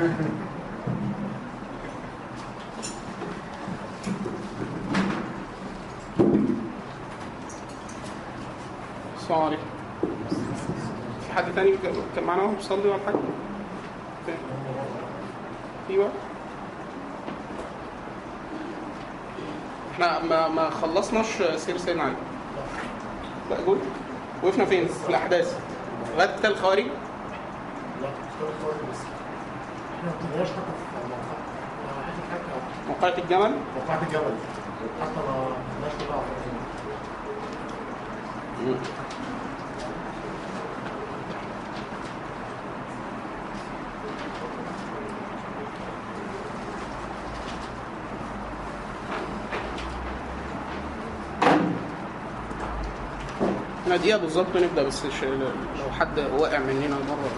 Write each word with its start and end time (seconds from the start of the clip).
السلام 0.00 0.12
عليكم 9.42 9.62
في 11.26 11.32
حد 11.36 11.54
تاني 11.54 11.76
كان 12.14 12.24
معانا 12.24 12.42
وهو 12.42 12.54
بيصلي 12.54 12.88
ولا 12.88 12.98
حاجة؟ 13.06 13.16
أيوه. 15.90 16.10
إحنا 19.92 20.22
ما 20.24 20.48
ما 20.48 20.70
خلصناش 20.70 21.42
سير 21.56 21.76
سيدنا 21.76 22.02
علي. 22.02 22.14
لا 23.50 23.56
قول. 23.66 23.78
وقفنا 24.42 24.64
فين؟ 24.64 24.86
في 24.86 25.08
الأحداث. 25.08 25.58
قتال 26.18 26.50
الخوارج 26.50 26.84
لا 28.02 28.08
اختار 28.08 28.48
الخوارج 28.58 28.78
بس 28.90 28.98
إحنا 30.00 30.10
ما 30.10 30.44
حتى 32.32 32.42
في 32.42 32.88
موقعة 32.88 33.18
الجمل 33.18 33.54
موقعة 33.76 34.02
الجبل 34.06 34.34
حتى 35.00 35.20
ما 35.28 35.46
إحنا 53.82 53.96
دقيقة 53.96 54.18
بالظبط 54.18 54.56
نبدأ 54.56 54.82
بس 54.82 55.04
لو 55.78 55.90
حد 56.00 56.18
واقع 56.18 56.58
مننا 56.58 56.96
مرة 57.08 57.30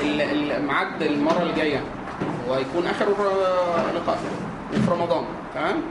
ال- 0.00 0.20
الميعاد 0.52 1.02
المرة 1.02 1.42
الجاية 1.42 1.80
وهيكون 2.48 2.86
آخر 2.86 3.06
آه، 3.06 3.92
لقاء 3.92 4.18
في 4.72 4.90
رمضان 4.90 5.24
تمام 5.54 5.82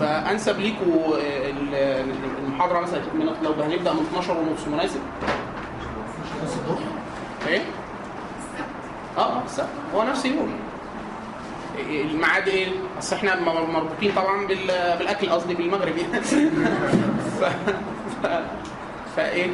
فأنسب 0.00 0.58
ليكوا 0.60 1.16
آه، 1.16 1.50
ال- 1.50 2.04
المحاضرة 2.44 2.80
مثلا 2.80 3.00
من 3.14 3.26
لو 3.42 3.52
هنبدأ 3.62 3.92
من 3.92 4.00
12 4.10 4.32
ونص 4.38 4.68
مناسب 4.72 5.00
بس 6.44 6.52
الظهر 6.54 6.78
إيه؟ 7.48 7.62
آه 9.18 9.20
آه 9.20 9.42
السبت 9.44 9.68
هو 9.94 10.02
نفس 10.02 10.26
اليوم 10.26 10.52
إيه- 11.76 11.80
الميعاد 12.10 12.48
إيه؟ 12.48 12.68
اصل 12.98 13.16
إحنا 13.16 13.40
م- 13.40 13.72
مربوطين 13.72 14.12
طبعا 14.16 14.46
بال- 14.46 14.96
بالاكل 14.98 15.28
قصدي 15.48 15.62
بالمغرب 15.62 15.96
يعني 15.96 16.20
ف... 17.40 17.44
ف... 18.22 18.26
فإيه؟ 19.16 19.50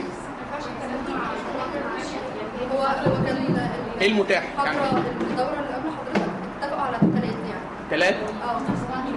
هو 2.73 2.83
هو 2.83 3.25
كان 3.27 3.59
إيه 4.01 4.09
المتاح؟ 4.09 4.45
يعني 4.65 4.79
الدورة 5.21 5.51
اللي 5.51 5.75
قبل 5.75 5.91
حضرتك 5.91 6.31
اتفقوا 6.63 6.81
على 6.81 6.97
الثلاث 6.97 7.25
يعني 7.25 7.61
ثلاث 7.91 8.15
آه 8.15 8.59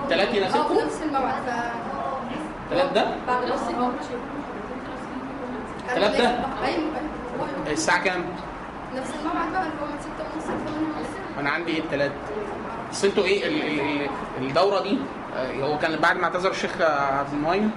ثلاث 0.10 0.28
آه 0.28 0.32
في 0.32 0.38
يناسبكم؟ 0.38 0.76
نفس 0.76 1.02
الموعد 1.02 1.34
ف 1.34 1.50
ثلاث 2.70 2.94
ده؟ 2.94 3.06
بعد 3.28 3.44
نفس 3.46 3.64
الموعد 3.70 3.94
الثلاث 5.90 6.18
ده؟ 6.22 6.30
أيوه 6.66 6.92
الساعة 7.72 8.04
كام؟ 8.04 8.26
نفس 8.96 9.10
الموعد 9.20 9.52
بقى 9.52 9.62
اللي 9.62 9.82
هو 9.82 9.86
من 9.86 10.00
6 10.00 10.10
ونص 10.36 10.46
ل 10.46 10.48
8 10.48 10.88
ونص 10.88 11.40
أنا 11.40 11.50
عندي 11.50 11.72
إيه 11.72 11.80
الثلاث؟ 11.80 12.12
بس 12.92 13.06
أنتوا 13.06 13.24
إيه 13.24 13.48
ال- 13.48 13.64
ال- 13.80 14.02
ال- 14.02 14.48
الدورة 14.48 14.84
دي 14.84 14.98
هو 15.62 15.78
كان 15.78 16.00
بعد 16.00 16.18
ما 16.18 16.24
اعتذر 16.24 16.52
الشيخ 16.52 16.82
عبد 16.82 17.34
المعين 17.34 17.72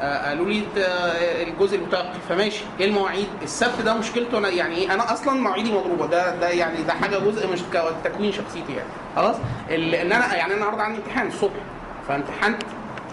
آه، 0.00 0.28
قالوا 0.28 0.46
لي 0.46 0.62
آه، 0.78 1.42
الجزء 1.42 1.76
المتوقف. 1.76 2.18
فماشي. 2.28 2.64
إيه 2.80 2.86
المواعيد؟ 2.86 3.26
السبت 3.42 3.80
ده 3.84 3.94
مشكلته 3.94 4.38
أنا 4.38 4.48
يعني 4.48 4.74
إيه؟ 4.74 4.94
أنا 4.94 5.12
أصلا 5.12 5.40
مواعيدي 5.40 5.72
مضروبة. 5.72 6.06
ده 6.06 6.36
ده 6.36 6.48
يعني 6.48 6.82
ده 6.82 6.92
حاجة 6.92 7.18
جزء 7.18 7.52
مش 7.52 7.60
تكوين 8.04 8.32
شخصيتي 8.32 8.72
يعني. 8.72 8.88
خلاص؟ 9.16 9.36
إن 9.70 10.12
أنا 10.12 10.34
يعني 10.34 10.44
أنا 10.44 10.54
النهارده 10.54 10.82
عندي 10.82 10.98
امتحان 10.98 11.26
الصبح. 11.26 11.60
فامتحنت 12.08 12.62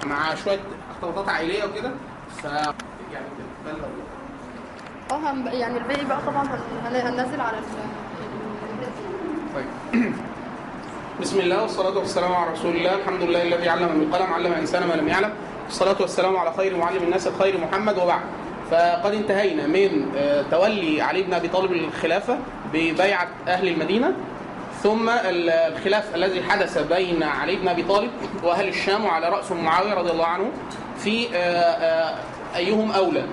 مع 0.05 0.35
شوية 0.35 0.59
اختلاطات 0.91 1.29
عائلية 1.29 1.63
وكده. 1.63 1.91
ف 2.37 2.43
يعني. 2.43 3.25
آه 5.11 5.51
يعني 5.51 5.77
الباقي 5.77 6.05
بقى 6.05 6.19
طبعا 6.27 6.43
هن- 6.43 6.85
هن- 6.95 7.07
هننزل 7.07 7.41
على 7.41 7.57
ال 7.57 7.63
طيب. 9.55 10.13
بسم 11.21 11.39
الله 11.39 11.61
والصلاة 11.61 11.97
والسلام 11.97 12.33
على 12.33 12.51
رسول 12.51 12.75
الله 12.75 12.95
الحمد 12.95 13.21
لله 13.21 13.41
الذي 13.43 13.69
علم 13.69 13.87
بالقلم 13.87 14.33
علم 14.33 14.45
الإنسان 14.53 14.87
ما 14.87 14.93
لم 14.93 15.07
يعلم 15.07 15.33
والصلاة 15.65 15.95
والسلام 16.01 16.37
على 16.37 16.53
خير 16.57 16.77
معلم 16.77 17.03
الناس 17.03 17.27
الخير 17.27 17.57
محمد 17.57 17.97
وبعد 17.97 18.21
فقد 18.71 19.13
انتهينا 19.13 19.67
من 19.67 20.05
تولي 20.51 21.01
علي 21.01 21.23
بن 21.23 21.33
أبي 21.33 21.47
طالب 21.47 21.71
الخلافة 21.71 22.37
ببيعة 22.73 23.27
أهل 23.47 23.67
المدينة 23.67 24.13
ثم 24.83 25.09
ال- 25.09 25.49
الخلاف 25.49 26.15
الذي 26.15 26.43
حدث 26.43 26.77
بين 26.77 27.23
علي 27.23 27.55
بن 27.55 27.67
أبي 27.67 27.83
طالب 27.83 28.11
وأهل 28.43 28.67
الشام 28.67 29.05
وعلى 29.05 29.29
رأسهم 29.29 29.63
معاوية 29.65 29.93
رضي 29.93 30.11
الله 30.11 30.25
عنه 30.25 30.51
في 30.97 31.27
أيهم 32.55 32.91
أولى 32.91 33.23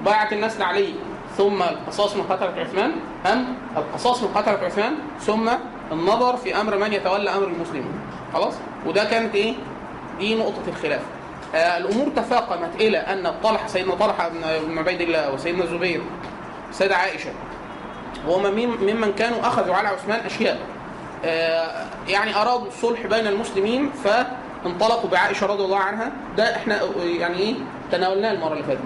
مبايعة 0.00 0.28
الناس 0.32 0.60
لعلي 0.60 0.94
ثم 1.36 1.62
القصاص 1.62 2.16
من 2.16 2.22
قتلة 2.22 2.52
عثمان 2.60 2.92
أم 3.26 3.56
القصاص 3.76 4.22
من 4.22 4.28
قتلة 4.28 4.58
عثمان 4.66 4.94
ثم 5.20 5.50
النظر 5.92 6.36
في 6.36 6.60
أمر 6.60 6.76
من 6.78 6.92
يتولى 6.92 7.30
أمر 7.30 7.44
المسلمين 7.46 7.92
خلاص؟ 8.34 8.54
وده 8.86 9.04
كانت 9.04 9.34
إيه؟ 9.34 9.54
دي 10.18 10.34
نقطة 10.34 10.62
الخلاف. 10.68 11.00
آه 11.54 11.78
الأمور 11.78 12.08
تفاقمت 12.16 12.74
إلى 12.80 12.98
أن 12.98 13.34
طلحة 13.42 13.66
سيدنا 13.66 13.94
طلحة 13.94 14.28
بن 14.28 14.78
عبيد 14.78 15.00
الله 15.00 15.32
وسيدنا 15.32 15.64
الزبير 15.64 16.00
السيدة 16.70 16.96
عائشة 16.96 17.30
وهم 18.28 18.42
مم- 18.42 18.78
ممن 18.80 19.12
كانوا 19.12 19.40
أخذوا 19.40 19.74
على 19.74 19.88
عثمان 19.88 20.20
أشياء. 20.26 20.58
آه، 21.24 21.86
يعني 22.08 22.36
أرادوا 22.36 22.66
الصلح 22.66 23.06
بين 23.06 23.26
المسلمين 23.26 23.90
فانطلقوا 24.04 25.10
بعائشة 25.10 25.46
رضي 25.46 25.64
الله 25.64 25.78
عنها. 25.78 26.12
ده 26.36 26.56
إحنا 26.56 26.80
يعني 27.04 27.38
إيه؟ 27.38 27.54
تناولناه 27.92 28.32
المرة 28.32 28.52
اللي 28.52 28.64
فاتت. 28.64 28.80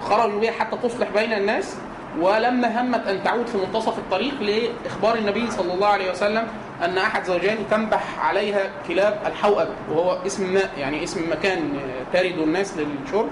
خرجوا 0.00 0.40
بها 0.40 0.52
حتى 0.52 0.76
تصلح 0.82 1.08
بين 1.14 1.32
الناس. 1.32 1.76
ولما 2.20 2.80
همت 2.80 3.06
أن 3.06 3.24
تعود 3.24 3.46
في 3.46 3.58
منتصف 3.58 3.98
الطريق 3.98 4.34
لإخبار 4.42 5.14
النبي 5.14 5.50
صلى 5.50 5.74
الله 5.74 5.86
عليه 5.86 6.10
وسلم 6.10 6.46
أن 6.84 6.98
أحد 6.98 7.24
زوجين 7.24 7.56
تنبح 7.70 8.26
عليها 8.26 8.70
كلاب 8.88 9.20
الحوأب 9.26 9.68
وهو 9.90 10.18
اسم 10.26 10.54
ماء 10.54 10.70
يعني 10.78 11.04
اسم 11.04 11.30
مكان 11.30 11.80
ترد 12.12 12.38
الناس 12.38 12.74
للشرب. 12.76 13.28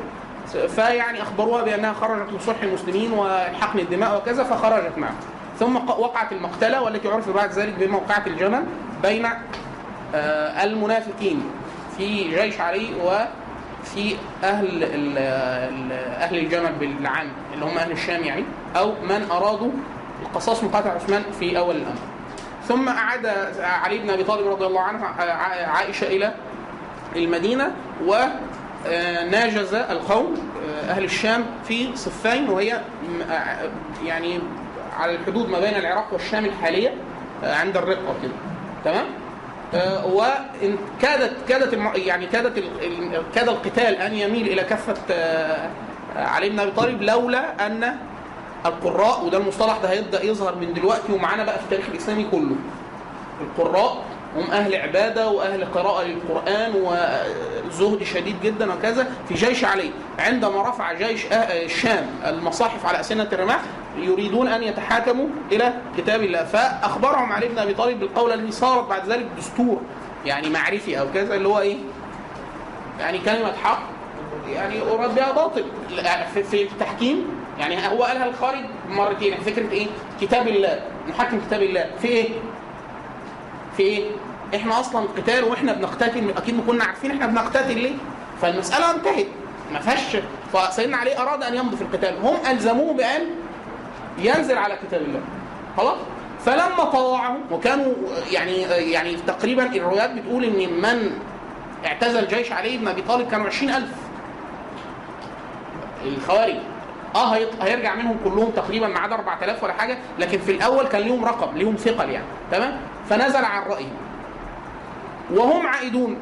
فيعني 0.69 1.23
أخبروها 1.23 1.63
بأنها 1.63 1.93
خرجت 1.93 2.33
لصلح 2.33 2.63
المسلمين 2.63 3.13
والحقن 3.13 3.79
الدماء 3.79 4.17
وكذا 4.17 4.45
فخرجت 4.45 4.99
معه. 4.99 5.15
ثم 5.59 5.77
وقعت 5.77 6.33
المقتلة 6.33 6.83
والتي 6.83 7.09
عرف 7.09 7.31
بعد 7.31 7.53
ذلك 7.53 7.75
بموقعه 7.81 8.23
الجمل 8.27 8.65
بين 9.03 9.27
آه، 10.15 10.65
المنافقين 10.65 11.43
في 11.97 12.29
جيش 12.29 12.61
علي 12.61 12.95
وفي 13.83 14.17
أهل 14.45 14.85
أهل 15.19 16.39
الجمل 16.39 16.73
بالعام 16.73 17.29
اللي 17.55 17.65
هم 17.65 17.79
أهل 17.79 17.93
الشام 17.93 18.25
يعني 18.25 18.45
أو 18.77 18.93
من 19.03 19.27
أرادوا 19.31 19.71
القصاص 20.23 20.65
مقاتل 20.65 20.89
عثمان 20.89 21.23
في 21.41 21.59
أول 21.59 21.77
الأمر. 21.77 21.99
ثم 22.69 22.89
أعاد 22.89 23.27
علي 23.61 23.99
بن 23.99 24.11
أبي 24.11 24.25
طالب 24.25 24.47
رضي 24.49 24.67
الله 24.67 24.81
عنه 24.81 25.05
ع- 25.05 25.67
عائشة 25.67 26.07
إلى 26.07 26.35
المدينة 27.17 27.73
وناجز 28.07 29.75
القوم 29.75 30.35
آه، 30.87 30.91
أهل 30.91 31.05
الشام 31.05 31.45
في 31.65 31.97
صفين 31.97 32.49
وهي 32.49 32.73
آه، 33.31 33.71
يعني 34.05 34.39
على 35.01 35.15
الحدود 35.15 35.49
ما 35.49 35.61
بين 35.61 35.75
العراق 35.77 36.09
والشام 36.13 36.45
الحالية 36.45 36.95
آه، 37.45 37.55
عند 37.55 37.77
الرقة 37.77 38.15
كده. 38.23 38.33
تمام؟ 38.85 39.05
آه، 39.75 40.07
وإن 40.07 40.77
كادت 41.03 41.33
كادت 41.49 41.79
يعني 41.97 42.27
كادت 42.27 42.65
كاد 43.35 43.49
القتال 43.49 43.95
أن 43.95 44.15
يميل 44.15 44.47
إلى 44.49 44.63
كفه 44.63 44.95
آه، 45.11 45.71
علي 46.17 46.49
بن 46.51 46.61
أبي 46.61 46.71
طالب 46.71 47.03
لولا 47.03 47.67
أن 47.67 47.97
القراء 48.67 49.25
وده 49.25 49.39
المصطلح 49.39 49.79
ده 49.83 49.91
هيبدأ 49.91 50.25
يظهر 50.25 50.55
من 50.55 50.75
دلوقتي 50.75 51.13
ومعانا 51.13 51.45
بقى 51.45 51.59
في 51.59 51.65
التاريخ 51.65 51.87
الإسلامي 51.89 52.27
كله. 52.31 52.57
القراء 53.41 54.05
هم 54.37 54.51
أهل 54.51 54.75
عبادة 54.75 55.29
وأهل 55.31 55.65
قراءة 55.65 56.05
للقرآن 56.05 56.73
وزهد 56.75 58.03
شديد 58.03 58.37
جدا 58.43 58.73
وكذا 58.75 59.09
في 59.29 59.35
جيش 59.35 59.65
علي 59.65 59.91
عندما 60.19 60.63
رفع 60.69 60.93
جيش 60.93 61.27
أه- 61.27 61.33
الشام 61.51 62.07
المصاحف 62.27 62.87
على 62.87 63.01
أسنة 63.01 63.29
الرماح 63.33 63.61
يريدون 63.99 64.49
أن 64.49 64.63
يتحاكموا 64.63 65.27
إلى 65.53 65.73
كتاب 65.99 66.23
الله 66.23 66.45
فأخبرهم 66.45 67.33
علي 67.33 67.49
بن 67.49 67.59
أبي 67.59 67.75
طالب 67.75 68.01
بالقول 68.01 68.33
الذي 68.33 68.53
صارت 68.53 68.89
بعد 68.89 69.09
ذلك 69.09 69.27
دستور 69.39 69.81
يعني 70.27 70.49
معرفي 70.51 71.01
أو 71.01 71.07
كذا 71.15 71.35
اللي 71.35 71.49
هو 71.49 71.61
إيه؟ 71.61 71.77
يعني 73.01 73.19
كلمة 73.19 73.53
حق 73.65 73.83
يعني 74.53 74.83
أراد 74.83 75.15
بها 75.15 75.33
باطل 75.33 75.65
في- 76.51 76.63
التحكيم 76.63 77.27
يعني 77.59 77.89
هو 77.89 78.05
قالها 78.05 78.27
الخارج 78.27 78.59
مرتين 78.89 79.35
فكرة 79.41 79.71
إيه؟ 79.73 79.87
كتاب 80.21 80.49
الله 80.49 80.81
محكم 81.09 81.41
كتاب 81.41 81.63
الله 81.63 81.87
في 82.03 82.09
إيه؟ 82.09 82.29
في 83.81 83.87
إيه؟ 83.87 84.05
إحنا 84.55 84.81
أصلا 84.81 85.07
قتال 85.17 85.45
وإحنا 85.45 85.73
بنقتتل 85.73 86.31
أكيد 86.37 86.55
ما 86.57 86.63
كنا 86.67 86.85
عارفين 86.85 87.11
إحنا 87.11 87.27
بنقتتل 87.27 87.79
ليه؟ 87.79 87.95
فالمسألة 88.43 88.91
انتهت 88.91 89.27
ما 89.73 89.79
فيهاش 89.81 90.17
فسيدنا 90.53 90.97
علي 90.97 91.19
أراد 91.19 91.43
أن 91.43 91.55
يمضي 91.55 91.77
في 91.77 91.83
القتال 91.83 92.15
هم 92.23 92.37
ألزموه 92.51 92.93
بأن 92.95 93.23
ينزل 94.19 94.59
على 94.59 94.79
كتاب 94.87 95.03
الله 95.03 95.21
خلاص؟ 95.77 95.97
فلما 96.45 96.85
طوعهم 96.85 97.41
وكانوا 97.51 97.93
يعني 98.31 98.63
يعني 98.93 99.17
تقريبا 99.27 99.67
الروايات 99.77 100.11
بتقول 100.11 100.45
إن 100.45 100.73
من 100.83 101.11
اعتزل 101.87 102.29
جيش 102.29 102.53
علي 102.53 102.77
بن 102.77 102.89
أبي 102.89 103.03
طالب 103.03 103.29
كانوا 103.31 103.47
20000 103.47 103.89
الخوارج 106.05 106.55
آه 107.15 107.35
هيرجع 107.63 107.95
منهم 107.95 108.17
كلهم 108.25 108.51
تقريبا 108.51 108.89
ما 108.89 108.99
عدا 108.99 109.15
4000 109.15 109.65
ولا 109.65 109.73
حاجة 109.73 109.99
لكن 110.19 110.39
في 110.39 110.53
الأول 110.53 110.87
كان 110.87 111.01
ليهم 111.03 111.25
رقم 111.25 111.59
ليهم 111.59 111.77
ثقل 111.77 112.11
يعني 112.11 112.27
تمام 112.51 112.81
فنزل 113.11 113.45
عن 113.45 113.63
رايهم 113.63 113.97
وهم 115.35 115.67
عائدون 115.67 116.17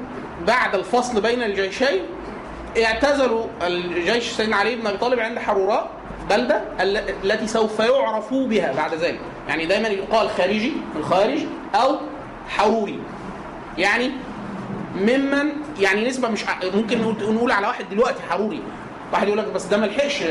بعد 0.47 0.75
الفصل 0.75 1.21
بين 1.21 1.43
الجيشين. 1.43 2.01
اعتزلوا 2.85 3.47
الجيش 3.63 4.31
سيدنا 4.31 4.57
علي 4.57 4.77
بن 4.77 4.87
أبي 4.87 4.99
طالب 4.99 5.21
عند 5.21 5.39
حروراء 5.39 5.91
بلدة 6.31 6.63
ال- 6.81 7.15
التي 7.25 7.47
سوف 7.47 7.79
يعرفوا 7.81 8.47
بها 8.47 8.73
بعد 8.73 8.95
ذلك. 8.95 9.21
يعني 9.49 9.67
دايما 9.67 9.89
يقال 9.89 10.31
خارجي 10.31 10.69
من 10.71 11.01
الخارج 11.01 11.39
أو 11.75 11.97
حروري. 12.49 13.01
يعني 13.79 14.11
ممن 14.97 15.53
يعني 15.81 16.09
نسبة 16.09 16.29
مش 16.29 16.45
ممكن 16.75 17.03
نقول 17.21 17.51
على 17.53 17.67
واحد 17.67 17.85
دلوقتي 17.91 18.23
حروري. 18.31 18.63
واحد 19.13 19.27
يقول 19.27 19.39
لك 19.39 19.47
بس 19.53 19.65
ده 19.65 19.77
ما 19.77 19.87
لحقش 19.87 20.23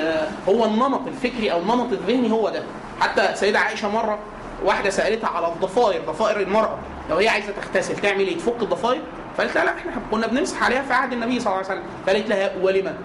هو 0.50 0.66
النمط 0.66 1.08
الفكري 1.08 1.52
أو 1.52 1.60
النمط 1.60 1.92
الذهني 1.92 2.32
هو 2.32 2.50
ده. 2.50 2.64
حتى 3.02 3.36
سيدة 3.36 3.60
عائشة 3.60 3.90
مرة 3.90 4.20
واحدة 4.66 4.90
سألتها 4.90 5.28
على 5.30 5.48
الضفائر 5.48 6.02
ضفائر 6.02 6.40
المرأة. 6.40 6.78
لو 7.10 7.16
هي 7.18 7.28
عايزة 7.30 7.48
تغتسل 7.62 7.96
تعمل 7.96 8.20
إيه؟ 8.20 8.38
تفك 8.38 8.62
الضفائر 8.62 9.02
فقالت 9.38 9.56
لها 9.56 9.66
لا 9.66 9.72
إحنا 9.78 9.92
كنا 10.12 10.28
بنمسح 10.28 10.64
عليها 10.64 10.82
في 10.82 10.94
عهد 10.94 11.14
النبي 11.14 11.40
صلى 11.40 11.54
الله 11.54 11.58
عليه 11.58 11.68
وسلم. 11.68 11.84
فقالت 12.06 12.30
لها 12.30 12.52
ولما 12.62 12.98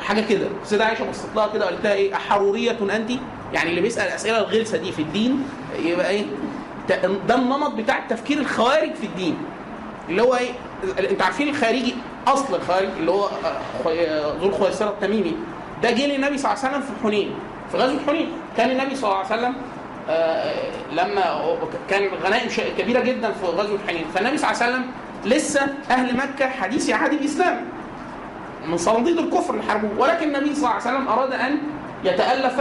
حاجة 0.00 0.20
كده. 0.20 0.46
السيدة 0.62 0.84
عائشة 0.84 1.10
بصت 1.10 1.28
لها 1.36 1.46
كده 1.48 1.64
وقالت 1.64 1.84
لها 1.84 1.92
إيه؟ 1.94 2.14
أحرورية 2.14 2.70
أنت؟ 2.96 3.10
يعني 3.52 3.70
اللي 3.70 3.80
بيسأل 3.80 4.06
الاسئله 4.08 4.38
الغلسة 4.38 4.78
دي 4.78 4.92
في 4.92 5.02
الدين 5.02 5.44
يبقى 5.78 6.10
إيه؟ 6.10 6.24
ده 7.28 7.34
النمط 7.34 7.70
بتاع 7.70 7.98
التفكير 7.98 8.38
الخوارج 8.38 8.94
في 8.94 9.06
الدين. 9.06 9.38
اللي 10.08 10.22
هو 10.22 10.34
إيه؟ 10.34 10.50
أنتوا 11.10 11.24
عارفين 11.24 11.48
الخارجي؟ 11.48 11.94
أصل 12.26 12.54
الخارج 12.54 12.88
اللي 12.98 13.10
هو 13.10 13.28
آه، 13.86 14.32
ذو 14.40 14.48
الخويصره 14.48 14.88
التميمي. 14.88 15.34
ده 15.82 15.90
جه 15.90 16.06
للنبي 16.06 16.38
صلى 16.38 16.52
الله 16.52 16.64
عليه 16.64 16.76
وسلم 16.76 16.80
في 16.82 17.02
حنين 17.02 17.34
في 17.72 17.76
غزوة 17.76 18.00
حنين 18.06 18.28
كان 18.56 18.70
النبي 18.70 18.96
صلى 18.96 19.04
الله 19.10 19.16
عليه 19.16 19.26
وسلم 19.26 19.54
لما 20.92 21.54
كان 21.90 22.08
غنائم 22.24 22.48
كبيرة 22.78 23.00
جدا 23.00 23.32
في 23.32 23.46
غزوة 23.46 23.78
حنين 23.88 24.04
فالنبي 24.14 24.36
صلى 24.38 24.50
الله 24.50 24.62
عليه 24.62 24.72
وسلم 24.72 24.86
لسه 25.24 25.60
أهل 25.90 26.16
مكة 26.16 26.48
حديث 26.48 26.90
عهد 26.90 27.12
الإسلام 27.12 27.64
من 28.66 28.76
صناديد 28.76 29.18
الكفر 29.18 29.54
اللي 29.54 29.64
حاربوه 29.64 29.90
ولكن 29.98 30.34
النبي 30.36 30.54
صلى 30.54 30.58
الله 30.64 30.68
عليه 30.70 30.80
وسلم 30.82 31.08
أراد 31.08 31.32
أن 31.32 31.58
يتألف 32.04 32.60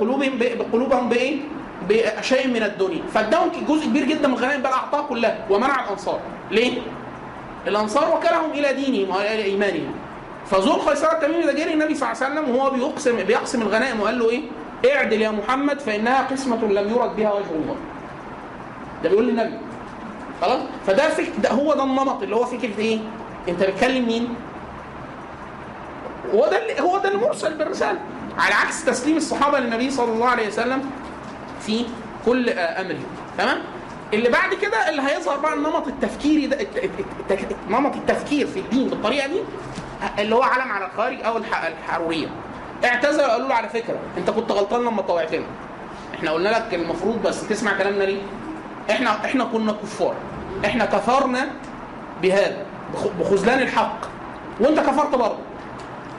قلوبهم 0.00 0.32
بقلوبهم 0.38 1.08
بإيه؟ 1.08 1.40
بشيء 1.88 2.48
من 2.48 2.62
الدنيا 2.62 3.02
فاداهم 3.14 3.50
جزء 3.68 3.84
كبير 3.86 4.04
جدا 4.04 4.28
من 4.28 4.34
الغنائم 4.34 4.60
بل 4.62 4.66
أعطاه 4.66 5.02
كلها 5.02 5.38
ومنع 5.50 5.84
الأنصار 5.84 6.20
ليه؟ 6.50 6.78
الأنصار 7.66 8.16
وكلهم 8.16 8.50
إلى 8.50 8.72
دينهم 8.72 9.16
وإلى 9.16 9.44
إيمانهم 9.44 9.94
فذو 10.46 10.74
الخيسرة 10.74 11.12
التميمي 11.12 11.42
ده 11.46 11.52
جه 11.52 11.72
للنبي 11.72 11.94
صلى 11.94 12.12
الله 12.12 12.24
عليه 12.24 12.34
وسلم 12.40 12.56
وهو 12.56 12.70
بيقسم 12.70 13.16
بيقسم 13.16 13.62
الغنائم 13.62 14.00
وقال 14.00 14.18
له 14.18 14.30
إيه؟ 14.30 14.40
اعدل 14.92 15.22
يا 15.22 15.30
محمد 15.30 15.80
فإنها 15.80 16.22
قسمة 16.22 16.64
لم 16.64 16.90
يرد 16.90 17.16
بها 17.16 17.32
وجه 17.32 17.50
الله. 17.54 17.76
ده 19.02 19.08
بيقول 19.08 19.26
للنبي 19.26 19.58
خلاص؟ 20.42 20.60
فده 20.86 21.08
فك... 21.10 21.32
ده 21.42 21.50
هو 21.50 21.74
ده 21.74 21.84
النمط 21.84 22.22
اللي 22.22 22.36
هو 22.36 22.44
فكرة 22.44 22.78
إيه؟ 22.78 22.98
أنت 23.48 23.62
بتكلم 23.62 24.06
مين؟ 24.06 24.34
هو 26.34 26.46
ده 26.48 26.62
اللي 26.62 26.80
هو 26.82 26.98
ده 26.98 27.08
المرسل 27.14 27.54
بالرسالة 27.54 27.98
على 28.38 28.54
عكس 28.54 28.84
تسليم 28.84 29.16
الصحابة 29.16 29.58
للنبي 29.58 29.90
صلى 29.90 30.12
الله 30.12 30.26
عليه 30.28 30.48
وسلم 30.48 30.90
في 31.60 31.84
كل 32.26 32.48
آه، 32.48 32.80
أمره 32.80 32.98
تمام 33.38 33.58
اللي 34.14 34.28
بعد 34.28 34.54
كده 34.54 34.88
اللي 34.88 35.02
هيظهر 35.02 35.38
بقى 35.38 35.54
النمط 35.54 35.86
التفكيري 35.86 36.46
ده 36.46 36.58
نمط 37.70 37.96
التفكير 37.96 38.46
في 38.46 38.60
الدين 38.60 38.88
بالطريقة 38.88 39.26
دي 39.28 39.40
اللي 40.18 40.34
هو 40.34 40.42
علم 40.42 40.72
على 40.72 40.86
الخارج 40.86 41.22
أو 41.22 41.36
الح- 41.36 41.64
الحرورية 41.64 42.26
اعتذروا 42.84 43.26
قالوا 43.32 43.48
له 43.48 43.54
على 43.54 43.68
فكرة 43.68 43.96
انت 44.18 44.30
كنت 44.30 44.52
غلطان 44.52 44.80
لما 44.84 45.02
طوعتنا 45.02 45.44
إحنا 46.14 46.30
قلنا 46.30 46.48
لك 46.48 46.74
المفروض 46.74 47.22
بس 47.22 47.48
تسمع 47.48 47.72
كلامنا 47.78 48.04
ليه؟ 48.04 48.22
إحنا 48.90 49.10
إحنا 49.24 49.44
كنا 49.44 49.72
كفار. 49.72 50.14
إحنا 50.64 50.84
كفرنا 50.84 51.48
بهذا 52.22 52.56
بخ- 52.94 53.08
بخذلان 53.20 53.58
الحق. 53.62 53.98
وانت 54.60 54.80
كفرت 54.80 55.14
برضه. 55.14 55.38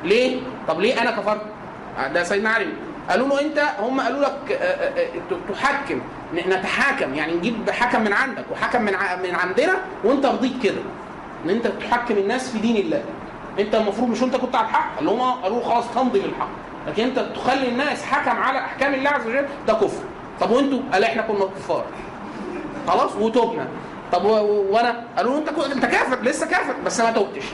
ليه؟ 0.04 0.40
طب 0.68 0.80
ليه 0.80 1.02
أنا 1.02 1.12
كفرت؟ 1.12 1.42
ده 2.14 2.24
سيدنا 2.24 2.50
علي. 2.50 2.68
قالوا 3.10 3.28
له 3.28 3.42
انت 3.42 3.64
هم 3.80 4.02
قالوا 4.02 4.22
لك 4.22 4.52
آه، 4.52 4.56
آه، 4.56 5.06
آه، 5.32 5.54
تحكم. 5.54 6.02
نتحاكم 6.34 7.14
يعني 7.14 7.34
نجيب 7.34 7.70
حكم 7.70 8.02
من 8.02 8.14
عندك 8.14 8.46
وحكم 8.52 8.82
من 8.82 8.94
من 9.24 9.36
عندنا 9.36 9.74
وانت 10.04 10.26
رضيت 10.26 10.64
كده. 10.64 10.82
إن 11.46 11.50
انت 11.50 11.68
تحكم 11.68 12.18
الناس 12.18 12.52
في 12.52 12.60
دين 12.60 12.76
الله. 12.78 13.04
انت 13.60 13.76
المفروض 13.76 14.10
مش 14.10 14.24
انت 14.24 14.36
كنت 14.36 14.56
على 14.56 14.68
الحق. 14.68 14.96
قالوا 14.98 15.14
هم 15.14 15.42
قالوا 15.42 15.60
له 15.60 15.66
خلاص 15.66 15.86
تمضي 15.96 16.20
للحق 16.20 16.50
لكن 16.88 17.04
انت 17.04 17.20
تخلي 17.20 17.68
الناس 17.68 18.06
حكم 18.06 18.38
على 18.42 18.60
احكام 18.60 18.94
الله 18.94 19.10
عز 19.10 19.28
وجل 19.28 19.46
ده 19.68 19.74
كفر. 19.74 20.04
طب 20.40 20.52
وانتوا؟ 20.52 20.80
قال 20.94 21.04
إحنا 21.04 21.22
كنا 21.22 21.46
كفار. 21.46 21.86
خلاص؟ 22.88 23.16
وتوبنا. 23.16 23.68
طب. 24.12 24.26
وأنا؟ 24.26 25.04
قالوا 25.18 25.38
انت 25.38 25.50
انت 25.50 25.86
كافر 25.86 26.22
لسه 26.22 26.48
كافر 26.48 26.74
بس 26.86 27.02
ما 27.02 27.12
توبتش. 27.12 27.46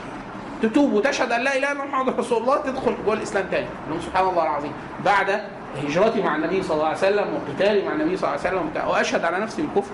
تتوب 0.62 0.94
وتشهد 0.94 1.32
ان 1.32 1.42
لا 1.42 1.58
اله 1.58 1.72
الا 1.72 1.84
محمد 1.84 2.20
رسول 2.20 2.42
الله 2.42 2.58
تدخل 2.58 2.96
جوه 3.06 3.14
الاسلام 3.14 3.46
تاني. 3.52 3.68
لهم 3.90 4.02
سبحان 4.02 4.28
الله 4.28 4.44
العظيم. 4.44 4.72
بعد 5.06 5.42
هجرتي 5.84 6.22
مع 6.22 6.36
النبي 6.36 6.64
صلى 6.64 6.76
الله 6.76 6.88
عليه 6.88 6.98
وسلم 6.98 7.28
وقتالي 7.34 7.86
مع 7.86 7.92
النبي 7.92 8.18
صلى 8.18 8.30
الله 8.30 8.46
عليه 8.46 8.58
وسلم 8.58 8.90
واشهد 8.90 9.26
على 9.26 9.40
نفسي 9.40 9.62
بالكفر. 9.62 9.92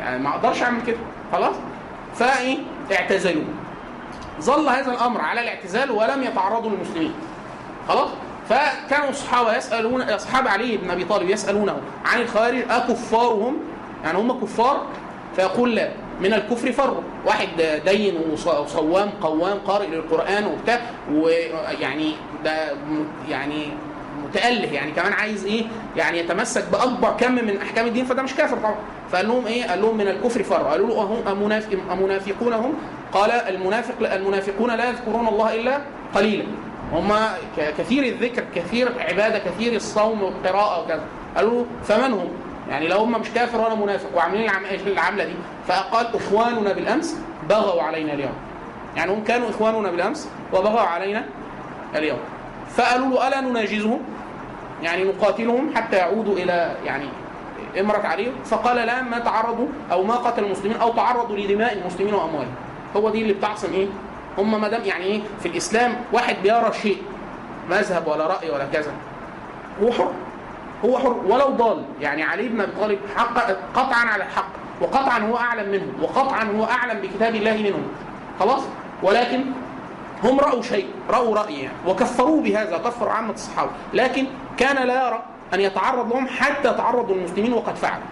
يعني 0.00 0.22
ما 0.22 0.30
أقدرش 0.30 0.62
اعمل 0.62 0.82
كده. 0.82 0.96
خلاص؟ 1.32 1.54
فايه 2.14 2.58
اعتزلوا 2.92 3.44
ظل 4.40 4.68
هذا 4.68 4.92
الأمر 4.92 5.20
على 5.20 5.40
الاعتزال 5.40 5.90
ولم 5.90 6.22
يتعرضوا 6.22 6.70
للمسلمين. 6.70 7.12
خلاص؟ 7.88 8.08
فكانوا 8.48 9.08
الصحابة 9.10 9.56
يسالون 9.56 10.02
أصحاب 10.02 10.48
علي 10.48 10.76
بن 10.76 10.90
أبي 10.90 11.04
طالب 11.04 11.30
يسألونه 11.30 11.76
عن 12.04 12.20
الخوارج 12.20 12.62
أكفارهم؟ 12.70 13.56
يعني 14.04 14.18
هم 14.18 14.40
كفار؟ 14.40 14.82
فيقول 15.36 15.74
لا 15.74 15.88
من 16.20 16.34
الكفر 16.34 16.72
فروا 16.72 17.00
واحد 17.26 17.48
دين 17.86 18.16
وص- 18.32 18.46
وصوام 18.46 19.10
قوام 19.20 19.58
قارئ 19.58 19.86
للقرآن 19.86 20.46
وبتاع 20.46 20.80
ويعني 21.12 22.12
ده 22.44 22.72
يعني 23.28 23.66
متأله. 24.24 24.72
يعني 24.72 24.92
كمان 24.92 25.12
عايز 25.12 25.44
إيه؟ 25.44 25.64
يعني 25.96 26.18
يتمسك 26.18 26.64
بأكبر 26.72 27.10
كم 27.20 27.32
من 27.32 27.56
أحكام 27.62 27.86
الدين 27.86 28.04
فده 28.04 28.22
مش 28.22 28.34
كافر 28.34 28.56
طبعا. 28.56 28.74
فقال 29.12 29.28
لهم 29.28 29.46
إيه؟ 29.46 29.64
قال 29.70 29.82
لهم 29.82 29.96
من 29.96 30.08
الكفر 30.08 30.42
فرع 30.42 30.58
قالوا 30.70 30.88
له 30.88 31.02
أهم 31.02 31.28
أمنافق 31.38 31.78
أمنافقون 31.92 32.52
هم 32.52 32.74
قال 33.14 33.30
المنافق 33.30 34.12
المنافقون 34.14 34.70
لا 34.70 34.88
يذكرون 34.88 35.28
الله 35.28 35.54
إلا 35.54 35.80
قليلا. 36.14 36.44
هم 36.92 37.12
كثير 37.78 38.04
الذكر 38.04 38.44
كثير 38.54 38.92
عباده 39.00 39.38
كثير 39.38 39.72
الصوم 39.72 40.22
والقراءة 40.22 40.84
وكذا. 40.84 41.02
قالوا 41.36 41.64
فمن 41.84 42.12
هم؟ 42.12 42.28
يعني 42.70 42.88
لو 42.88 42.98
هم 42.98 43.20
مش 43.20 43.30
كافر 43.30 43.60
ولا 43.60 43.74
منافق 43.74 44.16
وعاملين 44.16 44.44
العم- 44.50 44.64
العملة 44.86 45.24
دي 45.24 45.34
فقال 45.68 46.06
إخواننا 46.16 46.72
بالأمس 46.72 47.16
بغوا 47.48 47.82
علينا 47.82 48.12
اليوم. 48.12 48.34
يعني 48.96 49.12
هم 49.12 49.24
كانوا 49.24 49.50
إخواننا 49.50 49.90
بالأمس 49.90 50.28
وبغوا 50.52 50.80
علينا 50.80 51.24
اليوم. 51.96 52.18
فقالوا 52.76 53.08
له 53.08 53.28
ألا 53.28 53.40
نناجزهم؟ 53.40 54.00
يعني 54.82 55.04
نقاتلهم 55.04 55.76
حتى 55.76 55.96
يعودوا 55.96 56.36
إلى 56.36 56.76
يعني 56.84 57.08
امرت 57.80 58.04
عليهم؟ 58.04 58.32
فقال 58.44 58.76
لا 58.76 59.02
ما 59.02 59.18
تعرضوا 59.18 59.66
أو 59.92 60.04
ما 60.04 60.14
قتل 60.14 60.44
المسلمين 60.44 60.76
أو 60.76 60.92
تعرضوا 60.92 61.36
لدماء 61.36 61.72
المسلمين 61.72 62.14
وأموالهم. 62.14 62.54
هو 62.96 63.10
دي 63.10 63.22
اللي 63.22 63.32
بتعصم 63.32 63.72
إيه؟ 63.72 63.86
هم 64.38 64.60
ما 64.60 64.68
دام 64.68 64.82
يعني 64.84 65.04
إيه؟ 65.04 65.20
في 65.40 65.48
الإسلام 65.48 65.96
واحد 66.12 66.36
بيرى 66.42 66.70
شيء 66.82 67.02
مذهب 67.70 68.06
ولا 68.06 68.26
رأي 68.26 68.50
ولا 68.50 68.66
كذا 68.72 68.92
هو 69.82 69.92
حر 69.92 70.12
هو 70.84 70.98
حر 70.98 71.16
ولو 71.26 71.48
ضال. 71.48 71.84
يعني 72.00 72.22
علي 72.22 72.48
بن 72.48 72.60
أبي 72.60 72.72
طالب 72.80 72.98
حق 73.16 73.40
قطعا 73.74 74.04
على 74.04 74.24
الحق 74.24 74.48
وقطعا 74.80 75.18
هو 75.18 75.36
أعلم 75.36 75.72
منهم 75.72 75.92
وقطعا 76.02 76.44
هو 76.44 76.64
أعلم 76.64 77.00
بكتاب 77.00 77.34
الله 77.34 77.56
منهم. 77.56 77.82
خلاص؟ 78.40 78.62
ولكن 79.02 79.44
هم 80.24 80.40
رأوا 80.40 80.62
شيء 80.62 80.86
رأوا 81.10 81.36
رأي 81.36 81.58
يعني 81.62 81.76
وكفروه 81.86 82.42
بهذا 82.42 82.78
كفروا 82.78 83.12
عامة 83.12 83.32
الصحابة. 83.34 83.70
لكن 83.94 84.26
كان 84.56 84.86
لا 84.86 85.06
يرى 85.06 85.22
أن 85.54 85.60
يتعرض 85.60 86.12
لهم 86.12 86.26
حتى 86.26 86.70
تعرضوا 86.74 87.16
للمسلمين 87.16 87.52
وقد 87.52 87.76
فعلوا. 87.76 88.04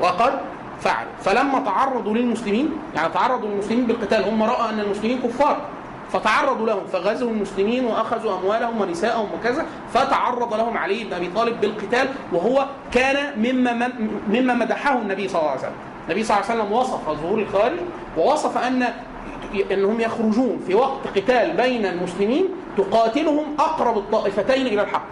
وقد 0.00 0.40
فعلوا 0.84 1.12
فلما 1.20 1.60
تعرضوا 1.60 2.14
للمسلمين 2.14 2.70
يعني 2.94 3.12
تعرضوا 3.12 3.48
للمسلمين 3.48 3.86
بالقتال 3.86 4.24
هم 4.24 4.42
رأوا 4.42 4.70
أن 4.70 4.80
المسلمين 4.80 5.18
كفار 5.22 5.56
فتعرضوا 6.12 6.66
لهم 6.66 6.86
فغزوا 6.92 7.30
المسلمين 7.30 7.84
وأخذوا 7.84 8.38
أموالهم 8.38 8.80
ونساءهم 8.80 9.28
وكذا 9.38 9.66
فتعرض 9.94 10.54
لهم 10.54 10.76
علي 10.76 11.04
بن 11.04 11.12
أبي 11.12 11.28
طالب 11.28 11.60
بالقتال 11.60 12.08
وهو 12.32 12.66
كان 12.92 13.16
مما 13.40 13.90
مما 14.28 14.54
مدحه 14.54 14.98
النبي 14.98 15.28
صلى 15.28 15.38
الله 15.40 15.50
عليه 15.50 15.60
وسلم. 15.60 15.72
النبي 16.08 16.24
صلى 16.24 16.36
الله 16.36 16.50
عليه 16.50 16.60
وسلم 16.62 16.72
وصف 16.72 17.10
ظهور 17.22 17.38
الخارج 17.38 17.78
ووصف 18.16 18.58
أن 18.58 18.84
أنهم 19.72 20.00
يخرجون 20.00 20.60
في 20.66 20.74
وقت 20.74 21.06
قتال 21.16 21.56
بين 21.56 21.86
المسلمين 21.86 22.44
تقاتلهم 22.76 23.44
أقرب 23.58 23.98
الطائفتين 23.98 24.66
إلى 24.66 24.82
الحق. 24.82 25.06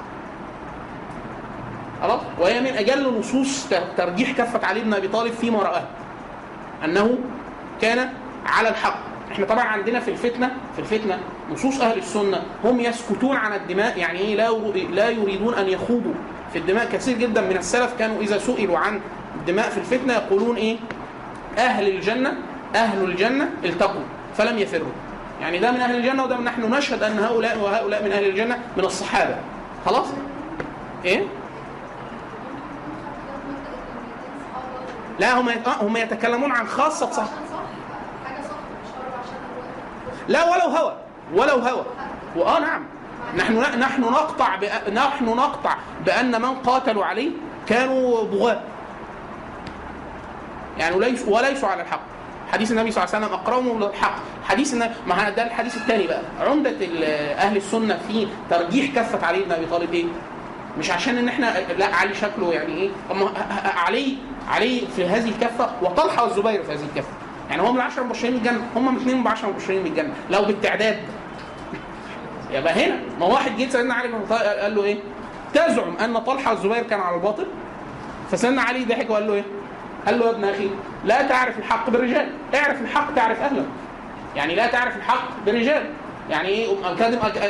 خلاص؟ 2.02 2.20
وهي 2.38 2.60
من 2.60 2.66
أجل 2.66 3.18
نصوص 3.18 3.66
ترجيح 3.96 4.30
كفة 4.32 4.66
علي 4.66 4.80
بن 4.80 4.94
أبي 4.94 5.08
طالب 5.08 5.32
فيما 5.32 5.62
راه. 5.62 5.82
أنه 6.84 7.18
كان 7.82 8.08
على 8.46 8.68
الحق. 8.68 8.98
إحنا 9.32 9.46
طبعا 9.46 9.64
عندنا 9.64 10.00
في 10.00 10.10
الفتنه 10.10 10.50
في 10.76 10.78
الفتنة 10.78 11.18
نصوص 11.52 11.80
أهل 11.80 11.98
السنة 11.98 12.42
هم 12.64 12.80
يسكتون 12.80 13.36
عن 13.36 13.52
الدماء 13.52 13.98
يعني 13.98 14.18
إيه 14.18 14.34
لا 14.36 14.50
لا 14.90 15.08
يريدون 15.08 15.54
أن 15.54 15.68
يخوضوا 15.68 16.14
في 16.52 16.58
الدماء 16.58 16.88
كثير 16.92 17.18
جدا 17.18 17.40
من 17.40 17.56
السلف 17.56 17.94
كانوا 17.98 18.20
إذا 18.20 18.38
سئلوا 18.38 18.78
عن 18.78 19.00
الدماء 19.40 19.70
في 19.70 19.78
الفتنة 19.78 20.12
يقولون 20.12 20.56
إيه؟ 20.56 20.76
أهل 21.58 21.88
الجنه 21.88 22.34
أهل 22.74 23.04
الجنة 23.04 23.50
التقوا 23.64 24.02
فلم 24.36 24.58
يفروا. 24.58 24.92
يعني 25.40 25.58
ده 25.58 25.72
من 25.72 25.80
أهل 25.80 25.96
الجنة 25.96 26.24
وده 26.24 26.36
من 26.36 26.44
نحن 26.44 26.74
نشهد 26.74 27.02
أن 27.02 27.18
هؤلاء 27.18 27.58
وهؤلاء 27.58 28.04
من 28.04 28.12
أهل 28.12 28.24
الجنة 28.24 28.58
من 28.76 28.84
الصحابة. 28.84 29.36
خلاص؟ 29.86 30.06
إيه؟ 31.04 31.24
لا 35.20 35.40
هم 35.40 35.48
هم 35.80 35.96
يتكلمون 35.96 36.52
عن 36.52 36.66
خاصة 36.66 37.10
صح. 37.10 37.24
لا 40.28 40.44
ولو 40.44 40.76
هوى 40.76 40.96
ولو 41.34 41.56
هوى. 41.56 41.84
وآه 42.36 42.58
نعم. 42.60 42.82
نحن 43.36 43.58
نحن 43.80 44.00
نقطع. 44.00 44.56
نحن 44.92 45.24
نقطع 45.24 45.74
بأن 46.06 46.42
من 46.42 46.54
قاتلوا 46.54 47.04
عليه 47.04 47.30
كانوا 47.68 48.24
بغاة. 48.24 48.60
يعني 50.78 50.96
وليس 50.96 51.24
وليسوا 51.28 51.68
على 51.68 51.82
الحق. 51.82 52.00
حديث 52.52 52.70
النبي 52.70 52.90
صلى 52.90 53.04
الله 53.04 53.14
عليه 53.14 53.26
وسلم 53.26 53.38
اقربهم 53.40 53.80
للحق. 53.84 54.14
حديث 54.48 54.74
النبي 54.74 54.94
ما 55.06 55.30
ده 55.30 55.46
الحديث 55.46 55.76
الثاني 55.76 56.06
بقى. 56.06 56.22
عمدة 56.40 56.70
أهل 57.34 57.56
السنة 57.56 57.98
في 58.08 58.28
ترجيح 58.50 58.94
كفة 58.94 59.26
علي 59.26 59.42
بن 59.42 59.52
أبي 59.52 59.66
طالب 59.66 59.94
إيه؟ 59.94 60.06
مش 60.78 60.90
عشان 60.90 61.18
إن 61.18 61.28
إحنا 61.28 61.54
لا 61.78 61.94
علي 61.94 62.14
شكله 62.14 62.52
يعني 62.52 62.72
إيه؟ 62.72 62.90
علي 63.76 64.16
علي 64.50 64.82
في 64.96 65.06
هذه 65.06 65.28
الكفة 65.28 65.70
وطلحة 65.82 66.24
والزبير 66.24 66.62
في 66.62 66.72
هذه 66.72 66.84
الكفة. 66.94 67.08
يعني 67.50 67.62
هم 67.62 67.76
العشرة 67.76 68.02
مبشرين 68.02 68.32
بالجنة 68.32 68.60
هم 68.76 68.96
الاثنين 68.96 69.22
ب 69.22 69.28
10 69.28 69.48
مبشرين 69.48 69.82
بالجنة. 69.82 70.12
لو 70.30 70.44
بالتعداد. 70.44 70.98
يبقى 72.54 72.86
هنا 72.86 73.00
ما 73.20 73.26
واحد 73.26 73.56
جه 73.56 73.68
سيدنا 73.68 73.94
علي 73.94 74.08
بن 74.08 74.34
قال 74.34 74.74
له 74.74 74.84
إيه؟ 74.84 74.98
تزعم 75.54 75.96
أن 75.96 76.18
طلحة 76.18 76.50
والزبير 76.50 76.82
كانوا 76.82 77.04
على 77.04 77.16
الباطل؟ 77.16 77.46
فسيدنا 78.30 78.62
علي 78.62 78.84
ضحك 78.84 79.10
وقال 79.10 79.26
له 79.26 79.34
إيه؟ 79.34 79.44
قال 80.06 80.18
له 80.18 80.26
يا 80.26 80.30
ابن 80.30 80.44
أخي 80.44 80.70
لا 81.04 81.22
تعرف 81.22 81.58
الحق 81.58 81.90
بالرجال. 81.90 82.28
اعرف 82.54 82.80
الحق 82.80 83.14
تعرف 83.14 83.40
اهله 83.40 83.66
يعني 84.36 84.54
لا 84.54 84.66
تعرف 84.66 84.96
الحق 84.96 85.28
بالرجال. 85.46 85.90
يعني 86.30 86.48
إيه؟ 86.48 86.74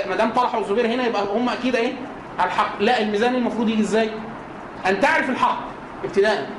ما 0.08 0.16
دام 0.16 0.30
طلحة 0.30 0.58
والزبير 0.58 0.86
هنا 0.86 1.06
يبقى 1.06 1.24
هم 1.24 1.48
أكيد 1.48 1.76
إيه؟ 1.76 1.92
الحق. 2.44 2.80
لا 2.80 3.00
الميزان 3.00 3.34
المفروض 3.34 3.68
يجي 3.68 3.82
إزاي؟ 3.82 4.10
أن 4.86 5.00
تعرف 5.00 5.30
الحق 5.30 5.60
ابتداء 6.04 6.50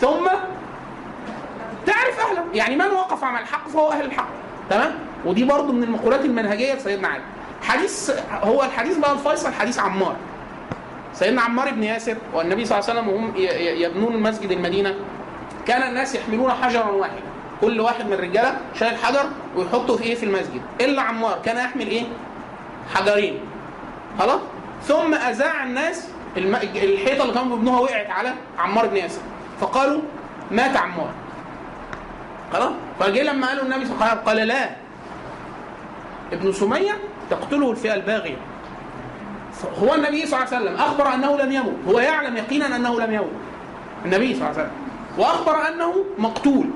ثم 0.00 0.26
تعرف 1.86 2.20
أهله. 2.20 2.44
يعني 2.54 2.76
من 2.76 2.90
وقف 2.90 3.24
على 3.24 3.40
الحق 3.40 3.68
فهو 3.68 3.92
أهل 3.92 4.04
الحق. 4.04 4.28
تمام؟ 4.70 4.94
ودي 5.24 5.44
برضه 5.44 5.72
من 5.72 5.82
المقولات 5.82 6.24
المنهجية 6.24 6.74
لسيدنا 6.74 7.08
علي. 7.08 7.22
حديث 7.62 8.10
هو 8.30 8.62
الحديث 8.62 8.98
بقى 8.98 9.12
الفيصل 9.12 9.52
حديث 9.52 9.78
عمار. 9.78 10.16
سيدنا 11.12 11.42
عمار 11.42 11.70
بن 11.70 11.82
ياسر 11.84 12.16
والنبي 12.34 12.64
صلى 12.64 12.78
الله 12.78 12.90
عليه 12.90 13.00
وسلم 13.00 13.14
وهم 13.14 13.32
يبنون 13.82 14.14
المسجد 14.14 14.50
المدينة. 14.50 14.94
كان 15.66 15.82
الناس 15.82 16.14
يحملون 16.14 16.52
حجرا 16.52 16.90
واحدا. 16.90 17.22
كل 17.60 17.80
واحد 17.80 18.06
من 18.06 18.12
الرجالة 18.12 18.58
شايل 18.74 18.96
حجر 18.96 19.26
ويحطه 19.56 19.96
في 19.96 20.04
إيه؟ 20.04 20.14
في 20.14 20.24
المسجد. 20.24 20.60
إلا 20.80 21.02
عمار. 21.02 21.38
كان 21.44 21.56
يحمل 21.56 21.86
إيه؟ 21.86 22.04
حجرين. 22.94 23.40
خلاص؟ 24.18 24.40
ثم 24.82 25.14
أذاع 25.14 25.64
الناس. 25.64 26.08
الحيطة 26.36 27.22
اللي 27.22 27.34
كانوا 27.34 27.56
بيبنوها 27.56 27.80
وقعت 27.80 28.10
على 28.10 28.34
عمار 28.58 28.86
بن 28.86 28.96
ياسر. 28.96 29.20
فقالوا 29.60 30.00
مات 30.50 30.76
عمار. 30.76 31.10
خلاص؟ 32.52 32.72
فجه 33.00 33.22
لما 33.22 33.46
قالوا 33.46 33.64
النبي 33.64 33.84
صلى 33.84 33.94
الله 33.94 34.04
عليه 34.04 34.12
وسلم 34.12 34.28
قال 34.28 34.36
لا. 34.36 34.70
ابن 36.32 36.52
سمية 36.52 36.98
تقتله 37.30 37.70
الفئة 37.70 37.94
الباغية. 37.94 38.36
هو 39.82 39.94
النبي 39.94 40.26
صلى 40.26 40.42
الله 40.42 40.54
عليه 40.54 40.64
وسلم 40.64 40.74
أخبر 40.74 41.14
أنه 41.14 41.36
لم 41.36 41.52
يمت 41.52 41.74
هو 41.88 42.00
يعلم 42.00 42.36
يقينا 42.36 42.76
أنه 42.76 43.00
لم 43.00 43.12
يمت 43.12 43.30
النبي 44.04 44.34
صلى 44.34 44.48
الله 44.48 44.58
عليه 44.58 44.58
وسلم. 44.58 44.70
وأخبر 45.18 45.68
أنه 45.68 45.94
مقتول. 46.18 46.66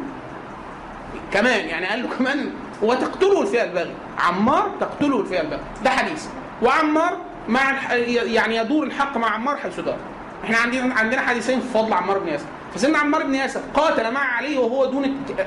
كمان 1.33 1.69
يعني 1.69 1.87
قال 1.87 2.03
له 2.03 2.09
كمان 2.19 2.51
وتقتله 2.83 3.43
الفئة 3.43 3.65
الباغية. 3.65 3.95
عمار 4.19 4.71
تقتله 4.81 5.21
الفئة 5.21 5.41
الباغية. 5.41 5.65
ده 5.85 5.91
حديث. 5.91 6.27
وعمار 6.63 7.17
مع 7.49 7.95
يعني 7.95 8.57
يدور 8.57 8.87
الحق 8.87 9.17
مع 9.17 9.31
عمار 9.31 9.57
حيث 9.57 9.81
دار. 9.81 9.97
إحنا 10.45 10.59
عندنا 10.59 10.95
عندنا 10.95 11.21
حديثين 11.21 11.61
في 11.61 11.69
فضل 11.69 11.93
عمار 11.93 12.19
بن 12.19 12.29
ياسر. 12.29 12.47
فسيدنا 12.75 12.99
عمار 12.99 13.23
بن 13.23 13.35
ياسر 13.35 13.61
قاتل 13.75 14.13
مع 14.13 14.21
علي 14.21 14.59
وهو 14.59 14.85
دون 14.87 15.05
الت... 15.05 15.47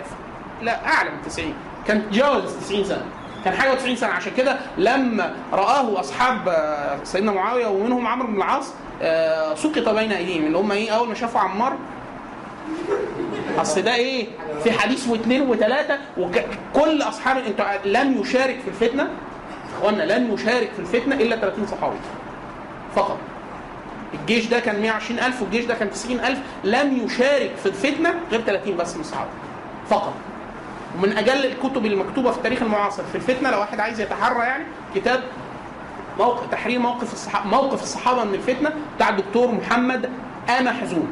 لا 0.62 0.86
اعلى 0.88 1.10
من 1.10 1.22
90 1.28 1.54
كان 1.88 2.10
تجاوز 2.12 2.56
90 2.58 2.84
سنة. 2.84 3.06
كان 3.46 3.54
حاجة 3.54 3.74
90 3.74 3.96
سنة. 3.96 4.10
عشان 4.10 4.32
كده 4.38 4.58
لما 4.78 5.34
رآه 5.54 6.00
أصحاب 6.00 6.56
سيدنا 7.04 7.32
معاوية 7.32 7.68
ومنهم 7.68 8.08
عمرو 8.08 8.28
بن 8.28 8.36
العاص 8.38 8.74
سقط 9.62 9.90
بين 9.90 10.12
أيديهم. 10.12 10.46
اللي 10.46 10.58
هم 10.58 10.72
إيه؟ 10.72 10.92
أول 10.92 11.08
ما 11.08 11.14
شافوا 11.16 11.40
عمار 11.42 11.78
أصل 13.58 13.82
ده 13.82 13.96
إيه؟ 13.96 14.28
في 14.64 14.72
حديث 14.72 15.08
واثنين 15.08 15.50
وثلاثة 15.50 15.98
وكل 16.18 17.02
اصحاب 17.02 17.38
أنت 17.38 17.80
لم 17.86 18.22
يشارك 18.22 18.60
في 18.60 18.68
الفتنة 18.68 19.10
اخوانا 19.78 20.04
لن 20.04 20.34
يشارك 20.34 20.72
في 20.74 20.80
الفتنة 20.80 21.16
إلا 21.16 21.36
30 21.36 21.68
صحابي 21.68 21.96
فقط. 22.96 23.18
الجيش 24.22 24.46
ده 24.48 24.60
كان 24.60 24.82
120000 24.82 25.42
والجيش 25.42 25.66
ده 25.66 25.74
كان 25.74 25.90
90000 25.92 26.38
لم 26.64 26.98
يشارك 27.06 27.52
في 27.56 27.66
الفتنة 27.66 28.14
غير 28.32 28.42
30 28.42 28.78
بس 28.78 28.96
من 28.96 29.02
الصحابه 29.02 29.30
فقط. 29.90 30.14
ومن 30.98 31.18
أجل 31.18 31.46
الكتب 31.46 31.86
المكتوبة 31.86 32.32
في 32.32 32.38
التاريخ 32.38 32.62
المعاصر 32.62 33.04
في 33.04 33.16
الفتنة 33.16 33.50
لو 33.52 33.60
واحد 33.60 33.80
عايز 33.80 34.00
يتحرى 34.02 34.40
يعني 34.46 34.64
كتاب 34.96 35.24
موقف 36.20 36.52
تحرير 36.52 36.80
موقف 36.80 37.14
الصحابه 37.14 37.50
موقف 37.50 37.84
الصحابة 37.84 38.24
من 38.24 38.34
الفتنة 38.34 38.72
بتاع 38.96 39.10
الدكتور 39.10 39.52
محمد 39.52 40.10
آ 40.50 40.62
محزون 40.62 41.08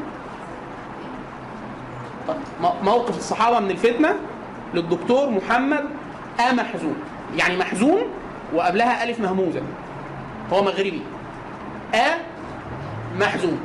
موقف 2.83 3.17
الصحابة 3.17 3.60
من 3.60 3.72
الفتنة 3.72 4.15
للدكتور 4.74 5.29
محمد 5.29 5.86
آ 6.39 6.53
محزون 6.53 6.95
يعني 7.36 7.57
محزون 7.57 8.01
وقبلها 8.53 9.03
ألف 9.03 9.19
مهموزة 9.19 9.62
هو 10.53 10.63
مغربي. 10.63 11.01
آ 11.95 12.07
محزون. 13.20 13.60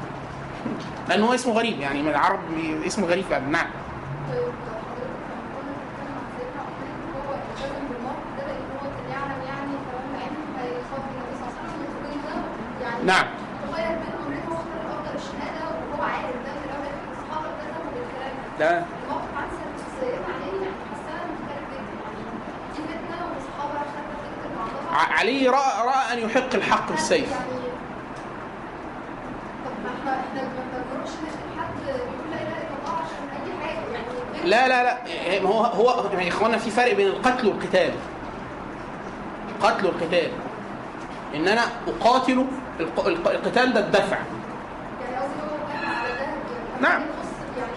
لأن 1.09 1.23
هو 1.23 1.35
اسمه 1.35 1.52
غريب 1.52 1.81
يعني 1.81 2.02
من 2.02 2.09
العرب 2.09 2.40
اسمه 2.87 3.07
غريب 3.07 3.25
فعلا 3.25 3.47
نعم. 3.47 3.67
طيب 4.33 4.52
ده 8.38 8.45
يعلم 9.12 9.43
يعني 9.47 9.73
الخروج 9.73 11.05
ده 12.26 12.35
يعني 12.83 13.05
نعم. 13.05 13.26
تخيل 13.73 13.97
بين 13.99 14.12
أمرين 14.26 14.43
هو 14.49 14.55
اختار 14.55 14.81
الأفضل 14.85 15.14
الشهادة 15.17 15.64
وهو 15.93 16.02
عارف 16.02 16.37
ده 16.47 16.52
من 16.52 16.62
الأول 16.64 16.93
الصحابه 17.12 17.47
التزموا 17.49 17.93
بالكلام 17.95 18.35
ده 18.59 18.71
ده 18.81 18.85
الموقف 19.05 19.35
عن 19.37 19.49
سيدنا 20.00 20.35
علي 20.35 20.64
يعني 20.64 20.76
حسها 20.90 21.21
مختلف 21.33 21.64
جدا 21.73 21.95
يعني 22.05 22.23
دي 22.76 22.83
فتنه 22.83 23.21
والصحابه 23.33 23.78
خدت 23.78 24.11
تكتب 24.25 24.50
مع 24.57 24.64
بعض 24.64 25.09
ع- 25.11 25.12
علي 25.19 25.49
راى 25.49 25.87
راى 25.87 26.12
ان 26.12 26.19
يحق 26.31 26.55
الحق 26.55 26.90
بالسيف 26.90 27.31
يعني 27.31 27.59
طب 29.64 29.73
ما 29.85 29.90
إحنا 30.00 30.11
إحنا 30.21 30.43
ما 30.43 30.49
بنقدرش 30.73 31.11
نشتم 31.11 31.49
حد 31.61 31.75
بيقول 31.87 32.31
لا 32.31 32.37
اله 32.43 32.57
الا 32.62 32.76
الله 32.79 32.95
عشان 33.02 33.25
اي 33.37 33.66
حاجة 33.66 33.93
يعني 33.93 34.07
غير- 34.35 34.38
لا 34.49 34.69
لا 34.69 34.83
لا. 34.83 34.99
هو 35.43 35.64
هو 35.64 36.11
يا 36.21 36.28
إخوانا 36.28 36.59
في 36.59 36.71
فرق 36.71 36.95
بين 36.95 37.07
القتل 37.07 37.49
والقتال. 37.49 37.90
القتل 39.59 39.87
والقتال. 39.87 40.31
إن 41.35 41.49
أنا 41.49 41.62
أقاتل 41.88 42.45
الق- 42.81 43.07
الق- 43.07 43.31
القتال 43.31 43.73
ده 43.73 43.81
الدفع. 43.81 44.17
يعني 44.17 45.26
يعني 45.75 46.81
نعم. 46.81 47.00
يعني 47.59 47.73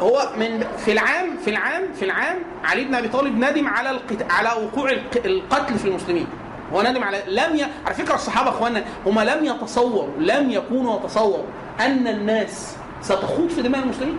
هو 0.00 0.28
من 0.36 0.64
في 0.78 0.92
العام 0.92 1.36
في 1.44 1.50
العام 1.50 1.92
في 1.92 2.04
العام 2.04 2.38
علي 2.64 2.84
بن 2.84 2.94
أبي 2.94 3.08
طالب 3.08 3.38
ندم 3.44 3.68
على. 3.68 4.00
على 4.30 4.48
وقوع 4.64 4.90
الق- 4.90 5.24
القتل 5.26 5.78
في 5.78 5.84
المسلمين. 5.88 6.26
هو 6.72 6.82
ندم 6.82 7.04
على 7.04 7.22
لم 7.26 7.56
ي... 7.56 7.62
على 7.86 7.94
فكرة 7.94 8.14
الصحابة 8.14 8.50
إخوانا 8.50 8.84
هم 9.06 9.20
لم 9.20 9.44
يتصوروا 9.44 10.08
لم 10.18 10.50
يكونوا 10.50 10.96
يتصوروا 11.00 11.44
أن 11.80 12.08
الناس 12.08 12.76
ستخوض 13.02 13.48
في 13.48 13.62
دماء 13.62 13.82
المسلمين. 13.82 14.18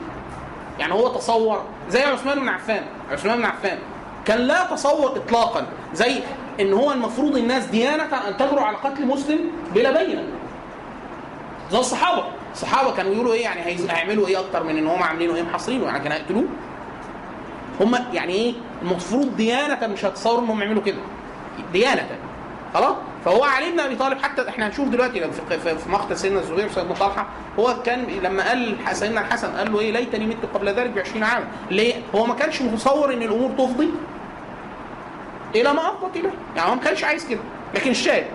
يعني 0.79 0.93
هو 0.93 1.08
تصور 1.08 1.62
زي 1.89 2.03
عثمان 2.03 2.39
بن 2.39 2.50
عفان 2.50 2.84
عثمان 3.12 3.38
بن 3.38 3.46
عفان 3.46 3.77
كان 4.25 4.39
لا 4.39 4.63
يتصور 4.63 5.15
اطلاقا 5.17 5.65
زي 5.93 6.20
إن 6.60 6.74
هو 6.74 6.91
المفروض 6.91 7.38
الناس 7.38 7.65
ديانة 7.65 8.03
أن 8.03 8.38
تجرؤ 8.38 8.60
على 8.60 8.77
قتل 8.77 9.05
مسلم 9.05 9.39
بلا 9.75 10.03
بينة. 10.03 10.24
زي 11.72 11.79
الصحابة. 11.79 12.24
الصحابة 12.53 12.96
كانوا 12.96 13.13
يقولوا 13.13 13.34
إيه؟ 13.34 13.43
يعني 13.43 13.62
هيعملوا 13.91 14.27
إيه 14.27 14.39
أكتر 14.39 14.63
من 14.63 14.77
إن 14.77 14.88
هم 14.88 15.03
عاملينه 15.03 15.36
إيه؟ 15.36 15.43
محاصرينه. 15.43 15.86
يعني 15.86 16.00
كانوا 16.00 16.17
هيقتلوه. 16.17 16.46
هم 17.81 17.96
يعني 18.13 18.34
إيه؟ 18.34 18.53
المفروض 18.81 19.36
ديانة 19.36 19.88
مش 19.88 20.05
هتصوروا 20.05 20.41
إنهم 20.46 20.62
يعملوا 20.62 20.84
كده. 20.84 20.98
ديانة. 21.74 22.08
خلاص؟ 22.74 22.96
فهو 23.25 23.44
علي 23.44 23.72
بن 23.72 23.80
أبي 23.80 23.96
طالب 23.96 24.22
حتى 24.22 24.50
إحنا 24.50 24.68
هنشوف 24.68 24.88
دلوقتي 24.90 25.20
لو 25.20 25.32
في 25.32 25.90
مقتل 25.90 26.18
سيدنا 26.18 26.40
الزبير 26.40 26.66
وسيدنا 26.66 26.94
طلحة 26.94 27.28
هو 27.60 27.75
كان 27.84 28.06
لما 28.24 28.48
قال 28.50 28.75
سيدنا 28.92 29.22
الحسن 29.22 29.48
قال 29.58 29.74
له 29.74 29.80
إيه؟ 29.80 29.92
ليتني 29.92 30.25
مت 30.25 30.38
قبل 30.54 30.70
ذلك 30.70 30.90
ب 30.90 31.00
20 31.00 31.24
عاما. 31.24 31.46
ليه؟ 31.72 31.94
هو 32.16 32.25
ما 32.25 32.34
كانش 32.34 32.62
متصور 32.62 33.13
إن 33.13 33.22
الأمور 33.22 33.51
تفضي 33.51 33.90
إلى 35.56 35.74
ما 35.74 35.82
أفضت 35.90 36.16
إليه. 36.18 36.30
يعني 36.56 36.70
هو 36.70 36.75
ما 36.75 36.82
كانش 36.82 37.04
عايز 37.04 37.28
كده. 37.28 37.40
لكن 37.75 37.92
الشاهد 37.92 38.25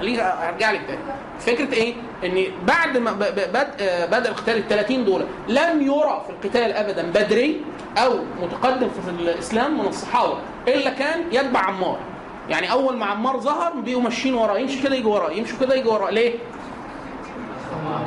خليني 0.00 0.22
أرجع 0.22 0.70
لك 0.70 0.80
تاني. 0.86 1.00
فكرة 1.40 1.74
إيه؟ 1.74 1.94
إن 2.24 2.44
بعد 2.66 2.98
ما 2.98 3.10
آه، 3.10 4.06
بدأ 4.06 4.28
القتال 4.28 4.56
ال 4.56 4.68
30 4.68 5.04
دول 5.04 5.24
لم 5.48 5.82
يرى 5.82 6.22
في 6.26 6.32
القتال 6.32 6.72
ابدا 6.72 7.02
بدري 7.10 7.60
أو 7.98 8.18
متقدم 8.42 8.88
في 8.88 9.10
الإسلام 9.10 9.78
من 9.78 9.86
الصحابة 9.86 10.38
إلا 10.68 10.90
كان 10.90 11.20
يتبع 11.32 11.60
عمار. 11.60 11.98
يعني 12.48 12.72
أول 12.72 12.96
ما 12.96 13.06
عمار 13.06 13.40
ظهر 13.40 13.72
بيقوا 13.72 14.02
ماشيين 14.02 14.34
وراه 14.34 14.58
يمشي 14.58 14.82
كده 14.82 14.96
يجي 14.96 15.06
وراه 15.06 15.30
يمشوا 15.30 15.58
كده 15.60 15.74
يجي 15.74 15.88
وراه. 15.88 16.10
ليه؟ 16.10 16.34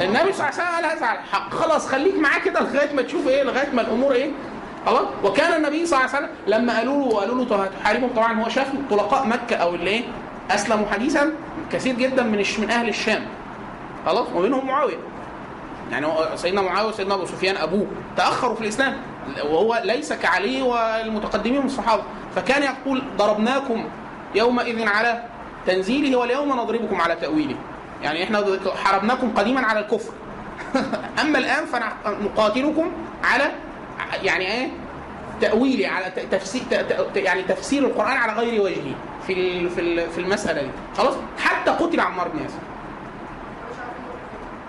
النبي 0.01 0.33
صلى 0.33 0.49
الله 0.49 0.61
عليه 0.61 0.63
وسلم 0.63 0.65
قال 0.75 0.85
هذا 0.85 1.05
على 1.05 1.19
الحق. 1.19 1.53
خلاص 1.53 1.87
خليك 1.87 2.15
معاه 2.15 2.39
كده 2.39 2.59
لغاية 2.59 2.93
ما 2.93 3.01
تشوف 3.01 3.27
إيه 3.27 3.43
لغاية 3.43 3.69
ما 3.73 3.81
الأمور 3.81 4.11
إيه؟ 4.11 4.31
خلاص. 4.85 5.05
وكان 5.23 5.53
النبي 5.53 5.85
صلى 5.85 5.99
الله 5.99 6.15
عليه 6.15 6.25
وسلم 6.25 6.35
لما 6.47 6.77
قالوا 6.77 7.09
له 7.09 7.19
قالوا 7.19 7.45
له 7.45 7.63
هتحاربهم 7.63 8.09
طبعا 8.15 8.43
هو 8.43 8.49
شاف 8.49 8.67
طلقاء 8.89 9.27
مكة 9.27 9.55
أو 9.55 9.75
اللي 9.75 9.89
إيه؟ 9.89 10.03
أسلموا 10.51 10.87
حديثا 10.87 11.31
كثير 11.71 11.95
جدا 11.95 12.23
من 12.23 12.43
من 12.59 12.69
أهل 12.69 12.89
الشام. 12.89 13.25
خلاص. 14.05 14.27
ومنهم 14.35 14.67
معاوية. 14.67 14.97
يعني 15.91 16.07
سيدنا 16.35 16.61
معاوية 16.61 16.89
وسيدنا 16.89 17.13
أبو 17.13 17.25
سفيان 17.25 17.57
أبوه 17.57 17.87
تأخروا 18.17 18.55
في 18.55 18.61
الإسلام. 18.61 18.97
وهو 19.43 19.81
ليس 19.83 20.13
كعلي 20.13 20.61
والمتقدمين 20.61 21.59
من 21.59 21.65
الصحابة. 21.65 22.03
فكان 22.35 22.63
يقول 22.63 23.03
ضربناكم 23.17 23.85
يومئذ 24.35 24.87
على 24.87 25.23
تنزيله 25.67 26.17
واليوم 26.17 26.49
نضربكم 26.49 27.01
على 27.01 27.15
تأويله. 27.15 27.55
يعني 28.03 28.23
إحنا 28.23 28.43
حاربناكم 28.83 29.31
قديما 29.33 29.61
على 29.61 29.79
الكفر. 29.79 30.13
أما 31.21 31.39
الآن 31.39 31.65
فنقاتلكم 31.65 32.91
على 33.23 33.51
يعني 34.23 34.47
إيه؟ 34.47 34.67
تاويلي 35.41 35.85
على 35.87 36.11
تفسير 36.31 36.61
يعني 37.15 37.43
تفسير 37.43 37.83
القرآن 37.83 38.17
على 38.17 38.33
غير 38.33 38.61
وجهه 38.61 38.95
في 39.27 39.69
في 39.69 40.09
في 40.09 40.21
المسألة 40.21 40.61
دي. 40.61 40.69
خلاص؟ 40.97 41.15
حتى 41.39 41.71
قتل 41.71 41.99
عمار 41.99 42.27
بن 42.27 42.39
ياسر. 42.39 42.59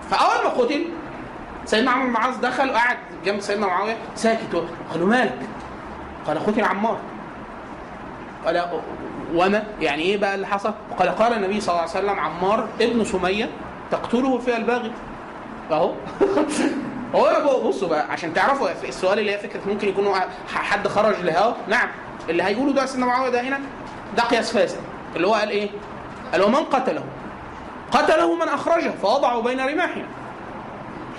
فأول 0.09 0.43
ما 0.43 0.49
قتل 0.49 0.85
سيدنا 1.65 1.91
عمرو 1.91 2.07
بن 2.07 2.15
العاص 2.15 2.37
دخل 2.37 2.69
وقعد 2.69 2.97
جنب 3.25 3.39
سيدنا 3.39 3.67
معاوية 3.67 3.97
ساكت 4.15 4.63
قالوا 4.91 5.07
مالك؟ 5.07 5.39
قال 6.27 6.39
قتل 6.39 6.63
عمار. 6.63 6.97
قال 8.45 8.57
وما؟ 9.35 9.63
يعني 9.81 10.01
إيه 10.03 10.17
بقى 10.17 10.35
اللي 10.35 10.47
حصل؟ 10.47 10.73
قال 10.99 11.09
قال 11.09 11.33
النبي 11.33 11.61
صلى 11.61 11.69
الله 11.69 11.81
عليه 11.81 11.91
وسلم 11.91 12.19
عمار 12.19 12.67
ابن 12.81 13.03
سمية 13.03 13.49
تقتله 13.91 14.37
فيها 14.37 14.57
الباغي. 14.57 14.91
أهو. 15.71 15.93
هو 17.15 17.67
بصوا 17.67 17.87
بقى 17.87 18.11
عشان 18.11 18.33
تعرفوا 18.33 18.69
السؤال 18.83 19.19
اللي 19.19 19.31
هي 19.31 19.37
فكرة 19.37 19.59
ممكن 19.67 19.87
يكون 19.87 20.13
حد 20.53 20.87
خرج 20.87 21.15
لهوا. 21.23 21.53
نعم. 21.67 21.87
اللي 22.29 22.43
هيقوله 22.43 22.73
ده 22.73 22.85
سيدنا 22.85 23.05
معاوية 23.05 23.29
ده 23.29 23.41
هنا 23.41 23.59
ده 24.17 24.23
قياس 24.23 24.51
فاسد. 24.53 24.79
اللي 25.15 25.27
هو 25.27 25.33
قال 25.33 25.49
إيه؟ 25.49 25.69
قال 26.31 26.43
ومن 26.43 26.55
قتله؟ 26.55 27.03
قتله 27.91 28.35
من 28.35 28.47
أخرجه 28.49 28.91
فوضعه 29.01 29.41
بين 29.41 29.59
رماحنا 29.59 30.05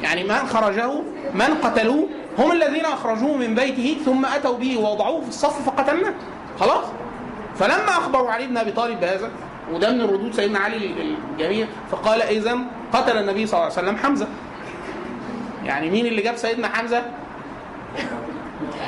يعني 0.03 0.25
من 0.25 0.47
خرجه 0.47 0.91
من 1.35 1.55
قتلوه 1.63 2.09
هم 2.39 2.53
الذين 2.53 2.85
أخرجوه 2.85 3.37
من 3.37 3.55
بيته 3.55 3.97
ثم 4.05 4.27
أتوا 4.27 4.59
به 4.59 4.79
ووضعوه 4.79 5.21
في 5.21 5.29
الصف 5.29 5.67
فقتلناه. 5.67 6.15
خلاص؟ 6.61 6.85
فلما 7.59 7.89
اخبروا 7.89 8.31
علي 8.31 8.47
بن 8.47 8.57
أبي 8.57 8.73
طالب 8.73 9.01
بهذا 9.01 9.31
وده 9.73 9.93
من 9.93 10.01
الردود 10.01 10.35
سيدنا 10.35 10.59
علي 10.59 10.77
الجميل 11.33 11.67
فقال 11.91 12.23
اذا 12.23 12.59
قتل 12.93 13.19
النبي 13.19 13.47
صلى 13.47 13.61
الله 13.61 13.73
عليه 13.79 13.89
وسلم 13.89 13.97
حمزة. 13.97 14.27
يعني 15.65 15.91
مين 15.91 16.07
اللي 16.07 16.23
جاب 16.23 16.37
سيدنا 16.37 16.69
حمزة؟ 16.69 17.03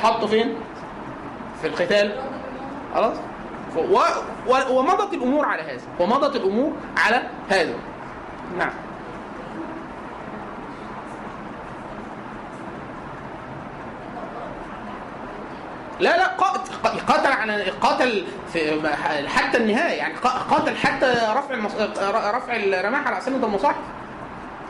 حطه 0.02 0.26
فين؟ 0.26 0.54
في 1.60 1.66
القتال. 1.66 2.12
خلاص. 2.94 3.16
ومضت 4.70 5.14
الأمور 5.14 5.44
على 5.44 5.62
هذا 5.62 5.82
ومضت 6.00 6.36
الأمور 6.36 6.72
على 6.96 7.22
هذا. 7.48 7.74
نعم. 8.58 8.70
لا 16.00 16.16
لا 16.16 16.26
قات- 16.26 16.68
قاتل 17.08 17.32
على 17.32 17.64
قاتل 17.80 18.24
في 18.52 18.80
حتى 19.28 19.58
النهاية 19.58 19.92
يعني 19.98 20.14
قا- 20.14 20.50
قاتل 20.50 20.76
حتى 20.76 21.06
رفع 21.36 21.54
المص... 21.54 21.72
رفع 22.34 22.56
الرماح 22.56 23.06
على 23.06 23.18
اسنه 23.18 23.46
المصاحف 23.46 23.76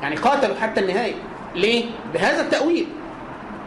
يعني 0.02 0.16
قاتلوا 0.16 0.56
حتى 0.62 0.80
النهاية 0.80 1.14
ليه؟ 1.54 1.84
بهذا 2.14 2.40
التأويل 2.40 2.88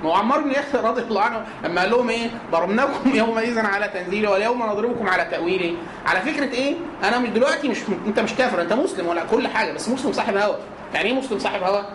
ما 0.04 0.10
هو 0.10 0.14
عمار 0.14 0.42
بن 0.42 0.52
ياسر 0.52 0.84
رضي 0.84 1.02
الله 1.02 1.22
عنه 1.22 1.46
لما 1.64 1.82
قال 1.82 1.92
لهم 1.92 2.10
إيه؟ 2.10 2.30
ضربناكم 2.52 3.10
يومئذ 3.16 3.60
على 3.66 3.88
تنزيله 3.88 4.32
واليوم 4.32 4.64
نضربكم 4.64 5.10
على 5.10 5.26
تاويله 5.32 5.76
على 6.06 6.20
فكرة 6.22 6.54
إيه؟ 6.54 6.76
أنا 7.04 7.20
مش 7.20 7.30
دلوقتي 7.30 7.68
مش 7.70 7.78
أنت 8.08 8.20
مش 8.20 8.34
كافر 8.34 8.62
أنت 8.62 8.74
مسلم 8.74 9.08
ولا 9.08 9.24
كل 9.32 9.48
حاجة 9.48 9.72
بس 9.72 9.90
مسلم 9.90 10.14
صاحب 10.14 10.38
هوى 10.38 10.56
يعني 10.94 11.10
إيه 11.10 11.16
مسلم 11.16 11.40
صاحب 11.40 11.64
هوى؟ 11.64 11.86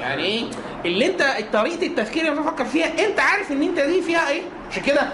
يعني 0.00 0.22
إيه 0.24 0.44
اللي 0.84 1.06
انت 1.06 1.22
طريقة 1.52 1.86
التفكير 1.86 2.28
اللي 2.28 2.40
بتفكر 2.40 2.64
فيها 2.64 3.06
انت 3.08 3.20
عارف 3.20 3.52
ان 3.52 3.62
انت 3.62 3.80
دي 3.80 4.02
فيها 4.02 4.28
إيه؟ 4.28 4.42
عشان 4.70 4.82
كده 4.82 5.08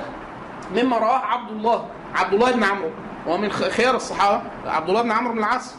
مما 0.76 0.98
رواه 0.98 1.18
عبد 1.18 1.50
الله 1.50 1.86
عبد 2.14 2.34
الله 2.34 2.50
بن 2.52 2.64
عمرو 2.64 2.90
وهو 3.26 3.38
من 3.38 3.50
خيار 3.52 3.96
الصحابة 3.96 4.42
عبد 4.66 4.88
الله 4.88 5.02
بن 5.02 5.10
عمرو 5.12 5.32
بن 5.32 5.38
العاص 5.38 5.74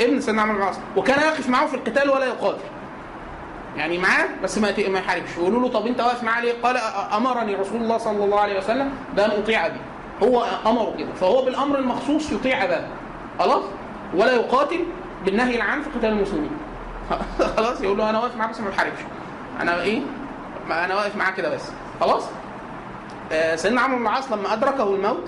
ابن 0.00 0.20
سيدنا 0.20 0.42
عمرو 0.42 0.54
بن 0.56 0.62
العاص 0.62 0.76
وكان 0.96 1.20
يقف 1.20 1.48
معه 1.48 1.66
في 1.66 1.74
القتال 1.74 2.10
ولا 2.10 2.26
يقاتل. 2.26 2.64
يعني 3.76 3.98
معاه 3.98 4.28
بس 4.42 4.58
ما 4.58 4.74
ما 4.88 4.98
يحاربش. 4.98 5.30
يقولوا 5.36 5.60
له 5.60 5.68
طب 5.68 5.86
انت 5.86 6.00
واقف 6.00 6.22
معاه 6.22 6.40
ليه؟ 6.40 6.52
قال 6.62 6.76
أمرني 7.16 7.54
رسول 7.54 7.80
الله 7.80 7.98
صلى 7.98 8.24
الله 8.24 8.40
عليه 8.40 8.58
وسلم 8.58 8.90
بأن 9.16 9.30
أطيع 9.30 9.66
ابي 9.66 9.78
هو 10.22 10.46
أمره 10.66 10.94
كده. 10.98 11.12
فهو 11.20 11.44
بالأمر 11.44 11.78
المخصوص 11.78 12.32
يطيع 12.32 12.64
اباه 12.64 12.86
خلاص؟ 13.38 13.62
ولا 14.14 14.32
يقاتل 14.32 14.84
بالنهي 15.24 15.56
العام 15.56 15.82
في 15.82 15.90
قتال 15.98 16.08
المسلمين. 16.08 16.50
خلاص 17.56 17.80
يقول 17.80 17.98
له 17.98 18.10
أنا 18.10 18.18
واقف 18.18 18.36
معاه 18.36 18.48
بس 18.48 18.60
ما 18.60 18.70
بحاربش. 18.70 18.98
أنا 19.60 19.82
إيه؟ 19.82 20.00
أنا 20.70 20.94
واقف 20.94 21.16
معاه 21.16 21.30
كده 21.30 21.54
بس. 21.54 21.62
خلاص؟ 22.00 22.22
آه 23.32 23.56
سيدنا 23.56 23.80
عمرو 23.80 23.98
بن 23.98 24.02
العاص 24.06 24.32
لما 24.32 24.52
أدركه 24.52 24.94
الموت 24.94 25.24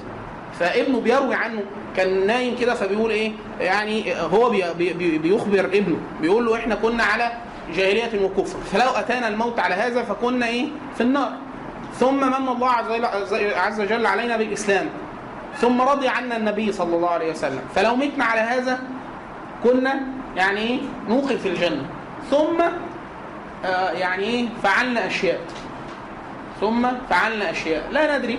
فابنه 0.61 1.01
بيروي 1.01 1.35
عنه 1.35 1.62
كان 1.97 2.27
نايم 2.27 2.57
كده 2.57 2.75
فبيقول 2.75 3.11
إيه؟ 3.11 3.33
يعني 3.61 4.21
هو 4.21 4.51
بي 4.51 4.64
بي 4.79 4.93
بي 4.93 5.19
بيخبر 5.19 5.61
ابنه. 5.64 5.97
بيقول 6.21 6.47
له 6.47 6.57
إحنا 6.57 6.75
كنا 6.75 7.05
على 7.05 7.33
جاهلية 7.75 8.25
وكفر. 8.25 8.59
فلو 8.59 8.91
أتانا 8.91 9.29
الموت 9.29 9.59
على 9.61 9.75
هذا 9.75 10.03
فكنا 10.03 10.47
إيه؟ 10.47 10.69
في 10.95 11.01
النار. 11.01 11.33
ثم 11.95 12.17
من 12.17 12.49
الله 12.49 12.71
عز 13.57 13.81
وجل 13.81 14.07
علينا 14.07 14.37
بالإسلام. 14.37 14.87
ثم 15.57 15.81
رضي 15.83 16.09
عنا 16.09 16.37
النبي 16.37 16.73
صلى 16.73 16.97
الله 16.97 17.11
عليه 17.11 17.31
وسلم. 17.31 17.61
فلو 17.75 17.97
متنا 17.97 18.25
على 18.25 18.41
هذا 18.41 18.79
كنا 19.64 20.01
يعني 20.37 20.61
إيه 20.61 20.79
نوقف 21.09 21.43
في 21.43 21.49
الجنة. 21.49 21.87
ثم 22.31 22.61
آه 23.64 23.91
يعني 23.91 24.25
إيه؟ 24.25 24.47
فعلنا 24.62 25.07
أشياء. 25.07 25.41
ثم 26.61 26.87
فعلنا 27.11 27.51
أشياء. 27.51 27.83
لا 27.91 28.19
ندري 28.19 28.38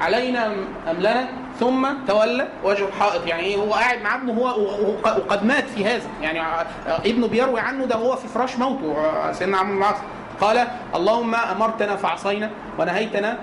علينا 0.00 0.46
ام 0.46 0.96
لنا. 0.98 1.28
ثم 1.60 1.88
تولى 2.08 2.48
وجه 2.64 2.84
الحائط. 2.88 3.26
يعني 3.26 3.42
إيه؟ 3.42 3.56
هو 3.56 3.72
قاعد 3.74 4.02
مع 4.02 4.14
ابنه 4.14 4.32
هو 4.32 4.46
وق- 4.60 5.16
وقد 5.18 5.44
مات 5.44 5.64
في 5.64 5.84
هذا. 5.84 6.06
يعني 6.22 6.40
آه، 6.40 6.66
ابنه 7.06 7.28
بيروي 7.28 7.60
عنه 7.60 7.84
ده 7.84 7.94
هو 7.96 8.16
في 8.16 8.28
فراش 8.28 8.56
موته 8.58 8.96
آه، 8.98 9.32
سيدنا 9.32 9.56
عمرو 9.58 9.72
بن 9.74 9.78
العاص. 9.82 9.96
قال 10.40 10.66
اللهم 10.94 11.34
أمرتنا 11.34 11.96
فعصينا 11.96 12.50
ونهيتنا 12.78 13.38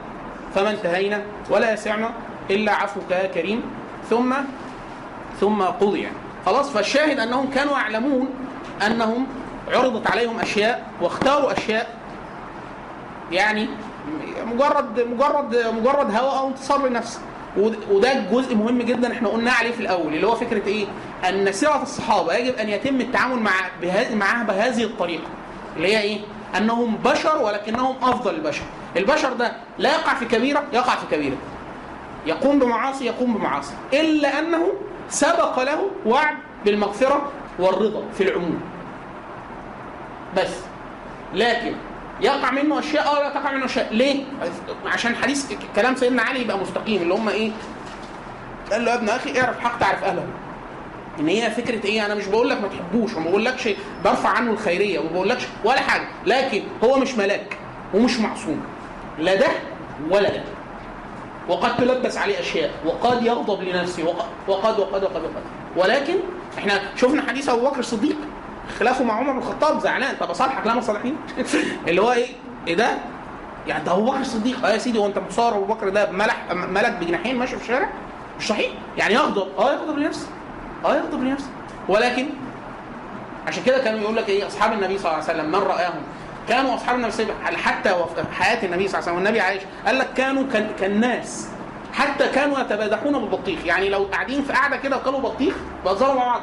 فما 0.56 0.70
انتهينا 0.70 1.22
ولا 1.50 1.74
يسعنا 1.74 2.10
إلا 2.50 2.72
عفوك 2.72 3.12
يا 3.12 3.28
كريم. 3.28 3.64
ثم 4.10 4.34
ثم 5.40 5.62
قضي. 5.62 6.08
خلاص 6.50 6.70
فالشاهد 6.70 7.20
أنهم 7.20 7.50
كانوا 7.50 7.74
يعلمون 7.78 8.30
أنهم 8.88 9.28
عرضت 9.72 10.12
عليهم 10.12 10.40
أشياء 10.40 10.88
واختاروا 11.02 11.52
أشياء 11.54 11.88
يعني 13.32 13.68
مجرد 14.46 15.00
مجرد 15.00 15.56
مجرد 15.80 16.16
هوى 16.16 16.40
أو 16.40 16.48
انتصار 16.48 16.88
لنفس 16.88 17.20
ود- 17.58 17.78
وده 17.92 18.14
جزء 18.14 18.56
مهم 18.56 18.82
جدا 18.82 19.12
إحنا 19.14 19.30
قلنا 19.30 19.52
عليه 19.52 19.72
في 19.72 19.80
الأول 19.80 20.14
اللي 20.14 20.28
هو 20.28 20.36
فكرة 20.36 20.68
إيه؟ 20.68 20.86
أن 21.30 21.52
سيره 21.52 21.82
الصحابة 21.84 22.34
يجب 22.34 22.56
أن 22.56 22.70
يتم 22.70 23.02
التعامل 23.02 23.40
مع 23.40 23.52
معها 24.14 24.44
بهذه 24.44 24.84
الطريقة 24.84 25.24
اللي 25.78 25.96
هي 25.96 26.02
إيه؟ 26.02 26.20
أنهم 26.58 26.96
بشر 27.06 27.38
ولكنهم 27.42 27.96
أفضل 28.02 28.36
البشر. 28.36 28.64
البشر 28.98 29.34
ده 29.34 29.52
لا 29.78 29.90
يقع 29.92 30.14
في 30.14 30.26
كبيرة 30.26 30.64
يقع 30.74 30.96
في 30.96 31.16
كبيرة. 31.16 31.38
يقوم 32.26 32.60
بمعاصي 32.60 33.06
يقوم 33.06 33.34
بمعاصي 33.34 33.74
إلا 33.94 34.40
أنه 34.40 34.68
سبق 35.10 35.64
له 35.64 35.92
وعد 36.06 36.36
بالمغفرة 36.66 37.32
والرضا 37.60 38.04
في 38.18 38.24
العموم. 38.24 38.62
بس. 40.38 40.56
لكن 41.34 41.74
يقع 42.22 42.52
منه 42.52 42.80
أشياء 42.80 43.08
آه 43.18 43.24
لا 43.24 43.30
تقع 43.30 43.52
منه 43.52 43.66
أشياء. 43.66 43.94
ليه؟ 43.94 44.24
عشان 44.86 45.16
حديث 45.16 45.54
كلام 45.76 45.96
سيدنا 45.96 46.22
علي 46.22 46.42
يبقى 46.42 46.58
مستقيم 46.58 47.02
اللي 47.02 47.14
هم 47.14 47.30
إيه؟ 47.30 47.52
قال 48.72 48.86
له 48.86 48.92
يا 48.92 48.96
ابن 48.98 49.10
أخي 49.10 49.42
اعرف 49.42 49.60
حق 49.60 49.80
تعرف 49.80 50.04
اهله 50.04 50.26
إن 51.20 51.28
هي 51.28 51.52
فكرة 51.52 51.86
إيه؟ 51.86 52.06
أنا 52.06 52.16
مش 52.16 52.26
بقول 52.28 52.50
لك 52.50 52.62
ما 52.62 52.68
تحبوش 52.68 53.14
وما 53.16 53.30
بقولكش 53.30 53.70
برفع 54.06 54.30
عنه 54.30 54.52
الخيرية 54.52 55.00
وما 55.00 55.10
بقولكش 55.10 55.44
ولا 55.64 55.82
حاجة. 55.82 56.08
لكن 56.26 56.64
هو 56.84 57.00
مش 57.00 57.16
ملاك 57.16 57.58
ومش 57.94 58.20
معصوم. 58.20 58.62
لا 59.20 59.36
ده 59.36 59.48
ولا 60.10 60.30
ده. 60.30 60.44
وقد 61.50 61.78
تلبس 61.78 62.18
عليه 62.18 62.40
أشياء 62.40 62.72
وقد 62.86 63.24
يغضب 63.26 63.62
لنفسه 63.64 64.04
وقد 64.04 64.80
وقد 64.80 64.80
وقد 64.80 65.04
وقد. 65.04 65.44
ولكن 65.78 66.16
إحنا 66.58 66.82
شفنا 66.96 67.22
حديث 67.22 67.50
أبو 67.50 67.70
بكر 67.70 67.80
الصديق 67.80 68.16
خلافه 68.80 69.04
مع 69.04 69.14
عمر 69.14 69.32
بن 69.32 69.38
الخطاب 69.38 69.80
زعلان 69.80 70.16
طب 70.20 70.30
اصالحك 70.30 70.68
لا 70.68 70.74
ما 70.74 70.82
اللي 71.88 72.02
هو 72.02 72.12
إيه؟ 72.12 72.28
إيه 72.68 72.76
ده؟ 72.76 72.90
يعني 73.68 73.84
ده 73.84 73.92
أبو 73.92 74.06
بكر 74.06 74.20
الصديق. 74.22 74.66
آه 74.66 74.70
يا 74.70 74.78
سيدي 74.78 75.00
هو 75.00 75.06
أنت 75.06 75.18
متصور 75.18 75.56
أبو 75.56 75.66
بكر 75.66 75.90
ده 75.90 76.12
ملح 76.12 76.54
ملك 76.54 76.92
بجناحين 77.02 77.38
ماشي 77.38 77.56
في 77.56 77.62
الشارع؟ 77.62 77.90
مش 78.40 78.48
صحيح. 78.48 78.72
يعني 78.98 79.14
يغضب. 79.14 79.48
آه 79.60 79.74
يغضب 79.74 79.98
لنفسه. 79.98 80.28
آه 80.86 80.96
يغضب 80.96 81.24
لنفسه. 81.24 81.50
ولكن 81.90 82.30
عشان 83.48 83.64
كده 83.64 83.78
كانوا 83.78 84.00
يقول 84.00 84.16
لك 84.16 84.30
إيه؟ 84.30 84.48
أصحاب 84.48 84.74
النبي 84.74 84.98
صلى 84.98 85.12
الله 85.12 85.24
عليه 85.24 85.40
وسلم 85.40 85.52
من 85.52 85.68
رآهم 85.68 86.02
كانوا 86.50 86.76
أصحاب 86.76 86.96
النبي 86.96 87.12
صلى 87.12 87.24
الله 87.24 87.36
عليه 87.46 87.58
وسلم 87.58 87.68
حتى 87.68 87.90
حياة 88.32 88.66
النبي 88.66 88.88
صلى 88.88 89.00
الله 89.00 89.10
عليه 89.10 89.12
وسلم 89.12 89.16
والنبي 89.16 89.40
عايش 89.40 89.62
قال 89.86 90.00
لك 90.00 90.14
كانوا 90.14 90.44
كان- 90.54 90.70
كالناس 90.80 91.48
حتى 91.94 92.28
كانوا 92.28 92.60
يتبادحون 92.60 93.14
بالبطيخ. 93.14 93.60
يعني 93.66 93.90
لو 93.90 94.04
قاعدين 94.04 94.42
في 94.44 94.54
قاعدة 94.54 94.78
كده 94.78 94.98
وكلوا 94.98 95.20
بطيخ 95.20 95.54
بيهزروا 95.86 96.14
مع 96.14 96.26
بعض 96.26 96.42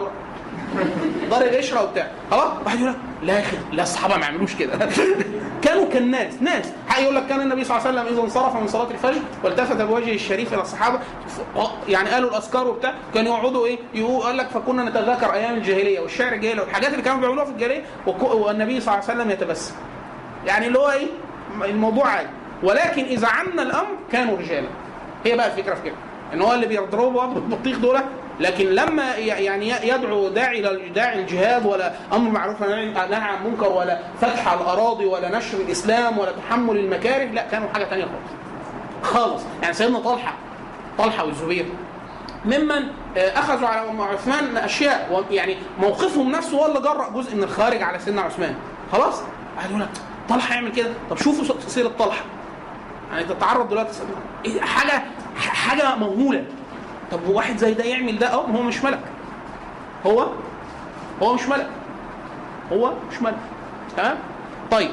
ضارب 1.30 1.48
قشرة 1.48 1.82
وبتاع. 1.84 2.10
خلاص؟ 2.30 2.52
واحد 2.64 2.78
يقول 2.80 2.90
لك 2.92 2.96
لا 3.22 3.32
يا 3.34 3.40
أخي 3.40 3.56
لا 3.72 3.82
الصحابة 3.82 4.16
ما 4.16 4.22
يعملوش 4.22 4.54
كده. 4.54 4.88
كانوا 5.64 5.86
كالناس 5.92 6.34
ناس 6.42 6.72
يقول 6.98 7.14
لك 7.16 7.26
كان 7.26 7.40
النبي 7.40 7.64
صلى 7.64 7.76
الله 7.78 7.88
عليه 7.88 8.00
وسلم 8.00 8.14
إذا 8.14 8.22
انصرف 8.24 8.56
من 8.56 8.68
صلاة 8.68 8.90
الفجر 8.90 9.20
والتفت 9.44 9.76
بوجهه 9.82 10.14
الشريف 10.14 10.54
إلى 10.54 10.62
الصحابة 10.62 10.98
يعني 11.88 12.08
قالوا 12.10 12.30
الأذكار 12.30 12.68
وبتاع. 12.68 12.94
كانوا 13.14 13.38
يقعدوا 13.38 13.66
إيه؟ 13.66 13.78
يقول 13.94 14.38
لك 14.38 14.48
فكنا 14.48 14.84
نتذاكر 14.84 15.32
أيام 15.32 15.54
الجاهلية 15.54 16.00
والشعر 16.00 16.32
الجاهلي 16.32 16.60
والحاجات 16.60 16.90
اللي 16.92 17.02
كانوا 17.02 17.20
بيعملوها 17.20 17.44
في 17.44 17.50
الجاهلية 17.50 17.82
والنبي 18.06 18.80
صلى 18.80 18.94
الله 18.94 19.04
عليه 19.10 19.14
وسلم 19.20 19.30
يتبسم. 19.30 19.74
يعني 20.46 20.66
اللي 20.66 20.78
هو 20.78 20.90
إيه؟ 20.90 21.06
الموضوع 21.64 22.08
عادي. 22.08 22.28
ولكن 22.62 23.04
إذا 23.04 23.28
عنا 23.28 23.62
الأمر 23.62 23.96
كانوا 24.12 24.36
رجالا. 24.36 24.68
هي 25.24 25.36
بقى 25.36 25.46
الفكرة 25.46 25.74
في 25.74 25.82
كده. 25.82 25.94
إن 26.32 26.42
هو 26.42 26.52
اللي 26.52 26.66
بيضربوا 26.66 27.10
بعض 27.10 27.34
بالبطيخ 27.34 27.78
دول 27.78 28.00
لكن 28.40 28.66
لما 28.66 29.14
يعني 29.16 29.72
يدعو 29.82 30.28
داعي 30.28 30.62
داعي 30.94 31.20
الجهاد 31.20 31.66
ولا 31.66 31.92
أمر 32.12 32.30
معروف 32.30 32.62
نهي 32.62 32.94
عن 33.14 33.44
منكر 33.44 33.68
ولا 33.68 33.98
فتح 34.20 34.52
الأراضي 34.52 35.06
ولا 35.06 35.38
نشر 35.38 35.58
الإسلام 35.58 36.18
ولا 36.18 36.32
تحمل 36.32 36.76
المكاره 36.76 37.24
لا 37.24 37.42
كانوا 37.42 37.68
حاجة 37.68 37.84
ثانية 37.84 38.04
خالص. 38.04 39.12
خالص. 39.14 39.42
يعني 39.62 39.74
سيدنا 39.74 39.98
طلحة 39.98 40.34
طلحة 40.98 41.24
والزبير. 41.24 41.66
ممن 42.44 42.82
آه، 43.16 43.38
أخذوا 43.38 43.68
على 43.68 44.02
عثمان 44.02 44.56
أشياء 44.56 45.24
يعني 45.30 45.56
موقفهم 45.80 46.30
نفسه 46.30 46.58
هو 46.58 46.66
اللي 46.66 46.80
جرأ 46.80 47.08
جزء 47.14 47.36
من 47.36 47.42
الخارج 47.42 47.82
على 47.82 47.98
سيدنا 47.98 48.22
عثمان. 48.22 48.54
خلاص؟ 48.92 49.20
قال 49.60 49.70
يقول 49.70 49.80
لك 49.82 49.88
طلحة 50.28 50.54
يعمل 50.54 50.72
كده. 50.72 50.92
طب 51.10 51.16
شوفوا 51.16 51.54
سيره 51.66 51.88
طلحة. 51.98 52.24
يعني 53.12 53.24
تتعرض 53.24 53.68
دلوقتي 53.68 53.98
إيه 54.44 54.60
حاجة 54.60 55.02
حاجة 55.38 55.94
مهوله 55.96 56.44
طب 57.12 57.28
واحد 57.28 57.56
زي 57.56 57.74
ده 57.74 57.84
يعمل 57.84 58.18
ده؟ 58.18 58.32
آه 58.32 58.46
هو 58.46 58.62
مش 58.62 58.84
ملك. 58.84 59.00
هو؟ 60.06 60.26
هو 61.22 61.34
مش 61.34 61.48
ملك. 61.48 61.68
هو 62.72 62.92
مش 63.10 63.22
ملك. 63.22 63.36
تمام؟ 63.96 64.18
طيب. 64.70 64.90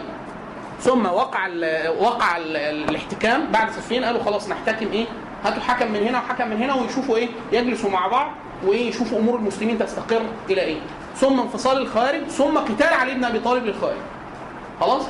ثم 0.81 1.05
وقع 1.05 1.47
ال 1.47 1.87
وقع 1.99 2.37
ال 2.37 2.57
الاحتكام 2.57 3.51
بعد 3.51 3.71
صفين 3.71 4.03
قالوا 4.05 4.23
خلاص 4.23 4.49
نحتكم 4.49 4.87
إيه؟ 4.91 5.05
هاتوا 5.45 5.61
حكم 5.61 5.91
من 5.91 6.03
هنا 6.07 6.17
وحكم 6.17 6.47
من 6.47 6.57
هنا 6.57 6.73
ويشوفوا 6.73 7.17
إيه؟ 7.17 7.29
يجلسوا 7.51 7.89
مع 7.89 8.07
بعض 8.07 8.31
ويشوفوا 8.67 9.19
أمور 9.19 9.35
المسلمين 9.39 9.79
تستقر 9.79 10.21
إلى 10.49 10.61
إيه. 10.61 10.79
ثم 11.15 11.39
انفصال 11.39 11.77
الخارج 11.77 12.27
ثم 12.27 12.57
قتال 12.57 12.93
علي 12.93 13.13
بن 13.13 13.23
أبي 13.25 13.39
طالب 13.39 13.65
للخارج 13.65 13.97
خلاص؟ 14.79 15.03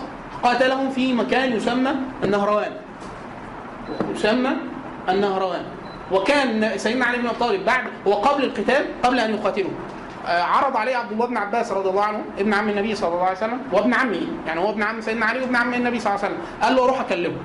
قاتلهم 0.44 0.90
في 0.90 1.14
مكان 1.14 1.54
يسمى 1.54 1.92
النهروان 2.24 2.72
يسمى 4.16 4.50
النهروان 5.10 5.64
وكان 6.12 6.78
سيدنا 6.78 7.06
علي 7.06 7.18
بن 7.18 7.28
أبي 7.28 7.38
طالب 7.40 7.66
بعد 7.66 7.84
وقبل 8.06 8.44
القتال 8.44 8.86
قبل 9.04 9.20
أن 9.20 9.34
يقاتلوا 9.34 9.72
آه، 10.26 10.42
عرض 10.44 10.78
عليه 10.78 10.96
عبد 10.96 11.12
الله 11.12 11.26
بن 11.26 11.38
عباس 11.38 11.72
رضي 11.72 11.90
الله 11.90 12.04
عنه 12.04 12.22
ابن 12.40 12.54
عم 12.54 12.70
النبي 12.70 12.96
صلى 12.96 13.14
الله 13.14 13.24
عليه 13.24 13.38
وسلم 13.38 13.62
وابن 13.72 13.94
عمه. 13.94 14.22
يعني 14.48 14.60
هو 14.60 14.70
ابن 14.70 14.84
عم 14.84 15.02
سيدنا 15.02 15.26
علي 15.26 15.42
وابن 15.42 15.56
عم 15.56 15.74
النبي 15.74 16.00
صلى 16.00 16.14
الله 16.14 16.26
عليه 16.26 16.36
وسلم. 16.36 16.48
قال 16.62 16.76
له 16.76 16.84
أروح 16.84 17.00
أكلمه. 17.02 17.36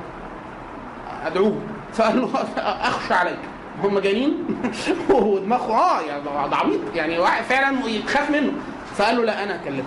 أدعوه. 1.27 1.61
فقال 1.93 2.21
له 2.21 2.31
أخشى 2.89 3.15
عليك. 3.15 3.39
هم 3.85 3.99
جايين 3.99 4.45
ودماغه 5.11 5.73
آه 5.73 6.01
يعني 6.01 6.23
ده 6.51 6.57
عبيط. 6.57 6.81
يعني 6.95 7.23
فعلا 7.49 7.87
يتخاف 7.89 8.31
منه. 8.31 8.53
فقال 8.97 9.17
له 9.17 9.25
لا 9.25 9.43
أنا 9.45 9.55
اكلمه 9.55 9.85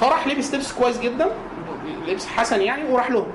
فراح 0.00 0.26
لبس 0.26 0.54
لبس 0.54 0.72
كويس 0.72 1.00
جدا. 1.00 1.30
لبس 2.08 2.26
حسن 2.26 2.60
يعني 2.60 2.82
وراح 2.90 3.10
لهم. 3.10 3.26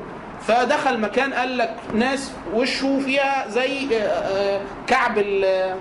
فدخل 0.48 1.00
مكان 1.00 1.34
قال 1.34 1.58
لك 1.58 1.76
ناس 1.96 2.32
وشه 2.54 3.00
فيها 3.00 3.46
زي 3.50 3.98
آه، 3.98 4.02
آه، 4.04 4.62
كعب 4.88 5.18
ال- 5.18 5.76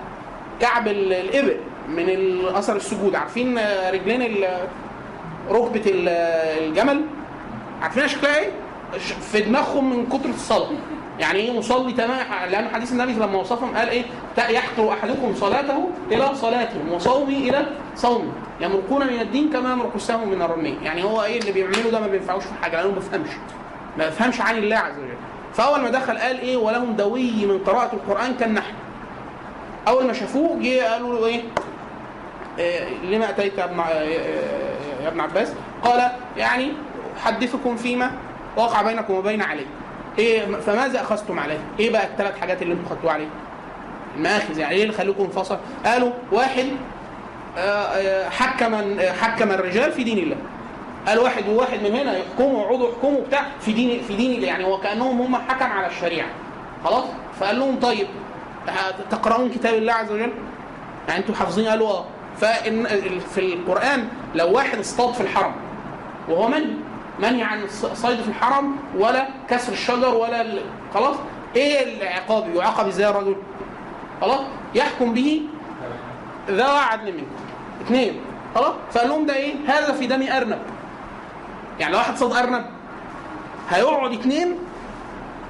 كعب 0.60 0.88
ال- 0.88 1.12
الإبل 1.12 1.56
من 1.88 2.08
اثر 2.54 2.76
السجود. 2.76 3.14
عارفين 3.14 3.58
آه، 3.58 3.90
رجلين 3.90 4.44
ركبة 5.50 5.82
ال- 5.86 6.08
الجمل؟ 6.68 7.04
عارفين 7.82 8.08
شكلها 8.08 8.36
إيه؟ 8.38 8.50
في 9.32 9.40
دماغهم 9.40 9.96
من 9.96 10.06
كتر 10.06 10.28
الصلاه 10.28 10.70
يعني 11.18 11.38
إيه 11.38 11.58
مصلي 11.58 11.92
تمام؟ 11.92 12.26
لأن 12.50 12.68
حديث 12.74 12.92
النبي 12.92 13.12
لما 13.12 13.38
وصفهم 13.38 13.76
قال 13.76 13.88
إيه؟ 13.88 14.02
يحقر 14.38 14.92
أحدكم 14.92 15.34
صلاته 15.34 15.88
إلى 16.12 16.34
صلاتهم 16.34 16.92
وصومه 16.92 17.28
إلى 17.28 17.66
صومه 17.96 18.32
يمرقون 18.60 19.06
من 19.06 19.20
الدين 19.20 19.50
كما 19.52 19.72
يمرق 19.72 19.92
السهم 19.94 20.28
من 20.28 20.42
الرميه 20.42 20.74
يعني 20.82 21.04
هو 21.04 21.22
إيه 21.22 21.40
اللي 21.40 21.52
بيعمله 21.52 21.90
ده 21.90 22.00
ما 22.00 22.06
بينفعوش 22.06 22.44
في 22.44 22.50
حاجة 22.62 22.76
لأنه 22.76 22.88
ما 22.88 22.94
بيفهمش. 22.94 23.28
ما 23.98 24.04
بيفهمش 24.04 24.40
عن 24.40 24.56
الله 24.58 24.76
عز 24.76 24.98
وجل. 24.98 25.14
فأول 25.54 25.80
ما 25.80 25.88
دخل 25.90 26.18
قال 26.18 26.40
إيه؟ 26.40 26.56
ولهم 26.56 26.92
دوي 26.92 27.46
من 27.46 27.58
قراءة 27.58 27.94
القرآن 27.94 28.34
كالنحل. 28.34 28.72
أول 29.88 30.06
ما 30.06 30.12
شافوه 30.12 30.58
جه 30.62 30.92
قالوا 30.92 31.14
له 31.20 31.26
إيه؟ 31.26 31.42
إيه، 32.58 32.88
لما 33.04 33.30
أتيت 33.30 33.58
يا 33.58 33.64
ابن 33.64 33.80
ع- 33.80 33.90
يا 35.02 35.08
ابن 35.08 35.20
عباس؟ 35.20 35.52
قال 35.82 36.10
يعني 36.36 36.72
حدثكم 37.24 37.76
فيما 37.76 38.10
وقع 38.56 38.82
بينكم 38.82 39.14
وبين 39.14 39.42
علي. 39.42 39.66
إيه 40.18 40.46
فماذا 40.66 41.00
أخذتم 41.00 41.38
عليه؟ 41.38 41.58
إيه 41.80 41.90
بقى 41.92 42.06
الثلاث 42.06 42.38
حاجات 42.40 42.62
اللي 42.62 42.74
أنتم 42.74 42.88
خدتوا 42.88 43.10
عليه؟ 43.10 43.28
المآخذ 44.16 44.58
يعني 44.58 44.74
إيه 44.74 44.82
اللي 44.82 44.94
خلوكم 44.94 45.24
انفصل؟ 45.24 45.58
قالوا 45.86 46.12
واحد 46.32 46.66
آه، 47.58 47.60
آه، 47.60 48.28
حكم 48.28 49.00
حكم 49.20 49.50
الرجال 49.50 49.92
في 49.92 50.04
دين 50.04 50.18
الله. 50.18 50.36
قال 51.06 51.18
واحد 51.18 51.48
وواحد 51.48 51.82
من 51.82 51.94
هنا 51.96 52.16
يحكموا 52.18 52.62
يقعدوا 52.62 52.88
يحكموا 52.88 53.20
بتاع 53.20 53.42
في 53.60 53.72
دين 53.72 54.02
في 54.02 54.16
دين 54.16 54.42
يعني 54.42 54.64
هو 54.64 54.80
كأنهم 54.80 55.20
هم 55.20 55.36
حكم 55.36 55.66
على 55.72 55.86
الشريعة. 55.86 56.28
خلاص؟ 56.84 57.04
فقال 57.40 57.58
لهم 57.58 57.78
طيب 57.80 58.06
تقرؤون 59.10 59.50
كتاب 59.50 59.74
الله 59.74 59.92
عز 59.92 60.12
وجل؟ 60.12 60.32
يعني 61.08 61.20
أنتوا 61.20 61.34
حافظين؟ 61.34 61.66
قالوا 61.66 61.88
آه. 61.88 62.04
فإن 62.40 62.86
في 63.34 63.38
القرآن 63.54 64.08
لو 64.34 64.52
واحد 64.52 64.78
اصطاد 64.78 65.14
في 65.14 65.20
الحرم 65.20 65.52
وهو 66.28 66.48
منهي 66.48 66.66
منهي 67.18 67.42
عن 67.42 67.62
الصيد 67.62 68.20
في 68.20 68.28
الحرم 68.28 68.76
ولا 68.98 69.28
كسر 69.50 69.72
الشجر 69.72 70.14
ولا. 70.14 70.44
خلاص؟ 70.94 71.16
إيه 71.56 71.96
العقاب؟ 72.02 72.54
يعاقب 72.54 72.86
إزاي 72.86 73.10
الرجل؟ 73.10 73.36
خلاص؟ 74.20 74.40
يحكم 74.74 75.14
به 75.14 75.42
ذوى 76.50 76.78
عدل 76.78 77.12
منه 77.12 77.26
اثنين 77.86 78.20
خلاص؟ 78.54 78.74
فقال 78.92 79.08
لهم 79.08 79.26
ده 79.26 79.36
إيه؟ 79.36 79.54
هذا 79.66 79.92
في 79.92 80.06
دم 80.06 80.22
أرنب. 80.22 80.58
يعني 81.80 81.92
لو 81.92 81.98
واحد 81.98 82.16
صاد 82.16 82.32
أرنب 82.32 82.64
هيقعد 83.70 84.12
اثنين 84.12 84.58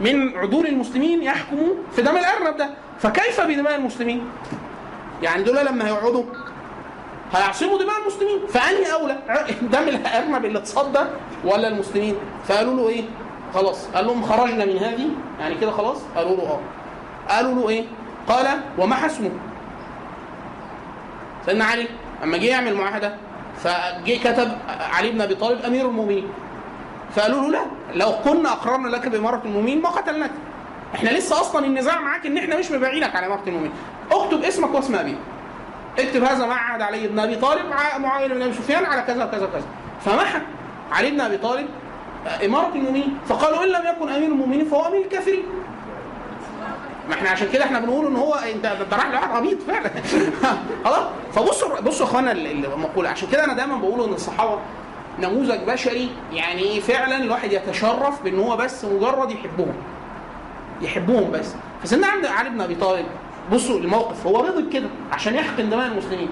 من 0.01 0.39
عدول 0.39 0.67
المسلمين 0.67 1.23
يحكموا 1.23 1.75
في 1.97 2.03
دم 2.03 2.17
الأرنب 2.17 2.57
ده. 2.57 2.71
فكيف 3.01 3.41
بدماء 3.41 3.75
المسلمين؟ 3.77 4.25
يعني 5.23 5.43
دول 5.43 5.57
لما 5.67 5.87
هيقعدوا 5.87 6.25
هيعصموا 7.33 7.79
دماء 7.79 8.01
المسلمين. 8.03 8.47
فأنهي 8.49 8.93
أولى؟ 8.93 9.19
دم 9.63 9.89
الأرنب 9.89 10.45
اللي 10.45 10.59
اتصدى 10.59 11.01
ولا 11.45 11.69
المسلمين؟ 11.69 12.15
فقالوا 12.49 12.75
له 12.75 12.89
إيه؟ 12.89 13.05
خلاص. 13.55 13.87
قال 13.95 14.07
لهم 14.07 14.23
خرجنا 14.23 14.65
من 14.65 14.79
هذه. 14.79 15.09
يعني 15.41 15.55
كده 15.55 15.71
خلاص؟ 15.71 15.99
قالوا 16.17 16.37
له 16.37 16.43
آه. 16.43 16.61
قالوا 17.29 17.55
له 17.55 17.69
إيه؟ 17.69 17.85
قال 18.29 18.47
وما 18.79 18.95
حسمه؟ 18.95 19.31
سيدنا 21.47 21.65
علي 21.65 21.87
أما 22.25 22.37
جه 22.37 22.45
يعمل 22.47 22.75
معاهدة 22.75 23.15
فجه 23.57 24.19
كتب 24.25 24.59
علي 24.69 25.11
بن 25.11 25.21
أبي 25.21 25.35
طالب 25.35 25.65
أمير 25.65 25.89
المؤمنين. 25.89 26.29
فقالوا 27.17 27.41
له 27.41 27.49
لا 27.49 27.61
لو 27.95 28.13
كنا 28.25 28.53
أقررنا 28.53 28.89
لك 28.89 29.09
بإمارة 29.09 29.43
المؤمنين 29.45 29.83
ما 29.83 29.89
قتلناك. 29.89 30.31
إحنا 30.95 31.11
لسه 31.11 31.41
أصلا 31.41 31.67
النزاع 31.67 32.01
معاك 32.01 32.27
إن 32.27 32.39
إحنا 32.39 32.59
مش 32.59 32.71
مبايعينك 32.71 33.17
على 33.17 33.27
إمارة 33.27 33.43
المؤمنين. 33.47 33.73
اكتب 34.13 34.45
اسمك 34.45 34.75
واسم 34.75 34.95
أبيك. 34.95 35.19
اكتب 35.99 36.25
هذا 36.25 36.47
ما 36.47 36.55
عهد 36.55 36.83
علي 36.83 37.09
بن 37.09 37.19
أبي 37.19 37.37
طالب 37.37 37.67
مع 37.67 37.99
معاوية 37.99 38.27
بن 38.27 38.43
أبي 38.43 38.53
سفيان 38.53 38.85
على 38.85 39.03
كذا 39.03 39.25
وكذا 39.25 39.45
وكذا. 39.47 39.67
فمحى 40.05 40.39
علي 40.93 41.11
بن 41.11 41.21
أبي 41.21 41.37
طالب 41.37 41.67
إمارة 42.45 42.75
المؤمنين. 42.75 43.19
فقالوا 43.29 43.65
إن 43.65 43.69
لم 43.69 43.83
يكن 43.87 44.09
أمير 44.09 44.29
المؤمنين 44.29 44.65
فهو 44.65 44.87
أمير 44.87 45.03
الكافرين. 45.03 45.43
ما 47.09 47.15
إحنا 47.15 47.31
عشان 47.31 47.49
كده 47.53 47.65
إحنا 47.65 47.81
بنقول 47.81 48.07
إن 48.07 48.17
هو 48.17 48.35
انت 48.35 48.67
انت 48.67 48.95
رايح 48.95 49.07
لواحد 49.07 49.31
عبيط 49.31 49.63
فعلا. 49.63 49.91
خلاص؟ 50.85 51.09
فبصوا 51.35 51.81
بصوا 51.81 52.07
يا 52.07 52.11
إخوانا 52.11 52.33
المقولة. 52.33 53.09
عشان 53.09 53.29
كده 53.33 53.45
أنا 53.45 53.53
دايما 53.53 53.77
بقول 53.77 54.09
إن 54.09 54.13
الصحابة 54.13 54.59
نموذج 55.19 55.61
بشري 55.67 56.11
يعني 56.33 56.81
فعلا 56.81 57.17
الواحد 57.17 57.53
يتشرف 57.53 58.23
بإن 58.23 58.39
هو 58.39 58.57
بس 58.57 58.85
مجرد 58.85 59.31
يحبهم. 59.31 59.75
يحبهم 60.83 61.31
بس. 61.31 61.55
فسيدنا 61.83 62.07
علي 62.39 62.51
بن 62.51 62.61
أبي 62.61 62.75
طالب 62.75 63.07
بصوا 63.53 63.79
الموقف 63.79 64.27
هو 64.27 64.41
رضي 64.41 64.71
كده 64.71 64.89
عشان 65.13 65.35
يحقن 65.35 65.71
دماء 65.71 65.87
المسلمين. 65.87 66.29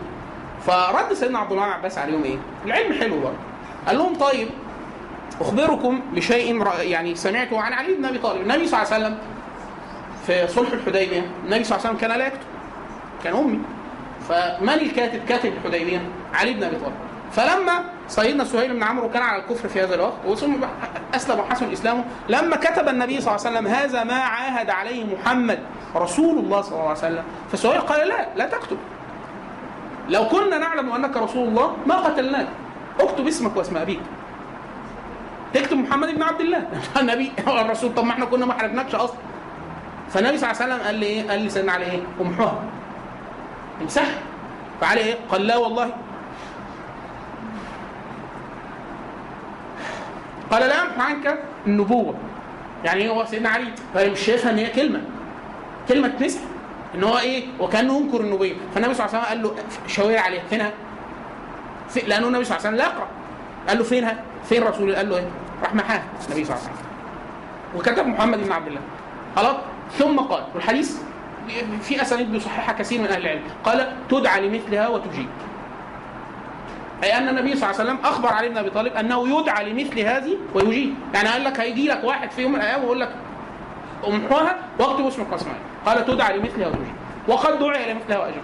فرد 0.67 1.13
سيدنا 1.13 1.39
عبد 1.39 1.53
الله 1.53 1.65
عباس 1.65 1.99
عليهم 1.99 2.25
إيه؟ 2.25 2.37
العلم 2.65 2.93
حلو 2.93 3.21
برضه. 3.21 3.37
قال 3.87 3.99
لهم 3.99 4.15
طيب 4.15 4.49
أخبركم 5.41 6.01
بشيء 6.13 6.67
يعني 6.81 7.15
سمعته 7.15 7.61
عن 7.61 7.73
علي 7.73 7.95
بن 7.95 8.05
أبي 8.05 8.19
طالب. 8.19 8.41
النبي 8.41 8.67
صلى 8.67 8.83
الله 8.83 8.93
عليه 8.95 9.05
وسلم 9.05 9.19
في 10.27 10.47
صلح 10.49 10.73
الحديبية 10.73 11.31
النبي 11.45 11.65
صلى 11.65 11.77
الله 11.79 11.87
عليه 11.87 11.97
وسلم 11.97 11.97
كان 11.97 12.19
لا 12.19 12.27
يكتب 12.27 12.41
كان 13.25 13.37
أمي. 13.37 13.61
فمن 14.29 14.69
الكاتب؟ 14.69 15.21
كاتب 15.29 15.53
الحديبية 15.53 16.03
علي 16.35 16.53
بن 16.53 16.65
أبي 16.65 16.77
طالب. 16.77 16.95
فلما 17.33 17.85
سيدنا 18.09 18.45
سهيل 18.45 18.73
بن 18.75 18.83
عمرو 18.83 19.11
كان 19.11 19.23
على 19.23 19.43
الكفر 19.43 19.69
في 19.69 19.83
هذا 19.83 19.95
الوقت 19.95 20.15
وثم 20.27 20.55
أسلم 21.15 21.41
وحسن 21.41 21.73
اسلامه 21.73 22.05
لما 22.29 22.57
كتب 22.57 22.89
النبي 22.89 23.21
صلى 23.21 23.35
الله 23.35 23.47
عليه 23.47 23.59
وسلم 23.59 23.67
هذا 23.67 24.05
ما 24.05 24.15
عاهد 24.15 24.71
عليه 24.71 25.05
محمد 25.15 25.59
رسول 25.97 26.39
الله 26.39 26.61
صلى 26.61 26.73
الله 26.73 26.89
عليه 26.89 26.99
وسلم 26.99 27.25
فسهيل 27.53 27.81
قال 27.81 28.09
لا 28.09 28.29
لا 28.37 28.47
تكتب. 28.47 28.77
لو 30.09 30.29
كنا 30.29 30.59
نعلم 30.59 30.93
أنك 30.93 31.17
رسول 31.17 31.49
الله 31.49 31.77
ما 31.87 31.97
قتلناك. 31.97 32.47
اكتب 33.01 33.27
اسمك 33.27 33.57
واسم 33.57 33.77
أبيك. 33.77 34.01
تكتب 35.55 35.77
محمد 35.77 36.09
بن 36.15 36.23
عبد 36.23 36.41
الله. 36.41 36.69
النبي 37.01 37.33
الرسول 37.49 37.95
طب 37.95 38.05
ما 38.05 38.13
إحنا 38.13 38.25
كنا 38.25 38.47
ما 38.47 38.53
حرقناكش 38.53 38.95
أصلا. 38.95 39.17
فالنبي 40.11 40.39
صلى 40.39 40.51
الله 40.51 40.63
عليه 40.63 40.75
وسلم 40.75 40.87
قال 40.87 40.95
لي 40.95 41.07
إيه؟ 41.07 41.31
قال 41.31 41.41
لي 41.43 41.49
سيدنا 41.51 41.73
علي 41.73 41.85
إيه؟ 41.85 42.01
امحوها 42.21 42.63
امسحها 43.83 44.19
فعلي 44.81 45.01
إيه؟ 45.01 45.15
قال 45.31 45.47
لا 45.47 45.57
والله. 45.57 45.91
قال 50.51 50.69
لا 50.69 50.83
امحو 50.83 51.01
عنك 51.01 51.39
النبوة. 51.67 52.15
يعني 52.85 53.09
هو 53.09 53.25
سيدنا 53.25 53.49
علي 53.49 53.73
فمش 53.95 54.21
شايفها 54.21 54.51
إن 54.51 54.59
هي 54.59 54.67
كلمة. 54.67 55.01
كلمة 55.89 56.09
تمسح 56.09 56.41
إن 56.95 57.05
هو 57.05 57.19
إيه؟ 57.19 57.45
وكأنه 57.61 57.97
ينكر 57.97 58.21
النبويه 58.21 58.55
فالنبي 58.75 58.95
صلى 58.95 59.07
الله 59.07 59.19
عليه 59.19 59.27
وسلم 59.27 59.51
قال 59.51 59.57
له 59.57 59.65
شاور 59.87 60.19
عليها. 60.19 60.43
فينها؟ 60.51 60.73
في 61.89 62.01
لأنه 62.01 62.27
النبي 62.27 62.45
صلى 62.45 62.57
الله 62.57 62.67
عليه 62.67 62.77
وسلم 62.77 62.87
لا 62.89 62.95
يقرأ. 62.95 63.09
قال 63.69 63.79
له 63.79 63.85
فينها؟ 63.85 64.17
فين 64.49 64.63
رسول 64.63 64.97
قال 64.97 65.11
له 65.11 65.17
إيه؟ 65.17 65.29
راح 65.63 65.75
محاها 65.75 66.05
النبي 66.29 66.45
صلى 66.45 66.57
الله 66.57 66.67
عليه 66.67 66.75
وسلم. 66.75 66.87
وكتب 67.77 68.07
محمد 68.07 68.45
بن 68.45 68.53
عبد 68.53 68.67
الله. 68.67 68.81
خلاص؟ 69.37 69.57
ثم 69.99 70.21
قال 70.21 70.45
والحديث 70.55 70.97
في 71.83 72.03
أسانيد 72.03 72.33
بيصححها 72.33 72.73
كثير 72.73 73.01
من 73.01 73.07
أهل 73.07 73.23
العلم. 73.23 73.43
قال 73.65 73.93
تدعى 74.11 74.49
لمثلها 74.49 74.89
وتجيب. 74.89 75.29
أي 77.05 77.19
أن 77.19 77.29
النبي 77.29 77.57
صلى 77.57 77.71
الله 77.71 77.81
عليه 77.81 77.91
وسلم 77.91 77.99
أخبر 78.05 78.29
علي 78.29 78.49
بن 78.49 78.59
أبي 78.59 78.71
طالب 78.71 78.93
أنه 78.93 79.41
يدعى 79.41 79.73
لمثل 79.73 80.01
هذه 80.01 80.37
ويجيب. 80.55 80.95
يعني 81.15 81.29
قال 81.29 81.45
لك 81.45 81.61
هيجي 81.61 81.89
لك 81.89 82.05
واحد 82.05 82.31
في 82.31 82.43
يوم 82.43 82.53
من 82.53 82.61
الأيام 82.61 82.81
ويقول 82.81 83.01
لك 83.01 83.11
امحوها 84.09 84.57
واكتب 84.79 85.07
اسمك 85.07 85.33
واسمائك 85.33 85.59
قال 85.87 86.07
تدعى 86.07 86.39
لمثلها 86.39 86.69
وتجيب 86.69 86.95
وقد 87.29 87.59
دعي 87.59 87.93
لمثلها 87.93 88.19
واجب 88.19 88.43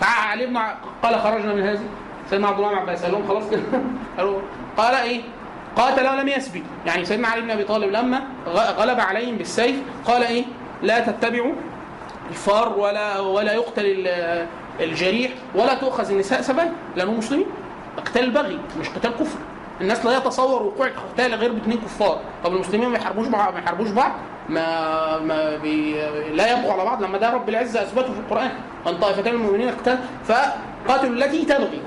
فعلي 0.00 0.46
بن 0.46 0.58
قال 1.02 1.20
خرجنا 1.20 1.54
من 1.54 1.62
هذه. 1.62 1.80
سيدنا 2.30 2.48
عبد 2.48 2.58
الله 2.58 2.70
بن 2.70 2.78
عباس 2.78 3.02
قال 3.02 3.12
لهم 3.12 3.28
خلاص 3.28 3.50
كده. 3.50 3.62
قالوا 4.18 4.40
قال 4.76 4.94
إيه؟ 4.94 5.20
قاتل 5.76 6.08
ولم 6.08 6.28
يسبي 6.28 6.64
يعني 6.86 7.04
سيدنا 7.04 7.28
علي 7.28 7.40
بن 7.40 7.50
أبي 7.50 7.64
طالب 7.64 7.92
لما 7.92 8.22
غلب 8.78 9.00
عليهم 9.00 9.36
بالسيف 9.36 9.76
قال 10.04 10.22
إيه؟ 10.22 10.44
لا 10.82 10.98
تتبعوا 10.98 11.52
الفار 12.30 12.78
ولا 12.78 13.20
ولا 13.20 13.52
يقتل 13.52 14.08
الجريح 14.80 15.30
ولا 15.54 15.74
تؤخذ 15.74 16.10
النساء 16.10 16.40
سبا 16.40 16.72
لأنهم 16.96 17.18
مسلمين. 17.18 17.46
قتال 18.00 18.24
البغي 18.24 18.58
مش 18.80 18.88
قتال 18.88 19.10
كفر. 19.10 19.38
الناس 19.80 20.06
لا 20.06 20.16
يتصور 20.16 20.62
وقوع 20.62 20.88
قتال 20.88 21.34
غير 21.34 21.52
باثنين 21.52 21.78
كفار. 21.78 22.20
طب 22.44 22.52
المسلمين 22.52 22.88
ما 22.88 22.98
يحاربوش 22.98 23.26
بعض 23.26 23.52
ما 23.54 23.58
يحاربوش 23.58 23.88
بعض 23.90 24.12
ما 24.48 25.18
ما 25.18 25.56
بي 25.56 25.92
لا 26.32 26.52
يبغوا 26.52 26.72
على 26.72 26.84
بعض 26.84 27.02
لما 27.02 27.18
ده 27.18 27.30
رب 27.30 27.48
العزة 27.48 27.82
أثبته 27.82 28.12
في 28.12 28.20
القرآن. 28.20 28.50
أن 28.86 28.98
طائفتين 28.98 29.34
من 29.34 29.40
المؤمنين 29.40 29.68
اقتتلوا 29.68 29.96
فقاتلوا 30.24 31.14
التي 31.14 31.44
تبغي. 31.44 31.80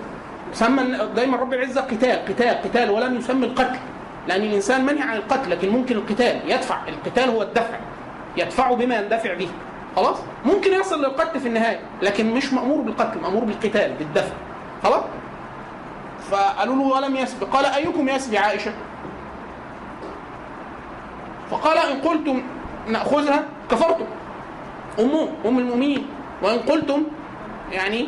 سمى 0.53 0.97
دايما 1.15 1.37
رب 1.37 1.53
العزة 1.53 1.81
قتال 1.81 2.25
قتال 2.25 2.61
قتال 2.61 2.89
ولم 2.89 3.15
يسمي 3.15 3.45
القتل. 3.45 3.79
لأن 4.27 4.41
الإنسان 4.41 4.85
منهي 4.85 5.01
عن 5.01 5.17
القتل 5.17 5.51
لكن 5.51 5.69
ممكن 5.69 5.95
القتال 5.95 6.39
يدفع. 6.51 6.77
القتال 6.87 7.29
هو 7.29 7.41
الدفع 7.41 7.79
يدفعه 8.37 8.75
بما 8.75 8.95
يندفع 8.95 9.33
به. 9.33 9.49
خلاص؟ 9.95 10.17
ممكن 10.45 10.73
يصل 10.73 10.99
للقتل 10.99 11.39
في 11.39 11.47
النهاية 11.47 11.79
لكن 12.01 12.31
مش 12.33 12.53
مأمور 12.53 12.81
بالقتل 12.81 13.19
مأمور 13.21 13.43
بالقتال 13.43 13.93
بالدفع. 13.93 14.33
خلاص؟ 14.83 15.03
فقالوا 16.31 16.75
له 16.75 16.81
ولم 16.81 17.15
يسبق 17.15 17.47
قال 17.47 17.65
أيكم 17.65 18.09
يسبي 18.09 18.37
عائشة؟ 18.37 18.73
فقال 21.51 21.77
إن 21.77 22.01
قلتم 22.01 22.41
نأخذها 22.87 23.43
كفرتم. 23.71 24.05
امه 24.99 25.29
أم 25.45 25.59
المؤمنين. 25.59 26.07
وإن 26.43 26.59
قلتم 26.59 27.03
يعني 27.71 28.07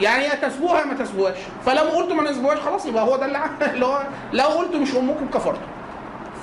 يعني 0.00 0.24
يا 0.24 0.34
تسبوها 0.34 0.84
ما 0.84 0.94
تسبوهاش. 0.94 1.36
فلو 1.66 1.82
قلتم 1.82 2.16
ما 2.16 2.30
نسبوهاش 2.30 2.58
خلاص 2.58 2.86
يبقى 2.86 3.04
هو 3.04 3.16
ده 3.16 3.26
اللي 3.26 3.86
هو 3.86 4.02
لو 4.32 4.44
قلتم 4.46 4.82
مش 4.82 4.94
أمكم 4.94 5.26
كفرتم. 5.28 5.60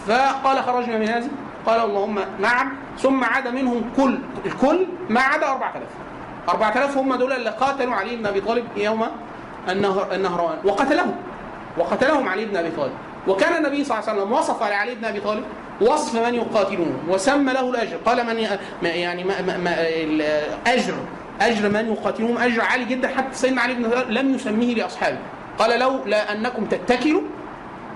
فقال 0.07 0.63
خرجنا 0.63 0.97
من 0.97 1.07
هذه. 1.09 1.29
قال 1.65 1.79
اللهم 1.79 2.19
نعم. 2.39 2.73
ثم 2.99 3.23
عاد 3.23 3.47
منهم 3.47 3.91
كل 3.97 4.19
الكل 4.45 4.85
ما 5.09 5.21
عدا 5.21 5.47
4000 5.49 5.87
4000 6.49 6.97
هم 6.97 7.15
دول 7.15 7.33
اللي 7.33 7.49
قاتلوا 7.49 7.95
علي 7.95 8.15
بن 8.15 8.25
أبي 8.25 8.41
طالب 8.41 8.65
يوم 8.77 9.07
النهر 9.69 10.59
وقتلهم. 10.63 11.15
وقتلهم 11.77 12.29
علي 12.29 12.45
بن 12.45 12.57
أبي 12.57 12.69
طالب. 12.69 12.93
وكان 13.27 13.65
النبي 13.65 13.83
صلى 13.83 13.99
الله 13.99 14.09
عليه 14.09 14.21
وسلم 14.21 14.33
وصف 14.33 14.63
على 14.63 14.75
علي 14.75 14.95
بن 14.95 15.05
أبي 15.05 15.19
طالب 15.19 15.43
وصف 15.81 16.25
من 16.27 16.35
يقاتلون 16.35 16.99
وسمى 17.09 17.53
له 17.53 17.69
الأجر. 17.69 17.97
قال 18.05 18.25
من 18.25 18.47
يعني 18.87 19.23
ما 19.23 19.41
ما 19.41 19.57
ما 19.57 19.75
أجر. 20.67 20.93
أجر 21.41 21.69
من 21.69 21.93
يقاتلون 21.93 22.37
أجر 22.37 22.61
عالي 22.61 22.85
جدا. 22.85 23.07
حتى 23.07 23.35
سيدنا 23.35 23.61
علي 23.61 23.73
بن 23.73 23.91
لم 24.09 24.35
يسميه 24.35 24.75
لأصحابه. 24.75 25.17
قال 25.59 25.79
لو 25.79 25.99
لا 26.05 26.31
أنكم 26.31 26.65
تتكلوا 26.65 27.21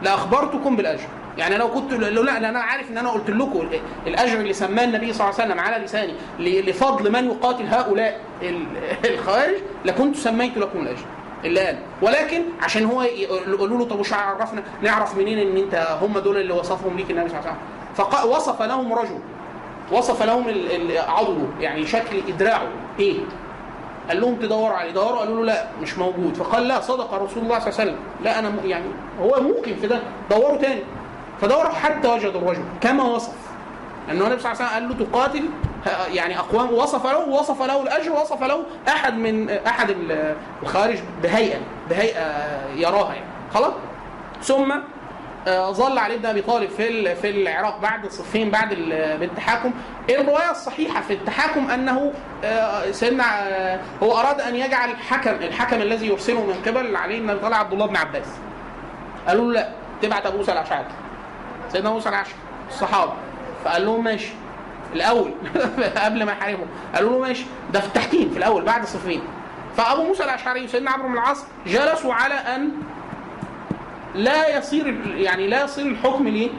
لأخبرتكم 0.02 0.76
بالأجر. 0.76 1.08
يعني 1.38 1.58
لو 1.58 1.68
كنت 1.68 1.94
لا 1.94 2.38
أنا 2.38 2.60
عارف 2.60 2.92
إن 2.92 2.98
أنا 2.98 3.10
قلت 3.10 3.30
لكم 3.30 3.62
ال- 3.62 3.80
الأجر 4.08 4.40
اللي 4.40 4.54
سماه 4.54 4.84
النبي 4.84 5.14
صلى 5.14 5.28
الله 5.28 5.40
عليه 5.42 5.46
وسلم 5.52 5.60
على 5.60 5.86
لساني 5.86 6.14
لفضل 6.40 7.12
من 7.12 7.26
يقاتل 7.26 7.66
هؤلاء 7.66 8.20
ال- 8.42 8.66
الخوارج 9.06 9.56
لكنت 9.86 10.16
سميت 10.16 10.58
لكم 10.58 10.80
الأجر. 10.80 11.06
اللي 11.46 11.60
قال 11.60 11.78
ولكن 12.02 12.42
عشان 12.62 12.86
هو 12.86 13.02
يقولوا 13.02 13.78
له 13.78 13.86
طب 13.86 14.00
وش 14.00 14.14
عرفنا؟ 14.14 14.64
نعرف 14.82 15.18
منين 15.18 15.40
إن 15.40 15.58
أنت 15.58 15.98
هم 16.02 16.20
دول 16.20 16.38
اللي 16.38 16.54
وصفهم 16.54 16.98
ليك 16.98 17.12
النبي 17.12 17.30
صلى 17.30 17.40
الله 17.40 17.50
عليه 17.50 17.60
وسلم؟ 17.94 18.32
فوصف 18.34 18.62
لهم 18.62 18.94
رجل. 18.94 19.20
وصف 19.92 20.24
لهم 20.24 20.44
عضله 21.08 21.48
يعني 21.60 21.86
شكل 21.86 22.22
إدراعه. 22.28 22.68
إيه؟ 23.00 23.20
قال 24.08 24.22
لهم 24.22 24.36
تدوروا 24.36 24.78
عليه. 24.78 24.92
دوروا 24.92 25.20
قالوا 25.20 25.36
له 25.36 25.46
لا 25.46 25.68
مش 25.82 25.98
موجود. 25.98 26.34
فقال 26.36 26.68
لا 26.68 26.82
صدق 26.82 27.14
رسول 27.14 27.44
الله 27.44 27.60
صلى 27.60 27.70
الله 27.70 27.80
عليه 27.80 27.92
وسلم. 27.92 27.98
لا 28.24 28.40
أنا 28.40 28.52
يعني 28.66 28.86
هو 29.22 29.42
ممكن 29.42 29.76
في 29.76 29.88
ده. 29.88 30.00
دوروا 30.30 30.58
تاني. 30.58 30.82
فدوروا 31.42 31.70
حتى 31.70 32.08
وجدوا 32.08 32.42
الرجل 32.42 32.64
كما 32.82 33.04
وصف. 33.04 33.47
انه 34.12 34.28
النبي 34.28 34.40
صلى 34.42 34.52
الله 34.52 34.64
عليه 34.64 34.88
وسلم 34.88 34.90
قال 34.90 34.90
له 34.90 35.06
تقاتل. 35.06 35.50
يعني 36.12 36.40
أقوام 36.40 36.74
وصف 36.74 37.06
له 37.06 37.18
وصف 37.28 37.62
له 37.62 37.82
الأجر 37.82 38.12
وصف 38.12 38.44
له 38.44 38.64
أحد 38.88 39.14
من 39.14 39.50
أحد 39.50 39.90
ال- 39.90 40.36
الخوارج 40.64 40.98
بهيئة 41.24 41.58
بهيئة 41.90 42.22
يراها 42.76 43.14
يعني. 43.14 43.26
خلاص؟ 43.54 43.74
ثم 44.44 44.74
آه، 45.48 45.72
ظل 45.72 45.98
علي 45.98 46.18
بن 46.18 46.26
أبي 46.26 46.42
طالب 46.42 46.70
في 46.70 47.16
في 47.16 47.30
العراق 47.30 47.80
بعد 47.80 48.10
صفين 48.10 48.52
بعد 48.52 48.72
ال- 48.72 48.94
التحاكم 49.24 49.72
الرواية 50.10 50.52
الصحيحة 50.52 51.02
في 51.02 51.14
التحاكم 51.14 51.70
أنه 51.72 52.12
آه، 52.44 52.92
سيدنا 52.92 53.24
آه، 53.48 53.80
هو 54.04 54.20
أراد 54.20 54.42
أن 54.42 54.56
يجعل 54.56 54.90
حكم 54.98 55.32
الحكم 55.32 55.82
الذي 55.82 56.08
يرسله 56.08 56.42
من 56.46 56.62
قبل 56.68 56.96
علي 56.96 57.20
بن 57.20 57.30
أبي 57.30 57.40
طالب 57.40 57.54
عبد 57.54 57.74
الله 57.74 57.86
بن 57.86 57.96
عباس. 57.98 58.28
قالوا 59.28 59.54
له 59.54 59.60
لا 59.62 59.70
تبعت 60.02 60.26
أبو 60.26 60.38
موسى 60.38 60.52
الاشعري 60.52 60.86
سيدنا 61.70 61.90
موسى 61.90 62.10
الاشعري 62.10 62.36
الصحابه 62.70 63.14
فقال 63.66 63.86
لهم 63.86 64.04
ماشي. 64.04 64.34
الأول 64.94 65.32
قبل 66.06 66.24
ما 66.24 66.32
يحاربهم 66.32 66.68
قالوا 66.96 67.12
له 67.12 67.20
ماشي. 67.20 67.46
ده 67.74 67.80
في 67.80 67.88
التحكيم 67.88 68.30
في 68.30 68.38
الأول 68.38 68.64
بعد 68.64 68.86
صفين 68.86 69.22
فأبو 69.78 70.04
موسى 70.04 70.24
الأشعري 70.24 70.64
وسيدنا 70.64 70.92
عمرو 70.92 71.08
بن 71.08 71.14
العاص 71.14 71.46
جلسوا 71.68 72.14
على 72.14 72.34
أن 72.34 72.72
لا 74.16 74.58
يصير 74.58 75.02
يعني 75.16 75.48
لا 75.48 75.64
يصير 75.64 75.86
الحكم 75.86 76.28
ليه؟ 76.28 76.50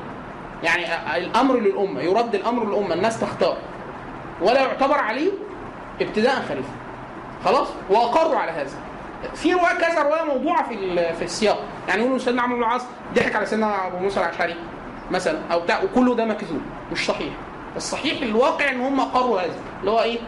يعني 0.63 1.17
الأمر 1.17 1.57
للأمة 1.57 2.01
يرد 2.01 2.35
الأمر 2.35 2.65
للأمة 2.65 2.95
الناس 2.95 3.21
تختار. 3.21 3.57
ولا 4.41 4.61
يعتبر 4.61 4.99
عليه 4.99 5.31
ابتداء 6.01 6.35
خليفة. 6.49 6.69
خلاص؟ 7.45 7.69
وأقروا 7.91 8.39
على 8.39 8.53
هذا. 8.53 8.71
في 9.35 9.53
رواية 9.53 9.75
كذا 9.75 10.03
رواية 10.03 10.25
موضوعة 10.25 10.69
في 10.69 10.97
في 11.15 11.25
السياق. 11.25 11.59
يعني 11.89 12.01
يقولوا 12.01 12.19
سيدنا 12.19 12.43
عمرو 12.43 12.57
بن 12.57 12.63
العاص 12.63 12.83
ضحك 13.15 13.37
على 13.37 13.47
سيدنا 13.47 13.87
أبو 13.87 13.99
موسى 13.99 14.21
الأشعري. 14.21 14.57
مثلا 15.11 15.39
أو 15.53 15.61
بتاع 15.61 15.83
وكله 15.83 16.15
ده 16.15 16.25
مكذوب 16.25 16.61
مش 16.93 17.07
صحيح. 17.07 17.33
الصحيح 17.77 18.23
الواقع 18.23 18.69
إن 18.71 18.81
هم 18.81 19.01
اقروا 19.01 19.41
هذا 19.41 19.55
اللي 19.81 19.91
هو 19.91 20.01
إيه؟ 20.03 20.19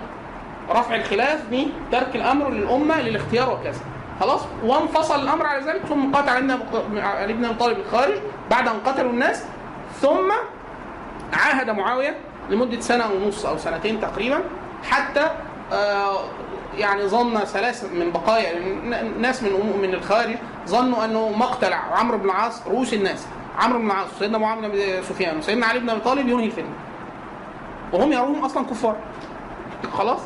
رفع 0.70 0.94
الخلاف 0.94 1.42
بترك 1.50 2.16
الأمر 2.16 2.50
للأمة 2.50 3.00
للاختيار 3.00 3.52
وكذا. 3.52 3.80
خلاص؟ 4.20 4.40
وانفصل 4.64 5.22
الأمر 5.22 5.46
على 5.46 5.64
ذلك 5.64 5.80
ثم 5.88 6.10
بن 6.10 6.56
أبو- 6.58 6.98
علي 6.98 7.32
بن 7.32 7.44
ابي 7.44 7.54
طالب 7.54 7.78
الخارج 7.78 8.14
بعد 8.50 8.68
أن 8.68 8.74
قتلوا 8.86 9.10
الناس 9.10 9.44
ثم 10.00 10.32
عاهد 11.32 11.70
معاوية 11.70 12.16
لمدة 12.50 12.80
سنة 12.80 13.04
ونص 13.12 13.46
أو 13.46 13.58
سنتين 13.58 14.00
تقريبا 14.00 14.40
حتى 14.90 15.30
آه، 15.72 16.18
يعني 16.78 17.06
ظن 17.08 17.38
ثلاث 17.38 17.84
من 17.94 18.10
بقايا 18.12 18.58
ناس 19.20 19.42
من 19.42 19.78
من 19.82 19.94
الخارج 19.94 20.36
ظنوا 20.68 21.04
أنه 21.04 21.28
مقتل 21.28 21.72
عمرو 21.72 22.18
بن 22.18 22.24
العاص 22.24 22.62
رؤوس 22.66 22.94
الناس. 22.94 23.26
عمرو 23.58 23.78
بن 23.78 23.86
العاص 23.86 24.06
وسيدنا 24.16 24.38
معاويه 24.38 24.68
بن 24.68 25.02
سفيان 25.02 25.38
وسيدنا 25.38 25.66
علي 25.66 25.78
بن 25.78 25.90
أبي 25.90 26.00
طالب 26.00 26.28
ينهي 26.28 26.46
الفتنه 26.46 26.72
وهم 27.92 28.12
يروهم 28.12 28.44
أصلا 28.44 28.66
كفار. 28.66 28.96
خلاص؟ 29.92 30.20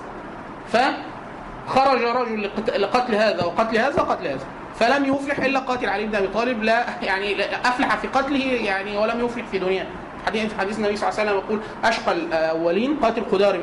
فخرج 0.73 2.03
رجل 2.03 2.43
لقت- 2.43 2.71
لقتل 2.77 3.15
هذا 3.15 3.45
وقتل 3.45 3.79
هذا 3.79 4.03
وقتل 4.03 4.27
هذا. 4.27 4.45
فلم 4.79 5.05
يفلح 5.15 5.39
إلا 5.39 5.59
قاتل 5.59 5.89
علي 5.89 6.07
بن 6.07 6.15
أبي 6.15 6.27
طالب 6.29 6.63
لا 6.63 6.85
يعني 7.03 7.45
أفلح 7.65 7.97
في 7.97 8.09
قتله 8.09 8.45
يعني 8.53 8.97
ولم 8.99 9.25
يفلح 9.25 9.45
في 9.47 9.59
دنياه. 9.59 9.87
حديث 10.27 10.59
حديث 10.59 10.79
النبي 10.79 10.97
صلى 10.97 11.09
الله 11.09 11.21
عليه 11.21 11.31
وسلم 11.31 11.45
يقول 11.45 11.61
أشقى 11.85 12.13
الأولين 12.13 12.97
قاتل 13.03 13.23
قدار 13.33 13.61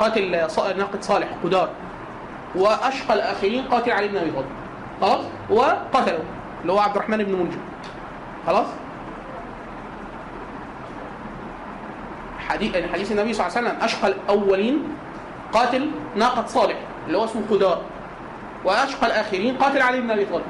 قاتل 0.00 0.30
ناقد 0.76 1.02
صالح 1.02 1.28
قدار 1.44 1.68
وأشقى 2.54 3.14
الآخرين 3.14 3.64
قاتل 3.64 3.90
علي 3.92 4.08
بن 4.08 4.16
أبي 4.16 4.30
طالب. 4.30 4.46
خلاص؟ 5.00 5.24
وقتله 5.50 6.18
اللي 6.62 6.72
هو 6.72 6.78
عبد 6.78 6.96
الرحمن 6.96 7.16
بن 7.24 7.32
ملجم 7.32 7.58
خلاص؟ 8.46 8.66
حديث 12.48 12.76
حديث 12.92 13.12
النبي 13.12 13.32
صلى 13.32 13.46
الله 13.46 13.58
عليه 13.58 13.68
وسلم 13.68 13.82
أشقى 13.82 14.08
الأولين 14.08 14.82
قاتل 15.52 15.90
ناقد 16.16 16.48
صالح 16.48 16.76
اللي 17.06 17.18
هو 17.18 17.24
اسمه 17.24 17.42
قدار 17.50 17.80
وأشقى 18.64 19.06
الآخرين 19.06 19.56
قاتل 19.56 19.82
علي 19.82 20.00
بن 20.00 20.10
أبي 20.10 20.24
طالب. 20.24 20.44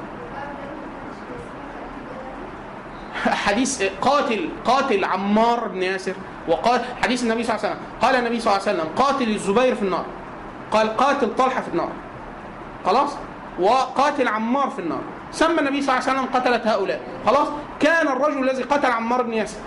حديث 3.15 3.83
قاتل 4.01 4.49
قاتل 4.65 5.05
عمار 5.05 5.67
بن 5.67 5.83
ياسر 5.83 6.13
وقال 6.47 6.81
حديث 7.03 7.23
النبي 7.23 7.43
صلى 7.43 7.55
الله 7.55 7.65
عليه 7.65 7.75
وسلم. 7.75 7.87
قال 8.01 8.15
النبي 8.15 8.39
صلى 8.39 8.53
الله 8.53 8.67
عليه 8.67 8.79
وسلم 8.79 8.89
قاتل 8.95 9.29
الزبير 9.29 9.75
في 9.75 9.81
النار. 9.81 10.05
قال 10.71 10.97
قاتل 10.97 11.35
طلحة 11.35 11.61
في 11.61 11.67
النار. 11.67 11.91
خلاص؟ 12.85 13.17
وقاتل 13.59 14.27
عمار 14.27 14.69
في 14.69 14.79
النار. 14.79 15.01
سمى 15.35 15.59
النبي 15.59 15.81
صلى 15.81 15.97
الله 15.97 16.09
عليه 16.09 16.19
وسلم 16.19 16.29
قتلة 16.33 16.61
هؤلاء. 16.73 16.99
خلاص؟ 17.25 17.47
كان 17.79 18.07
الرجل 18.07 18.49
الذي 18.49 18.63
قتل 18.63 18.91
عمار 18.91 19.21
بن 19.21 19.33
ياسر 19.33 19.59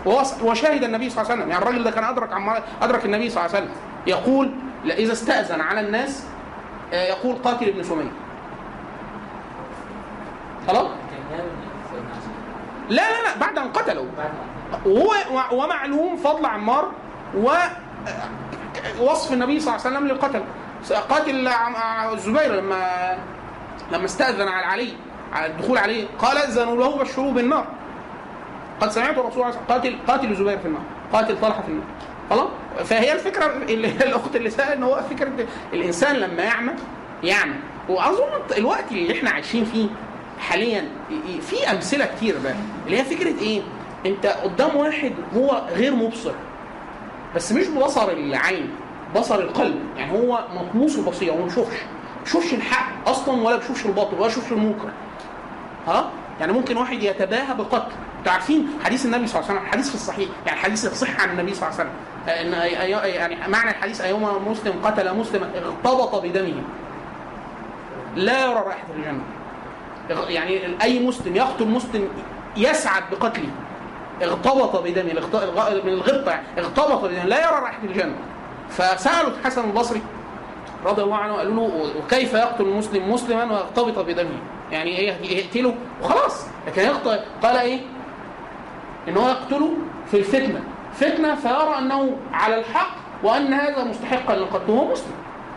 وشهد 0.42 0.84
النبي 0.84 1.10
صلى 1.10 1.22
الله 1.22 1.32
عليه 1.32 1.42
وسلم. 1.42 1.50
يعني 1.50 1.62
الرجل 1.62 1.84
ده 1.84 1.90
كان 1.90 2.04
أدرك 2.04 2.32
عمار 2.32 2.62
أدرك 2.82 3.04
النبي 3.04 3.30
صلى 3.30 3.44
الله 3.44 3.56
عليه 3.56 3.66
وسلم. 3.66 3.76
يقول 4.06 4.54
إذا 4.84 5.12
استأذن 5.12 5.60
على 5.60 5.80
الناس 5.80 6.24
آه، 6.92 7.08
يقول 7.08 7.36
قاتل 7.44 7.68
ابن 7.68 7.82
سمية. 7.82 8.12
خلاص؟ 10.68 10.86
لا 12.88 13.02
لا 13.02 13.22
لا 13.22 13.36
بعد 13.40 13.58
أن 13.58 13.68
قتلوا 13.72 14.06
وهو 14.86 15.12
ومعلوم 15.52 16.16
فضل 16.16 16.46
عمار 16.46 16.92
و 17.36 17.50
وصف 19.00 19.32
النبي 19.32 19.60
صلى 19.60 19.74
الله 19.74 19.86
عليه 19.86 19.96
وسلم 19.96 20.08
للقتل. 20.08 20.42
قاتل 21.10 21.48
الزبير 22.12 22.54
لما 22.54 23.18
لما 23.92 24.04
استأذن 24.04 24.48
على 24.48 24.66
علي. 24.66 24.92
على 25.32 25.46
الدخول 25.46 25.78
عليه 25.78 26.06
قال 26.18 26.38
اذنوا 26.38 26.76
له 26.76 26.98
بشروه 26.98 27.32
بالنار. 27.32 27.66
قد 28.80 28.90
سمعت 28.90 29.18
الرسول 29.18 29.42
عليه 29.42 29.54
قاتل 29.68 29.96
قاتل 30.08 30.30
الزبير 30.30 30.58
في 30.58 30.66
النار 30.66 30.82
قاتل 31.12 31.40
طلحة 31.40 31.62
في 31.62 31.68
النار. 31.68 31.84
خلاص؟ 32.30 32.48
فهي 32.84 33.12
الفكرة 33.12 33.46
اللي 33.46 33.88
الأخت 34.08 34.36
اللي 34.36 34.50
سأل 34.50 34.72
إن 34.72 34.82
هو 34.82 35.02
فكرة 35.10 35.32
الإنسان 35.72 36.16
لما 36.16 36.42
يعمى 36.42 36.72
يعمى 37.22 37.54
وأظن 37.88 38.56
الوقت 38.56 38.92
اللي 38.92 39.18
إحنا 39.18 39.30
عايشين 39.30 39.64
فيه 39.64 39.86
حاليا 40.38 40.88
في 41.40 41.70
أمثلة 41.70 42.04
كتير 42.04 42.38
بقى. 42.44 42.54
اللي 42.86 42.98
هي 42.98 43.04
فكرة 43.04 43.40
إيه؟ 43.40 43.62
أنت 44.06 44.26
قدام 44.26 44.76
واحد 44.76 45.12
هو 45.36 45.62
غير 45.74 45.94
مبصر 45.94 46.32
بس 47.36 47.52
مش 47.52 47.66
ببصر 47.66 48.10
العين 48.10 48.70
بصر 49.16 49.34
القلب. 49.34 49.78
يعني 49.96 50.12
هو 50.12 50.44
مطموس 50.54 50.98
البصيره 50.98 51.32
هو 51.32 51.42
بيشوفش 51.42 51.76
ما 51.76 52.24
بيشوفش. 52.24 52.52
الحق 52.52 53.08
أصلا 53.08 53.42
ولا 53.42 53.56
بيشوفش 53.56 53.86
الباطل 53.86 54.14
ولا 54.14 54.26
بيشوفش 54.26 54.52
المنكر 54.52 54.90
ها؟ 55.88 56.10
يعني 56.40 56.52
ممكن 56.52 56.76
واحد 56.76 57.02
يتباهى 57.02 57.54
بالقتل. 57.54 57.92
أنتوا 58.18 58.32
عارفين 58.32 58.68
حديث 58.84 59.06
النبي 59.06 59.26
صلى 59.26 59.40
الله 59.40 59.50
عليه 59.50 59.60
وسلم 59.60 59.72
حديث 59.72 59.88
في 59.88 59.94
الصحيح 59.94 60.28
يعني 60.46 60.58
حديث 60.60 60.84
يصح 60.84 61.20
عن 61.20 61.30
النبي 61.30 61.54
صلى 61.54 61.68
الله 61.68 61.80
عليه 61.80 61.90
وسلم. 61.90 62.02
ان 62.28 62.70
أي- 62.70 63.04
يعني 63.06 63.48
معنى 63.48 63.70
الحديث 63.70 64.00
ايما 64.00 64.38
مسلم 64.38 64.72
قتل 64.84 65.14
مسلما 65.16 65.50
اغتبط 65.56 66.22
بدمه. 66.22 66.62
لا 68.16 68.44
يرى 68.44 68.54
رائحة 68.54 68.86
الجنة. 68.96 69.22
يعني 70.28 70.82
أي 70.82 71.06
مسلم 71.06 71.36
يقتل 71.36 71.66
مسلم 71.68 72.08
يسعد 72.56 73.02
بقتله. 73.12 73.48
اغتبط 74.22 74.76
بدمه 74.76 75.12
من 75.84 75.92
الغبطة 75.92 76.30
يعني 76.30 76.42
اغتبط 76.58 77.04
بدمه. 77.04 77.24
لا 77.24 77.38
يرى 77.38 77.60
رائحة 77.62 77.82
الجنة. 77.84 78.16
فسألوا 78.70 79.30
الحسن 79.30 79.64
البصري 79.64 80.02
رضي 80.84 81.02
الله 81.02 81.16
عنه 81.16 81.34
قالوا 81.34 81.54
له 81.54 81.92
وكيف 81.98 82.34
يقتل 82.34 82.64
المسلم 82.64 83.12
مسلما 83.12 83.44
ويغتبط 83.44 83.98
بدمه؟ 83.98 84.38
يعني 84.72 84.98
إيه 84.98 85.38
يقتله 85.38 85.74
وخلاص. 86.02 86.46
لكن 86.66 86.82
يقتل 86.82 87.20
قال 87.42 87.56
إيه؟ 87.56 87.80
إن 89.08 89.16
هو 89.16 89.28
يقتله 89.28 89.70
في 90.10 90.16
الفتنة. 90.18 90.60
فتنة 90.94 91.34
فيرى 91.34 91.78
أنه 91.78 92.16
على 92.32 92.58
الحق 92.58 92.90
وأن 93.22 93.52
هذا 93.52 93.84
مستحقا 93.84 94.36
للقتل 94.36 94.70
وهو 94.70 94.92
مسلم. 94.92 95.12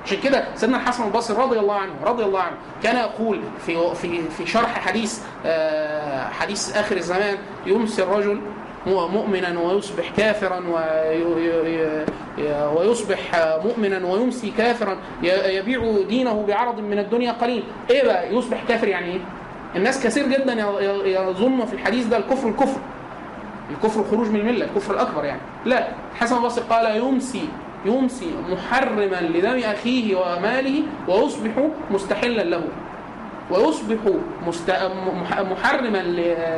عشان 0.05 0.17
كده 0.23 0.45
سيدنا 0.55 0.77
الحسن 0.77 1.03
البصري 1.03 1.37
رضي 1.43 1.59
الله 1.59 1.75
عنه 1.75 1.91
رضي 2.03 2.23
الله 2.23 2.39
عنه 2.41 2.55
كان 2.83 2.95
يقول 2.95 3.41
في 3.65 3.95
في 3.95 4.21
في 4.29 4.45
شرح 4.47 4.79
حديث 4.79 5.19
آه، 5.45 6.29
حديث 6.29 6.77
آخر 6.77 6.97
الزمان 6.97 7.37
يمسي 7.65 8.03
الرجل 8.03 8.41
مؤمنا 8.87 9.59
ويصبح 9.59 10.09
كافرا 10.17 10.63
ويصبح 12.75 13.19
مؤمنا 13.65 14.07
ويمسي 14.07 14.53
كافرا 14.57 14.97
يبيع 15.23 16.01
دينه 16.09 16.45
بعرض 16.47 16.79
من 16.79 16.99
الدنيا 16.99 17.31
قليل. 17.31 17.63
إيه 17.89 18.03
بقى؟ 18.03 18.35
يصبح 18.35 18.63
كافر 18.67 18.87
يعني 18.87 19.11
إيه؟ 19.11 19.19
الناس 19.75 20.03
كثير 20.03 20.27
جدا 20.27 20.53
يظن 21.05 21.65
في 21.65 21.73
الحديث 21.73 22.05
ده 22.05 22.17
الكفر 22.17 22.49
الكفر. 22.49 22.79
الكفر 23.71 23.99
الخروج 24.01 24.27
من 24.29 24.39
الملة 24.39 24.65
الكفر 24.65 24.93
الأكبر 24.93 25.25
يعني. 25.25 25.41
لا 25.65 25.87
الحسن 26.15 26.37
البصري 26.37 26.63
قال 26.69 26.97
يمسي 26.97 27.47
يمسي 27.85 28.31
محرما 28.49 29.21
لدم 29.21 29.59
أخيه 29.63 30.15
وماله 30.15 30.83
ويصبح 31.07 31.51
مستحلا 31.91 32.41
له. 32.41 32.63
ويصبح 33.49 33.97
محرما 35.39 35.97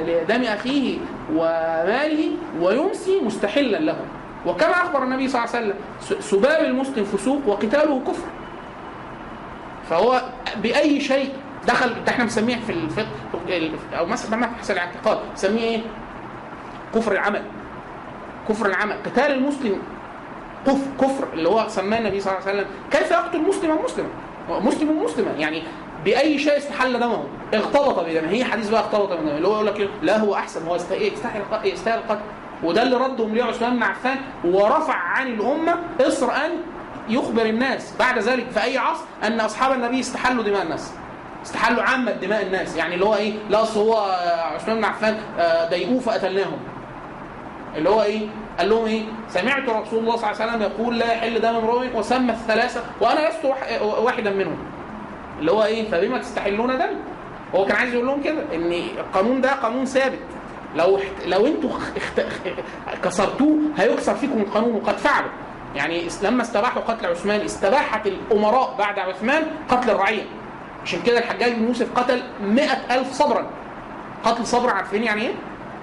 لدم 0.08 0.44
أخيه 0.44 0.98
وماله 1.34 2.32
ويمسي 2.60 3.22
مستحلا 3.22 3.78
له. 3.78 3.98
وكما 4.46 4.72
أخبر 4.72 5.04
النبي 5.04 5.28
صلى 5.28 5.44
الله 5.44 5.56
عليه 5.56 5.66
وسلم 5.66 5.78
سباب 6.22 6.64
المسلم 6.64 7.04
فسوق 7.06 7.48
وقتاله 7.48 8.00
كفر. 8.08 8.28
فهو 9.90 10.22
بأي 10.64 11.02
شيء 11.02 11.34
دخل 11.68 11.90
ده 12.06 12.12
إحنا 12.12 12.24
بنسميه 12.24 12.56
في 12.56 12.72
الفقه 12.72 13.08
أو 13.98 14.06
مثلا 14.06 14.50
في 14.62 14.74
الاعتقاد 14.74 15.18
بنسميه 15.30 15.62
إيه؟ 15.62 15.82
كفر 16.96 17.12
العمل. 17.12 17.42
كفر 18.50 18.66
العمل. 18.66 18.96
قتال 19.06 19.32
المسلم 19.32 19.78
كفر 20.68 20.88
كفر 21.02 21.28
اللي 21.34 21.50
هو 21.50 21.66
سماه 21.68 22.00
النبي 22.00 22.20
صلى 22.20 22.34
الله 22.34 22.48
عليه 22.48 22.60
وسلم 22.60 22.70
كيف 22.92 23.12
يقتل 23.12 23.42
مسلما 23.42 23.78
مسلما؟ 23.84 24.10
مسلم 24.50 25.04
مسلما 25.04 25.32
يعني 25.32 25.64
بأي 26.06 26.40
شيء 26.40 26.58
استحل 26.58 27.00
دمه. 27.00 27.24
اغتبط 27.54 28.00
بدمه 28.00 28.30
هي 28.30 28.44
حديث 28.44 28.70
بقى 28.70 28.82
اغتبط 28.82 29.12
بدمه 29.14 29.38
اللي 29.38 29.48
هو 29.48 29.54
يقول 29.54 29.68
لك 29.68 29.90
لا 30.02 30.18
هو 30.20 30.36
أحسن 30.36 30.68
هو 30.68 30.76
الق- 30.76 31.66
يستاهل 31.66 31.98
القتل 32.00 32.22
وده 32.64 32.82
اللي 32.84 32.96
ردهم 32.98 33.34
ليه 33.36 33.44
عثمان 33.44 33.76
بن 33.76 33.84
عفان 33.84 34.18
ورفع 34.46 34.94
عن 34.94 35.28
الأمة 35.28 35.76
إصر 36.02 36.32
أن 36.32 36.52
يخبر 37.10 37.46
الناس. 37.46 37.94
بعد 38.00 38.20
ذلك 38.20 38.50
في 38.50 38.64
أي 38.64 38.78
عصر 38.78 39.04
أن 39.24 39.40
أصحاب 39.40 39.72
النبي 39.74 40.00
استحلوا 40.00 40.44
دماء 40.44 40.62
الناس. 40.62 40.92
استحلوا 41.46 41.84
عامة 41.84 42.12
دماء 42.12 42.42
الناس. 42.44 42.76
يعني 42.78 42.94
اللي 42.96 43.06
هو 43.06 43.16
إيه؟ 43.16 43.34
لا 43.50 43.62
أصل 43.62 43.80
هو 43.80 43.98
عثمان 44.56 44.78
بن 44.78 44.84
عفان 44.86 45.18
آه، 45.40 45.70
ضايقوه 45.70 46.00
فقتلناهم. 46.00 46.58
اللي 47.76 47.90
هو 47.90 48.04
إيه؟ 48.04 48.22
قال 48.60 48.70
لهم 48.70 48.86
إيه؟ 48.86 49.02
سمعت 49.30 49.70
رسول 49.70 50.00
الله 50.00 50.16
صلى 50.16 50.32
الله 50.32 50.42
عليه 50.42 50.52
وسلم 50.52 50.62
يقول 50.62 51.00
لا 51.00 51.14
يحل 51.14 51.42
دم 51.42 51.56
امرؤ 51.56 51.86
وسمى 51.96 52.32
الثلاثة 52.32 52.82
وأنا 53.02 53.30
لست 53.30 53.46
واح- 53.46 53.82
واحدا 53.82 54.30
منهم. 54.32 54.58
اللي 55.40 55.52
هو 55.52 55.64
إيه؟ 55.64 55.92
فبما 55.92 56.18
تستحلون 56.18 56.78
دم؟ 56.78 56.90
هو 57.56 57.66
كان 57.66 57.76
عايز 57.76 57.94
يقول 57.94 58.06
لهم 58.08 58.22
كده 58.24 58.42
إن 58.56 58.72
القانون 58.98 59.42
ده 59.42 59.54
قانون 59.54 59.86
ثابت. 59.86 60.20
لو 60.76 61.00
لو 61.26 61.46
أنتوا 61.48 61.70
اخت... 61.70 62.22
كسرتوه 63.04 63.58
هيكسر 63.78 64.16
فيكم 64.16 64.42
القانون 64.42 64.76
وقد 64.76 64.98
فعلوا. 64.98 65.30
يعني 65.76 66.08
لما 66.24 66.42
استباحوا 66.42 66.82
قتل 66.82 67.06
عثمان 67.06 67.42
استباحت 67.42 68.08
الأمراء 68.08 68.76
بعد 68.80 69.00
عثمان 69.00 69.44
قتل 69.70 69.90
الرعية. 69.90 70.24
عشان 70.84 71.02
كده 71.02 71.20
الحجاج 71.20 71.54
بن 71.54 71.68
يوسف 71.68 71.94
قتل 72.00 72.24
مئة 72.42 72.96
ألف 72.96 73.12
صبرا 73.14 73.50
قتل 74.24 74.46
صبر 74.46 74.70
عارفين 74.70 75.04
يعني 75.04 75.22
إيه؟ 75.22 75.34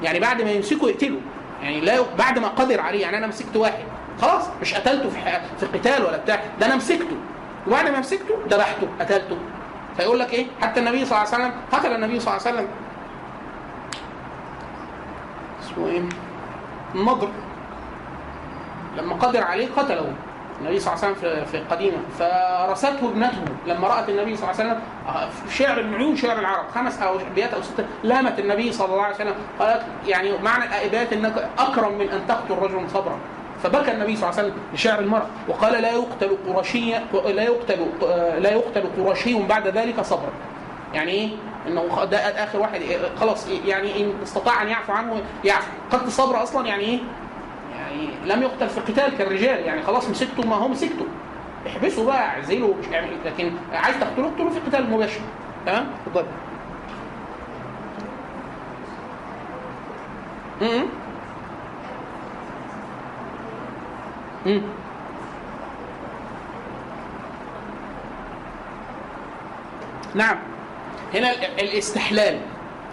يعني 0.03 0.21
بعد 0.21 0.43
ما 0.43 0.51
يمسكوا 0.51 0.89
يقتلوا 0.89 1.21
يعني 1.63 1.81
لا 1.81 2.01
بعد 2.19 2.39
ما 2.39 2.49
قدر 2.49 2.81
عليه 2.81 3.03
يعني 3.03 3.17
أنا 3.19 3.27
مسكت 3.27 3.57
واحد 3.57 3.85
خلاص 4.23 4.45
مش 4.61 4.75
قتلته 4.75 5.11
في 5.11 5.19
في 5.61 5.67
قتال 5.79 6.05
ولا 6.05 6.17
بتاع 6.17 6.41
ده 6.61 6.67
أنا 6.67 6.77
مسكته 6.77 7.17
وبعد 7.67 7.89
ما 7.89 7.99
مسكته 7.99 8.35
ذبحته 8.49 8.89
قتلته. 9.01 9.39
فيقول 9.97 10.19
لك 10.19 10.33
إيه؟ 10.33 10.47
حتى 10.63 10.81
النبي 10.81 11.05
صلى 11.05 11.19
الله 11.19 11.35
عليه 11.35 11.45
وسلم 11.45 11.53
قتل 11.73 11.95
النبي 11.95 12.21
صلى 12.21 12.37
الله 12.37 12.47
عليه 12.47 12.57
وسلم. 12.57 12.69
اسمه 15.63 15.87
إيه؟ 15.87 16.03
النضر. 16.95 17.29
لما 18.97 19.15
قدر 19.15 19.45
عليه 19.45 19.69
قتله 19.77 20.13
النبي 20.61 20.81
صلى 20.81 20.95
الله 20.95 21.05
عليه 21.05 21.17
وسلم 21.17 21.45
في 21.45 21.57
القديمة. 21.57 21.97
فرسته 22.19 23.09
ابنته 23.09 23.45
لما 23.67 23.89
رأت 23.89 24.09
النبي 24.09 24.37
صلى 24.37 24.51
الله 24.51 24.61
عليه 24.61 24.71
وسلم 24.71 24.81
آه، 25.09 25.29
شعر 25.51 25.83
من 25.83 25.95
عيون 25.95 26.17
شعر 26.17 26.39
العرب. 26.39 26.65
خمس 26.75 27.03
أو 27.03 27.17
أبيات 27.17 27.55
أو 27.55 27.63
ست 27.63 27.85
لامت 28.03 28.39
النبي 28.39 28.73
صلى 28.73 28.93
الله 28.93 29.03
عليه 29.03 29.15
وسلم. 29.15 29.35
قالت 29.59 29.83
يعني 30.07 30.39
معنى 30.39 30.65
الابيات 30.65 31.13
إنك 31.13 31.49
أكرم 31.59 31.99
من 31.99 32.09
أن 32.09 32.27
تقتل 32.29 32.55
رجلا 32.55 32.89
صبرا. 32.89 33.19
فبكى 33.63 33.93
النبي 33.93 34.17
صلى 34.17 34.29
الله 34.31 34.39
عليه 34.41 34.49
وسلم 34.49 34.63
لشعر 34.75 34.99
المرأة 34.99 35.27
وقال 35.49 35.83
لا 35.83 35.91
يقتل 35.93 36.37
قرشيا 36.49 37.03
لا 37.15 37.43
يقتل 37.43 37.87
لا 38.39 38.51
يقتل 38.51 38.85
قرشي 39.05 39.43
بعد 39.47 39.69
ذلك 39.69 40.01
صبرا. 40.01 40.33
يعني 40.95 41.11
إيه؟ 41.11 41.29
إنه 41.67 42.05
ده 42.05 42.19
آخر 42.19 42.59
واحد 42.61 42.81
إيه، 42.81 42.99
خلاص 43.21 43.49
إيه، 43.49 43.61
يعني 43.71 44.05
إن 44.05 44.13
استطاع 44.23 44.63
أن 44.63 44.69
يعفو 44.69 44.93
عنه 44.93 45.23
يعفو. 45.45 45.71
قتل 45.93 46.13
صبر 46.13 46.43
أصلا 46.43 46.67
يعني 46.67 46.83
إيه؟ 46.83 46.99
يعني 47.79 48.09
لم 48.27 48.43
يقتل 48.43 48.69
في 48.69 48.79
القتال 48.79 49.19
كالرجال 49.19 49.61
يعني 49.61 49.83
خلاص 49.83 50.11
مسكته 50.11 50.47
ما 50.47 50.57
هو 50.57 50.69
مسكته 50.69 51.07
احبسه 51.67 52.07
بقى 52.07 52.29
اعزله 52.29 52.75
مش 52.81 52.95
اعمل 52.95 53.17
لكن 53.25 53.53
عايز 53.73 53.97
تقتله 54.01 54.29
اقتله 54.29 54.51
في 54.51 54.59
القتال 54.59 54.81
المباشر. 54.81 55.21
تمام؟ 55.67 55.87
اتفضل. 56.07 56.27
نعم. 70.15 70.37
هنا 71.15 71.31
ال- 71.33 71.61
الاستحلال. 71.61 72.39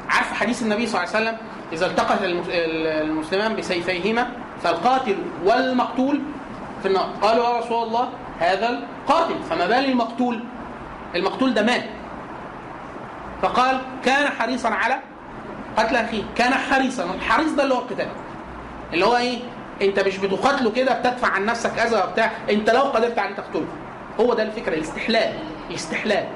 عارف 0.09 0.33
حديث 0.33 0.63
النبي 0.63 0.87
صلى 0.87 1.03
الله 1.03 1.15
عليه 1.15 1.25
وسلم؟ 1.29 1.37
إذا 1.73 1.85
التقت 1.85 2.21
المس- 2.23 2.47
ال- 2.49 2.87
المسلمان 2.87 3.55
بسيفيهما 3.55 4.29
فالقاتل 4.63 5.17
والمقتول 5.45 6.21
في 6.81 6.87
النار. 6.87 7.09
قالوا 7.21 7.45
يا 7.49 7.59
رسول 7.59 7.87
الله 7.87 8.09
هذا 8.39 8.69
القاتل. 8.69 9.43
فما 9.49 9.65
بال 9.67 9.85
المقتول؟ 9.85 10.43
المقتول 11.15 11.53
ده 11.53 11.61
مات 11.63 11.83
فقال 13.41 13.81
كان 14.05 14.27
حريصا 14.29 14.69
على 14.69 14.99
قتل 15.77 15.95
أخيه. 15.95 16.23
كان 16.35 16.53
حريصا. 16.53 17.03
الحريص 17.15 17.51
ده 17.51 17.63
اللي 17.63 17.73
هو 17.73 17.79
القتال. 17.79 18.07
اللي 18.93 19.05
هو 19.05 19.17
إيه؟ 19.17 19.39
انت 19.81 19.99
مش 19.99 20.17
بتقاتله 20.17 20.71
كده 20.71 20.99
بتدفع 20.99 21.27
عن 21.27 21.45
نفسك 21.45 21.79
أذى 21.79 22.03
وبتاع. 22.07 22.31
انت 22.49 22.69
لو 22.69 22.81
قدرت 22.81 23.19
عليه 23.19 23.35
تقتله. 23.35 23.65
هو 24.19 24.33
ده 24.33 24.43
الفكرة 24.43 24.73
الاستحلال 24.73 25.33
الاستحلال. 25.69 26.27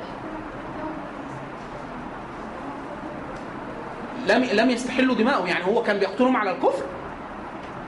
لم 4.28 4.44
لم 4.44 4.70
يستحلوا 4.70 5.16
دماءه 5.16 5.48
يعني 5.48 5.66
هو 5.66 5.84
كان 5.84 5.98
بيقتلهم 6.00 6.38
على 6.38 6.52
الكفر؟ 6.52 6.84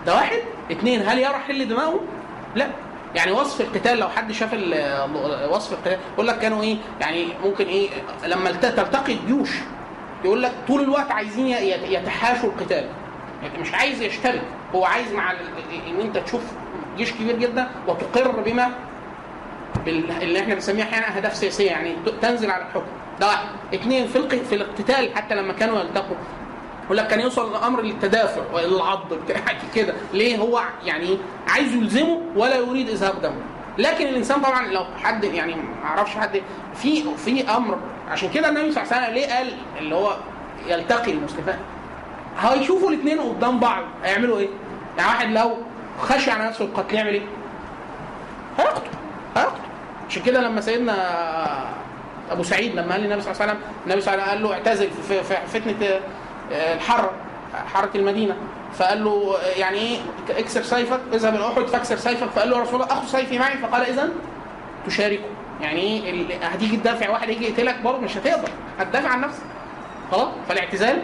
ده 0.06 0.14
واحد. 0.16 0.38
اثنين 0.72 1.02
هل 1.08 1.20
يرى 1.20 1.34
حل 1.48 1.68
دماءه 1.68 2.00
لا. 2.56 2.68
يعني 3.16 3.32
وصف 3.32 3.62
القتال 3.62 3.98
لو 3.98 4.10
حد 4.10 4.32
شاف 4.32 4.54
وصف 5.50 5.74
القتال 5.74 5.98
يقول 6.14 6.28
لك 6.28 6.40
كانوا 6.40 6.64
إيه؟ 6.64 6.78
يعني 7.02 7.28
ممكن 7.44 7.66
إيه؟ 7.66 7.90
لما 8.26 8.52
تلتقي 8.52 9.14
الجيوش 9.14 9.50
يقول 10.26 10.44
لك 10.44 10.52
طول 10.68 10.82
الوقت 10.82 11.12
عايزين 11.12 11.48
يتحاشوا 11.48 12.50
القتال. 12.50 12.90
يعني 13.44 13.58
مش 13.58 13.74
عايز 13.74 14.02
يشتبك. 14.02 14.42
هو 14.76 14.86
عايز 14.86 15.12
مع 15.14 15.32
ان 15.32 16.02
انت 16.02 16.18
تشوف 16.18 16.42
جيش 16.98 17.12
كبير 17.14 17.38
جدا 17.38 17.68
وتقر 17.88 18.32
بما 18.32 18.72
اللي 19.88 20.40
إحنا 20.40 20.54
بنسميها 20.54 20.84
أحيانا 20.86 21.18
اهداف 21.18 21.36
سياسية 21.36 21.72
يعني 21.72 21.96
تنزل 22.22 22.52
على 22.52 22.64
الحكم. 22.64 22.86
ده 23.20 23.28
واحد. 23.28 23.46
اثنين 23.74 24.08
في 24.08 24.44
في 24.46 24.56
الاقتتال 24.56 25.16
حتى 25.16 25.36
لما 25.36 25.54
كانوا 25.54 25.80
يلتقوا. 25.80 26.16
يقول 26.86 26.98
لك 26.98 27.08
كان 27.08 27.20
يوصل 27.20 27.52
الامر 27.52 27.82
للتدافع 27.82 28.42
والعض 28.54 29.14
كده. 29.76 29.94
ليه 30.14 30.38
هو 30.38 30.62
يعني 30.86 31.18
عايز 31.48 31.76
يلزمه 31.76 32.22
ولا 32.36 32.56
يريد 32.56 32.90
اذهاب 32.90 33.22
دمه؟ 33.22 33.42
لكن 33.78 34.08
الإنسان 34.08 34.42
طبعا 34.42 34.68
لو 34.68 34.86
حد 35.04 35.24
يعني 35.24 35.56
ما 35.56 35.86
أعرفش 35.86 36.16
حد 36.16 36.42
في 36.76 37.04
في 37.18 37.50
أمر. 37.50 37.78
عشان 38.10 38.30
كده 38.30 38.50
النبي 38.50 38.72
صلى 38.72 38.84
الله 38.84 38.94
عليه 38.96 39.06
وسلم 39.06 39.16
ليه 39.16 39.36
قال 39.36 39.54
اللي 39.78 39.96
هو 39.96 40.18
يلتقي 40.68 41.12
المسلمان 41.12 41.60
هيشوفوا 42.42 42.90
الاثنين 42.90 43.20
قدام 43.20 43.60
بعض. 43.60 43.84
هيعملوا 44.04 44.40
إيه؟ 44.40 44.50
يعني 44.98 45.10
واحد 45.10 45.30
لو 45.30 45.58
خشي 46.02 46.32
على 46.32 46.46
نفسه 46.46 46.66
القتل 46.66 46.96
يعمل 46.96 47.14
إيه؟ 47.14 47.22
هيقتل. 48.58 48.82
هيقتل. 49.36 49.62
عشان 50.10 50.24
كده 50.24 50.42
لما 50.42 50.62
سيدنا 50.62 50.96
أبو 52.32 52.44
سعيد 52.44 52.76
لما 52.76 52.92
قال 52.92 53.02
للنبي 53.02 53.22
صلى 53.22 53.32
الله 53.32 53.42
عليه 53.42 53.54
وسلم 53.54 53.64
النبي 53.86 54.02
صلى 54.02 54.14
الله 54.14 54.24
عليه 54.26 54.34
وسلم 54.34 54.48
قال 54.48 54.64
له 54.64 54.70
اعتزل 54.70 54.90
في 55.08 55.24
فتنة 55.48 56.00
آه، 56.52 56.74
الحر 56.76 57.12
حرة 57.74 57.90
المدينة. 57.96 58.36
فقال 58.78 59.04
له 59.04 59.36
آه، 59.38 59.60
يعني 59.60 59.78
إيه؟ 59.78 59.98
اكسر 60.30 60.62
سيفك 60.64 61.00
اذهب 61.14 61.36
إلى 61.36 61.48
أحد 61.48 61.66
فاكسر 61.66 61.96
سيفك. 61.96 62.28
فقال 62.28 62.50
له 62.50 62.58
يا 62.58 62.62
رسول 62.62 62.82
الله 62.82 62.94
أخذ 62.94 63.08
سيفي 63.08 63.40
معي. 63.40 63.58
فقال 63.58 63.82
اذا 63.82 64.10
تشاركه. 64.88 65.24
يعني 65.62 65.80
إيه؟ 65.82 66.26
هتيجي 66.44 66.78
تدافع 66.78 67.10
واحد 67.10 67.30
يجي 67.30 67.46
يقتلك 67.50 67.82
برضه 67.82 67.98
مش 67.98 68.18
هتقدر. 68.18 68.50
هتدافع 68.80 69.10
عن 69.10 69.22
نفسك. 69.22 69.44
خلاص؟ 70.12 70.28
فالاعتزال 70.50 71.02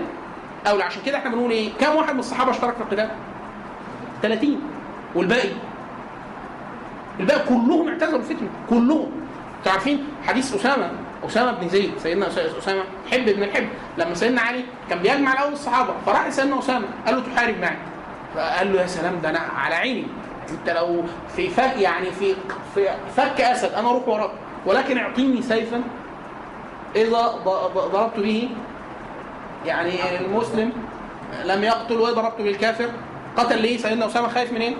اولى 0.67 0.83
عشان 0.83 1.01
كده 1.05 1.17
إحنا 1.17 1.29
بنقول 1.29 1.51
إيه؟ 1.51 1.69
كم 1.79 1.95
واحد 1.95 2.13
من 2.13 2.19
الصحابة 2.19 2.51
اشترك 2.51 2.75
في 2.75 2.81
القتال؟ 2.81 3.09
30 4.21 4.61
والباقي؟ 5.15 5.49
الباقي 7.19 7.39
كلهم 7.49 7.87
اعتزلوا 7.87 8.19
الفتنة 8.19 8.49
كلهم. 8.69 9.11
أنتوا 9.57 9.71
عارفين 9.71 10.03
حديث 10.27 10.55
أسامة 10.55 10.91
أسامة 11.25 11.51
بن 11.51 11.69
زيد 11.69 11.91
سيدنا 11.97 12.27
أسامة 12.27 12.83
حب 13.11 13.25
بن 13.25 13.43
الحب. 13.43 13.67
لما 13.97 14.13
سيدنا 14.13 14.41
علي 14.41 14.63
كان 14.89 14.99
بيجمع 14.99 15.33
الأول 15.33 15.53
الصحابة 15.53 15.93
فراح 16.05 16.27
لسيدنا 16.27 16.59
أسامة 16.59 16.85
قال 17.05 17.15
له 17.15 17.23
تحارب 17.35 17.55
معي. 17.61 17.77
فقال 18.35 18.73
له 18.73 18.81
يا 18.81 18.87
سلام 18.87 19.19
ده 19.23 19.29
أنا 19.29 19.39
على 19.39 19.75
عيني. 19.75 20.07
أنت 20.51 20.69
لو 20.69 21.03
في 21.35 21.49
فك 21.49 21.77
يعني 21.77 22.11
في 22.11 22.35
في 22.75 22.89
فك 23.17 23.41
أسد 23.41 23.73
أنا 23.73 23.89
أروح 23.89 24.07
وراك. 24.07 24.31
ولكن 24.65 24.97
أعطيني 24.97 25.41
سيفا 25.41 25.81
إذا 26.95 27.21
ضربت 27.93 28.19
به 28.19 28.49
يعني 29.65 30.19
المسلم 30.25 30.71
لم 31.45 31.63
يقتل 31.63 31.97
وضربت 31.97 32.41
بالكافر. 32.41 32.89
قتل 33.37 33.61
ليه 33.61 33.77
سيدنا 33.77 34.05
أسامة؟ 34.05 34.27
خايف 34.27 34.51
منين؟ 34.53 34.77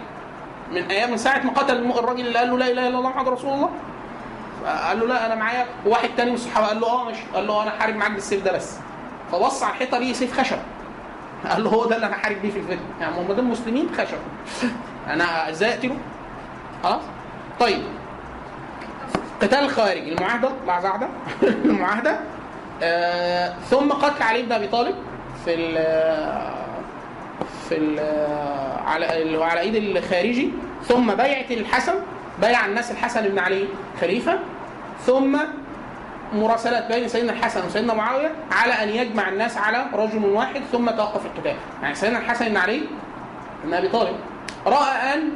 من 0.71 0.83
أيام 0.83 1.11
من 1.11 1.17
ساعة 1.17 1.39
ما 1.45 1.51
قتل 1.51 1.91
الراجل 1.91 2.27
اللي 2.27 2.39
قال 2.39 2.49
له 2.49 2.57
لا 2.57 2.65
إله 2.71 2.87
إلا 2.87 2.97
الله 2.97 3.09
محمد 3.09 3.27
رسول 3.29 3.53
الله. 3.53 3.69
قال 4.65 4.99
له 4.99 5.05
لا 5.05 5.25
أنا 5.25 5.35
معايا 5.35 5.65
واحد 5.85 6.09
تاني 6.17 6.29
من 6.29 6.35
الصحابة 6.35 6.67
قال 6.67 6.79
له 6.79 6.87
آه 6.87 7.03
ماشي. 7.03 7.21
قال 7.35 7.47
له 7.47 7.63
أنا 7.63 7.71
حارب 7.71 7.95
معاك 7.95 8.11
بالسيف 8.11 8.43
ده 8.43 8.51
بس. 8.51 8.77
فبص 9.31 9.63
على 9.63 9.73
الحيطة 9.73 9.97
ليه 9.97 10.13
سيف 10.13 10.39
خشب. 10.39 10.57
قال 11.49 11.63
له 11.63 11.69
هو 11.69 11.85
ده 11.85 11.95
اللي 11.95 12.07
أنا 12.07 12.15
حارب 12.15 12.41
بيه 12.41 12.51
في 12.51 12.59
الفتنه 12.59 12.79
يعني 13.01 13.15
هم 13.21 13.33
دول 13.33 13.45
مسلمين 13.45 13.89
خشب. 13.97 14.17
أنا 15.07 15.49
إزاي 15.49 15.69
اقتله؟ 15.69 15.95
خلاص؟ 16.83 17.01
طيب. 17.59 17.81
قتال 19.41 19.59
الخوارج. 19.59 19.97
المعاهدة 20.07 20.49
لحظة 20.67 20.89
واحدة. 20.89 21.07
المعاهدة. 21.65 22.19
آه 22.83 23.53
ثم 23.69 23.91
قتل 23.91 24.23
علي 24.23 24.41
بن 24.41 24.51
أبي 24.51 24.67
طالب 24.67 24.95
في 25.45 25.53
ال 25.53 25.73
في 27.69 27.77
ال 27.77 27.99
على 28.87 29.21
اللي 29.21 29.37
هو 29.37 29.43
على 29.43 29.59
إيد 29.59 29.75
الخارجي. 29.75 30.51
ثم 30.83 31.15
بيعة 31.15 31.49
الحسن 31.51 31.93
بيع 32.41 32.65
الناس 32.65 32.91
الحسن 32.91 33.29
بن 33.29 33.39
علي 33.39 33.67
خليفة. 34.01 34.39
ثم 35.05 35.37
مراسلات 36.33 36.91
بين 36.93 37.07
سيدنا 37.07 37.31
الحسن 37.31 37.65
وسيدنا 37.65 37.93
معاوية 37.93 38.31
على 38.51 38.73
أن 38.73 38.89
يجمع 38.89 39.29
الناس 39.29 39.57
على 39.57 39.85
رجل 39.93 40.25
واحد 40.25 40.61
ثم 40.71 40.89
توقف 40.89 41.25
القتال. 41.25 41.55
يعني 41.81 41.95
سيدنا 41.95 42.19
الحسن 42.19 42.49
بن 42.49 42.57
علي 42.57 42.81
بن 43.63 43.73
أبي 43.73 43.87
طالب 43.89 44.15
رأى 44.67 45.13
أن 45.13 45.29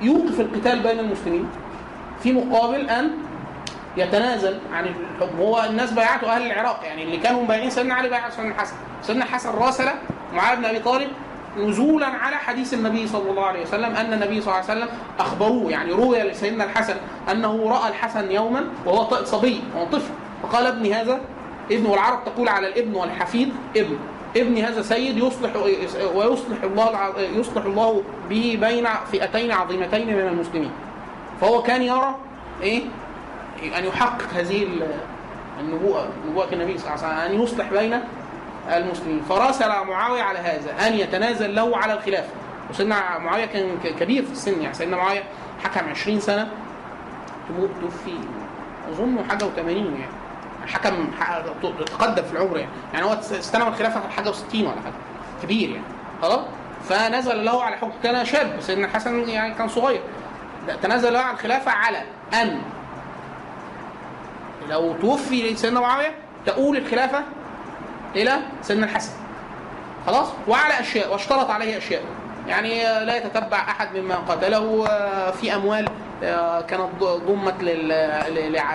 يوقف 0.00 0.40
القتال 0.40 0.80
بين 0.80 0.98
المسلمين 0.98 1.48
في 2.22 2.32
مقابل 2.32 2.90
أن 2.90 3.10
يتنازل 3.96 4.58
عن 4.72 4.84
الحكم 4.84 5.38
هو 5.38 5.64
الناس 5.70 5.92
بايعته 5.92 6.36
أهل 6.36 6.46
العراق 6.46 6.80
يعني 6.84 7.02
اللي 7.02 7.16
كانوا 7.16 7.42
مبايعين 7.42 7.70
سيدنا 7.70 7.94
علي 7.94 8.08
بايعوا 8.08 8.30
سيدنا 8.30 8.50
الحسن. 8.50 8.76
سيدنا 9.02 9.24
الحسن 9.24 9.50
راسل 9.50 9.88
معاويه 10.32 10.58
بن 10.58 10.64
أبي 10.64 10.78
طالب 10.78 11.08
نزولا 11.58 12.06
على 12.06 12.36
حديث 12.36 12.74
النبي 12.74 13.06
صلى 13.06 13.30
الله 13.30 13.46
عليه 13.46 13.62
وسلم 13.62 13.96
أن 13.96 14.12
النبي 14.12 14.40
صلى 14.40 14.54
الله 14.54 14.70
عليه 14.70 14.80
وسلم 14.80 14.88
أخبروه 15.18 15.70
يعني 15.70 15.92
روي 15.92 16.22
لسيدنا 16.22 16.64
الحسن 16.64 16.96
أنه 17.30 17.70
رأى 17.70 17.88
الحسن 17.88 18.30
يوما 18.30 18.64
وهو 18.86 19.24
صبي 19.24 19.60
وهو 19.74 19.86
طفل. 19.86 20.12
فقال 20.42 20.66
ابني 20.66 20.94
هذا 20.94 21.20
ابن 21.70 21.86
والعرب 21.86 22.24
تقول 22.24 22.48
على 22.48 22.68
الابن 22.68 22.94
والحفيد 22.94 23.52
ابن. 23.76 23.98
ابني 24.36 24.62
هذا 24.62 24.82
سيد 24.82 25.18
يصلح 25.18 25.50
ويصلح 26.14 26.62
الله 26.62 27.12
يصلح 27.18 27.64
الله 27.64 28.02
به 28.28 28.58
بين 28.60 28.88
فئتين 29.12 29.52
عظيمتين 29.52 30.06
من 30.06 30.28
المسلمين. 30.28 30.70
فهو 31.40 31.62
كان 31.62 31.82
يرى 31.82 32.16
إيه؟ 32.62 32.82
أن 33.64 33.84
يحقق 33.84 34.28
هذه 34.34 34.62
ال- 34.62 34.86
النبوءه 35.60 36.08
نبوءة 36.28 36.52
النبي 36.52 36.78
صلى 36.78 36.94
الله 36.94 37.04
عليه 37.04 37.24
وسلم 37.26 37.36
أن 37.38 37.42
يصلح 37.42 37.70
بين 37.72 38.00
المسلمين. 38.72 39.22
فراسل 39.28 39.68
معاوية 39.68 40.22
على 40.22 40.38
هذا 40.38 40.86
أن 40.86 40.92
يتنازل 40.94 41.54
له 41.54 41.76
على 41.76 41.92
الخلافه 41.92 42.28
وسيدنا 42.70 43.18
معاوية 43.18 43.44
كان 43.44 43.78
كبير 44.00 44.24
في 44.24 44.32
السن 44.32 44.60
يعني. 44.62 44.74
سيدنا 44.74 44.96
معاوية 44.96 45.22
حكم 45.64 45.88
20 45.90 46.20
سنة. 46.20 46.48
تموت 47.48 47.70
توفي. 47.80 48.18
أظن 48.92 49.24
حاجة 49.30 49.44
و80 49.44 49.68
يعني. 49.68 50.04
حكم 50.66 51.06
تقدم 51.86 52.22
في 52.22 52.32
العمر 52.32 52.56
يعني. 52.58 52.70
يعني 52.94 53.06
هو 53.06 53.12
استلم 53.12 53.68
الخلافة 53.68 54.00
حاجة 54.16 54.30
و60 54.30 54.54
ولا 54.54 54.68
حاجة. 54.84 54.94
كبير 55.42 55.70
يعني. 55.70 55.84
خلاص؟ 56.22 56.40
فنزل 56.88 57.44
له 57.44 57.62
على 57.62 57.76
حكم. 57.76 57.92
كان 58.02 58.24
شاب. 58.24 58.56
سيدنا 58.60 58.86
الحسن 58.86 59.28
يعني 59.28 59.54
كان 59.54 59.68
صغير. 59.68 60.00
تنازل 60.82 61.12
له 61.12 61.18
على 61.18 61.34
الخلافة 61.34 61.70
على 61.70 62.02
أن 62.34 62.60
لو 64.72 64.92
توفي 65.00 65.56
سيدنا 65.56 65.80
معاوية 65.80 66.14
تؤول 66.46 66.76
الخلافة 66.76 67.22
إلى 68.16 68.38
سيدنا 68.62 68.86
الحسن. 68.86 69.12
خلاص؟ 70.06 70.28
وعلى 70.48 70.80
أشياء 70.80 71.12
واشترط 71.12 71.50
عليه 71.50 71.78
أشياء. 71.78 72.02
يعني 72.48 72.82
لا 73.04 73.16
يتتبع 73.16 73.56
أحد 73.56 73.96
ممن 73.96 74.14
قتله 74.14 74.86
آه، 74.88 75.30
في 75.30 75.54
أموال 75.54 75.88
آه، 76.24 76.60
كانت 76.60 76.88
ضمت 77.02 77.54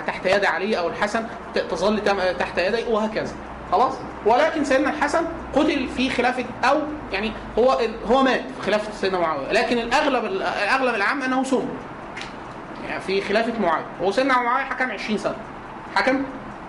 تحت 0.07 0.25
يد 0.25 0.45
علي 0.45 0.79
أو 0.79 0.87
الحسن 0.87 1.25
تظل 1.69 2.01
تحت 2.39 2.57
يدي 2.57 2.83
وهكذا. 2.83 3.35
خلاص؟ 3.71 3.93
ولكن 4.25 4.63
سيدنا 4.63 4.89
الحسن 4.89 5.25
قتل 5.55 5.87
في 5.97 6.09
خلافة 6.09 6.45
أو 6.63 6.79
يعني 7.13 7.31
هو 7.57 7.79
هو 8.11 8.23
مات 8.23 8.41
في 8.41 8.65
خلافة 8.65 8.91
سيدنا 8.91 9.19
معاوية. 9.19 9.51
لكن 9.51 9.77
الأغلب 9.77 10.25
الأغلب 10.25 10.95
العام 10.95 11.21
أنه 11.21 11.43
سم 11.43 11.67
يعني 12.87 13.01
في 13.01 13.21
خلافة 13.21 13.53
معاوية. 13.59 13.85
هو 14.01 14.11
سيدنا 14.11 14.41
معاوية 14.41 14.63
حكم 14.63 14.91
20 14.91 15.17
سنة. 15.17 15.35
حكم 15.95 16.23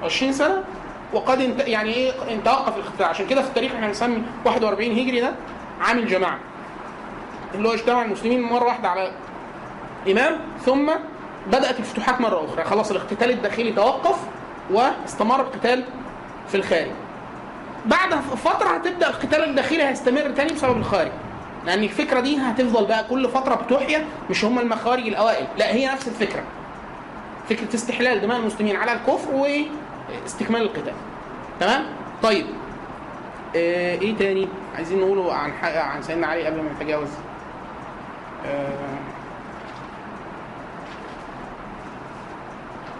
20 0.04 0.32
سنة 0.32 0.64
وقد 1.12 1.40
انت 1.40 1.60
يعني 1.68 1.94
إيه 1.94 2.12
توقف 2.44 2.76
الاختلاف 2.76 3.10
عشان 3.10 3.26
كده 3.26 3.42
في 3.42 3.48
التاريخ 3.48 3.72
إحنا 3.74 3.86
بنسمي 3.86 4.22
41 4.44 4.90
هجري 4.98 5.20
ده 5.20 5.32
عام 5.80 5.98
الجماعة. 5.98 6.38
اللي 7.54 7.68
هو 7.68 7.72
اجتمع 7.72 8.02
المسلمين 8.02 8.42
مرة 8.42 8.64
واحدة 8.64 8.88
على 8.88 9.12
إمام 10.10 10.36
ثم 10.64 10.90
بدأت 11.46 11.78
الفتوحات 11.78 12.20
مرة 12.20 12.44
أخرى. 12.44 12.64
خلاص 12.64 12.90
الاقتتال 12.90 13.30
الداخلي 13.30 13.72
توقف 13.72 14.16
واستمر 14.70 15.40
القتال 15.40 15.84
في 16.48 16.54
الخارج. 16.56 16.90
بعد 17.86 18.14
فترة 18.44 18.68
هتبدأ 18.68 19.08
القتال 19.08 19.44
الداخلي 19.44 19.82
هيستمر 19.82 20.30
تاني 20.30 20.52
بسبب 20.52 20.76
الخارج. 20.76 21.10
لأن 21.66 21.82
الفكرة 21.84 22.20
دي 22.20 22.36
هتفضل 22.38 22.86
بقى 22.86 23.04
كل 23.04 23.28
فترة 23.28 23.54
بتحيا 23.54 24.04
مش 24.30 24.44
هم 24.44 24.58
المخارج 24.58 25.06
الأوائل. 25.06 25.46
لا 25.58 25.74
هي 25.74 25.86
نفس 25.92 26.08
الفكرة. 26.08 26.42
فكرة 27.48 27.74
استحلال 27.74 28.20
دماء 28.20 28.38
المسلمين 28.38 28.76
على 28.76 28.92
الكفر 28.92 29.30
واستكمال 29.34 30.62
القتال. 30.62 30.92
تمام؟ 31.60 31.84
طيب. 32.22 32.46
آه 33.56 33.94
إيه 33.98 34.16
تاني؟ 34.16 34.48
عايزين 34.76 35.00
نقوله 35.00 35.34
عن 35.34 35.52
عن 35.62 36.02
سيدنا 36.02 36.26
علي 36.26 36.46
قبل 36.46 36.56
ما 36.56 36.72
نتجاوز 36.72 37.08
آه 38.46 38.98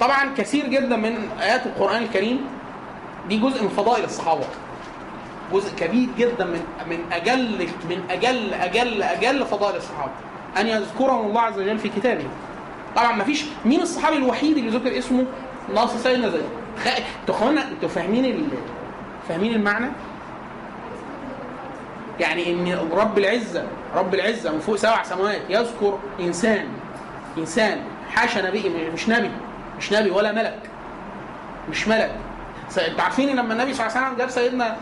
طبعا 0.01 0.34
كثير 0.36 0.66
جدا 0.66 0.96
من 0.96 1.28
آيات 1.40 1.66
القرآن 1.66 2.03
الكريم 2.03 2.40
دي 3.28 3.38
جزء 3.38 3.62
من 3.62 3.68
فضائل 3.68 4.05
الصحابة. 4.05 4.44
جزء 5.53 5.76
كبير 5.76 6.09
جدا 6.18 6.44
من 6.44 6.61
من 6.86 6.99
أجل 7.12 7.68
من 7.90 8.03
أجل 8.11 8.55
أجل 8.55 9.03
أجل 9.03 9.46
فضائل 9.46 9.76
الصحابة. 9.76 10.12
أن 10.57 10.66
يذكرهم 10.66 11.26
الله 11.26 11.40
عز 11.40 11.59
وجل 11.59 11.78
في 11.78 11.88
كتابه 11.88 12.24
طبعا 12.97 13.12
ما 13.12 13.24
فيش. 13.24 13.45
مين 13.64 13.80
الصحابي 13.80 14.16
الوحيد 14.16 14.57
اللي 14.59 14.78
ذكر 14.78 14.99
اسمه 14.99 15.24
ناصر 15.74 15.99
سيدنا 15.99 16.28
زيد. 16.28 16.43
أنتوا 17.20 17.34
اخوانا 17.34 17.68
أنتوا 17.68 17.89
فاهمين 17.89 18.24
ال... 18.24 18.49
فاهمين 19.28 19.55
المعنى؟ 19.55 19.89
يعني 22.20 22.53
ان 22.53 22.89
رب 22.93 23.18
العزة 23.18 23.64
رب 23.97 24.14
العزة 24.14 24.53
من 24.53 24.59
فوق 24.59 24.76
سبع 24.76 25.03
سماوات 25.03 25.41
يذكر 25.49 25.99
إنسان 26.20 26.66
إنسان 27.39 27.80
حاشا 28.11 28.41
نبي 28.49 28.91
مش 28.95 29.09
نبي 29.09 29.30
مش 29.78 29.93
نبي 29.93 30.11
ولا 30.11 30.32
ملك 30.32 30.59
مش 31.70 31.89
ملك. 31.89 32.11
أنتوا 32.89 33.03
عارفين 33.05 33.36
لما 33.36 33.53
النبي 33.53 33.74
صلى 33.74 33.86
الله 33.86 33.97
عليه 33.97 34.07
وسلم 34.07 34.18
جاب 34.18 34.30
سيدنا 34.30 34.76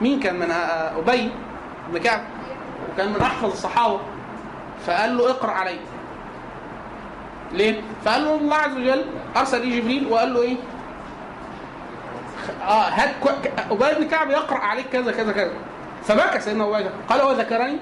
مين 0.00 0.20
كان 0.20 0.34
من 0.38 0.50
آه، 0.50 0.98
أبي 0.98 1.30
بن 1.92 1.98
كعب؟ 1.98 2.20
وكان 2.94 3.08
من 3.12 3.20
أحفظ 3.20 3.50
الصحابة. 3.50 4.00
فقال 4.86 5.16
له 5.18 5.30
اقرأ 5.30 5.50
علي 5.50 5.76
ليه؟ 7.52 7.80
فقال 8.04 8.24
له 8.24 8.34
الله 8.34 8.56
عز 8.56 8.76
وجل 8.76 9.04
أرسل 9.36 9.66
لي 9.66 9.80
جبريل 9.80 10.06
وقال 10.12 10.34
له 10.34 10.42
إيه؟ 10.42 10.56
آه 12.62 12.88
هات 12.88 13.10
أبي 13.70 13.98
بن 13.98 14.08
كعب 14.08 14.30
يقرأ 14.30 14.58
عليك 14.58 14.86
كذا 14.92 15.12
كذا 15.12 15.32
كذا. 15.32 15.52
فبكى 16.04 16.40
سيدنا 16.40 16.64
ابي 16.64 16.88
قال 17.08 17.20
هو 17.20 17.32
ذكرني؟ 17.32 17.78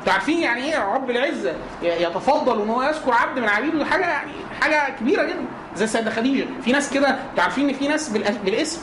أنتوا 0.00 0.12
عارفين 0.12 0.38
يعني 0.38 0.62
إيه 0.64 0.94
رب 0.94 1.10
العزة؟ 1.10 1.52
يتفضل 1.82 2.62
إن 2.62 2.70
هو 2.70 2.82
يذكر 2.82 3.12
عبد 3.12 3.38
من 3.38 3.48
عبيده 3.48 3.84
حاجة 3.84 4.04
يعني 4.04 4.32
حاجة 4.60 4.94
كبيرة 5.00 5.22
جدا. 5.22 5.44
زي 5.76 5.84
السيدة 5.84 6.10
خديجة. 6.10 6.46
في 6.64 6.72
ناس 6.72 6.90
كده 6.90 7.08
أنتوا 7.08 7.42
عارفين 7.42 7.68
إن 7.68 7.74
في 7.74 7.88
ناس 7.88 8.08
بالاسم؟ 8.44 8.80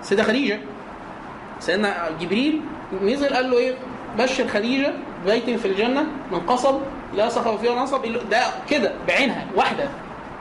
السيده 0.00 0.22
خديجة. 0.22 0.60
سيدنا 1.60 2.08
جبريل 2.20 2.60
نزل 3.02 3.34
قال 3.34 3.50
له 3.50 3.58
إيه؟ 3.58 3.74
بشر 4.18 4.48
خديجة 4.48 4.92
ببيت 5.24 5.50
في 5.50 5.68
الجنة 5.68 6.06
من 6.32 6.40
قصب. 6.40 6.80
لا 7.14 7.28
صخب 7.28 7.56
فيها 7.58 7.74
نصب 7.74 8.02
ده 8.30 8.40
كده 8.70 8.92
بعينها 9.08 9.46
واحدة. 9.54 9.88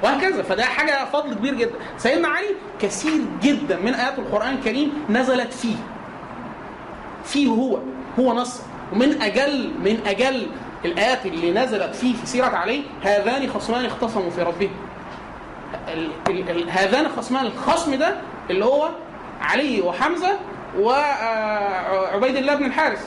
وهكذا. 0.04 0.44
فده 0.44 0.64
حاجة 0.66 1.06
فضل 1.06 1.34
كبير 1.34 1.54
جدا. 1.54 1.74
سيدنا 1.98 2.28
علي 2.28 2.48
كثير 2.82 3.22
جدا 3.42 3.80
من 3.80 3.94
آيات 3.94 4.20
القرآن 4.20 4.54
الكريم 4.54 5.06
نزلت 5.10 5.54
فيه. 5.54 5.76
فيه 7.26 7.48
هو 7.48 7.80
هو 8.20 8.34
نص. 8.34 8.62
ومن 8.94 9.22
أجل 9.22 9.72
من 9.80 10.00
أجل 10.08 10.48
الآيات 10.86 11.26
اللي 11.26 11.52
نزلت 11.52 11.96
فيه 11.96 12.14
في 12.16 12.26
سيرة 12.26 12.46
علي 12.46 12.84
هذان 13.04 13.50
خصمان 13.50 13.86
اختصموا 13.86 14.30
في 14.30 14.42
ربهم. 14.42 14.72
هذان 16.70 17.08
خصمان 17.18 17.46
الخصم 17.46 17.96
ده 17.96 18.16
اللي 18.50 18.66
هو 18.66 18.90
علي 19.42 19.82
وحمزة 19.82 20.38
وعبيد 20.80 22.36
الله 22.36 22.56
بن 22.56 22.66
الحارث 22.66 23.06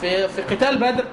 في 0.00 0.28
في 0.28 0.42
قتال 0.42 0.76
بدر. 0.78 1.04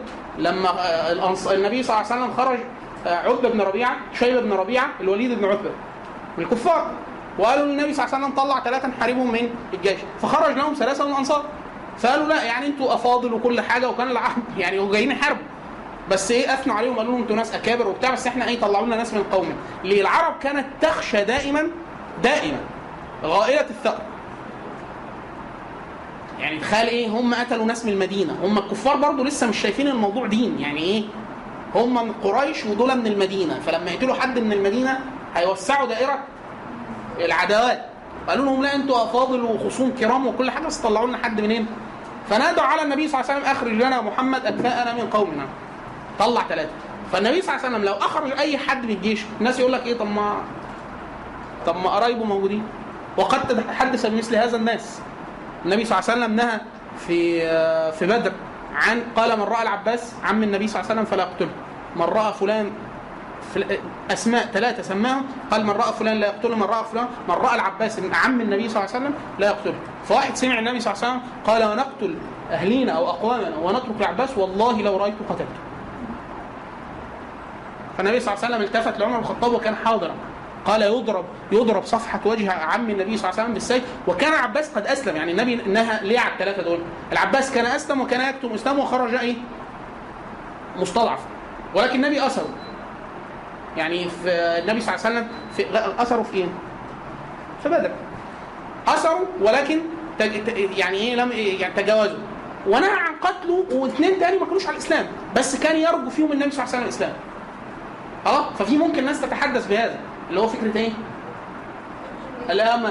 لما 0.42 0.70
آه، 0.70 1.12
النبي 1.54 1.84
صلى 1.84 2.02
الله 2.02 2.12
عليه 2.12 2.22
وسلم 2.24 2.34
خرج 2.38 2.60
آه، 3.08 3.16
عتبه 3.30 3.50
بن 3.50 3.62
ربيعة 3.62 3.96
شيبة 4.14 4.42
بن 4.42 4.54
ربيعة 4.54 4.89
الوليد 5.02 5.39
بن 5.39 5.46
عتبه 5.46 5.72
من 6.38 6.44
الكفار. 6.44 6.92
وقالوا 7.39 7.66
للنبي 7.66 7.94
صلى 7.94 8.06
الله 8.06 8.16
عليه 8.16 8.26
وسلم 8.26 8.44
طلع 8.44 8.64
ثلاثة 8.64 8.88
نحاربهم 8.88 9.32
من 9.32 9.50
الجيش. 9.74 10.00
فخرج 10.22 10.58
لهم 10.58 10.74
ثلاثة 10.74 11.06
من 11.06 11.12
الأنصار. 11.12 11.46
فقالوا 11.98 12.28
لا 12.28 12.44
يعني 12.44 12.68
أنتوا 12.68 12.94
أفاضل 12.94 13.34
وكل 13.34 13.62
حاجة 13.62 13.89
وكان 13.89 14.12
العرب 14.12 14.44
يعني 14.58 14.80
هو 14.80 14.92
جايين 14.92 15.12
يحاربوا 15.12 15.44
بس 16.12 16.32
إيه 16.32 16.54
أثنوا 16.54 16.76
عليهم 16.76 16.98
قالوا 16.98 17.12
لهم 17.12 17.22
أنتوا 17.22 17.36
ناس 17.36 17.56
أكابر 17.56 17.88
وبتاع. 17.88 18.12
بس 18.12 18.28
إحنا 18.28 18.48
إيه 18.48 18.60
طلعوا 18.60 18.86
لنا 18.86 18.96
ناس 18.96 19.14
من 19.14 19.24
قومنا. 19.24 19.56
ليه 19.84 20.02
العرب 20.02 20.34
كانت 20.39 20.66
تخشى 20.82 21.24
دائما 21.24 21.68
دائما 22.24 22.58
غائلة 23.24 23.62
الثأر 23.70 24.02
يعني 26.42 26.60
تخيل 26.60 26.88
إيه 26.88 27.08
هم 27.08 27.34
قتلوا 27.34 27.66
ناس 27.66 27.86
من 27.86 27.94
المدينة. 27.94 28.38
هم 28.44 28.58
الكفار 28.58 28.96
برضو 28.96 29.24
لسه 29.24 29.48
مش 29.48 29.58
شايفين 29.58 29.88
الموضوع 29.88 30.28
دين. 30.28 30.60
يعني 30.60 30.80
إيه؟ 30.80 31.04
هم 31.76 32.08
من 32.08 32.14
قريش 32.14 32.66
ودول 32.66 32.98
من 32.98 33.08
المدينة. 33.08 33.60
فلما 33.60 33.92
يقتلوا 33.92 34.16
حد 34.16 34.39
من 34.39 34.54
المدينة 34.54 35.00
هيوسعوا 35.36 35.88
دائرة 35.88 36.20
العداوات. 37.20 37.86
قالوا 38.28 38.46
لهم 38.46 38.64
لا 38.64 38.76
أنتوا 38.76 39.04
أفاضل 39.04 39.42
وخصوم 39.42 39.92
كرام 40.00 40.28
وكل 40.28 40.52
حاجة 40.52 40.66
بس 40.66 40.78
طلعوا 40.78 41.08
لنا 41.08 41.18
حد 41.18 41.42
منين؟ 41.42 41.66
فنادوا 42.30 42.64
على 42.64 42.82
النبي 42.82 43.08
صلى 43.08 43.22
الله 43.22 43.32
عليه 43.32 43.42
وسلم 43.42 43.56
أخرج 43.56 43.72
لنا 43.72 44.02
محمد 44.02 44.46
اكفاءنا 44.46 44.94
من 44.94 45.10
قومنا. 45.10 45.46
طلع 46.20 46.42
ثلاثة 46.50 46.70
فالنبي 47.12 47.42
صلى 47.42 47.56
الله 47.56 47.66
عليه 47.66 47.76
وسلم 47.76 47.86
لو 47.86 47.94
أخرج 47.94 48.32
أي 48.32 48.58
حد 48.58 48.86
من 48.86 48.92
الجيش 48.92 49.22
الناس 49.39 49.60
يقول 49.60 49.74
لك 49.74 49.86
إيه؟ 49.86 49.98
طب 49.98 50.12
ما 50.12 50.36
طب 51.66 51.76
ما 51.78 51.89
قرايبه 51.89 52.24
موجودين. 52.24 52.64
وقد 53.18 53.66
تحدث 53.68 54.06
بمثل 54.06 54.36
هذا 54.36 54.58
الناس. 54.58 55.00
النبي 55.66 55.86
صلى 55.86 55.99
الله 55.99 56.12
عليه 56.12 56.20
وسلم 56.20 56.36
نهى 56.36 56.59
في 57.07 57.41
في 57.91 58.05
بدر 58.07 58.32
عن 58.76 59.03
قال 59.16 59.39
من 59.39 59.43
رأى 59.43 59.64
العباس 59.64 60.14
عم 60.24 60.43
النبي 60.43 60.68
صلى 60.68 60.82
الله 60.82 60.91
عليه 60.91 61.01
وسلم 61.01 61.12
فلا 61.12 61.24
يقتله. 61.24 61.51
من 61.95 62.05
رأى 62.05 62.34
فلان 62.34 62.72
أسماء 64.12 64.45
ثلاثة 64.45 64.84
سماهم 64.84 65.26
قال 65.51 65.66
من 65.66 65.70
رأى 65.72 65.93
فلان 65.93 66.18
لا 66.18 66.28
يقتله. 66.28 66.55
من 66.55 66.64
رأى 66.64 66.86
فلان 66.91 67.07
من 67.30 67.36
رأى 67.36 67.55
العباس 67.55 67.99
من 67.99 68.16
عم 68.16 68.41
النبي 68.41 68.70
صلى 68.70 68.84
الله 68.84 68.95
عليه 68.95 69.05
وسلم 69.05 69.14
لا 69.39 69.47
يقتله. 69.47 69.80
فواحد 70.05 70.36
سمع 70.36 70.59
النبي 70.59 70.80
صلى 70.80 70.93
الله 70.93 71.03
عليه 71.03 71.14
وسلم 71.14 71.22
قال 71.47 71.64
ونقتل 71.64 72.16
أهلينا 72.51 72.91
أو 72.91 73.09
أقوامنا 73.09 73.57
ونترك 73.57 73.95
العباس؟ 73.99 74.38
والله 74.38 74.82
لو 74.82 74.97
رايته 74.97 75.18
قتلته. 75.30 75.62
فالنبي 77.97 78.20
صلى 78.20 78.34
الله 78.34 78.45
عليه 78.45 78.55
وسلم 78.55 78.68
التفت 78.68 78.99
لعمر 78.99 79.18
بن 79.18 79.24
الخطاب 79.24 79.53
وكان 79.53 79.76
حاضرا. 79.76 80.16
قال 80.66 80.82
يضرب 80.82 81.26
يضرب 81.51 81.86
صفحة 81.86 82.20
وجه 82.26 82.51
عم 82.51 82.89
النبي 82.89 83.18
صلى 83.18 83.30
الله 83.30 83.34
عليه 83.34 83.43
وسلم 83.43 83.53
بالسيف 83.53 83.84
وكان 84.07 84.34
العباس 84.34 84.70
قد 84.70 84.88
أسلم 84.88 85.16
يعني 85.16 85.32
النبي 85.32 85.55
نهى 85.55 85.99
ليه 86.07 86.20
على 86.20 86.34
الثلاثة 86.34 86.64
دول؟ 86.64 86.80
العباس 87.12 87.51
كان 87.51 87.66
أسلم 87.66 88.01
وكان 88.01 88.30
يكتم 88.30 88.53
إسلامه 88.53 88.84
وخرج 88.84 89.16
إيه؟ 89.16 89.36
مستضعف. 90.78 91.20
ولكن 91.76 91.95
النبي 91.95 92.26
أسره 92.28 92.49
يعني 93.78 94.09
في 94.09 94.30
النبي 94.64 94.82
صلى 94.82 94.95
الله 94.95 95.05
عليه 95.05 95.16
وسلم 95.16 95.28
في 95.55 95.66
أسره 96.01 96.24
في 96.24 96.38
إيه؟ 96.38 96.47
في 97.64 97.70
بدر. 97.70 97.91
أسره 98.88 99.20
ولكن. 99.41 99.80
يعني 100.78 100.97
إيه؟ 100.97 101.16
لم 101.16 101.32
يعني 101.32 101.74
تجاوزوا 101.74 102.20
ونهى 102.68 102.89
عن 102.89 103.16
قتله 103.22 103.66
واثنين 103.72 104.20
تاني 104.20 104.38
ما 104.38 104.45
كانوش 104.45 104.68
على 104.68 104.78
الإسلام 104.78 105.05
بس 105.36 105.55
كان 105.55 105.76
يرجو 105.76 106.09
فيهم 106.09 106.32
النبي 106.32 106.51
صلى 106.51 106.64
الله 106.66 106.76
عليه 106.76 106.78
وسلم 106.78 106.84
الإسلام. 106.84 107.14
آه 108.26 108.53
ففي 108.53 108.78
ممكن 108.78 109.05
ناس 109.05 109.22
تتحدث 109.22 109.68
بهذا. 109.68 109.99
اللي 110.32 110.42
هو 110.42 110.48
فكرة 110.48 110.78
إيه؟ 110.78 110.92
لا 112.50 112.78
ما 112.78 112.90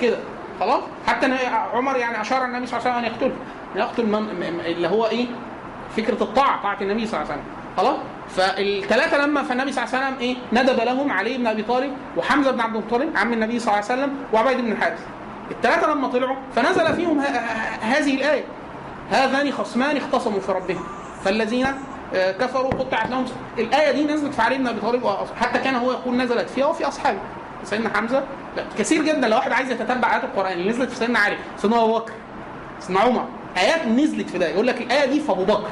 كده 0.00 0.18
خلاص 0.60 0.82
حتى 1.06 1.26
عمر 1.74 1.96
يعني 1.96 2.20
أشار 2.20 2.44
النبي 2.44 2.66
صلى 2.66 2.80
الله 2.80 2.90
عليه 2.90 2.98
وسلم 2.98 3.04
أن 3.04 3.12
يقتله 3.12 3.36
يقتل 3.76 4.06
من 4.06 4.60
اللي 4.60 4.88
هو 4.88 5.06
إيه؟ 5.06 5.26
فكرة 5.96 6.22
الطاعة 6.22 6.62
طاعة 6.62 6.78
النبي 6.80 7.06
صلى 7.06 7.20
الله 7.20 7.32
عليه 7.32 7.42
وسلم 7.42 7.54
خلاص 7.76 7.96
فالثلاثه 8.28 9.26
لما 9.26 9.42
فالنبي 9.42 9.72
صلى 9.72 9.84
الله 9.84 9.96
عليه 9.96 10.06
وسلم 10.06 10.18
إيه؟ 10.20 10.36
ندب 10.52 10.80
لهم 10.80 11.12
علي 11.12 11.38
بن 11.38 11.46
أبي 11.46 11.62
طالب 11.62 11.92
وحمزة 12.16 12.50
بن 12.50 12.60
عبد 12.60 12.76
المطلب 12.76 13.16
عم 13.16 13.32
النبي 13.32 13.58
صلى 13.58 13.74
الله 13.74 13.90
عليه 13.90 14.02
وسلم 14.02 14.14
وعبيد 14.32 14.60
بن 14.60 14.72
الحارث 14.72 15.00
الثلاثه 15.50 15.92
لما 15.94 16.08
طلعوا 16.08 16.36
فنزل 16.56 16.94
فيهم 16.94 17.20
هذه 17.80 18.14
الآية 18.14 18.44
هذان 19.10 19.52
خصمان 19.52 19.96
اختصموا 19.96 20.40
في 20.40 20.52
ربهم 20.52 20.84
فالذين 21.24 21.66
كفروا 22.14 22.70
قطعت 22.70 23.10
لهم 23.10 23.24
الآية 23.58 23.90
دي 23.92 24.04
نزلت 24.04 24.34
في 24.34 24.42
علي 24.42 24.58
بن 24.58 24.66
أبي 24.66 24.80
طالب 24.80 25.06
حتى 25.40 25.58
كان 25.58 25.74
هو 25.74 25.92
يقول 25.92 26.16
نزلت 26.16 26.50
فيها 26.50 26.66
وفي 26.66 26.88
أصحابه. 26.88 27.18
سيدنا 27.64 27.90
حمزة 27.96 28.24
لا 28.56 28.64
كثير 28.78 29.02
جدا 29.02 29.28
لو 29.28 29.36
واحد 29.36 29.52
عايز 29.52 29.70
يتتبع 29.70 30.12
آيات 30.12 30.24
القرآن 30.24 30.52
اللي 30.52 30.70
نزلت 30.70 30.90
في 30.90 30.96
سيدنا 30.96 31.18
علي 31.18 31.36
سيدنا 31.56 31.84
أبو 31.84 31.98
بكر 31.98 32.12
سيدنا 32.80 33.00
عمر 33.00 33.24
آيات 33.58 33.86
نزلت 33.86 34.30
في 34.30 34.38
ده. 34.38 34.48
يقول 34.48 34.66
لك 34.66 34.80
الآية 34.82 35.06
دي 35.06 35.20
في 35.20 35.32
أبو 35.32 35.44
بكر. 35.44 35.68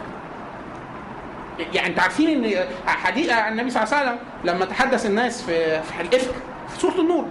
يعني 1.74 1.88
أنتوا 1.88 2.02
عارفين 2.02 2.44
إن 2.44 2.66
حديث 2.86 3.30
النبي 3.32 3.70
صلى 3.70 3.82
الله 3.82 3.94
عليه 3.94 4.06
وسلم 4.10 4.18
لما 4.44 4.64
تحدث 4.64 5.06
الناس 5.06 5.42
في 5.42 5.82
في 5.82 6.00
الإفك 6.02 6.34
في 6.68 6.80
سورة 6.80 7.00
النور 7.00 7.26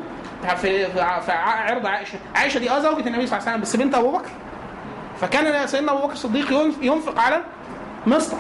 في 0.57 0.85
في 1.21 1.31
عرض 1.31 1.85
عائشة 1.85 2.17
عائشة 2.35 2.57
دي 2.57 2.69
آه 2.71 2.79
زوجة 2.79 3.07
النبي 3.07 3.27
صلى 3.27 3.39
الله 3.39 3.49
عليه 3.49 3.51
وسلم 3.51 3.61
بس 3.61 3.75
بنت 3.75 3.95
أبو 3.95 4.11
بكر. 4.11 4.29
فكان 5.21 5.67
سيدنا 5.67 5.91
أبو 5.91 6.01
بكر 6.01 6.13
الصديق 6.13 6.73
ينفق 6.81 7.19
على 7.19 7.41
مصطح 8.07 8.37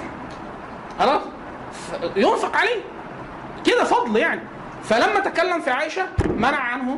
خلاص؟ 0.99 1.21
ينفق 2.15 2.57
عليه. 2.57 2.81
كده 3.65 3.83
فضل 3.83 4.17
يعني. 4.17 4.41
فلما 4.83 5.19
تكلم 5.19 5.61
في 5.61 5.71
عائشة 5.71 6.05
منع 6.25 6.57
عنه 6.57 6.97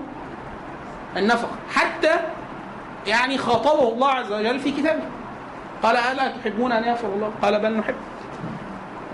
النفقة. 1.18 1.52
حتى 1.76 2.12
يعني 3.08 3.38
خاطبه 3.38 3.90
الله 3.94 4.10
عز 4.10 4.32
وجل 4.32 4.60
في 4.60 4.72
كتابه. 4.72 5.04
قال 5.84 5.98
ألا 5.98 6.28
تحبون 6.38 6.72
أن 6.72 6.84
يغفر 6.84 7.08
الله؟ 7.08 7.32
قال 7.42 7.60
بل 7.60 7.78
نحب. 7.78 7.96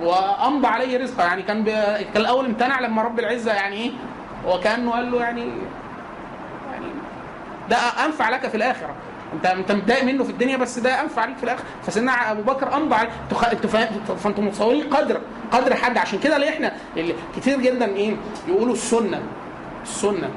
وأمضى 0.02 0.68
عليه 0.68 0.98
رزقه. 0.98 1.24
يعني 1.24 1.42
كان. 1.44 1.64
كان 2.14 2.22
الأول 2.22 2.46
امتنع 2.46 2.80
لما 2.80 3.02
رب 3.02 3.20
العزة 3.20 3.54
يعني 3.54 3.76
إيه 3.76 3.92
وكأنه 4.48 4.92
قال 4.92 5.12
له 5.12 5.22
يعني 5.22 5.42
يعني 6.72 6.86
ده 7.70 7.78
أنفع 7.78 8.30
لك 8.30 8.48
في 8.48 8.58
الآخرة. 8.58 8.96
انت 9.34 9.46
انت 9.46 9.72
متضايق 9.72 10.04
منه 10.04 10.24
في 10.24 10.30
الدنيا 10.30 10.58
بس 10.58 10.80
ده 10.80 11.02
انفع 11.02 11.22
عليك 11.22 11.38
في 11.38 11.44
الآخر 11.44 11.64
فسيدنا 11.84 12.32
أبو 12.32 12.42
بكر 12.42 12.76
امضى 12.76 12.96
عليه 12.96 13.10
فانتوا 14.24 14.44
متصورين 14.44 14.84
قدر 14.84 15.22
قدر 15.52 15.76
حد. 15.76 15.98
عشان 15.98 16.20
كده 16.20 16.38
ليه 16.38 16.50
إحنا 16.50 16.74
كتير 17.38 17.60
جدا 17.60 17.86
إيه 17.96 18.16
يقولوا 18.48 18.74
السنة 18.74 19.22
السنة. 19.84 20.30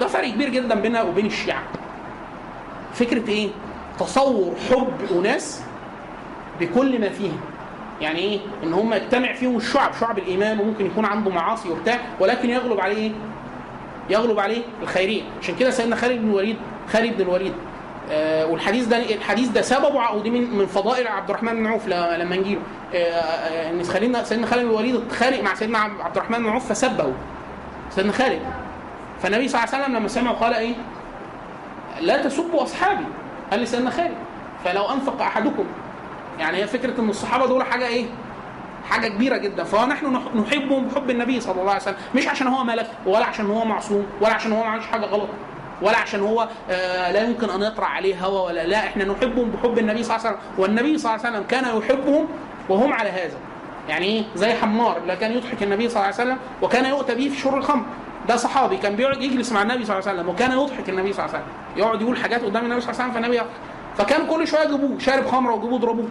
ده 0.00 0.06
فرق 0.06 0.28
كبير 0.30 0.48
جدا 0.48 0.74
بيننا 0.74 1.02
وبين 1.02 1.26
الشيعة. 1.26 1.62
فكرة 2.94 3.28
إيه؟ 3.28 3.48
تصور 3.98 4.54
حب 4.70 5.18
أناس 5.18 5.62
بكل 6.60 7.00
ما 7.00 7.08
فيهم. 7.08 7.40
يعني 8.00 8.18
إيه؟ 8.18 8.38
إن 8.64 8.72
هم 8.72 8.92
يجتمع 8.94 9.32
فيهم 9.32 9.56
الشعب 9.56 9.90
شعب 10.00 10.18
الإيمان 10.18 10.60
وممكن 10.60 10.86
يكون 10.86 11.04
عنده 11.04 11.30
معاصي 11.30 11.68
وبتاع 11.68 11.98
ولكن 12.20 12.50
يغلب 12.50 12.80
عليه 12.80 12.96
إيه؟ 12.96 13.12
يغلب 14.10 14.38
عليه 14.40 14.62
الخيرية. 14.82 15.22
عشان 15.42 15.54
كده 15.56 15.70
سيدنا 15.70 15.96
خالد 15.96 16.20
بن 16.22 16.30
الوليد 16.30 16.56
خالد 16.92 17.16
بن 17.16 17.22
الوليد 17.22 17.52
والحديث 18.50 18.86
ده 18.86 18.96
الحديث 18.96 19.48
ده 19.48 19.62
سببه 19.62 20.10
ودي 20.12 20.30
من 20.30 20.58
من 20.58 20.66
فضائل 20.66 21.08
عبد 21.08 21.30
الرحمن 21.30 21.54
بن 21.54 21.66
عوف 21.66 21.86
لما 21.88 22.36
نجيله 22.36 22.60
آه 22.94 23.70
إن 23.70 23.82
خلينا 23.82 24.24
سيدنا 24.24 24.46
خالد 24.46 24.62
بن 24.62 24.70
الوليد 24.70 24.94
اتخانق 24.96 25.42
مع 25.42 25.54
سيدنا 25.54 25.78
عبد 25.78 26.16
الرحمن 26.16 26.38
بن 26.38 26.48
عوف 26.48 26.68
فسبه 26.68 27.12
سيدنا 27.90 28.12
خالد. 28.12 28.40
فالنبي 29.22 29.48
صلى 29.48 29.62
الله 29.62 29.74
عليه 29.74 29.84
وسلم 29.84 29.96
لما 29.96 30.08
سمعه 30.08 30.34
قال 30.34 30.54
إيه؟ 30.54 30.74
لا 32.00 32.22
تسبوا 32.22 32.62
أصحابي. 32.62 33.04
قال 33.50 33.60
لسيدنا 33.60 33.90
خالد. 33.90 34.14
فلو 34.64 34.84
أنفق 34.90 35.22
أحدكم. 35.22 35.64
يعني 36.38 36.58
هي 36.58 36.66
فكرة 36.66 37.00
إن 37.00 37.08
الصحابة 37.10 37.46
دول 37.46 37.64
حاجة 37.64 37.86
إيه؟ 37.86 38.06
حاجة 38.90 39.08
كبيرة 39.08 39.36
جدا. 39.36 39.64
فنحن 39.64 40.20
نحبهم 40.34 40.88
بحب 40.88 41.10
النبي 41.10 41.40
صلى 41.40 41.60
الله 41.60 41.70
عليه 41.70 41.82
وسلم. 41.82 41.96
مش 42.14 42.28
عشان 42.28 42.46
هو 42.46 42.64
ملك 42.64 42.90
ولا 43.06 43.24
عشان 43.24 43.46
هو 43.46 43.64
معصوم 43.64 44.06
ولا 44.20 44.34
عشان 44.34 44.52
هو 44.52 44.62
ما 44.64 44.68
عملش 44.68 44.86
حاجة 44.86 45.04
غلط. 45.04 45.28
ولا 45.82 45.96
عشان 45.96 46.20
هو 46.20 46.48
آه 46.70 47.12
لا 47.12 47.22
يمكن 47.24 47.50
أن 47.50 47.62
يطرأ 47.62 47.84
عليه 47.84 48.26
هوى 48.26 48.40
ولا 48.46 48.66
لا. 48.66 48.78
إحنا 48.78 49.04
نحبهم 49.04 49.50
بحب 49.50 49.78
النبي 49.78 50.02
صلى 50.02 50.16
الله 50.16 50.26
عليه 50.26 50.36
وسلم 50.36 50.52
والنبي 50.58 50.98
صلى 50.98 51.14
الله 51.14 51.26
عليه 51.26 51.36
وسلم 51.36 51.48
كان 51.48 51.78
يحبهم 51.78 52.28
وهم 52.68 52.92
على 52.92 53.10
هذا. 53.10 53.36
يعني 53.88 54.06
إيه؟ 54.06 54.24
زي 54.34 54.52
حمار 54.54 54.96
اللي 54.96 55.16
كان 55.16 55.32
يضحك 55.32 55.62
النبي 55.62 55.88
صلى 55.88 55.96
الله 55.96 56.04
عليه 56.06 56.14
وسلم 56.14 56.38
وكان 56.62 56.84
يؤتى 56.84 57.14
به 57.14 57.28
في 57.28 57.40
شرب 57.40 57.54
الخمر. 57.54 57.84
ده 58.28 58.36
صحابي 58.36 58.76
كان 58.76 58.96
بيقعد 58.96 59.22
يجلس 59.22 59.52
مع 59.52 59.62
النبي 59.62 59.84
صلى 59.84 59.98
الله 59.98 60.08
عليه 60.08 60.20
وسلم 60.20 60.34
وكان 60.34 60.52
يضحك 60.52 60.88
النبي 60.88 61.12
صلى 61.12 61.24
الله 61.24 61.36
عليه 61.36 61.44
وسلم. 61.44 61.76
يقعد 61.76 62.02
يقول 62.02 62.16
حاجات 62.18 62.44
قدام 62.44 62.64
النبي 62.64 62.80
صلى 62.80 62.90
الله 62.90 63.02
عليه 63.02 63.10
وسلم 63.10 63.22
فالنبي 63.22 63.36
يضحك. 63.36 63.50
فكان 63.96 64.26
كل 64.26 64.46
شوية 64.46 64.62
يجيبوه 64.62 64.98
شارب 64.98 65.26
خمرة 65.26 65.54
ويجيبوه 65.54 65.78
يضربوه. 65.78 66.08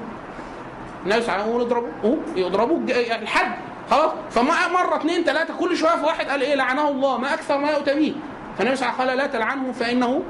النبي 1.05 1.21
صلى 1.21 1.35
الله 1.35 1.43
عليه 1.43 1.43
وسلم 1.43 1.49
يقول 1.49 1.61
اضربوه 1.61 2.19
يضربوه 2.35 2.77
الحد. 3.21 3.51
خلاص؟ 3.91 4.11
فمره 4.29 4.95
اثنين 4.97 5.23
ثلاثة 5.23 5.53
كل 5.59 5.77
شوية 5.77 5.95
في 5.95 6.05
واحد 6.05 6.25
قال 6.29 6.41
إيه؟ 6.41 6.55
لعنه 6.55 6.89
الله 6.89 7.17
ما 7.17 7.33
أكثر 7.33 7.57
ما 7.57 7.71
يؤتى 7.71 7.93
به 7.93 8.15
فالنبي 8.59 8.75
صلى 8.75 8.89
الله 8.89 9.01
عليه 9.01 9.03
وسلم 9.03 9.09
قال 9.09 9.17
لا 9.17 9.27
تلعنه 9.27 9.71
فإنه 9.71 10.23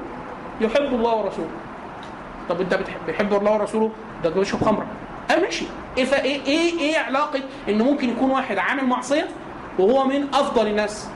يحب 0.60 0.94
الله 0.94 1.14
ورسوله. 1.14 1.50
طب 2.48 2.60
أنت 2.60 2.78
بتحب 3.08 3.34
الله 3.34 3.52
ورسوله؟ 3.52 3.90
ده 4.24 4.30
بيشرب 4.30 4.64
خمرة. 4.64 4.86
آه 5.30 5.40
ماشي. 5.40 5.64
إيه 5.98 6.14
إيه 6.14 6.44
إيه 6.46 6.80
إيه 6.80 6.98
علاقة 6.98 7.40
إن 7.68 7.78
ممكن 7.78 8.08
يكون 8.08 8.30
واحد 8.30 8.58
عامل 8.58 8.84
معصية 8.84 9.28
وهو 9.78 10.06
من 10.06 10.28
أفضل 10.34 10.66
الناس؟ 10.66 11.08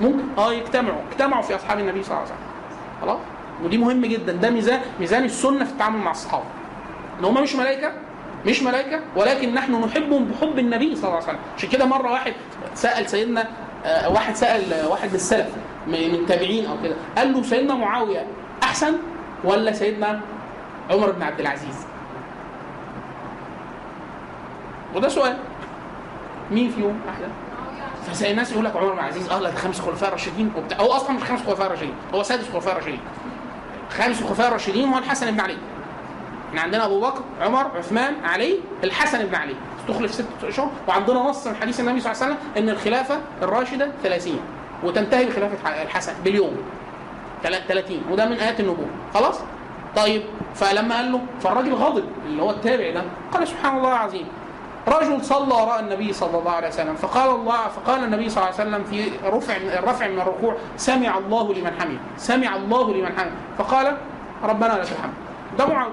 ممكن. 0.00 0.24
آه 0.38 0.52
يجتمعوا. 0.52 1.00
اجتمعوا 1.12 1.42
في 1.42 1.54
أصحاب 1.54 1.78
النبي 1.78 2.02
صلى 2.02 2.10
الله 2.10 2.20
عليه 2.20 2.32
وسلم. 2.32 2.48
خلاص؟ 3.02 3.18
ودي 3.64 3.78
مهم 3.78 4.06
جدا. 4.06 4.32
ده 4.32 4.50
ميزان 4.50 4.80
ميزان 5.00 5.24
السنة 5.24 5.64
في 5.64 5.72
التعامل 5.72 5.98
مع 5.98 6.10
الصحابة. 6.10 6.44
إن 7.20 7.24
هم 7.24 7.42
مش 7.42 7.56
ملائكة 7.56 7.92
مش 8.46 8.62
ملائكة 8.62 9.00
ولكن 9.16 9.54
نحن 9.54 9.84
نحبهم 9.84 10.24
بحب 10.24 10.58
النبي 10.58 10.96
صلى 10.96 11.04
الله 11.04 11.14
عليه 11.14 11.24
وسلم. 11.24 11.38
عشان 11.56 11.68
كده 11.68 11.86
مرة 11.86 12.10
واحد 12.12 12.32
سأل 12.74 13.10
سيدنا 13.10 13.48
واحد 13.86 14.36
سأل 14.36 14.86
واحد 14.86 15.08
من 15.08 15.14
السلف 15.14 15.48
من 15.86 15.94
التابعين 15.94 16.66
أو 16.66 16.76
كده 16.82 16.94
قال 17.16 17.32
له 17.32 17.42
سيدنا 17.42 17.74
معاوية 17.74 18.26
أحسن 18.62 18.94
ولا 19.44 19.72
سيدنا 19.72 20.20
عمر 20.90 21.10
بن 21.10 21.22
عبد 21.22 21.40
العزيز؟ 21.40 21.86
وده 24.94 25.08
سؤال. 25.08 25.36
مين 26.50 26.70
فيهم؟ 26.70 27.00
أحلى 27.08 27.26
فالناس 28.14 28.52
يقول 28.52 28.64
لك 28.64 28.76
عمر 28.76 28.92
بن 28.92 28.98
عزيز 28.98 29.30
آه 29.30 29.38
لا 29.38 29.50
ده 29.50 29.56
خمس 29.56 29.80
خلفاء 29.80 30.12
راشدين 30.12 30.52
وبتاع 30.56 30.80
هو 30.80 30.92
أصلا 30.92 31.16
مش 31.16 31.22
خمس 31.22 31.42
خلفاء 31.46 31.70
راشدين 31.70 31.94
هو 32.14 32.22
سادس 32.22 32.48
خلفاء 32.52 32.76
راشدين 32.76 33.00
خامس 33.90 34.22
الخلفاء 34.22 34.48
الراشدين 34.48 34.88
هو 34.88 34.98
الحسن 34.98 35.30
بن 35.30 35.40
علي. 35.40 35.56
إحنا 36.48 36.60
عندنا 36.60 36.84
أبو 36.86 37.00
بكر 37.00 37.20
عمر 37.40 37.70
عثمان 37.78 38.14
علي 38.24 38.54
الحسن 38.84 39.26
بن 39.26 39.34
علي. 39.34 39.54
استخلف 39.88 40.14
ست 40.14 40.24
اشهر 40.44 40.70
وعندنا 40.88 41.18
نص 41.20 41.46
من 41.46 41.56
حديث 41.56 41.80
النبي 41.80 42.00
صلى 42.00 42.12
الله 42.12 42.24
عليه 42.24 42.34
وسلم 42.34 42.48
إن 42.56 42.68
الخلافة 42.68 43.18
الراشدة 43.42 43.90
30 44.02 44.40
وتنتهي 44.84 45.24
بخلافة 45.26 45.82
الحسن 45.82 46.12
باليوم 46.24 46.56
30 47.42 48.02
وده 48.10 48.26
من 48.26 48.32
آيات 48.32 48.60
النبوة. 48.60 48.86
خلاص؟ 49.14 49.38
طيب 49.96 50.22
فلما 50.54 50.96
قال 50.96 51.12
له 51.12 51.20
فالراجل 51.40 51.74
غضب 51.74 52.04
اللي 52.26 52.42
هو 52.42 52.50
التابع 52.50 52.90
ده 52.90 53.02
قال 53.32 53.48
سبحان 53.48 53.76
الله 53.76 53.88
العظيم. 53.88 54.26
رجل 54.88 55.24
صلى 55.24 55.54
وراء 55.54 55.80
النبي 55.80 56.12
صلى 56.12 56.38
الله 56.38 56.50
عليه 56.50 56.68
وسلم 56.68 56.94
فقال 56.94 57.30
الله 57.30 57.68
فقال 57.68 58.04
النبي 58.04 58.28
صلى 58.28 58.44
الله 58.44 58.60
عليه 58.60 58.68
وسلم 58.70 58.84
في 58.84 59.10
رفع 59.24 59.56
الرفع 59.56 60.08
من 60.08 60.20
الركوع 60.20 60.56
سمع 60.76 61.18
الله 61.18 61.54
لمن 61.54 61.70
حمده 61.80 61.98
سمع 62.16 62.56
الله 62.56 62.94
لمن 62.94 63.06
حمده 63.18 63.30
فقال 63.58 63.96
ربنا 64.44 64.72
لك 64.72 64.92
الحمد. 64.92 65.12
ده 65.58 65.66
معاوية. 65.66 65.92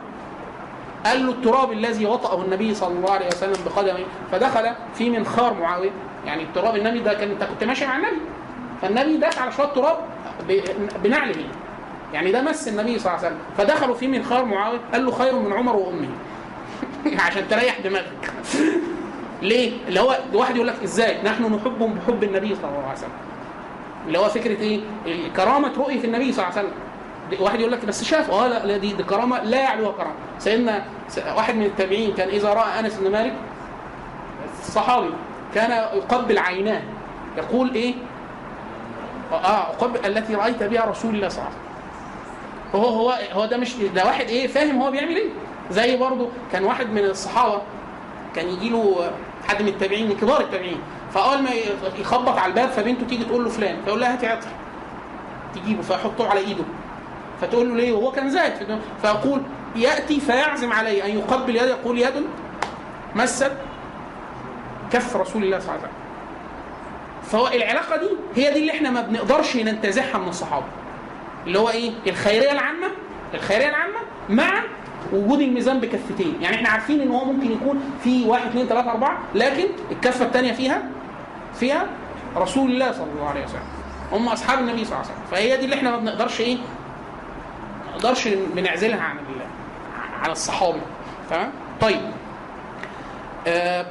قال 1.06 1.26
له 1.26 1.32
التراب 1.32 1.72
الذي 1.72 2.06
وطأه 2.06 2.42
النبي 2.42 2.76
صلى 2.76 2.98
الله 2.98 3.12
عليه 3.12 3.28
وسلم 3.28 3.64
بقدمه 3.66 4.06
فدخل 4.32 4.72
في 4.96 5.10
منخار 5.10 5.54
معاوية 5.54 5.92
يعني 6.26 6.44
التراب 6.44 6.76
النبي 6.76 7.00
ده 7.00 7.14
كان 7.14 7.32
انت 7.32 7.44
كنت 7.44 7.64
ماشي 7.64 7.86
مع 7.86 7.98
النبي 7.98 8.22
فالنبي 8.82 9.18
داس 9.18 9.38
على 9.38 9.52
شوية 9.52 9.68
تراب 9.68 9.98
بنعله 11.04 11.36
يعني 12.14 12.32
ده 12.32 12.42
مس 12.42 12.68
النبي 12.68 13.00
صلى 13.00 13.14
الله 13.14 13.26
عليه 13.26 13.36
وسلم 13.36 13.40
فدخلوا 13.58 13.96
في 13.96 14.08
منخار 14.08 14.46
معاوية 14.46 14.80
قال 14.94 15.06
له 15.06 15.12
خير 15.12 15.36
من 15.40 15.54
عمر 15.54 15.76
وأمه 15.76 16.10
عشان 17.26 17.48
تريح 17.48 17.80
دماغك 17.80 18.34
ليه؟ 19.42 19.72
اللي 19.88 20.00
هو 20.00 20.18
واحد 20.34 20.56
يقول 20.56 20.68
لك 20.68 20.84
إزاي؟ 20.84 21.24
نحن 21.24 21.44
نحبهم 21.44 21.94
بحب 21.94 22.24
النبي 22.24 22.56
صلى 22.56 22.70
الله 22.70 22.84
عليه 22.84 22.98
وسلم. 22.98 23.10
اللي 24.08 24.20
هو 24.20 24.30
فكرة 24.30 24.60
إيه؟ 24.60 24.80
كرامة 25.36 25.72
رؤية 25.78 26.04
النبي 26.04 26.32
صلى 26.32 26.46
الله 26.46 26.58
عليه 26.58 26.68
وسلم. 26.68 26.80
واحد 27.40 27.60
يقول 27.60 27.72
لك 27.72 27.86
بس 27.86 28.04
شاف 28.04 28.32
آه 28.32 28.48
لا, 28.48 28.78
دي, 28.78 28.94
كرامة 28.94 29.44
لا 29.44 29.58
يعلوها 29.62 29.92
كرامة. 29.92 30.14
سيدنا 30.40 30.86
واحد 31.36 31.56
من 31.56 31.66
التابعين 31.66 32.14
كان 32.14 32.30
إذا 32.30 32.54
رأى 32.54 32.80
أنس 32.80 32.94
بن 32.96 33.12
مالك 33.12 33.34
الصحابي 34.62 35.10
كان 35.56 35.72
يقبل 35.72 36.38
عيناه 36.40 36.82
يقول 37.38 37.74
إيه؟ 37.74 37.94
آه 39.32 39.64
قبل 39.64 40.06
التي 40.06 40.36
رأيت 40.36 40.64
بها 40.64 40.86
رسول 40.86 41.16
الله 41.16 41.30
صلى 41.30 41.40
الله 41.44 41.50
عليه 41.50 41.60
وسلم. 41.60 42.82
هو 42.82 43.00
هو 43.10 43.18
هو 43.42 43.46
ده 43.46 43.58
مش 43.58 43.76
ده 43.76 44.06
واحد 44.06 44.26
إيه 44.30 44.48
فاهم 44.48 44.82
هو 44.82 44.92
بيعمل 44.92 45.16
إيه؟ 45.16 45.30
زي 45.72 45.98
برضه 45.98 46.30
كان 46.52 46.64
واحد 46.64 46.90
من 46.90 47.04
الصحابة 47.06 47.62
كان 48.36 48.48
يجي 48.50 48.70
له 48.70 49.12
حد 49.48 49.62
من 49.62 49.68
التابعين 49.68 50.10
من 50.10 50.16
كبار 50.18 50.42
التابعين 50.42 50.78
فأول 51.14 51.42
ما 51.44 51.50
يخبط 52.00 52.38
على 52.38 52.50
الباب 52.50 52.70
فبنته 52.70 53.06
تيجي 53.08 53.24
تقول 53.24 53.44
له 53.44 53.50
فلان 53.50 53.82
فيقول 53.86 54.00
لها 54.00 54.14
هاتي 54.14 54.28
عطر 54.28 54.48
تجيبه 55.56 55.82
فيحطه 55.82 56.30
على 56.30 56.40
إيده 56.40 56.64
فتقول 57.42 57.70
له 57.70 57.76
ليه؟ 57.76 57.94
وهو 57.94 58.12
كان 58.12 58.28
الدنيا. 58.28 58.80
فيقول 59.02 59.42
يأتي 59.76 60.20
فيعزم 60.20 60.74
علي 60.74 61.06
أن 61.06 61.10
يقبل 61.10 61.56
يد 61.56 61.68
يقول 61.68 62.00
يد 62.00 62.14
مست 63.16 63.52
كف 64.92 65.16
رسول 65.16 65.44
الله 65.44 65.60
صلى 65.60 65.70
الله 65.70 65.80
عليه 65.80 65.82
وسلم. 65.82 66.06
فهو 67.24 67.48
العلاقة 67.48 67.98
دي 67.98 68.10
هي 68.36 68.54
دي 68.54 68.60
اللي 68.60 68.72
إحنا 68.72 68.90
ما 68.90 69.02
بنقدرش 69.02 69.56
ننتزعها 69.56 70.18
من 70.18 70.28
الصحابة. 70.28 70.66
اللي 71.48 71.60
هو 71.60 71.70
إيه؟ 71.70 71.92
الخيرية 72.08 72.52
العامة 72.52 72.88
الخيرية 73.34 73.70
العامة 73.70 74.00
مع 74.30 74.64
وجود 75.14 75.40
الميزان 75.42 75.80
بكفتين. 75.80 76.38
يعني 76.42 76.56
إحنا 76.56 76.70
عارفين 76.70 77.02
إن 77.02 77.12
هو 77.12 77.26
ممكن 77.26 77.52
يكون 77.52 77.82
في 78.04 78.26
واحد 78.26 78.48
اثنين 78.48 78.68
ثلاثة 78.68 78.92
أربعة 78.92 79.20
لكن 79.36 79.68
الكفة 79.92 80.26
الثانية 80.26 80.52
فيها 80.52 80.84
فيها 81.54 81.86
رسول 82.38 82.72
الله 82.72 82.92
صلى 82.92 83.08
الله 83.16 83.30
عليه 83.30 83.44
وسلم. 83.44 83.64
هم 84.12 84.28
أصحاب 84.28 84.60
النبي 84.60 84.86
صلى 84.86 84.96
الله 84.96 85.06
عليه 85.06 85.08
وسلم. 85.08 85.26
فهي 85.32 85.58
دي 85.58 85.66
اللي 85.66 85.76
إحنا 85.76 85.92
ما 85.92 85.98
بنقدرش 85.98 86.42
إيه؟ 86.42 86.58
نقدرش 87.96 88.28
بنعزلها 88.28 89.02
عن 89.02 89.18
عن 90.24 90.32
الصحابي 90.32 90.82
تمام؟ 91.30 91.52
طيب. 91.82 92.02
آه 93.48 93.86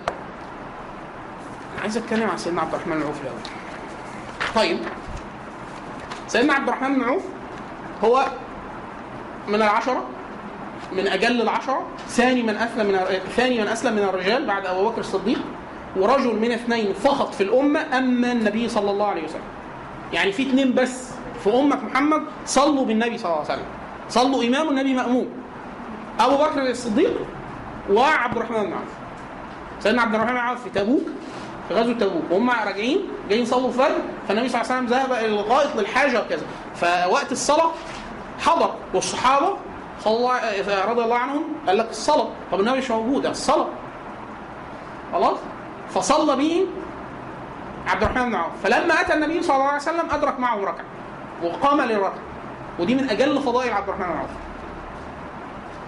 عايز 1.82 1.96
اتكلم 1.96 2.30
عن 2.30 2.36
سيدنا 2.36 2.60
عبد 2.60 2.74
الرحمن 2.74 2.96
العوف 2.96 3.20
الأول. 3.22 3.38
طيب. 4.54 4.78
سيدنا 6.28 6.52
عبد 6.54 6.68
الرحمن 6.68 6.94
بن 6.94 7.02
عوف 7.04 7.22
هو 8.04 8.24
من 9.48 9.54
العشرة 9.54 10.04
من 10.92 11.06
أجل 11.06 11.40
العشرة 11.42 11.86
ثاني 12.08 12.42
من 12.42 12.56
أسلم 12.56 12.86
من 12.86 12.98
ثاني 13.36 13.60
من 13.60 13.68
أسلم 13.68 13.92
من 13.92 14.02
الرجال 14.02 14.46
بعد 14.46 14.66
أبو 14.66 14.88
بكر 14.88 15.00
الصديق 15.00 15.38
ورجل 15.96 16.36
من 16.40 16.52
اثنين 16.52 16.92
فقط 16.92 17.34
في 17.34 17.42
الأمة 17.42 17.98
أما 17.98 18.32
النبي 18.32 18.68
صلى 18.68 18.90
الله 18.90 19.06
عليه 19.06 19.24
وسلم. 19.24 19.42
يعني 20.12 20.32
في 20.32 20.42
اثنين 20.42 20.74
بس 20.74 21.10
في 21.44 21.50
أمة 21.50 21.76
محمد 21.84 22.22
صلوا 22.46 22.84
بالنبي 22.84 23.18
صلى 23.18 23.26
الله 23.26 23.44
عليه 23.44 23.52
وسلم. 23.52 23.66
صلوا 24.08 24.44
إمام 24.44 24.68
النبي 24.68 24.94
مأموم. 24.94 25.28
أبو 26.20 26.36
بكر 26.36 26.62
الصديق 26.62 27.12
وعبد 27.90 28.36
الرحمن 28.36 28.62
بن 28.62 28.72
عوف 28.72 28.92
سيدنا 29.80 30.02
عبد 30.02 30.14
الرحمن 30.14 30.32
بن 30.32 30.38
عوف 30.38 30.62
في 30.62 30.70
تبوك 30.70 31.02
في 31.68 31.74
غزوة 31.74 31.94
تبوك. 31.94 32.22
وهم 32.30 32.50
راجعين 32.50 33.00
جايين 33.28 33.42
يصلوا 33.42 33.68
الفجر 33.68 33.98
فالنبي 34.28 34.48
صلى 34.48 34.60
الله 34.60 34.72
عليه 34.72 34.86
وسلم 34.86 34.98
ذهب 34.98 35.12
إلى 35.12 35.26
الغائط 35.26 35.76
للحاجة 35.76 36.20
وكذا. 36.20 36.46
فوقت 36.74 37.32
الصلاة 37.32 37.70
حضر 38.40 38.74
والصحابة 38.94 39.56
صلى 40.00 40.16
الله 40.16 40.34
رضي 40.90 41.04
الله 41.04 41.18
عنهم 41.18 41.44
قال 41.66 41.78
لك 41.78 41.90
الصلاة. 41.90 42.28
طب 42.52 42.60
النبي 42.60 42.78
مش 42.78 42.90
موجود؟ 42.90 43.26
الصلاة. 43.26 43.68
خلاص؟ 45.12 45.38
فصلى 45.94 46.36
به 46.36 46.66
عبد 47.86 48.02
الرحمن 48.02 48.28
بن 48.28 48.34
عوف 48.34 48.52
فلما 48.62 49.00
أتى 49.00 49.14
النبي 49.14 49.42
صلى 49.42 49.56
الله 49.56 49.68
عليه 49.68 49.82
وسلم 49.82 50.10
أدرك 50.10 50.40
معه 50.40 50.56
ركعة 50.56 50.84
وقام 51.42 51.80
للركعة. 51.80 52.33
ودي 52.78 52.94
من 52.94 53.10
أجل 53.10 53.40
فضائل 53.42 53.72
عبد 53.72 53.88
الرحمن 53.88 54.06
بن 54.06 54.18
عوف. 54.18 54.30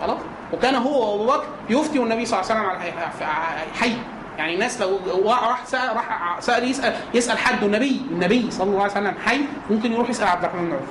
خلاص؟ 0.01 0.18
وكان 0.53 0.74
هو 0.74 1.12
وأبو 1.12 1.26
بكر 1.26 1.45
يفتي 1.70 1.99
والنبي 1.99 2.26
صلى 2.26 2.41
الله 2.41 2.51
عليه 2.53 2.61
وسلم 2.62 2.70
على 2.70 2.93
حي- 3.80 3.97
يعني 4.39 4.55
الناس 4.55 4.80
لو 4.82 4.99
راح 5.30 5.66
سأل 5.66 5.97
راح 5.97 6.37
سأل 6.41 6.70
يسأل 6.70 6.95
يسأل 7.14 7.39
حد 7.39 7.62
النبي 7.64 8.03
النبي 8.11 8.51
صلى 8.51 8.70
الله 8.70 8.82
عليه 8.82 8.93
وسلم 8.93 9.14
حي 9.26 9.41
ممكن 9.70 9.93
يروح 9.93 10.11
يسأل 10.11 10.28
عبد 10.28 10.45
الرحمن 10.45 10.66
بن 10.66 10.72
عوف. 10.72 10.82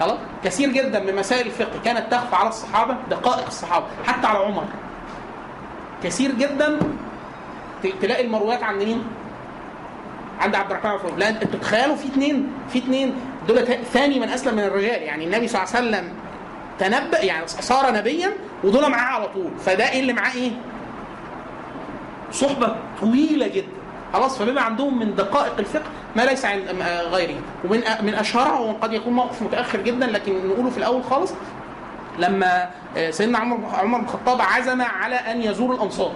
خلاص؟ 0.00 0.18
كثير 0.44 0.68
جدا 0.68 1.00
من 1.00 1.16
مسائل 1.16 1.46
الفقه 1.46 1.80
كانت 1.84 2.12
تخفى 2.12 2.36
على 2.36 2.48
الصحابة 2.48 2.96
دقائق 3.10 3.46
الصحابة 3.46 3.86
حتى 4.06 4.26
على 4.26 4.38
عمر. 4.38 4.64
كثير 6.04 6.32
جدا 6.32 6.78
تلاقي 8.02 8.24
المرويات 8.26 8.62
عند 8.62 8.82
مين؟ 8.82 9.04
عند 10.40 10.54
عبد 10.54 10.70
الرحمن 10.70 10.90
بن 10.90 10.98
عوف. 11.06 11.18
لا 11.18 11.28
أنتوا 11.28 11.60
تخيلوا 11.60 11.96
في 11.96 12.06
اثنين 12.06 12.52
في 12.68 12.78
اثنين 12.78 13.14
دول 13.48 13.66
ثاني 13.92 14.20
من 14.20 14.28
أسلم 14.28 14.54
من 14.54 14.64
الرجال. 14.64 15.02
يعني 15.02 15.24
النبي 15.24 15.48
صلى 15.48 15.62
الله 15.62 15.76
عليه 15.76 15.86
وسلم 15.88 16.12
تنبأ 16.78 17.24
يعني 17.24 17.46
صار 17.46 17.92
نبيا 17.92 18.32
ودول 18.64 18.90
معاه 18.90 19.14
على 19.14 19.28
طول. 19.28 19.50
فده 19.64 19.90
إيه 19.90 20.00
اللي 20.00 20.12
معاه 20.12 20.34
إيه؟ 20.34 20.50
صحبة 22.32 22.76
طويلة 23.00 23.46
جدا. 23.48 23.66
خلاص 24.12 24.38
فبيبقى 24.38 24.64
عندهم 24.64 24.98
من 24.98 25.14
دقائق 25.14 25.58
الفقه 25.58 25.90
ما 26.16 26.22
ليس 26.22 26.44
عند 26.44 26.64
غيره. 27.10 27.40
ومن 27.64 27.80
من 28.02 28.14
أشهرها 28.14 28.58
وقد 28.58 28.92
يكون 28.92 29.12
موقف 29.12 29.42
متأخر 29.42 29.80
جدا 29.80 30.06
لكن 30.06 30.48
نقوله 30.48 30.70
في 30.70 30.78
الأول 30.78 31.04
خالص 31.04 31.32
لما 32.18 32.70
آه 32.96 33.10
سيدنا 33.10 33.38
عمر 33.38 33.58
عمر 33.74 33.98
بن 33.98 34.04
الخطاب 34.04 34.40
عزم 34.40 34.82
على 34.82 35.14
أن 35.14 35.42
يزور 35.42 35.74
الأنصار. 35.74 36.12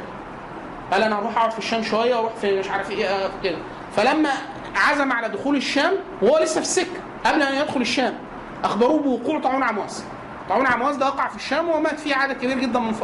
قال 0.93 1.03
أنا 1.03 1.19
هروح 1.19 1.37
أقعد 1.37 1.51
في 1.51 1.59
الشام 1.59 1.83
شوية 1.83 2.15
وأروح 2.15 2.33
في 2.41 2.59
مش 2.59 2.69
عارف 2.71 2.91
إيه 2.91 3.07
آه 3.07 3.31
كده. 3.45 3.57
فلما 3.97 4.31
عزم 4.77 5.13
على 5.13 5.29
دخول 5.29 5.57
الشام 5.57 5.93
وهو 6.23 6.39
لسه 6.39 6.55
في 6.55 6.67
السكه 6.67 7.01
قبل 7.27 7.43
أن 7.43 7.55
يدخل 7.55 7.81
الشام. 7.81 8.15
أخبروه 8.65 8.99
بوقوع 9.03 9.41
طاعون 9.41 9.63
عمواس. 9.63 10.05
طاعون 10.49 10.67
عمواس 10.67 10.97
ده 10.97 11.07
وقع 11.07 11.29
في 11.29 11.37
الشام 11.37 11.69
ومات 11.69 12.01
فيه 12.01 12.15
عدد 12.17 12.33
كبير 12.33 12.59
جدا 12.59 12.79
من 12.81 12.95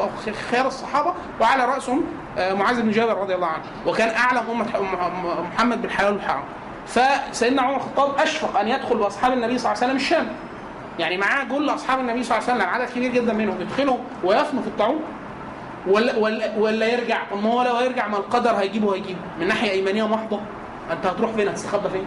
خيار 0.51 0.67
الصحابة 0.67 1.15
وعلى 1.41 1.65
رأسهم 1.65 2.05
آه، 2.39 2.55
معاذ 2.55 2.83
بن 2.83 2.91
جبل 2.91 3.15
رضي 3.15 3.35
الله 3.35 3.47
عنه. 3.47 3.63
وكان 3.87 4.09
اعلم 4.17 4.43
أمة 4.51 4.65
ح- 4.65 5.11
محمد 5.55 5.83
بالحلال 5.83 6.13
والحرام. 6.13 6.43
فسيدنا 6.87 7.63
عمر 7.63 7.77
الخطاب 7.77 8.19
أشفق 8.19 8.59
أن 8.61 8.69
يدخل 8.69 8.97
بأصحاب 8.97 9.33
النبي 9.33 9.59
صلى 9.59 9.73
الله 9.73 9.83
عليه 9.83 9.87
وسلم 9.95 9.97
الشام. 9.97 10.27
يعني 10.99 11.17
معاه 11.19 11.45
جل 11.45 11.71
أصحاب 11.75 12.01
النبي 12.01 12.23
صلى 12.23 12.39
الله 12.39 12.51
عليه 12.51 12.59
وسلم 12.63 12.75
عدد 12.75 12.91
كبير 12.91 13.13
جدا 13.13 13.33
منهم. 13.33 13.61
يدخلهم 13.61 13.99
ويفنوا 14.25 14.63
في 14.63 14.69
الطاعون. 14.69 15.01
ولا 15.87 16.17
ولا 16.17 16.57
ولا 16.59 16.87
يرجع. 16.87 17.19
ما 17.43 17.53
هو 17.53 17.63
لو 17.63 17.77
هيرجع 17.77 18.09
ما 18.09 18.17
القدر 18.17 18.51
هيجيبه 18.51 18.95
هيجيبه. 18.95 19.21
من 19.41 19.49
ناحية 19.49 19.71
إيمانية 19.71 20.09
محضة. 20.09 20.41
أنت 20.93 21.07
هتروح 21.07 21.31
فين؟ 21.31 21.49
هتستخبى 21.49 21.89
فين؟ 21.89 22.05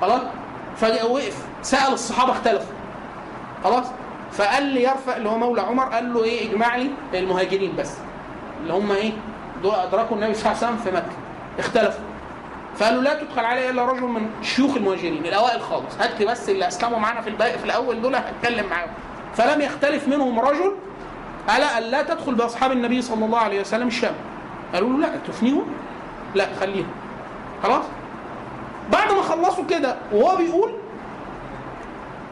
خلاص؟ 0.00 0.20
فوقف 0.80 1.44
سأل 1.62 1.92
الصحابة 1.92 2.32
اختلفوا. 2.32 2.74
خلاص؟ 3.64 3.86
فقال 4.32 4.62
لي 4.62 4.82
يرفع 4.82 5.16
اللي 5.16 5.28
هو 5.28 5.38
مولى 5.38 5.60
عمر 5.60 5.84
قال 5.84 6.14
له 6.14 6.24
إيه 6.24 6.50
اجمع 6.50 6.76
لي 6.76 6.90
المهاجرين 7.14 7.76
بس. 7.76 7.94
اللي 8.62 8.72
هم 8.72 8.92
إيه 8.92 9.12
دول 9.62 9.74
أدركوا 9.74 10.16
النبي 10.16 10.34
صلى 10.34 10.52
الله 10.52 10.64
عليه 10.64 10.66
وسلم 10.66 10.76
في 10.84 10.96
مكة. 10.96 11.16
اختلفوا. 11.58 12.04
فقالوا 12.76 13.02
لا 13.02 13.22
تدخل 13.22 13.44
علي 13.44 13.70
إلا 13.70 13.84
رجل 13.84 14.02
من 14.02 14.30
شيوخ 14.42 14.76
المهاجرين 14.76 15.26
الأوائل 15.26 15.60
خالص. 15.60 16.00
هات 16.00 16.20
لي 16.20 16.26
بس 16.26 16.48
اللي 16.48 16.68
أسلموا 16.68 16.98
معانا 16.98 17.20
في 17.20 17.28
الباقي 17.28 17.58
في 17.58 17.64
الأول 17.64 18.02
دول 18.02 18.14
هتكلم 18.14 18.66
معاهم. 18.70 18.90
فلم 19.34 19.60
يختلف 19.60 20.08
منهم 20.08 20.40
رجل 20.40 20.74
على 21.48 21.86
لا 21.86 22.02
تدخل 22.02 22.34
بأصحاب 22.34 22.72
النبي 22.72 23.02
صلى 23.02 23.24
الله 23.24 23.38
عليه 23.38 23.60
وسلم 23.60 23.88
الشام 23.88 24.14
قالوا 24.74 24.88
له 24.90 24.98
لا 24.98 25.16
تفنيهم؟ 25.28 25.66
لا 26.34 26.46
خليهم. 26.60 26.90
خلاص؟ 27.62 27.84
بعد 28.92 29.12
ما 29.12 29.22
خلصوا 29.22 29.64
كده 29.70 29.96
وهو 30.12 30.36
بيقول 30.36 30.70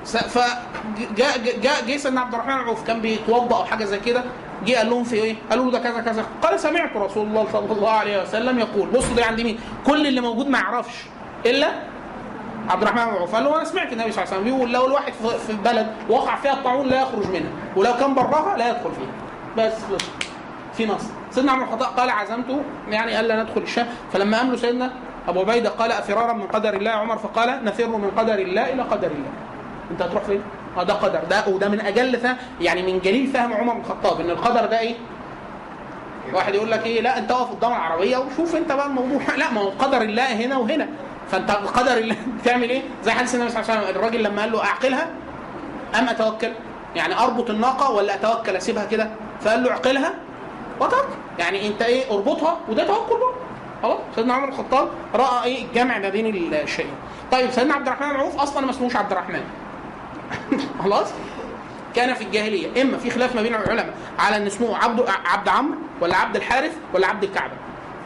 س- 0.05 0.17
فجاء 0.17 1.39
جاء 1.63 1.85
جه 1.87 1.97
سيدنا 1.97 2.21
عبد 2.21 2.35
الرحمن 2.35 2.53
عوف 2.53 2.87
كان 2.87 3.01
بيتوضأ 3.01 3.57
أو 3.57 3.65
حاجة 3.65 3.85
زي 3.85 4.01
كده 4.01 4.23
جه 4.67 4.77
قال 4.77 4.91
لهم 4.91 5.05
في 5.05 5.15
إيه؟ 5.17 5.37
قالوا 5.51 5.65
له 5.65 5.71
ده 5.71 5.79
كذا 5.79 6.01
كذا. 6.01 6.25
قال 6.43 6.61
سمعت 6.61 6.97
رسول 6.97 7.27
الله 7.27 7.47
صلى 7.53 7.73
الله 7.73 7.91
عليه 7.91 8.23
وسلم 8.23 8.59
يقول 8.59 8.89
بصوا 8.89 9.15
ده 9.17 9.25
عند 9.25 9.41
مين؟ 9.41 9.59
كل 9.87 10.07
اللي 10.07 10.21
موجود 10.21 10.49
ما 10.49 10.59
يعرفش 10.59 10.95
إلا 11.47 11.69
عبد 12.69 12.83
الرحمن 12.83 13.05
بن 13.05 13.11
عوف 13.11 13.35
قال 13.35 13.45
له 13.45 13.57
أنا 13.57 13.65
سمعت 13.65 13.93
النبي 13.93 14.13
صلى 14.13 14.25
الله 14.25 14.35
عليه 14.35 14.43
وسلم 14.43 14.55
بيقول 14.57 14.73
لو 14.73 14.87
الواحد 14.87 15.13
في- 15.47 15.53
بلد 15.65 15.87
وقع 16.09 16.37
فيها 16.37 16.53
الطاعون 16.53 16.87
لا 16.89 17.03
يخرج 17.03 17.27
منها 17.27 17.51
ولو 17.77 17.93
كان 17.97 18.15
براها 18.15 18.57
لا 18.57 18.69
يدخل 18.69 18.91
فيها. 18.91 19.67
بس 19.67 19.73
في 20.77 20.87
نص 20.87 21.03
سيدنا 21.31 21.53
عمر 21.53 21.65
الخطاب 21.65 21.99
قال 21.99 22.11
عزمته 22.11 22.63
يعني 22.89 23.21
الا 23.21 23.43
ندخل 23.43 23.61
الشام. 23.61 23.87
فلما 24.13 24.41
أملوا 24.41 24.57
سيدنا 24.57 24.93
أبو 25.29 25.41
عبيدة 25.41 25.71
قال 25.71 25.93
أفرارا 25.93 26.33
من 26.33 26.47
قدر 26.47 26.75
الله 26.75 26.91
يا 26.91 26.97
عمر؟ 26.97 27.19
فقال 27.19 27.65
نفر 27.65 27.87
من 27.89 28.11
قدر 28.17 28.35
الله 28.35 28.73
إلى 28.73 28.83
قدر 28.83 29.07
الله. 29.07 29.31
أنت 29.91 30.03
هتروح 30.03 30.23
فين؟ 30.23 30.43
آه 30.77 30.83
ده 30.83 30.95
قدر. 30.95 31.21
ده 31.31 31.45
وده 31.49 31.69
من 31.69 31.81
أجل 31.81 32.17
فهم 32.21 32.37
يعني 32.61 32.93
من 32.93 32.99
جليل 33.01 33.27
فهم 33.27 33.53
عمر 33.53 33.75
بن 33.75 33.81
الخطاب. 33.81 34.21
إن 34.21 34.31
القدر 34.31 34.67
ده 34.67 34.79
إيه؟ 34.81 34.95
واحد 36.35 36.55
يقول 36.55 36.71
لك 36.71 36.87
إيه؟ 36.87 37.01
لا 37.01 37.19
أنت 37.19 37.33
واقف 37.33 37.51
قدام 37.51 37.71
العربية 37.73 38.17
وشوف 38.17 38.57
أنت 38.57 38.73
بقى 38.73 38.87
الموضوع. 38.87 39.21
لا 39.39 39.51
ما 39.53 39.61
هو 39.61 39.69
قدر 39.69 40.03
الله 40.03 40.35
هنا 40.35 40.57
وهنا. 40.57 40.89
فأنت 41.31 41.51
قدر 41.51 41.99
الله. 41.99 42.17
بتعمل 42.43 42.71
إيه؟ 42.71 42.83
زي 43.05 43.11
حديث 43.13 43.35
النبي 43.35 43.51
صلى 43.51 43.61
الله 43.63 43.73
عليه 43.73 43.83
وسلم. 43.83 43.97
الراجل 43.97 44.23
لما 44.23 44.43
قال 44.43 44.53
له 44.53 44.65
أعقلها 44.65 45.07
أم 45.99 46.09
أتوكل؟ 46.09 46.53
يعني 46.97 47.19
أربط 47.19 47.51
الناقة 47.51 47.91
ولا 47.91 48.15
أتوكل؟ 48.15 48.57
أسيبها 48.57 48.85
كده؟ 48.85 49.11
فقال 49.41 49.63
له 49.63 49.71
أعقلها 49.71 50.15
وتوكل 50.81 51.15
يعني 51.39 51.67
أنت 51.67 51.83
إيه؟ 51.83 52.11
أربطها 52.15 52.57
وده 52.69 52.85
توكل 52.87 53.15
برضه. 53.15 53.46
خلاص؟ 53.83 53.99
سيدنا 54.15 54.35
عمر 54.35 54.47
بن 54.47 54.53
الخطاب 54.53 54.89
رأى 55.15 55.45
إيه؟ 55.45 55.65
الجمع 55.65 55.99
ما 55.99 56.09
بين 56.09 56.55
الشيئين 56.55 56.91
طيب 57.33 57.51
سيدنا 57.51 57.75
عبد 57.75 57.87
الرحمن 57.87 58.09
بن 58.09 58.17
عوف 58.17 58.41
أصلا 58.41 58.65
ما 58.65 58.71
اسموش 58.71 58.97
عبد 58.97 59.13
الرحمن. 59.13 59.43
خلاص؟ 60.85 61.13
كان 61.95 62.15
في 62.15 62.25
الجاهلية. 62.25 62.83
إما 62.83 62.99
في 62.99 63.11
خلاف 63.11 63.35
ما 63.37 63.43
بين 63.43 63.55
العلماء 63.55 63.95
على 64.19 64.37
إن 64.37 64.47
اسمه 64.47 64.77
عبد 64.77 65.05
عبد 65.27 65.49
عمرو 65.49 65.79
ولا 66.01 66.17
عبد 66.17 66.37
الحارث 66.37 66.77
ولا 66.95 67.07
عبد 67.07 67.25
الكعبة. 67.25 67.53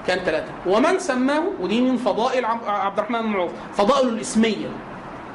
كان 0.07 0.19
ثلاثة 0.19 0.53
ومن 0.67 0.99
سماه 0.99 1.43
ودي 1.61 1.81
من 1.81 1.97
فضائل 1.97 2.45
عب- 2.45 2.65
عبد 2.67 2.99
الرحمن 2.99 3.23
بن 3.23 3.35
عوف 3.35 3.51
فضائله 3.75 4.09
الإسمية. 4.09 4.69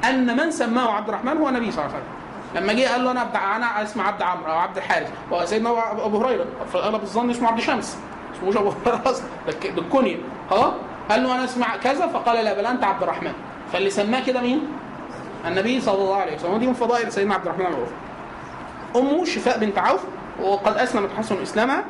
أن 0.08 0.36
من 0.36 0.50
سماه 0.50 0.92
عبد 0.92 1.08
الرحمن 1.08 1.36
هو 1.36 1.48
النبي 1.48 1.70
صلى 1.72 1.84
الله 1.84 1.94
عليه 1.96 2.04
وسلم. 2.04 2.16
لما 2.64 2.72
جه 2.72 2.88
قال 2.92 3.04
له 3.04 3.10
أنا 3.10 3.20
عبد 3.20 3.36
أنا 3.36 3.82
اسمي 3.82 4.02
عبد 4.02 4.22
عمرو 4.22 4.52
أو 4.52 4.58
عبد 4.58 4.76
الحارث 4.76 5.10
وسيدنا 5.30 5.70
ابو 6.06 6.18
هريرة 6.24 6.44
فاغلب 6.72 7.02
الظن 7.02 7.30
اسمه 7.30 7.48
عبد 7.48 7.60
شمس. 7.60 7.98
اسمه 8.38 8.60
أبو 8.60 8.72
هريره 8.86 9.02
أصلا. 9.06 9.26
ده 9.46 9.52
الك- 9.52 9.66
ده 9.76 9.82
الكنيه 9.82 10.16
خلاص 10.50 10.72
قال 11.10 11.22
له 11.22 11.34
أنا 11.34 11.44
أسمع 11.44 11.76
كذا 11.76 12.06
فقال 12.06 12.44
لا 12.44 12.54
بل 12.54 12.66
أنت 12.66 12.84
عبد 12.84 13.02
الرحمن. 13.02 13.32
فاللي 13.72 13.90
سماه 13.90 14.24
كده 14.24 14.40
مين؟ 14.40 14.60
النبي 15.46 15.80
صلى 15.80 15.94
الله 16.02 16.16
عليه 16.16 16.34
وسلم. 16.36 16.54
ودي 16.54 16.66
من 16.66 16.72
فضائل 16.74 17.12
سيدنا 17.12 17.34
عبد 17.34 17.46
الرحمن 17.46 17.64
بن 17.64 17.72
عوف 17.74 17.88
أمه 18.96 19.24
شفاء 19.24 19.58
بنت 19.58 19.78
عوف 19.78 20.04
وقد 20.42 20.76
أسلمت 20.76 21.10
حسن 21.18 21.42
إسلامها. 21.42 21.84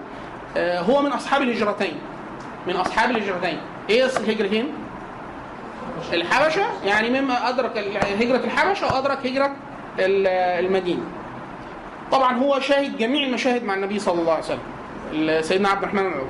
آه، 0.56 0.80
هو 0.80 1.02
من 1.02 1.12
أصحاب 1.12 1.42
الهجرتين. 1.42 1.94
من 2.66 2.76
أصحاب 2.76 3.10
الهجرتين. 3.10 3.58
إيه 3.90 4.04
الهجرتين؟ 4.04 4.72
الحبشة؟ 6.12 6.64
يعني 6.84 7.20
مما 7.20 7.48
أدرك 7.48 7.78
هجرة 8.20 8.36
الحبشة 8.36 8.86
وأدرك 8.94 9.26
هجرة 9.26 9.50
ال- 9.98 10.26
المدينة. 10.66 11.02
طبعا 12.12 12.36
هو 12.38 12.60
شاهد 12.60 12.96
جميع 12.98 13.26
المشاهد 13.26 13.64
مع 13.64 13.74
النبي 13.74 13.98
صلى 13.98 14.20
الله 14.20 14.32
عليه 14.32 14.44
وسلم. 14.44 14.58
سيدنا 15.40 15.68
عبد 15.68 15.82
الرحمن 15.82 16.02
بن 16.02 16.12
عوف. 16.12 16.28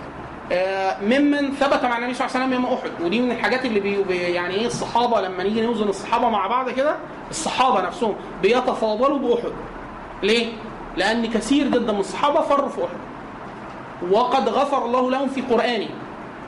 آه، 0.52 0.96
ممن 1.02 1.52
ثبت 1.52 1.84
مع 1.84 1.98
النبي 1.98 2.14
صلى 2.14 2.26
الله 2.26 2.36
عليه 2.36 2.46
وسلم 2.46 2.52
يوم 2.52 2.66
أحد. 2.66 2.90
ودي 3.00 3.20
من 3.20 3.30
الحاجات 3.30 3.64
اللي 3.64 3.80
بي 3.80 4.14
يعني 4.14 4.54
إيه 4.54 4.66
الصحابة 4.66 5.20
لما 5.20 5.42
نيجي 5.42 5.60
نوزن 5.60 5.88
الصحابة 5.88 6.28
مع 6.28 6.46
بعض 6.46 6.70
كده 6.70 6.96
الصحابة 7.30 7.80
نفسهم 7.86 8.14
بيتفاضلوا 8.42 9.18
بأحد. 9.18 9.52
ليه؟ 10.22 10.52
لأن 10.96 11.26
كثير 11.26 11.66
جدا 11.68 11.92
من 11.92 12.00
الصحابة 12.00 12.40
فروا 12.40 12.68
في 12.68 12.80
أحد. 12.80 12.96
وقد 14.12 14.48
غفر 14.48 14.84
الله 14.84 15.10
لهم 15.10 15.28
في 15.28 15.40
قرآنه 15.40 15.88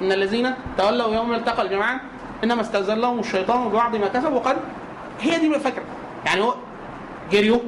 إن 0.03 0.13
الذين 0.13 0.55
تولوا 0.79 1.15
يوم 1.15 1.35
التقى 1.35 1.63
الجماعة 1.63 2.01
إنما 2.45 2.61
استزلهم 2.61 3.19
الشيطان 3.19 3.69
ببعض 3.69 3.97
ما 3.97 4.09
كسبوا 4.09 4.37
وقد 4.39 4.57
هي 5.21 5.39
دي 5.39 5.55
الفكرة. 5.55 5.85
يعني 6.27 6.41
هو 6.41 6.55
جريوا؟ 7.33 7.59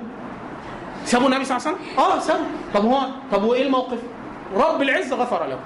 سابوا 1.05 1.27
النبي 1.29 1.45
صلى 1.45 1.57
الله 1.57 1.69
عليه 1.69 1.79
وسلم؟ 1.79 2.05
آه 2.05 2.19
سابوا. 2.19 2.45
طب 2.75 2.85
هو 2.85 2.99
طب 3.33 3.45
وإيه 3.45 3.63
الموقف؟ 3.63 3.99
رب 4.55 4.83
العزة 4.83 5.17
غفر 5.17 5.47
له 5.47 5.59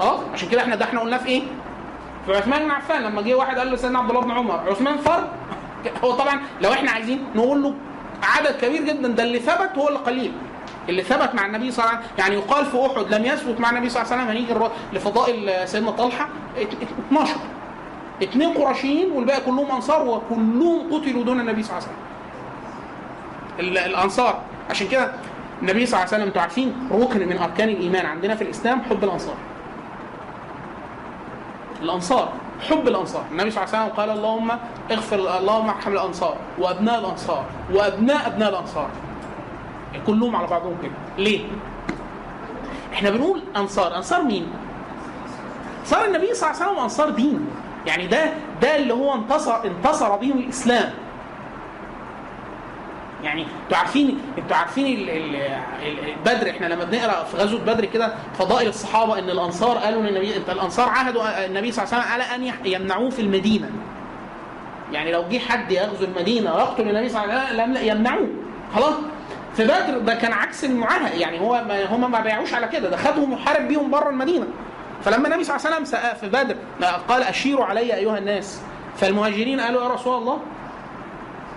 آه 0.00 0.20
عشان 0.32 0.48
كده 0.48 0.62
إحنا 0.62 0.76
ده 0.76 0.84
إحنا 0.84 1.00
قلناه 1.00 1.18
في 1.18 1.26
إيه؟ 1.28 1.42
في 2.26 2.36
عثمان 2.36 2.62
بن 2.64 2.70
عفان 2.70 3.02
لما 3.02 3.22
جه 3.22 3.34
واحد 3.34 3.58
قال 3.58 3.70
له 3.70 3.76
سيدنا 3.76 3.98
عبد 3.98 4.10
الله 4.10 4.20
بن 4.22 4.30
عمر 4.30 4.70
عثمان 4.70 4.96
فر؟ 4.96 5.24
هو 6.04 6.12
طبعا 6.12 6.40
لو 6.60 6.72
إحنا 6.72 6.90
عايزين 6.90 7.24
نقول 7.34 7.62
له 7.62 7.74
عدد 8.22 8.56
كبير 8.60 8.82
جدا 8.82 9.08
ده 9.08 9.22
اللي 9.22 9.38
ثبت 9.38 9.78
هو 9.78 9.88
اللي 9.88 9.98
قليل. 9.98 10.32
اللي 10.88 11.02
ثبت 11.02 11.34
مع 11.34 11.46
النبي 11.46 11.70
صلى 11.70 11.84
الله 11.84 11.96
عليه 11.96 12.04
وسلم 12.06 12.18
يعني 12.18 12.34
يقال 12.34 12.64
في 12.66 12.86
أحد 12.86 13.14
لم 13.14 13.24
يثبت 13.24 13.60
مع 13.60 13.70
النبي 13.70 13.88
صلى 13.88 14.02
الله 14.02 14.12
عليه 14.12 14.22
وسلم 14.22 14.36
هنيجي 14.36 14.52
الر- 14.52 14.70
لفضائل 14.92 15.68
سيدنا 15.68 15.90
طلحة 15.90 16.28
ات- 16.56 16.62
ات- 16.72 16.88
12 17.08 17.34
اثنين 18.22 18.52
قرشيين 18.54 19.10
والباقي 19.12 19.40
كلهم 19.40 19.70
أنصار 19.70 20.02
وكلهم 20.08 20.94
قتلوا 20.94 21.24
دون 21.24 21.40
النبي 21.40 21.62
صلى 21.62 21.78
الله 21.78 21.88
عليه 21.88 21.96
وسلم. 21.96 23.68
ال- 23.68 23.78
الأنصار. 23.78 24.40
عشان 24.70 24.88
كده 24.88 25.12
النبي 25.62 25.86
صلى 25.86 25.94
الله 26.00 26.06
عليه 26.06 26.16
وسلم 26.16 26.26
أنتوا 26.26 26.42
عارفين 26.42 26.88
ركن 26.92 27.28
من 27.28 27.38
أركان 27.38 27.68
الإيمان 27.68 28.06
عندنا 28.06 28.34
في 28.34 28.44
الإسلام 28.44 28.82
حب 28.82 29.04
الأنصار. 29.04 29.34
الأنصار 31.82 32.32
حب 32.68 32.88
الأنصار. 32.88 33.24
النبي 33.30 33.50
صلى 33.50 33.64
الله 33.64 33.74
عليه 33.74 33.84
وسلم 33.84 33.96
قال 34.00 34.10
اللهم 34.10 34.50
اغفر 34.90 35.38
اللهم 35.38 35.68
ارحم 35.68 35.92
الأنصار 35.92 36.36
وأبناء 36.58 36.98
الأنصار 36.98 37.44
وأبناء 37.74 38.26
أبناء 38.26 38.48
الأنصار. 38.50 38.88
كلهم 40.06 40.36
على 40.36 40.46
بعضهم 40.46 40.76
كده. 40.82 40.92
ليه؟ 41.18 41.40
إحنا 42.92 43.10
بنقول 43.10 43.42
أنصار. 43.56 43.96
أنصار 43.96 44.22
مين؟ 44.22 44.46
انصار 45.80 46.04
النبي 46.04 46.34
صلى 46.34 46.50
الله 46.50 46.62
عليه 46.62 46.70
وسلم 46.70 46.82
أنصار 46.82 47.10
دين. 47.10 47.46
يعني 47.86 48.06
ده 48.06 48.32
ده 48.62 48.76
اللي 48.76 48.94
هو 48.94 49.14
انتصر 49.14 49.64
انتصر 49.64 50.16
بهم 50.16 50.38
الإسلام. 50.38 50.92
يعني 53.26 53.46
أنتوا 53.64 53.76
عارفين 53.76 54.18
أنتوا 54.38 54.56
عارفين 54.56 55.08
بدر 56.26 56.50
إحنا 56.50 56.66
لما 56.66 56.84
بنقرأ 56.84 57.24
في 57.24 57.36
غزوة 57.36 57.60
بدر 57.60 57.84
كده 57.84 58.14
فضائل 58.38 58.68
الصحابة 58.68 59.18
إن 59.18 59.30
الأنصار 59.30 59.78
قالوا 59.78 60.02
للنبي 60.02 60.36
انت 60.36 60.50
الأنصار 60.50 60.88
عهدوا 60.88 61.46
النبي 61.46 61.72
صلى 61.72 61.84
الله 61.84 61.94
عليه 61.94 62.04
وسلم 62.04 62.12
على 62.34 62.34
أن 62.34 62.54
يمنعوه 62.64 63.10
في 63.10 63.22
المدينة. 63.22 63.70
يعني 64.92 65.12
لو 65.12 65.24
جه 65.30 65.38
حد 65.38 65.72
يغزو 65.72 66.04
المدينة 66.04 66.54
ويقتل 66.54 66.88
النبي 66.88 67.08
صلى 67.08 67.24
الله 67.24 67.34
عليه 67.34 67.44
وسلم 67.62 67.74
لم 67.74 67.88
يمنعوه. 67.88 68.28
خلاص. 68.74 68.94
في 69.56 69.64
بدر 69.64 69.98
ده 69.98 70.14
كان 70.14 70.32
عكس 70.32 70.64
المعاهده 70.64 71.08
يعني 71.08 71.40
هو 71.40 71.64
ما 71.68 71.84
هم 71.84 72.10
ما 72.10 72.20
بايعوش 72.20 72.54
على 72.54 72.68
كده 72.68 72.88
ده 72.90 72.96
خدهم 72.96 73.32
وحارب 73.32 73.68
بيهم 73.68 73.90
بره 73.90 74.10
المدينة. 74.10 74.46
فلما 75.04 75.28
النبي 75.28 75.44
صلى 75.44 75.56
الله 75.56 75.66
عليه 75.66 75.76
وسلم 75.82 76.14
في 76.20 76.28
بدر 76.28 76.56
قال 77.08 77.22
أشيروا 77.22 77.64
علي 77.64 77.94
أيها 77.94 78.18
الناس. 78.18 78.60
فالمهاجرين 78.96 79.60
قالوا 79.60 79.82
يا 79.82 79.88
رسول 79.88 80.18
الله. 80.18 80.38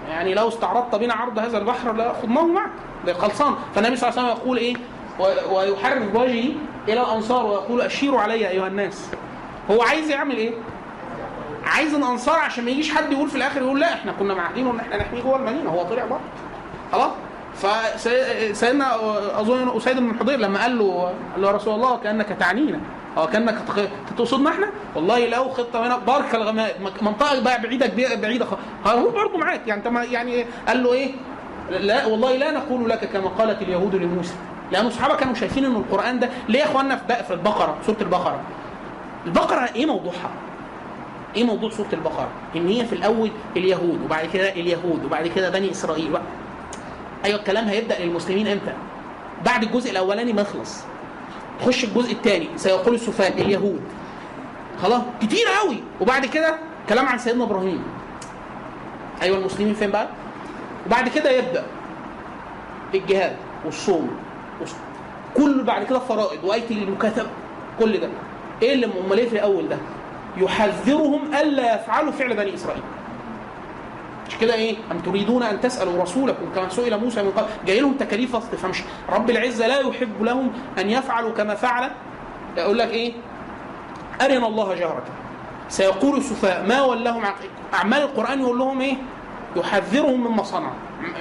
يعني 0.10 0.34
لو 0.34 0.48
استعرضت 0.48 0.96
بنا 0.96 1.14
عرض 1.14 1.40
هذا 1.40 1.58
البحر 1.58 1.92
لخضناه 1.96 2.46
معك. 2.48 2.70
ده 3.06 3.14
خلصان. 3.14 3.56
فالنبي 3.76 3.96
صلى 3.96 4.10
الله 4.10 4.22
عليه 4.22 4.32
وسلم 4.32 4.44
يقول 4.44 4.58
إيه؟ 4.58 4.76
و- 5.20 5.56
ويحرك 5.58 6.02
بوجهه 6.02 6.52
إلى 6.88 7.02
الأنصار 7.02 7.46
ويقول 7.46 7.82
أشيروا 7.82 8.20
علي 8.20 8.50
أيها 8.50 8.68
الناس. 8.68 9.10
هو 9.72 9.82
عايز 9.82 10.10
يعمل 10.10 10.38
إيه؟ 10.38 10.52
عايز 11.66 11.94
الأنصار 11.94 12.40
عشان 12.40 12.66
ما 12.66 12.72
يجيش 12.72 12.92
حد 12.96 13.12
يقول 13.12 13.30
في 13.30 13.36
الآخر 13.36 13.62
يقول 13.62 13.80
لا 13.80 13.94
إحنا 13.94 14.12
كنا 14.12 14.34
معاهدين 14.34 14.68
ان 14.68 14.80
إحنا 14.80 14.98
نحميه 14.98 15.22
جوه 15.22 15.36
المدينة. 15.36 15.70
هو 15.70 15.84
طلع 15.84 16.06
بره 16.06 16.20
خلاص؟ 16.92 17.12
فسيدنا 17.56 18.96
أظن 19.42 19.78
أسيد 19.78 19.98
بن 19.98 20.20
حضير 20.20 20.40
لما 20.40 20.62
قال 20.62 20.78
له 20.80 21.02
قال 21.34 21.42
له 21.42 21.48
يا 21.48 21.54
رسول 21.56 21.74
الله 21.76 21.98
كأنك 21.98 22.28
تعنينا. 22.40 22.80
هو 23.18 23.28
كأنك 23.28 23.58
تق- 23.68 23.90
تقصدنا 24.18 24.50
إحنا؟ 24.50 24.70
والله 24.96 25.28
لو 25.30 25.50
خطه 25.50 25.88
هنا 25.88 25.98
بارك 25.98 26.36
الغماء 26.36 26.80
منطقة 27.02 27.40
بقى 27.42 27.62
بعيدة 27.62 27.88
كبيرة- 27.88 28.16
بعيدة 28.18 28.46
هو 28.86 29.10
برضه 29.10 29.38
معاك. 29.38 29.68
يعني 29.68 29.88
انت 29.88 30.12
يعني 30.12 30.46
قال 30.68 30.84
له 30.84 30.94
إيه؟ 30.94 31.12
لا 31.70 32.06
والله 32.06 32.36
لا 32.38 32.52
نقول 32.52 32.90
لك 32.90 33.10
كما 33.14 33.28
قالت 33.30 33.62
اليهود 33.62 33.96
لموسى. 33.96 34.34
لأن 34.72 34.86
الصحابة 34.88 35.16
كانوا 35.16 35.34
شايفين 35.34 35.66
إن 35.66 35.76
القرآن 35.76 36.20
ده 36.20 36.30
ليه 36.50 36.60
يا 36.60 36.66
إخوانا 36.66 36.96
في 37.28 37.34
البقرة 37.34 37.78
سورة 37.86 37.98
البقرة؟ 38.02 38.40
البقرة 39.26 39.70
إيه 39.76 39.86
موضوعها؟ 39.86 40.30
إيه 41.36 41.44
موضوع 41.44 41.70
سورة 41.70 41.88
البقرة؟ 41.94 42.28
إن 42.56 42.68
هي 42.68 42.86
في 42.86 42.94
الأول 42.94 43.32
اليهود 43.58 44.02
وبعد 44.06 44.26
كده 44.34 44.50
اليهود 44.50 45.06
وبعد 45.06 45.28
كده 45.28 45.50
بني 45.50 45.72
إسرائيل 45.72 46.12
بقى 46.12 46.22
أيوه 47.26 47.40
الكلام 47.40 47.66
هيبدأ 47.68 48.00
للمسلمين 48.00 48.48
إمتى؟ 48.48 48.74
بعد 49.46 49.64
الجزء 49.64 49.92
الأولاني 49.92 50.34
ما 50.34 50.42
يخلص. 50.42 50.84
خش 51.66 51.84
الجزء 51.84 52.12
الثاني. 52.12 52.48
سيقول 52.56 52.96
السفهاء 52.96 53.42
اليهود. 53.42 53.82
خلاص؟ 54.82 55.02
كتير 55.22 55.46
قوي. 55.64 55.84
وبعد 56.02 56.26
كده 56.26 56.56
كلام 56.90 57.06
عن 57.06 57.18
سيدنا 57.18 57.44
إبراهيم. 57.44 57.84
أيوه 59.22 59.38
المسلمين 59.38 59.74
فين 59.74 59.92
بقى؟ 59.92 60.08
وبعد 60.88 61.10
كده 61.10 61.32
يبدأ 61.32 61.66
الجهاد 62.94 63.36
والصوم 63.66 64.10
والص- 64.62 65.38
كل 65.38 65.64
بعد 65.64 65.84
كده 65.84 66.00
فرائض 66.00 66.44
وآية 66.44 66.70
المكاتبه 66.72 67.30
كل 67.80 68.00
ده. 68.00 68.10
إيه 68.62 68.74
اللي 68.74 68.86
أمال 68.86 69.18
إيه 69.20 69.30
في 69.30 69.36
الأول 69.36 69.70
ده؟ 69.70 69.78
يحذرهم 70.38 71.34
ألا 71.36 71.76
يفعلوا 71.76 72.12
فعل 72.12 72.36
بني 72.36 72.54
إسرائيل. 72.54 72.84
مش 74.30 74.38
كده 74.38 74.54
إيه؟ 74.54 74.76
أم 74.92 75.00
تريدون 75.00 75.44
أن 75.44 75.62
تسألوا 75.62 76.04
رسولكم 76.04 76.46
كما 76.56 76.70
سئل 76.70 77.00
موسى 77.00 77.24
من 77.24 77.32
قبل. 77.32 77.48
جاي 77.66 77.80
لهم 77.80 77.94
تكاليف 77.94 78.36
اصل 78.36 78.58
فمش 78.58 78.84
رب 79.10 79.30
العزة 79.30 79.68
لا 79.68 79.80
يحب 79.80 80.24
لهم 80.24 80.52
أن 80.80 80.90
يفعلوا 80.90 81.32
كما 81.32 81.56
فعل. 81.56 81.92
يقول 82.58 82.78
لك 82.78 82.90
إيه؟ 82.90 83.14
أرنا 84.22 84.48
الله 84.48 84.74
جهرة. 84.76 85.04
سيقول 85.70 86.18
السفهاء 86.18 86.66
ما 86.68 86.82
ولاهم 86.82 87.26
عن 87.26 87.34
أعمال 87.74 88.02
القرآن 88.02 88.40
يقول 88.42 88.60
لهم 88.60 88.82
إيه؟ 88.82 88.96
يحذرهم 89.56 90.28
مما 90.32 90.44
صنعوا 90.44 90.74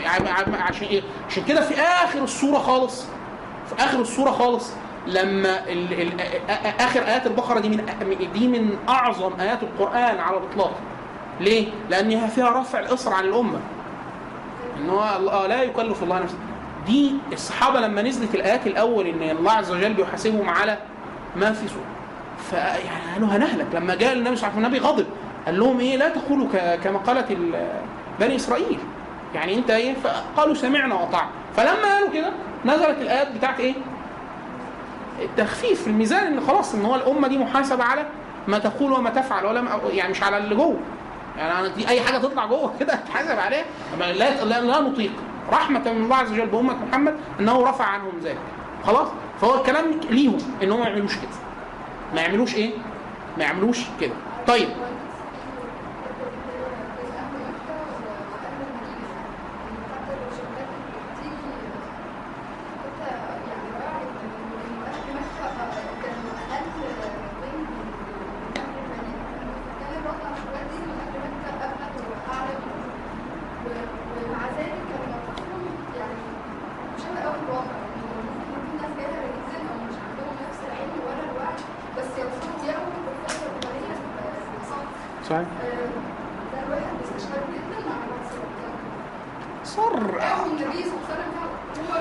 ع- 0.04 0.62
عشان 0.62 0.86
إيه؟ 0.86 1.02
عشان 1.30 1.44
كده 1.44 1.60
في 1.60 1.80
آخر 1.80 2.24
السورة 2.24 2.58
خالص 2.58 3.04
في 3.68 3.84
آخر 3.84 4.00
السورة 4.00 4.30
خالص 4.30 4.72
لما 5.06 5.60
آخر 6.80 7.00
آيات 7.06 7.26
البقرة 7.26 7.60
دي 7.60 7.68
من 7.68 7.84
دي 8.32 8.48
من 8.48 8.76
أعظم 8.88 9.40
آيات 9.40 9.62
القرآن 9.62 10.18
على 10.18 10.36
الإطلاق. 10.36 10.72
ليه؟ 11.40 11.66
لانها 11.90 12.26
فيها 12.26 12.60
رفع 12.60 12.78
الاصر 12.80 13.12
عن 13.12 13.24
الأمة. 13.24 13.58
إن 14.80 14.90
هو 14.90 15.16
الله 15.16 15.46
لا 15.46 15.62
يكلف 15.62 16.02
الله 16.02 16.18
نفسا. 16.18 16.36
دي 16.86 17.12
الصحابة 17.32 17.80
لما 17.80 18.02
نزلت 18.02 18.34
الآيات 18.34 18.66
الأول 18.66 19.06
إن 19.06 19.22
الله 19.36 19.52
عز 19.52 19.70
وجل 19.70 19.94
بيحاسبهم 19.94 20.48
على 20.50 20.78
ما 21.36 21.52
في 21.52 21.68
سوء. 21.68 21.82
فيعني 22.50 23.12
قالوا 23.14 23.28
هنهلك. 23.28 23.66
لما 23.74 23.94
جاء 23.94 24.12
النبي 24.12 24.36
صلى 24.36 24.48
الله 24.48 24.58
عليه 24.58 24.66
وسلم 24.68 24.84
النبي 24.86 25.02
غضب. 25.02 25.06
قال 25.46 25.58
لهم 25.60 25.80
إيه؟ 25.80 25.96
لا 25.96 26.08
تقولوا 26.08 26.76
كما 26.76 26.98
قالت 26.98 27.30
ال- 27.30 27.68
بني 28.20 28.36
إسرائيل. 28.36 28.78
يعني 29.34 29.54
أنت 29.54 29.70
إيه؟ 29.70 29.94
فقالوا 29.94 30.54
سمعنا 30.54 30.94
وأطعنا. 30.94 31.28
فلما 31.56 31.94
قالوا 31.94 32.10
كده 32.10 32.30
نزلت 32.64 32.98
الآيات 33.00 33.32
بتاعت 33.32 33.60
إيه؟ 33.60 33.74
التخفيف 35.22 35.82
في 35.82 35.86
الميزان 35.86 36.26
إن 36.26 36.40
خلاص 36.40 36.74
إن 36.74 36.84
هو 36.84 36.94
الأمة 36.94 37.28
دي 37.28 37.38
محاسبة 37.38 37.84
على 37.84 38.06
ما 38.48 38.58
تقول 38.58 38.92
وما 38.92 39.10
تفعل 39.10 39.46
ولا 39.46 39.64
يعني 39.92 40.10
مش 40.10 40.22
على 40.22 40.38
اللي 40.38 40.54
جوه. 40.54 40.76
يعني 41.38 41.58
أنا 41.58 41.68
دي 41.68 41.88
أي 41.88 42.00
حاجة 42.00 42.18
تطلع 42.18 42.46
جوه 42.46 42.72
كده 42.80 42.92
هتحاسب 42.92 43.38
عليها. 43.38 43.64
لا, 43.98 44.44
لا 44.60 44.80
نطيق. 44.80 45.12
رحمة 45.52 45.92
من 45.92 46.02
الله 46.04 46.16
عز 46.16 46.32
وجل 46.32 46.46
بأمة 46.46 46.84
محمد 46.84 47.16
أنه 47.40 47.70
رفع 47.70 47.84
عنهم 47.84 48.18
ذلك. 48.22 48.38
خلاص؟ 48.86 49.08
فهو 49.40 49.54
الكلام 49.60 50.00
ليهم 50.10 50.38
إن 50.62 50.72
هم 50.72 50.80
ما 50.80 50.86
يعملوش 50.86 51.14
كده. 51.16 51.30
ما 52.14 52.20
يعملوش 52.20 52.54
إيه؟ 52.54 52.70
ما 53.38 53.44
يعملوش 53.44 53.78
كده. 54.00 54.12
طيب 54.46 54.68
ومع 73.08 74.44
ذلك 74.58 74.80
كانوا 74.88 75.06
موقفهم 75.06 75.64
يعني 75.98 76.22
شبه 76.98 77.20
قوي 77.20 77.36
الواقع 77.48 77.64
يعني 77.66 78.28
ممكن 78.28 78.50
يكون 78.52 78.76
ناس 78.82 78.90
جاهله 78.98 79.28
جدا 79.36 79.58
أو 79.70 79.78
مش 79.88 79.94
عندهم 80.04 80.34
نفس 80.48 80.60
العلم 80.66 80.94
ولا 81.06 81.22
الوعي 81.30 81.56
بس 81.98 82.10
يوصلوا 82.18 82.64
يروا 82.68 82.92
بالفترة 83.04 83.50
الأولانية 83.58 83.94
صح 84.70 84.84
صحيح 85.28 85.48
ده 86.52 86.66
الواحد 86.66 86.92
بيستشعر 87.00 87.40
جدا 87.54 87.78
مع 87.88 87.96
الوصف 88.06 88.38
صر 89.64 90.20
أو 90.22 90.46
النبي 90.46 90.82
صلى 90.84 90.98
الله 90.98 91.08
عليه 91.10 91.24
وسلم 91.72 91.92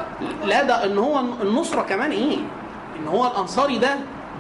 هو 0.41 0.47
لا 0.47 0.63
ده 0.63 0.85
ان 0.85 0.97
هو 0.97 1.19
النصره 1.19 1.81
كمان 1.81 2.11
إيه 2.11 2.37
ان 2.99 3.07
ده 3.77 3.95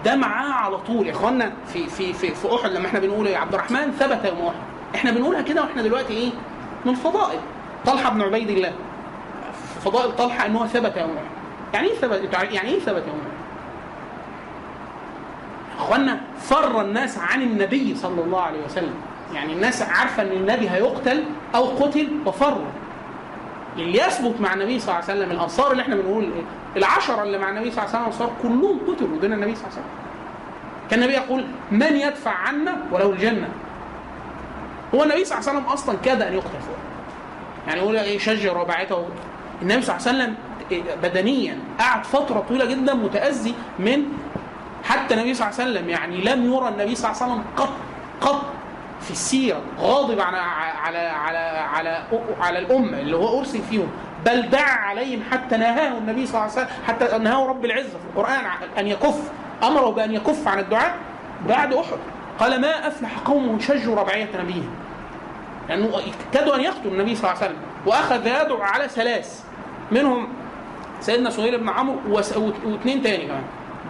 ده 0.05 0.15
معاه 0.15 0.51
على 0.53 0.77
طول. 0.77 1.07
يا 1.07 1.11
إخوانا 1.11 1.51
في 1.73 1.87
في 1.87 2.13
في 2.13 2.33
في 2.35 2.55
أحد 2.55 2.71
لما 2.71 2.87
إحنا 2.87 2.99
بنقول 2.99 3.27
يا 3.27 3.37
عبد 3.37 3.53
الرحمن 3.53 3.91
ثبت 3.91 4.25
يوم 4.25 4.47
أحد. 4.47 4.55
إحنا 4.95 5.11
بنقولها 5.11 5.41
كده 5.41 5.61
وإحنا 5.61 5.81
دلوقتي 5.81 6.13
إيه؟ 6.13 6.29
من 6.85 6.95
فضائل. 6.95 7.39
طلحة 7.85 8.09
بن 8.09 8.21
عبيد 8.21 8.49
الله. 8.49 8.71
فضائل 9.85 10.15
طلحة 10.15 10.45
إن 10.45 10.55
هو 10.55 10.67
ثبت 10.67 10.97
يوم 10.97 11.09
أحد. 11.09 11.25
يعني 11.73 11.87
إيه 11.87 11.95
ثبت؟ 11.95 12.33
يعني 12.33 12.69
إيه 12.69 12.79
ثبت 12.79 13.03
يوم 13.07 13.19
أحد؟ 13.19 13.37
إخوانا 15.77 16.19
فر 16.39 16.81
الناس 16.81 17.17
عن 17.17 17.41
النبي 17.41 17.95
صلى 17.95 18.21
الله 18.21 18.41
عليه 18.41 18.65
وسلم. 18.65 18.93
يعني 19.33 19.53
الناس 19.53 19.81
عارفة 19.81 20.23
إن 20.23 20.31
النبي 20.31 20.69
هيقتل 20.69 21.23
أو 21.55 21.63
قتل 21.65 22.07
وفروا 22.25 22.65
اللي 23.77 23.97
يثبت 23.97 24.41
مع 24.41 24.53
النبي 24.53 24.79
صلى 24.79 24.95
الله 24.95 25.09
عليه 25.09 25.19
وسلم 25.19 25.31
الأنصار 25.31 25.71
اللي 25.71 25.83
إحنا 25.83 25.95
بنقول 25.95 26.23
إيه 26.23 26.43
العشرة 26.77 27.23
اللي 27.23 27.37
مع 27.37 27.49
النبي 27.49 27.71
صلى 27.71 27.85
الله 27.85 27.95
عليه 27.95 28.07
وسلم 28.07 28.13
انصار 28.13 28.31
كلهم 28.41 28.79
قتلوا 28.87 29.17
دون 29.21 29.33
النبي 29.33 29.55
صلى 29.55 29.63
الله 29.63 29.77
عليه 29.77 29.81
وسلم. 29.81 29.91
كان 30.89 30.99
النبي 30.99 31.13
يقول 31.13 31.45
من 31.71 31.95
يدفع 31.95 32.31
عنا 32.31 32.77
ولو 32.91 33.11
الجنة؟ 33.11 33.49
هو 34.95 35.03
النبي 35.03 35.25
صلى 35.25 35.37
الله 35.37 35.49
عليه 35.49 35.59
وسلم 35.59 35.73
أصلا 35.73 35.97
كاد 35.97 36.21
أن 36.21 36.33
يقتل 36.33 36.49
فوق. 36.49 36.77
يعني 37.67 37.79
يقول 37.79 37.97
إيه 37.97 38.17
شجر 38.19 38.57
رباعته. 38.57 39.07
النبي 39.61 39.81
صلى 39.81 39.95
الله 39.95 40.07
عليه 40.07 40.17
وسلم 40.17 40.35
بدنيا 41.03 41.59
قعد 41.79 42.05
فترة 42.05 42.45
طويلة 42.49 42.65
جدا 42.65 42.93
متأذي 42.93 43.55
من 43.79 44.03
حتى 44.83 45.13
النبي 45.13 45.33
صلى 45.33 45.47
الله 45.47 45.59
عليه 45.61 45.71
وسلم. 45.71 45.89
يعني 45.89 46.17
لم 46.17 46.53
يرى 46.53 46.67
النبي 46.67 46.95
صلى 46.95 47.11
الله 47.11 47.23
عليه 47.23 47.33
وسلم 47.33 47.43
قط 47.57 47.73
قط 48.21 48.41
في 49.01 49.11
السيرة 49.11 49.61
غاضب 49.79 50.19
على 50.19 50.37
على 50.37 50.97
على 50.97 51.37
على 51.37 52.03
على 52.41 52.59
الأمة 52.59 52.99
اللي 52.99 53.17
هو 53.17 53.39
أرسل 53.39 53.61
فيهم 53.61 53.87
بل 54.25 54.49
دعا 54.49 54.71
عليهم 54.71 55.23
حتى 55.31 55.57
نهاه 55.57 55.97
النبي 55.97 56.25
صلى 56.25 56.41
الله 56.41 56.51
عليه 56.51 56.61
وسلم 56.67 56.83
حتى 56.87 57.17
نهاه 57.17 57.47
رب 57.47 57.65
العزة 57.65 57.89
في 57.89 58.05
القرآن 58.09 58.45
أن 58.77 58.87
يكف 58.87 59.31
امره 59.63 59.89
بأن 59.89 60.11
يكف 60.11 60.47
عن 60.47 60.59
الدعاء 60.59 60.95
بعد 61.47 61.73
أحد. 61.73 61.97
قال 62.39 62.61
ما 62.61 62.87
أفلح 62.87 63.19
قوم 63.25 63.59
شجوا 63.59 63.95
ربعية 63.95 64.29
نبيهم. 64.39 64.75
لأنه 65.69 66.01
كادوا 66.33 66.55
أن 66.55 66.61
يقتلوا 66.61 66.93
النبي 66.93 67.15
صلى 67.15 67.31
الله 67.31 67.43
عليه 67.43 67.51
وسلم 67.51 67.61
وأخذ 67.85 68.27
يدعو 68.27 68.61
على 68.61 68.87
ثلاث 68.89 69.43
منهم 69.91 70.27
سيدنا 71.01 71.29
سهيل 71.29 71.57
بن 71.57 71.69
عمرو 71.69 71.99
واثنين 72.15 73.01
تاني 73.03 73.25
كمان 73.27 73.43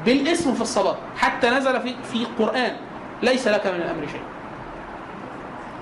بالاسم 0.05 0.53
في 0.53 0.61
الصلاة 0.61 0.95
حتى 1.17 1.49
نزل 1.49 1.81
في 1.81 1.95
في 2.11 2.15
القرآن 2.15 2.75
ليس 3.23 3.47
لك 3.47 3.67
من 3.67 3.75
الأمر 3.75 4.07
شيء. 4.11 4.21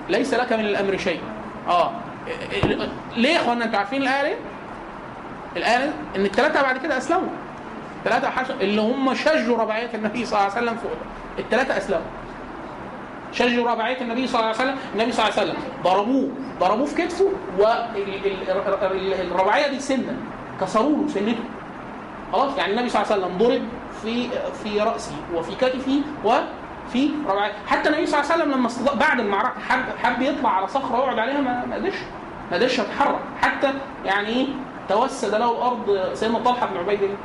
ليس 0.08 0.34
لك 0.34 0.52
من 0.52 0.60
الأمر 0.60 0.96
شيء. 0.96 1.20
آه. 1.68 1.90
ليه 3.16 3.28
يا 3.28 3.40
إخوانا 3.40 3.64
أنتوا 3.64 3.78
عارفين 3.78 4.02
الآية 4.02 4.22
ليه؟ 4.22 4.36
الآية 5.56 5.92
إن 6.16 6.24
الثلاثه 6.24 6.62
بعد 6.62 6.78
كده 6.78 6.96
أسلموا. 6.96 7.28
الثلاثه 7.98 8.30
حش... 8.30 8.50
اللي 8.50 8.80
هم 8.80 9.14
شجوا 9.14 9.58
رباعية 9.58 9.90
النبي 9.94 10.24
صلى 10.24 10.38
الله 10.38 10.50
عليه 10.56 10.62
وسلم 10.66 10.76
فوق. 10.76 10.92
الثلاثه 11.38 11.76
أسلموا. 11.76 12.06
شجوا 13.32 13.70
رباعية 13.70 14.00
النبي 14.00 14.26
صلى 14.26 14.40
الله 14.40 14.48
عليه 14.48 14.58
وسلم 14.58 14.76
النبي 14.94 15.12
صلى 15.12 15.24
الله 15.28 15.38
عليه 15.38 15.50
وسلم 15.50 15.62
ضربوه. 15.84 16.28
ضربوه 16.60 16.86
في 16.86 16.94
كتفه 17.02 17.32
والرباعيه 17.58 19.66
دي 19.66 19.80
سنة. 19.80 20.16
كسروا 20.60 21.02
له 21.02 21.08
سنته. 21.08 21.44
خلاص؟ 22.32 22.58
يعني 22.58 22.72
النبي 22.72 22.88
صلى 22.88 23.02
الله 23.02 23.12
عليه 23.12 23.24
وسلم 23.24 23.38
ضرب 23.38 23.62
في 24.02 24.28
في 24.64 24.80
رأسه 24.80 25.12
وفي 25.34 25.54
كتفه 25.54 26.00
وفي 26.86 27.10
رباعيه 27.28 27.52
حتى 27.66 27.88
النبي 27.88 28.06
صلى 28.06 28.20
الله 28.20 28.32
عليه 28.32 28.42
وسلم 28.42 28.54
لما 28.54 28.66
استضاء 28.66 28.96
بعد 28.96 29.20
المعركه 29.20 29.60
حب 29.68 29.84
حب 30.02 30.22
يطلع 30.22 30.50
على 30.50 30.68
صخرة 30.68 30.96
ويقعد 30.96 31.18
عليها 31.18 31.40
ما 31.40 31.74
قدرش 31.74 31.94
ما 32.50 32.56
قدرش 32.56 32.78
يتحرك. 32.78 33.18
حتى 33.42 33.72
يعني 34.04 34.28
إيه 34.28 34.46
توسد 34.88 35.34
له 35.34 35.50
الأرض 35.50 36.14
سيدنا 36.14 36.38
طلحة 36.38 36.66
بن 36.66 36.76
عبيد 36.76 37.02
الله. 37.02 37.16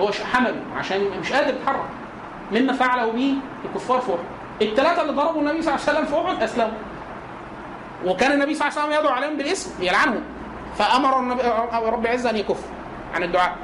هو 0.00 0.10
حمله 0.32 0.60
عشان 0.78 1.00
مش 1.20 1.32
قادر 1.32 1.54
يتحرك. 1.54 1.88
مما 2.52 2.72
فعله 2.72 3.12
به 3.12 3.34
الكفار 3.64 4.00
في 4.00 4.10
أحد. 4.10 4.24
الثلاثه 4.62 5.02
اللي 5.02 5.12
ضربوا 5.12 5.40
النبي 5.40 5.62
صلى 5.62 5.74
الله 5.74 5.88
عليه 5.88 5.98
وسلم 5.98 6.06
في 6.06 6.28
أحد 6.28 6.42
أسلموا. 6.42 6.78
وكان 8.04 8.32
النبي 8.32 8.54
صلى 8.54 8.68
الله 8.68 8.80
عليه 8.80 8.88
وسلم 8.88 9.00
يدعو 9.00 9.14
عليهم 9.14 9.36
بالإسم 9.36 9.82
يلعنهم. 9.82 10.22
فأمر 10.78 11.20
النبي 11.20 11.42
رب 11.72 12.06
العزة 12.06 12.30
أن 12.30 12.36
يكف 12.36 12.60
عن 13.14 13.22
الدعاء. 13.22 13.56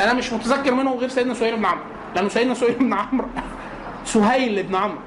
أنا 0.00 0.12
مش 0.12 0.32
متذكر 0.32 0.74
منه 0.74 0.94
غير 0.94 1.08
سيدنا 1.08 1.34
سهيل 1.34 1.56
بن 1.56 1.64
عمرو. 1.64 1.84
لأنه 2.14 2.28
سيدنا 2.28 2.54
سهيل 2.54 2.74
بن 2.74 2.94
عمرو 2.94 3.28
سهيل 4.04 4.62
بن 4.62 4.74
عمرو. 4.74 4.98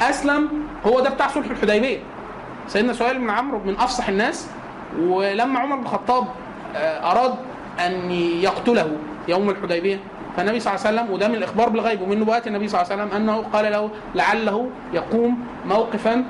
أسلم 0.00 0.48
هو 0.86 1.00
ده 1.00 1.10
بتاع 1.10 1.28
صلح 1.28 1.50
الحديبية. 1.50 1.98
سيدنا 2.68 2.92
سهيل 2.92 3.18
بن 3.18 3.30
عمرو 3.30 3.58
من 3.64 3.74
أفصح 3.76 4.08
الناس 4.08 4.46
ولما 5.00 5.58
عمر 5.58 5.76
بن 5.76 5.82
الخطاب 5.82 6.26
أراد 6.76 7.34
أن 7.86 8.10
يقتله 8.10 8.96
يوم 9.28 9.50
الحديبية 9.50 10.00
فالنبي 10.36 10.60
صلى 10.60 10.74
الله 10.74 10.86
عليه 10.86 11.00
وسلم 11.00 11.14
وده 11.14 11.28
من 11.28 11.34
الإخبار 11.34 11.68
بالغيب 11.68 12.00
ومن 12.00 12.20
نبوات 12.20 12.46
النبي 12.46 12.68
صلى 12.68 12.82
الله 12.82 12.92
عليه 12.92 13.02
وسلم 13.02 13.16
أنه 13.16 13.42
قال 13.52 13.72
له 13.72 13.90
لعله 14.14 14.70
يقوم 14.92 15.46
موقفا 15.66 16.24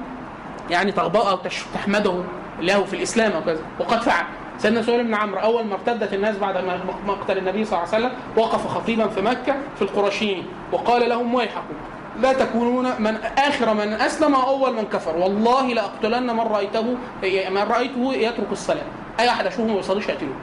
يعني 0.71 0.93
تغضاه 0.93 1.31
أو 1.31 1.39
تحمده 1.75 2.23
له 2.61 2.85
في 2.85 2.97
الإسلام 2.97 3.33
أو 3.33 3.45
كذا 3.45 3.61
وقد 3.81 4.01
فعل. 4.03 4.25
سيدنا 4.59 4.83
سهيل 4.83 5.05
بن 5.05 5.15
عمرو 5.15 5.41
أول 5.41 5.65
ما 5.65 5.75
ارتدت 5.75 6.15
الناس 6.15 6.37
بعد 6.37 6.65
مقتل 7.07 7.39
النبي 7.39 7.65
صلى 7.65 7.79
الله 7.79 7.95
عليه 7.95 8.07
وسلم 8.07 8.19
وقف 8.37 8.67
خطيبا 8.67 9.09
في 9.09 9.21
مكة 9.21 9.57
في 9.77 9.83
القرشيين 9.83 10.47
وقال 10.73 11.09
لهم 11.09 11.35
ويحكم؟ 11.35 11.75
لا 12.21 12.33
تكونون 12.33 12.89
من 12.99 13.17
آخر 13.39 13.75
من 13.75 13.93
أسلم 13.93 14.35
أول 14.35 14.75
من 14.75 14.83
كفر. 14.83 15.17
والله 15.17 15.67
لأقتلن 15.67 16.37
من 16.37 16.41
رأيته 16.41 16.97
من 17.51 17.67
رأيته 17.71 18.15
يترك 18.15 18.53
الصلاة. 18.53 18.85
أي 19.21 19.27
واحد 19.27 19.47
اشوفه 19.47 19.65
ما 19.65 19.79
يصليش 19.79 20.11
اقتله 20.11 20.35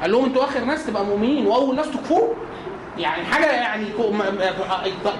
قال 0.00 0.12
لهم 0.12 0.24
أنتوا 0.24 0.44
آخر 0.44 0.64
ناس 0.64 0.86
تبقى 0.86 1.04
مؤمنين 1.04 1.46
وأول 1.46 1.76
ناس 1.76 1.90
تكفروا؟ 1.90 2.34
يعني 2.98 3.24
حاجة 3.24 3.46
يعني 3.46 3.86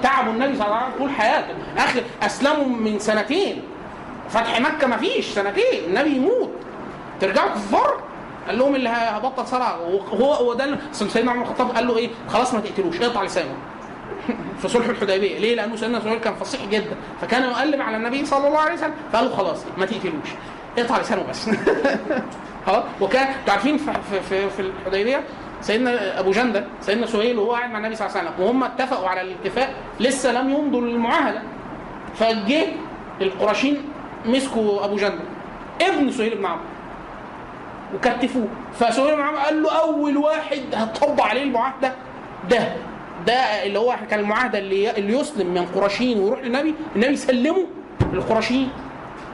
تعبوا 0.03 0.33
النبي 0.33 0.57
صلى 0.57 0.67
الله 0.67 0.77
عليه 0.77 0.87
وسلم 0.87 0.99
طول 0.99 1.11
حياته. 1.11 1.55
آخر 1.77 2.03
أسلموا 2.23 2.67
من 2.67 2.99
سنتين. 2.99 3.63
فتح 4.29 4.61
مكة 4.61 4.87
ما 4.87 4.97
فيش 4.97 5.27
سنتين. 5.27 5.85
النبي 5.89 6.17
يموت. 6.17 6.51
ترجعوا 7.21 7.51
كفار 7.51 8.01
قال 8.47 8.59
لهم 8.59 8.75
اللي 8.75 8.89
هبطل 8.89 9.47
صلاه 9.47 9.81
وهو 9.81 10.33
هو 10.33 10.55
ده 10.55 10.79
سيدنا 10.93 11.31
عمر 11.31 11.43
الخطاب 11.43 11.71
قال 11.71 11.87
له 11.87 11.97
إيه؟ 11.97 12.11
خلاص 12.29 12.55
ما 12.55 12.61
تقتلوش 12.61 13.01
اقطع 13.01 13.23
لسانه. 13.23 13.55
في 14.63 14.69
صلح 14.69 14.87
الحديبية. 14.89 15.39
ليه؟ 15.39 15.55
لأنه 15.55 15.77
سيدنا 15.77 16.01
سهيل 16.01 16.19
كان 16.19 16.35
فصيح 16.35 16.65
جدا. 16.65 16.97
فكان 17.21 17.43
يقلب 17.43 17.81
على 17.81 17.97
النبي 17.97 18.25
صلى 18.25 18.49
الله 18.49 18.59
عليه 18.59 18.73
وسلم. 18.73 18.95
فقال 19.13 19.25
له 19.25 19.37
خلاص 19.37 19.59
ما 19.79 19.87
تقتلوش. 19.87 20.29
اقطع 20.79 21.01
لسانه 21.01 21.23
بس. 21.31 21.51
خلاص. 22.67 22.85
وكان 23.01 23.27
أنتوا 23.27 23.53
عارفين 23.53 23.79
في, 23.79 23.93
في, 24.29 24.51
في, 24.51 24.61
الحديبية 24.61 25.25
سيدنا 25.61 26.21
أبو 26.21 26.31
جندل 26.31 26.65
سيدنا 26.81 27.07
سهيل 27.07 27.39
وهو 27.39 27.53
قاعد 27.53 27.71
مع 27.71 27.79
النبي 27.79 27.97
صلى 27.97 28.07
الله 28.07 28.19
عليه 28.19 28.31
وسلم. 28.31 28.45
وهم 28.47 28.65
اتفقوا 28.65 29.09
على 29.09 29.21
الاتفاق 29.21 29.75
لسه 30.01 30.33
لم 30.33 30.51
يمضوا 30.51 30.81
المعاهده 30.81 31.43
فجه 32.15 32.67
القرشين 33.21 33.83
مسكوا 34.25 34.85
أبو 34.85 34.97
جندل. 34.97 35.25
ابن 35.81 36.11
سهيل 36.11 36.39
بن 36.39 36.47
عمرو 36.47 36.74
وكتفوه. 37.95 38.49
فسهيل 38.81 39.17
بن 39.17 39.23
قال 39.23 39.63
له 39.63 39.79
أول 39.81 40.17
واحد 40.17 40.61
هتطبق 40.75 41.25
عليه 41.25 41.43
المعاهدة 41.43 41.93
ده. 42.51 42.69
ده 43.27 43.35
اللي 43.35 43.79
هو 43.79 43.97
كان 44.11 44.21
المعاهدة 44.21 44.59
اللي 44.59 44.91
اللي 44.91 45.19
يسلم 45.21 45.55
من 45.55 45.67
قرشين 45.67 46.19
ويروح 46.19 46.41
للنبي 46.41 46.75
النبي 46.97 47.13
يسلمه 47.13 47.67
للقرشيين 48.13 48.71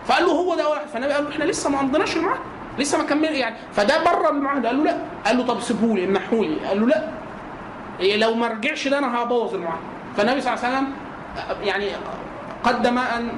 فقال 0.07 0.25
له 0.27 0.33
هو 0.33 0.55
ده 0.55 0.69
واحد. 0.69 0.87
فالنبي 0.87 1.13
قال 1.13 1.25
له 1.25 1.31
إحنا 1.31 1.45
لسه 1.45 1.71
ما 1.71 1.81
أمضيناش 1.81 2.17
المعاهدة 2.17 2.41
لسه 2.79 2.99
ما 2.99 3.05
كمل 3.05 3.35
يعني 3.35 3.57
فده 3.73 4.05
بره 4.05 4.31
المعاهدة. 4.31 4.69
قال 4.69 4.79
له 4.79 4.85
لأ. 4.85 4.97
قال 5.27 5.39
له 5.39 5.47
طب 5.47 5.61
سيبه 5.61 5.95
لي 5.95 6.05
امنحه 6.05 6.37
لي 6.37 6.57
قال 6.69 6.81
له 6.81 6.87
لأ. 6.87 7.09
إيه 8.01 8.17
لو 8.17 8.35
ما 8.35 8.49
رجعش 8.49 8.89
ده 8.89 8.99
أنا 8.99 9.23
هبوظ 9.23 9.55
المعاهدة. 9.55 9.81
فالنبي 10.17 10.41
صلى 10.41 10.55
الله 10.55 10.65
عليه 10.67 10.77
وسلم 10.77 10.93
يعني 11.65 11.87
قدم 12.65 12.99
أن 12.99 13.29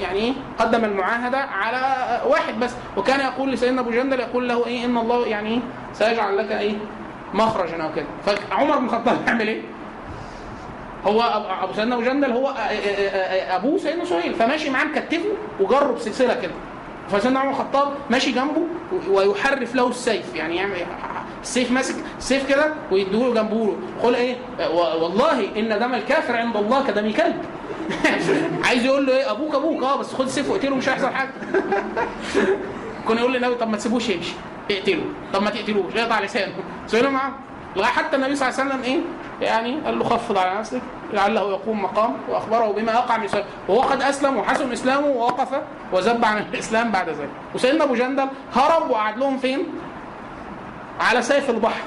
يعني 0.00 0.18
إيه؟ 0.18 0.32
قدم 0.58 0.84
المعاهدة 0.84 1.38
على 1.38 2.20
واحد 2.26 2.60
بس. 2.60 2.74
وكان 2.96 3.20
يقول 3.20 3.50
لسيدنا 3.52 3.80
أبو 3.80 3.90
جندل 3.90 4.20
يقول 4.20 4.48
له 4.48 4.66
إيه 4.66 4.84
إن 4.84 4.96
الله 4.98 5.26
يعني 5.26 5.48
إيه؟ 5.48 5.60
سيجعل 5.92 6.36
لك 6.38 6.52
إيه؟ 6.52 6.74
مخرجا 7.34 7.82
أو 7.82 7.92
كده. 7.94 8.06
فعمر 8.26 8.78
بن 8.78 8.84
الخطاب 8.84 9.16
يعمل 9.26 9.48
إيه؟ 9.48 9.60
هو 11.06 11.22
أبو 11.62 11.72
سيدنا 11.72 11.94
أبو 11.94 12.02
جندل 12.04 12.32
هو 12.32 12.54
أبوه 13.50 13.78
سيدنا 13.78 14.04
سهيل. 14.04 14.34
فماشي 14.34 14.70
معاه 14.70 14.84
مكتفه 14.84 15.28
وجره 15.60 15.92
بسلسله 15.92 16.34
كده. 16.34 16.52
فسيدنا 17.10 17.40
عمر 17.40 17.50
الخطاب 17.50 17.88
ماشي 18.10 18.32
جنبه 18.32 18.62
ويحرف 19.10 19.74
له 19.74 19.88
السيف. 19.88 20.34
يعني 20.34 20.56
يعمل 20.56 20.72
السيف 21.42 21.70
ماسك 21.72 21.94
السيف 22.18 22.48
كده 22.48 22.74
ويديه 22.92 23.34
جنبه 23.34 23.76
يقول 24.00 24.14
إيه؟ 24.14 24.36
و- 24.74 25.02
والله 25.04 25.48
إن 25.56 25.78
دم 25.78 25.94
الكافر 25.94 26.36
عند 26.36 26.56
الله 26.56 26.86
كدم 26.86 27.04
الكلب. 27.06 27.36
عايز 28.66 28.84
يقول 28.84 29.06
له 29.06 29.12
إيه؟ 29.12 29.30
أبوك 29.30 29.54
أبوك. 29.54 29.82
آه 29.82 29.96
بس 29.96 30.14
خد 30.14 30.24
السيف 30.24 30.50
واقتله 30.50 30.76
مش 30.76 30.88
هيحصل 30.88 31.08
حاجة. 31.10 31.30
كنا 33.08 33.20
يقول 33.20 33.32
للنبي 33.32 33.54
طب 33.54 33.68
ما 33.68 33.76
تسيبوش 33.76 34.08
يمشي. 34.08 34.32
اقتله. 34.70 35.04
طب 35.32 35.42
ما 35.42 35.50
تقتلوش. 35.50 35.96
اقطع 35.96 36.20
لسانه. 36.20 36.54
سئلوا 36.86 37.10
معاه. 37.10 37.32
لغاية 37.76 37.90
حتى 37.90 38.16
النبي 38.16 38.36
صلى 38.36 38.48
الله 38.48 38.60
عليه 38.60 38.70
وسلم 38.70 38.82
إيه؟ 38.82 39.00
يعني 39.48 39.80
قال 39.80 39.98
له 39.98 40.04
خفض 40.04 40.38
على 40.38 40.58
نفسك. 40.58 40.80
لعله 41.12 41.40
يقوم 41.50 41.82
مقام 41.82 42.16
وأخبره 42.28 42.72
بما 42.72 42.92
يقع 42.92 43.16
من 43.16 43.28
سؤال 43.28 43.44
وهو 43.68 43.80
قد 43.80 44.02
أسلم 44.02 44.36
وحسن 44.36 44.72
إسلامه 44.72 45.06
ووقف 45.06 45.48
وذب 45.92 46.24
عن 46.24 46.38
الإسلام 46.38 46.90
بعد 46.90 47.08
ذلك. 47.08 47.30
وسيدنا 47.54 47.84
أبو 47.84 47.94
جندل 47.94 48.28
هرب 48.54 48.90
وقعد 48.90 49.18
لهم 49.18 49.38
فين؟ 49.38 49.66
على 51.00 51.22
سيف 51.22 51.50
البحر. 51.50 51.82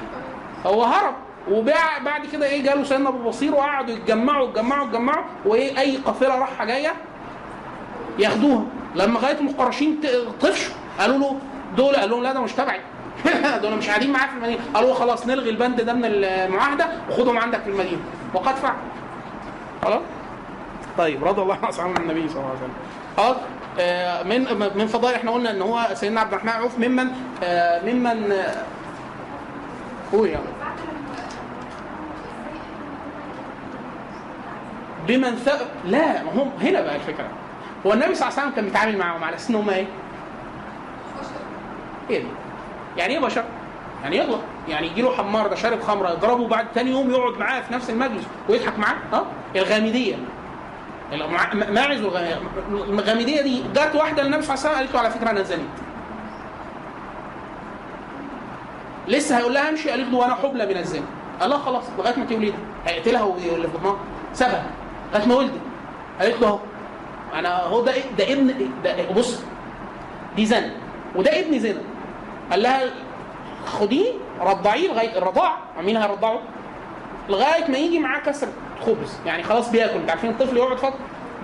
هو 0.66 0.84
هرب. 0.84 1.14
وبعد 1.52 2.04
بعد 2.06 2.26
كده 2.26 2.46
إيه 2.46 2.64
جاله 2.64 2.84
سيدنا 2.84 3.10
ابو 3.10 3.30
بصير 3.30 3.56
وقعدوا 3.56 3.96
يتجمعوا 3.96 4.48
يتجمعوا 4.50 4.86
يتجمعوا 4.88 5.24
وايه 5.46 5.80
اي 5.80 5.98
قافلة 5.98 6.36
رايحه 6.40 6.66
جاية 6.66 6.94
ياخدوها. 8.20 8.64
لما 8.96 9.20
لغايه 9.20 9.40
القرشين 9.40 10.02
ت- 10.02 10.28
طفشوا 10.42 10.74
قالوا 11.00 11.18
له 11.18 11.40
دول 11.78 11.96
قال 11.96 12.10
لهم 12.10 12.24
لا 12.24 12.34
ده 12.34 12.40
مش 12.42 12.54
تبعي. 12.54 12.80
دول 13.62 13.76
مش 13.78 13.88
قاعدين 13.88 14.12
معايا 14.12 14.28
في 14.28 14.34
المدينة. 14.38 14.60
قالوا 14.74 14.94
خلاص 14.94 15.28
نلغي 15.28 15.50
البند 15.50 15.82
ده 15.82 15.94
من 15.94 16.06
المعاهدة 16.06 16.88
وخدهم 17.10 17.38
عندك 17.38 17.60
في 17.62 17.70
المدينة. 17.70 18.02
وقد 18.34 18.56
فعل. 18.56 18.76
خلاص؟ 19.84 20.02
طيب 20.98 21.24
رضي 21.24 21.42
الله 21.42 21.58
عن 21.80 21.98
النبي 21.98 22.30
صلى 22.30 22.38
الله 22.40 22.50
عليه 22.50 22.60
وسلم. 22.60 22.74
آه، 23.80 24.24
من 24.24 24.40
من 24.78 24.88
فضائل 24.88 25.16
إحنا 25.16 25.32
قلنا 25.32 25.52
إن 25.52 25.62
هو 25.62 25.88
سيدنا 25.94 26.22
عبد 26.22 26.34
الرحمن 26.34 26.50
عوف 26.52 26.80
ممن 26.80 27.08
آه، 27.44 27.82
ممن 27.86 28.32
آه، 28.32 28.56
قول 30.12 30.30
بمن 35.08 35.36
ث... 35.36 35.50
لا 35.86 36.22
هم 36.22 36.52
هنا 36.62 36.82
بقى 36.82 36.96
الفكرة. 36.96 37.28
هو 37.86 37.94
النبي 37.94 38.16
صلى 38.16 38.28
الله 38.28 38.40
عليه 38.40 38.42
وسلم 38.50 38.56
كان 38.56 38.66
بيتعامل 38.66 38.98
معاهم 38.98 39.24
على 39.24 39.36
أساس 39.36 39.50
إن 39.50 39.56
هم 39.56 39.70
إيه؟ 39.70 39.86
إيه؟ 42.10 42.24
يعني 42.98 43.14
إيه 43.14 43.20
بشر؟ 43.20 43.44
يعني 44.04 44.18
يغلط 44.18 44.40
يعني 44.68 44.88
يجي 44.88 45.02
له 45.02 45.12
حمار 45.18 45.48
ده 45.48 45.56
شارب 45.56 45.82
خمرة 45.82 46.10
يضربه 46.10 46.48
بعد 46.48 46.66
تاني 46.76 46.92
يوم 46.92 47.10
يقعد 47.12 47.38
معاه 47.40 47.62
في 47.62 47.74
نفس 47.74 47.90
المجلس 47.90 48.24
ويضحك 48.50 48.80
معاه. 48.80 48.96
أه؟ 49.14 49.26
الغامدية. 49.56 50.16
ماعز 51.70 52.00
الغامدية 52.72 53.42
دي 53.42 53.64
جت 53.74 53.96
واحدة 53.96 54.24
للنبي 54.24 54.42
صلى 54.42 54.56
الله 54.56 54.68
عليه 54.68 54.70
وسلم 54.70 54.76
قالت 54.78 54.94
له 54.94 55.00
على 55.00 55.10
فكرة 55.10 55.30
أنا 55.30 55.42
زنيت 55.44 55.66
لسه 59.08 59.38
هيقول 59.38 59.54
لها 59.54 59.70
امشي 59.70 59.90
قالت 59.90 60.12
له 60.12 60.18
وأنا 60.18 60.36
حبلى 60.36 60.66
من 60.66 60.78
الزنا. 60.78 61.06
قال 61.42 61.50
لها 61.50 61.58
خلاص 61.58 61.84
لغاية 61.98 62.16
ما 62.20 62.26
تولدها 62.26 62.56
هيقتلها 62.86 63.24
واللي 63.24 63.68
في 63.68 63.78
بطنها 63.78 63.96
سابها 64.34 64.66
لغايه 65.14 65.28
ما 65.28 65.36
ولدت 65.36 65.62
قالت 66.20 66.42
له 66.42 66.48
اهو 66.48 66.60
أنا 67.34 67.64
هو 67.64 67.82
ده 67.84 67.94
ده 68.18 68.34
ابن 68.34 68.54
ده 68.84 69.12
بص 69.16 69.40
دي 70.36 70.46
زنا 70.46 70.72
وده 71.16 71.40
ابن 71.40 71.60
زنا. 71.60 71.82
قال 72.52 72.64
لها 72.64 72.82
خديه 73.66 74.12
رضعيه 74.42 74.88
لغاية 74.88 75.18
الرضاع. 75.18 75.58
مين 75.82 75.98
هيرضعه؟ 75.98 76.40
لغاية 77.30 77.72
ما 77.72 77.78
يجي 77.78 78.00
معاه 78.00 78.20
كسر 78.20 78.48
خبز. 78.86 79.18
يعني 79.26 79.44
خلاص 79.44 79.70
بياكل 79.70 80.00
أنت 80.00 80.10
عارفين 80.10 80.30
الطفل 80.30 80.58
يقعد 80.58 80.78
فترة. 80.78 80.96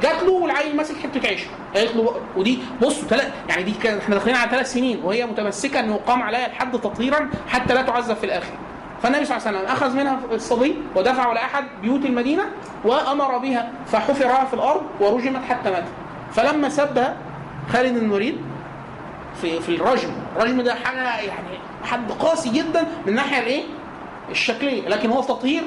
جات 0.01 0.23
له 0.23 0.31
والعيل 0.31 0.75
ماسك 0.75 0.95
حتة 0.97 1.27
عيش. 1.27 1.41
قالت 1.75 1.95
له 1.95 2.15
ودي 2.37 2.59
بصوا 2.81 3.07
تلات 3.09 3.31
يعني 3.49 3.63
دي 3.63 3.71
كان 3.71 3.97
إحنا 3.97 4.15
داخلين 4.15 4.35
على 4.35 4.51
ثلاث 4.51 4.73
سنين 4.73 5.01
وهي 5.03 5.25
متمسكة 5.25 5.79
إنه 5.79 5.95
يقام 5.95 6.23
عليها 6.23 6.45
الحد 6.47 6.71
تطهيرا 6.71 7.29
حتى 7.47 7.73
لا 7.73 7.81
تعذب 7.81 8.15
في 8.15 8.23
الآخر. 8.23 8.53
فالنبي 9.03 9.25
صلى 9.25 9.37
الله 9.37 9.47
عليه 9.47 9.57
وسلم 9.59 9.71
أخذ 9.71 9.95
منها 9.95 10.19
الصبي 10.31 10.75
ودفعه 10.95 11.33
لاحد 11.33 11.63
بيوت 11.81 12.05
المدينة 12.05 12.43
وأمر 12.85 13.37
بها 13.37 13.71
فحفرها 13.87 14.45
في 14.45 14.53
الأرض 14.53 14.81
ورجمت 14.99 15.41
حتى 15.49 15.71
ماتت 15.71 15.87
فلما 16.33 16.69
سبها 16.69 17.15
خالد 17.73 17.99
بن 17.99 18.05
الوليد 18.05 18.37
في 19.41 19.59
في 19.59 19.75
الرجم 19.75 20.09
الرجم 20.37 20.61
ده 20.61 20.75
حاجة 20.75 21.19
يعني 21.19 21.57
حد 21.83 22.11
قاسي 22.11 22.49
جدا 22.49 22.81
من 22.81 23.09
الناحيه 23.09 23.39
الإيه؟ 23.39 23.63
الشكلية 24.31 24.87
لكن 24.89 25.09
هو 25.09 25.21
تطهير 25.21 25.61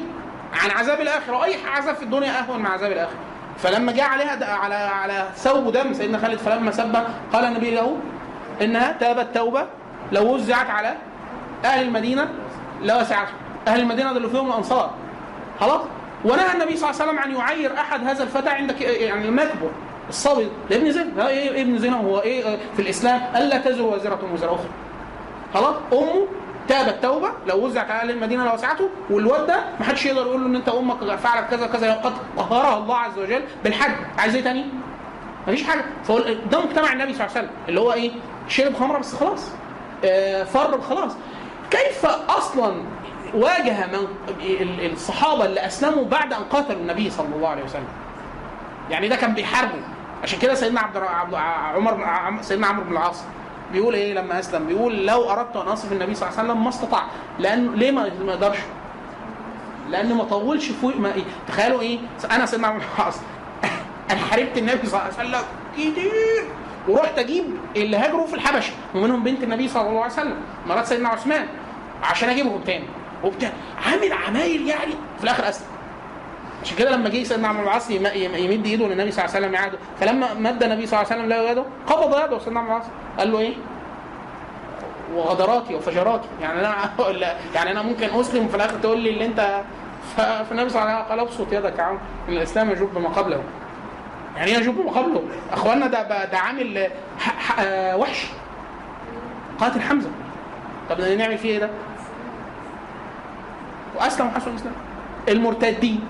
عن 0.65 0.71
عذاب 0.71 1.01
الآخرة 1.01 1.37
وأي 1.39 1.55
عذاب 1.67 1.95
في 1.95 2.03
الدنيا 2.03 2.39
أهون 2.41 2.59
من 2.59 2.67
عذاب 2.67 2.93
الآخرة. 2.93 3.17
فلما 3.59 3.93
جاء 3.93 4.07
عليها 4.09 4.55
على 4.55 4.75
على 4.75 5.29
ثوب 5.37 5.73
دم 5.73 5.93
سيدنا 5.95 6.19
خالد 6.19 6.39
فلما 6.39 6.71
سبها 6.71 7.07
قال 7.33 7.45
النبي 7.45 7.71
له 7.71 7.97
إنها 8.63 8.93
تابت 8.93 9.35
توبة 9.35 9.67
لو 10.13 10.35
وزعت 10.35 10.71
على 10.71 10.95
أهل 11.65 11.83
المدينة 11.87 12.29
لوسعته 12.85 13.33
أهل 13.69 13.81
المدينة 13.81 14.13
دول 14.13 14.31
فيهم 14.31 14.49
الأنصار. 14.49 14.91
خلاص؟ 15.61 15.81
ونهى 16.25 16.53
النبي 16.53 16.77
صلى 16.77 16.91
الله 16.91 17.03
عليه 17.03 17.11
وسلم 17.11 17.19
عن 17.19 17.35
يعير 17.37 17.75
أحد 17.75 18.05
هذا 18.05 18.23
الفتى 18.23 18.51
عندك 18.51 18.81
يعني 18.81 19.27
لما 19.27 19.43
يكبر 19.43 19.71
الصبي. 20.09 20.49
ده 20.71 20.77
ابن 20.77 20.91
زنا 20.93 21.05
ده 21.05 21.29
إيه 21.29 21.63
ابن 21.63 21.79
زنا 21.79 21.97
هو 21.97 22.21
إيه 22.21 22.59
في 22.77 22.83
الإسلام. 22.83 23.21
ألا 23.37 23.59
تزر 23.59 23.83
وازره 23.83 24.19
وزر 24.33 24.55
أخرى. 24.55 24.69
خلاص؟ 25.55 25.75
أمه 25.93 26.27
تابت 26.69 27.03
توبة 27.03 27.31
لو 27.47 27.67
وزعت 27.67 27.91
على 27.91 28.13
المدينة 28.13 28.45
لوسعته 28.51 28.89
والواد 29.11 29.47
ده 29.47 29.57
ما 29.81 29.87
حدش 29.87 30.07
يقدر 30.07 30.21
يقول 30.21 30.41
له 30.41 30.47
إن 30.47 30.57
أنت 30.57 30.69
أمك 30.69 31.17
فعلت 31.17 31.51
كذا 31.51 31.67
كذا 31.67 31.95
قد 31.95 32.13
طهرها 32.37 32.79
الله 32.79 32.97
عز 32.97 33.19
وجل 33.19 33.43
بالحج. 33.65 33.95
عايز 34.19 34.35
إيه 34.35 34.45
تاني؟ 34.45 34.65
مفيش 35.49 35.63
حاجة. 35.65 35.85
فهو 36.05 36.19
ده 36.51 36.61
مجتمع 36.61 36.93
النبي 36.93 37.15
صلى 37.15 37.27
الله 37.27 37.37
عليه 37.37 37.47
وسلم 37.47 37.51
اللي 37.69 37.81
هو 37.81 37.93
إيه؟ 37.93 38.11
شرب 38.49 38.75
خمرة 38.75 38.99
بس 38.99 39.15
خلاص. 39.15 39.51
آه 40.05 40.45
فر 40.45 40.81
خلاص. 40.81 41.13
كيف 41.77 42.07
أصلا 42.29 42.75
واجه 43.35 43.87
من 43.87 44.07
ال- 44.41 44.93
الصحابة 44.93 45.45
اللي 45.45 45.67
أسلموا 45.67 46.05
بعد 46.05 46.33
أن 46.33 46.45
قاتلوا 46.45 46.81
النبي 46.81 47.11
صلى 47.11 47.35
الله 47.37 47.49
عليه 47.49 47.65
وسلم؟ 47.65 47.89
يعني 48.91 49.09
ده 49.09 49.17
كان 49.17 49.35
بيحاربه 49.35 49.81
عشان 50.23 50.39
كده 50.39 50.55
سيدنا 50.55 50.81
عبد 50.81 50.97
عمر 51.77 52.07
سيدنا 52.43 52.67
عمرو 52.67 52.85
بن 52.85 52.93
العاص 52.93 53.23
بيقول 53.73 53.95
إيه 53.95 54.15
لما 54.15 54.39
أسلم؟ 54.39 54.67
بيقول 54.67 55.07
لو 55.07 55.31
أردت 55.31 55.57
أن 55.57 55.69
أصف 55.69 55.93
النبي 55.93 56.15
صلى 56.15 56.29
الله 56.29 56.39
عليه 56.41 56.49
وسلم 56.51 56.63
ما 56.65 56.69
استطاع. 56.69 57.03
لأن 57.39 57.75
ليه 57.75 57.91
ما 57.91 58.07
يقدرش؟ 58.07 58.59
لأن 59.91 60.15
ما 60.15 60.25
طولش 60.25 60.69
فوق 60.71 60.97
ما 60.97 61.15
إيه؟ 61.15 61.23
تخيلوا 61.49 61.81
إيه؟ 61.81 61.99
أنا 62.31 62.47
سيدنا 62.47 62.67
عمرو 62.67 62.81
بن 62.81 62.87
العاص 62.99 63.15
أنا 64.11 64.21
حاربت 64.21 64.59
النبي 64.59 64.87
صلى 64.87 65.01
الله 65.01 65.19
عليه 65.19 65.29
وسلم 65.29 65.41
كتير. 65.77 66.45
ورحت 66.89 67.19
أجيب 67.19 67.45
اللي 67.77 67.97
هاجروا 67.97 68.27
في 68.27 68.35
الحبشة 68.35 68.73
ومنهم 68.95 69.25
بنت 69.25 69.43
النبي 69.43 69.69
صلى 69.69 69.89
الله 69.89 70.03
عليه 70.03 70.13
وسلم 70.13 70.37
مرات 70.69 70.87
سيدنا 70.87 71.09
عثمان. 71.09 71.47
عشان 72.05 72.29
اجيبهم 72.29 72.61
تاني 72.61 72.85
وبتاع. 73.25 73.51
عامل 73.87 74.13
عمايل 74.13 74.69
يعني. 74.69 74.93
في 75.19 75.25
الآخر 75.25 75.49
اسلم. 75.49 75.67
عشان 76.63 76.77
كده 76.77 76.91
لما 76.91 77.09
جه 77.09 77.23
سيدنا 77.25 77.49
عمرو 77.49 77.63
العاص 77.65 77.91
يم- 77.91 78.07
يم- 78.07 78.35
يمد 78.35 78.67
ايده 78.67 78.87
للنبي 78.87 79.11
صلى 79.11 79.25
الله 79.25 79.35
عليه 79.37 79.47
وسلم 79.47 79.55
يعاده. 79.55 79.79
فلما 80.01 80.35
مد 80.35 80.63
النبي 80.63 80.87
صلى 80.87 81.01
الله 81.01 81.13
عليه 81.13 81.23
وسلم 81.23 81.29
له 81.45 81.51
يده 81.51 81.65
قبض 81.87 82.25
يده 82.25 82.39
سيدنا 82.39 82.61
عمرو 82.61 82.73
العاص 82.73 82.87
قال 83.19 83.33
له 83.33 83.39
إيه؟ 83.39 83.55
وغدراتي 85.15 85.75
وفجراتي. 85.75 86.29
يعني 86.43 86.61
أنا 86.61 86.91
يعني 87.55 87.71
أنا 87.71 87.83
ممكن 87.83 88.09
أسلم 88.21 88.47
وفي 88.47 88.57
الآخر 88.57 88.79
تقول 88.79 89.01
لي 89.01 89.11
اللي 89.11 89.25
أنت 89.27 89.63
فالنبي 90.17 90.69
صلى 90.71 90.83
الله 90.83 90.93
عليه 90.93 91.05
وسلم 91.05 91.09
قال 91.11 91.21
أبسط 91.21 91.53
يدك 91.53 91.79
يا 91.79 91.83
عم 91.85 91.99
إن 92.29 92.33
الإسلام 92.33 92.71
يجب 92.71 92.99
ما 92.99 93.09
قبله. 93.09 93.43
يعني 94.37 94.51
إيه 94.51 94.57
يجب 94.57 94.85
ما 94.87 94.91
قبله؟ 94.93 95.23
أخواننا 95.53 95.87
ده 95.87 96.25
ده 96.25 96.39
عامل 96.39 96.89
آه، 97.61 97.97
وحش. 97.97 98.27
قاتل 99.61 99.81
حمزة. 99.81 100.11
طب 100.91 101.01
نعمل 101.01 101.39
فيه 101.39 101.49
إيه 101.49 101.59
ده؟ 101.59 101.71
واسلم 103.97 104.27
وحسن 104.27 104.51
الإسلام. 104.51 104.75
المرتدين 105.29 106.01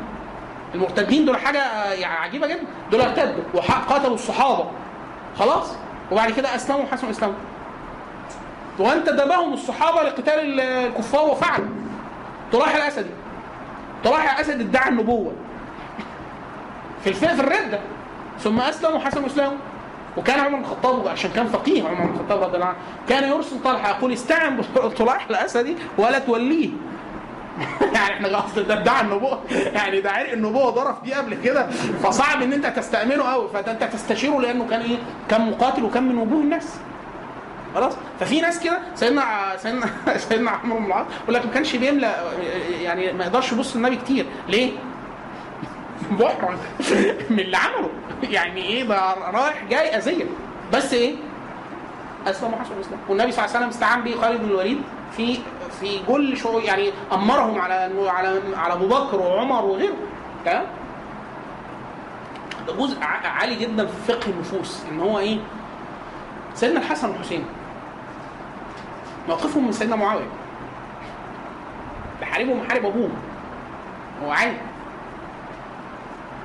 المرتدين 0.75 1.25
دول 1.25 1.37
حاجة 1.39 1.93
يعني 1.93 2.19
عجيبة 2.19 2.47
جدا. 2.47 2.63
دول 2.91 3.01
ارتدوا 3.01 3.43
وقاتلوا 3.55 4.15
الصحابة. 4.15 4.65
خلاص؟ 5.39 5.73
وبعد 6.13 6.31
كده 6.31 6.55
أسلموا 6.55 6.83
وحسنوا 6.83 7.11
اسلامهم 7.11 7.37
وانتدبهم 8.79 9.53
الصحابة 9.53 10.03
لقتال 10.03 10.35
ال- 10.41 10.61
الكفار 10.61 11.25
وفعلوا 11.31 11.67
طلائح 12.53 12.75
الاسدي 12.75 13.11
طلائح 14.05 14.35
الاسد 14.35 14.61
ادعى 14.61 14.89
النبوة. 14.89 15.33
في 17.05 17.11
الف... 17.11 17.25
في 17.25 17.41
الردة. 17.41 17.81
ثم 18.41 18.61
اسلم 18.61 18.95
وحسن 18.97 19.25
اسلامه 19.25 19.57
وكان 20.17 20.41
عمر 20.41 20.57
بن 20.57 20.65
الخطاب 20.65 21.09
عشان 21.09 21.31
كان 21.31 21.47
فقيه 21.47 21.83
عمر 21.89 22.05
بن 22.05 22.15
الخطاب 22.15 22.43
رضي 22.43 22.55
الله 22.57 22.67
عنه 22.67 22.77
كان 23.09 23.29
يرسل 23.29 23.63
طلحة 23.65 23.91
يقول 23.91 24.13
استعن 24.13 24.57
بطلائح 24.77 25.27
الاسدي 25.31 25.77
ولا 25.99 26.19
توليه. 26.19 26.71
يعني 27.95 28.15
إحنا 28.15 28.39
قصد 28.39 28.69
ده 28.69 28.75
ادعى 28.75 29.01
النبوة. 29.01 29.41
يعني 29.51 30.01
ده 30.01 30.11
عرق 30.11 30.33
النبوة 30.33 30.71
ضرب 30.71 31.03
دي 31.05 31.15
قبل 31.15 31.35
كده. 31.35 31.67
فصعب 32.03 32.43
إن 32.43 32.53
أنت 32.53 32.67
تستأمنه 32.67 33.23
قوي 33.25 33.49
فانت 33.49 33.85
تستشيره 33.85 34.41
لأنه 34.41 34.67
كان 34.71 34.81
إيه؟ 34.81 34.97
كان 35.29 35.51
مقاتل 35.51 35.85
وكان 35.85 36.09
من 36.09 36.19
وجوه 36.19 36.41
الناس. 36.41 36.77
خلاص؟ 37.75 37.93
ففي 38.21 38.41
ناس 38.41 38.61
كده 38.61 38.79
سيدنا 38.95 39.25
سيدنا 39.57 39.87
سيدنا 40.29 40.51
عمرو 40.51 40.79
بن 40.79 40.85
العاص 40.87 41.07
يقول 41.23 41.35
لك 41.35 41.47
ما 41.47 41.53
كانش 41.53 41.77
بيملى 41.77 42.15
يعني 42.83 43.13
ما 43.13 43.25
يقدرش 43.25 43.53
يبص 43.53 43.77
للنبي 43.77 43.97
كتير. 43.97 44.27
ليه؟ 44.49 44.73
محرج 46.11 46.59
من 47.31 47.41
اللي 47.41 47.57
عمله. 47.57 47.91
يعني 48.23 48.63
إيه؟ 48.63 48.85
ده 48.85 49.15
رايح 49.31 49.65
جاي 49.71 49.97
أذية. 49.97 50.25
بس 50.73 50.93
إيه؟ 50.95 51.15
أسلم 52.27 52.53
وحسن 52.55 52.73
الإسلام. 52.77 52.99
والنبي 53.09 53.33
صلى 53.33 53.45
الله 53.45 53.57
عليه 53.57 53.67
وسلم 53.67 53.69
استعان 53.69 54.01
به 54.03 54.21
خالد 54.21 54.41
بن 54.41 54.49
الوليد 54.49 54.83
في 55.17 55.39
في 55.81 56.01
كل 56.07 56.37
شو 56.37 56.59
يعني 56.59 56.93
أمرهم 57.13 57.61
على 57.61 57.75
على 58.09 58.41
على 58.57 58.73
أبو 58.73 58.89
بكر 58.89 59.21
وعمر 59.21 59.65
وغيره. 59.65 59.97
تمام؟ 60.45 60.67
ده 62.67 62.73
جزء 62.73 62.99
عالي 63.25 63.55
جدا 63.55 63.87
في 63.87 64.13
فقه 64.13 64.31
النفوس 64.31 64.85
إن 64.91 65.01
هو 65.01 65.19
إيه؟ 65.19 65.39
سيدنا 66.55 66.81
الحسن 66.81 67.11
والحسين. 67.11 67.45
موقفهم 69.29 69.67
من 69.67 69.73
سيدنا 69.73 69.97
معاوية. 69.97 70.27
بحاربهم 72.21 72.61
محارب 72.61 72.87
أبوهم. 72.87 73.13
هو 74.25 74.31
عادي 74.31 74.57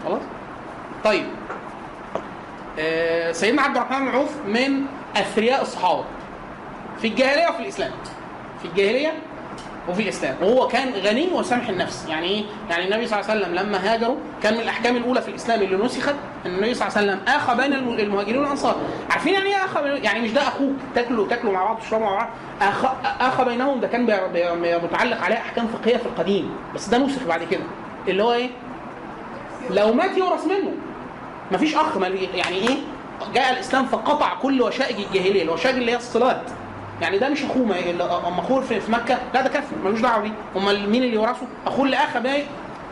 خلاص؟ 0.05 0.21
طيب. 1.03 1.25
آه، 2.79 3.31
سيدنا 3.31 3.61
عبد 3.61 3.77
الرحمن 3.77 4.05
بن 4.05 4.15
عوف 4.15 4.35
من 4.47 4.85
أثرياء 5.17 5.61
الصحابة 5.61 6.03
في 7.01 7.07
الجاهلية 7.07 7.47
وفي 7.49 7.59
الإسلام. 7.59 7.91
في 8.61 8.67
الجاهلية 8.67 9.13
وفي 9.89 10.01
الإسلام 10.03 10.35
وهو 10.41 10.67
كان 10.67 10.93
غني 10.93 11.27
وسامح 11.33 11.69
النفس. 11.69 12.05
يعني 12.09 12.27
إيه؟ 12.27 12.43
يعني 12.69 12.85
النبي 12.85 13.07
صلى 13.07 13.19
الله 13.19 13.31
عليه 13.31 13.41
وسلم 13.41 13.55
لما 13.55 13.93
هاجروا 13.93 14.15
كان 14.43 14.53
من 14.53 14.59
الأحكام 14.59 14.97
الأولى 14.97 15.21
في 15.21 15.27
الإسلام 15.29 15.61
اللي 15.61 15.85
نسخت 15.85 16.15
إن 16.45 16.51
النبي 16.55 16.73
صلى 16.73 16.87
الله 16.87 16.97
عليه 16.97 17.07
وسلم 17.11 17.21
آخى 17.35 17.55
بين 17.55 17.73
الم- 17.73 17.99
المهاجرين 17.99 18.37
والأنصار. 18.37 18.75
عارفين 19.09 19.33
يعني 19.33 19.49
إيه 19.49 19.65
آخى 19.65 19.79
يعني 20.03 20.19
مش 20.19 20.31
ده 20.31 20.41
أخوك 20.41 20.73
تاكلوا 20.95 21.27
تاكلوا 21.27 21.53
مع 21.53 21.63
بعض 21.63 21.79
تشربوا 21.79 22.05
مع 22.05 22.15
بعض. 22.15 22.27
اخى 22.61 22.93
آخى 23.21 23.45
بينهم 23.45 23.79
ده 23.79 23.87
كان 23.87 24.03
متعلق 24.83 25.21
عليه 25.21 25.35
أحكام 25.37 25.67
فقهية 25.67 25.97
في 25.97 26.05
القديم 26.05 26.51
بس 26.75 26.87
ده 26.89 26.97
نسخ 26.97 27.23
بعد 27.23 27.43
كده. 27.43 27.63
اللي 28.07 28.23
هو 28.23 28.33
إيه؟ 28.33 28.49
لو 29.69 29.93
مات 29.93 30.17
يورث 30.17 30.45
منه. 30.45 30.71
مفيش 31.51 31.75
أخ 31.75 31.97
يعني 32.33 32.55
إيه؟ 32.55 32.77
جاء 33.33 33.51
الإسلام 33.53 33.85
فقطع 33.85 34.33
كل 34.35 34.61
وشائج 34.61 34.95
الجاهلية 34.99 35.43
الوشائج 35.43 35.75
اللي 35.75 35.91
هي 35.91 35.95
الصلات 35.95 36.41
يعني 37.01 37.17
ده 37.17 37.29
مش 37.29 37.43
أخوه 37.43 37.63
اما 38.27 38.39
أخوه 38.39 38.61
في 38.61 38.91
مكة. 38.91 39.17
لا 39.33 39.41
ده 39.41 39.49
كافر 39.49 39.75
ملوش 39.83 40.01
دعوة 40.01 40.21
بيه. 40.21 40.31
أمال 40.55 40.89
مين 40.89 41.03
اللي 41.03 41.13
يورثه 41.15 41.47
أخوه 41.67 41.85
اللي 41.85 41.97
آخى 41.97 42.19
باي 42.19 42.45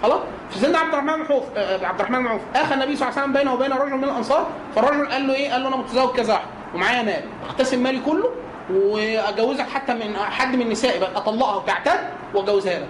خلاص؟ 0.04 0.20
في 0.50 0.60
سيدنا 0.60 0.78
عبد 0.80 0.94
الرحمن 0.94 1.24
بن 1.24 1.42
آه، 1.58 1.86
عبد 1.88 2.00
الرحمن 2.00 2.20
بن 2.20 2.28
عوف 2.28 2.42
آخى 2.56 2.74
النبي 2.74 2.96
صلى 2.96 3.10
الله 3.10 3.20
عليه 3.20 3.30
وسلم 3.30 3.34
بينه 3.34 3.54
وبين 3.54 3.72
رجل 3.72 3.98
من 3.98 4.04
الأنصار. 4.04 4.48
فالرجل 4.76 5.08
قال 5.12 5.28
له 5.28 5.34
إيه؟ 5.34 5.52
قال 5.52 5.62
له 5.62 5.68
أنا 5.68 5.78
متزوج 5.78 6.16
كذا 6.16 6.34
واحد 6.34 6.46
ومعايا 6.76 7.04
مال. 7.04 7.22
اقتسم 7.50 7.84
مالي 7.84 8.00
كله 8.00 8.30
وأجوزك 8.74 9.70
حتى 9.70 9.94
من 9.94 10.18
حد 10.18 10.56
من 10.56 10.70
نسائي 10.70 11.00
بقى. 11.00 11.10
أطلقها 11.16 11.56
وتعتد 11.56 12.00
وأجوزها 12.34 12.80
لك. 12.80 12.88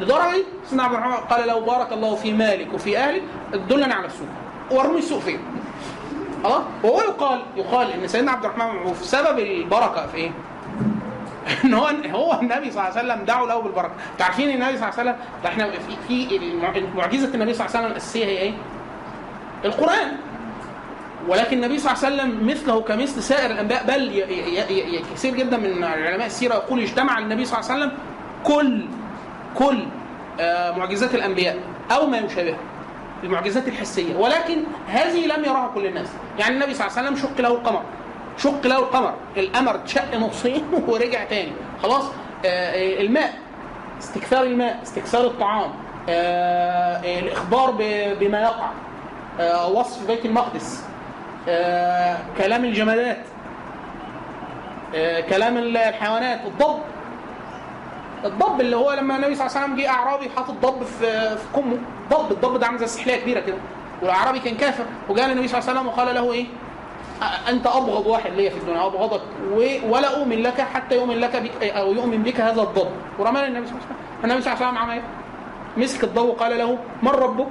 لدرجة 0.00 0.32
دي 0.32 0.44
سيدنا 0.66 0.82
عبد 0.82 0.94
الرحمن 0.94 1.14
قال 1.14 1.48
لو 1.48 1.60
بارك 1.60 1.92
الله 1.92 2.14
في 2.14 2.32
مالك 2.32 2.74
وفي 2.74 2.98
أهلك 2.98 3.22
دلني 3.54 3.94
على 3.94 4.06
السوق. 4.06 4.28
وارمي 4.70 4.98
السوق 4.98 5.18
فين؟ 5.20 5.40
خلاص 6.44 6.62
وهو 6.84 7.00
يقال 7.00 7.42
يقال 7.56 7.92
إن 7.92 8.08
سيدنا 8.08 8.32
عبد 8.32 8.44
الرحمن 8.44 8.72
بن 8.72 8.78
عوف 8.78 9.04
سبب 9.04 9.38
البركة 9.38 10.06
في 10.06 10.16
إيه؟ 10.16 10.30
إن 11.64 11.74
هو 11.74 11.86
هو 12.06 12.40
النبي 12.40 12.70
صلى 12.70 12.88
الله 12.88 12.98
عليه 12.98 13.12
وسلم 13.12 13.24
دعوا 13.24 13.46
له 13.48 13.60
بالبركة، 13.60 13.92
أنتوا 14.12 14.26
عارفين 14.26 14.50
النبي 14.50 14.78
صلى 14.78 14.88
الله 14.88 14.98
عليه 14.98 15.10
وسلم 15.10 15.16
إحنا 15.46 15.70
في 15.70 16.28
في 16.28 16.38
معجزه 16.96 17.34
النبي 17.34 17.54
صلى 17.54 17.66
الله 17.66 17.76
عليه 17.76 17.86
وسلم 17.86 17.86
الأساسية 17.86 18.24
هي 18.24 18.38
إيه؟ 18.38 18.52
القرآن 19.64 20.16
ولكن 21.28 21.56
النبي 21.56 21.78
صلى 21.78 21.92
الله 21.92 22.04
عليه 22.04 22.16
وسلم 22.16 22.46
مثله 22.46 22.80
كمثل 22.80 23.22
سائر 23.22 23.50
الأنبياء 23.50 23.86
بل 23.86 24.24
كثير 25.14 25.34
جدا 25.34 25.56
من 25.56 25.84
علماء 25.84 26.26
السيرة 26.26 26.54
يقول 26.54 26.82
اجتمع 26.82 27.18
النبي 27.18 27.44
صلى 27.44 27.60
الله 27.60 27.70
عليه 27.70 27.82
وسلم 27.82 27.98
كل 28.44 28.84
كل 29.54 29.86
آه، 30.40 30.70
معجزات 30.70 31.14
الأنبياء 31.14 31.56
أو 31.90 32.06
ما 32.06 32.18
يشابهها 32.18 32.58
المعجزات 33.24 33.68
الحسية. 33.68 34.16
ولكن 34.16 34.62
هذه 34.88 35.26
لم 35.26 35.44
يراها 35.44 35.70
كل 35.74 35.86
الناس. 35.86 36.08
يعني 36.38 36.54
النبي 36.54 36.74
صلى 36.74 36.86
الله 36.86 36.98
عليه 36.98 37.08
وسلم 37.08 37.22
شق 37.30 37.40
له 37.40 37.48
القمر. 37.48 37.82
شق 38.36 38.66
له 38.66 38.78
القمر. 38.78 39.14
القمر 39.36 39.74
اتشق 39.74 40.14
نصين 40.14 40.64
ورجع 40.88 41.24
تاني. 41.24 41.52
خلاص؟ 41.82 42.04
آه، 42.44 43.00
الماء. 43.00 43.32
استكثار 43.98 44.42
الماء. 44.42 44.82
استكثار 44.82 45.26
الطعام. 45.26 45.70
آه، 46.08 46.96
آه، 46.96 47.18
الإخبار 47.18 47.70
بما 48.20 48.42
يقع. 48.42 48.70
وصف 49.66 50.06
بيت 50.06 50.24
المقدس. 50.24 50.84
كلام 52.38 52.64
الجمادات. 52.64 53.18
كلام 55.28 55.56
الحيوانات. 55.58 56.40
الضب. 56.46 56.78
الضب 58.24 58.60
اللي 58.60 58.76
هو 58.76 58.92
لما 58.92 59.16
النبي 59.16 59.34
صلى 59.34 59.46
الله 59.46 59.56
عليه 59.56 59.66
وسلم 59.66 59.76
جه 59.76 59.88
أعرابي 59.88 60.30
حاطط 60.36 60.50
ضب 60.50 60.82
في 60.82 61.36
في 61.36 61.44
كمه. 61.54 61.78
ضب 62.10 62.32
الضب 62.32 62.60
ده 62.60 62.66
عامل 62.66 62.78
زي 62.78 62.84
السحلية 62.84 63.16
كبيرة 63.16 63.40
كده. 63.40 63.56
والأعرابي 64.02 64.38
كان 64.38 64.56
كافر. 64.56 64.84
وجاء 65.08 65.32
النبي 65.32 65.48
صلى 65.48 65.58
الله 65.58 65.70
عليه 65.70 65.80
وسلم 65.80 65.92
وقال 65.92 66.14
له 66.14 66.32
إيه؟ 66.32 66.46
أنت 67.48 67.66
أبغض 67.66 68.06
واحد 68.06 68.30
ليا 68.30 68.50
في 68.50 68.56
الدنيا 68.56 68.86
أبغضك. 68.86 69.22
ولا 69.88 70.20
أؤمن 70.20 70.42
لك 70.42 70.60
حتى 70.60 70.94
يؤمن 70.94 71.18
لك 71.18 71.36
بك 71.36 71.62
أو 71.62 71.92
يؤمن 71.92 72.22
بك 72.22 72.40
هذا 72.40 72.62
الضب. 72.62 72.88
ورمى 73.18 73.46
النبي 73.46 73.66
صلى 73.66 73.74
الله 73.76 73.86
عليه 73.86 73.94
وسلم. 73.94 74.24
النبي 74.24 74.42
صلى 74.42 74.52
الله 74.52 74.66
عليه 74.66 74.78
وسلم 74.78 74.78
عمل 74.78 74.92
إيه؟ 74.92 75.02
مسك 75.76 76.04
الضب 76.04 76.24
وقال 76.24 76.58
له 76.58 76.78
من 77.02 77.10
ربك؟ 77.10 77.46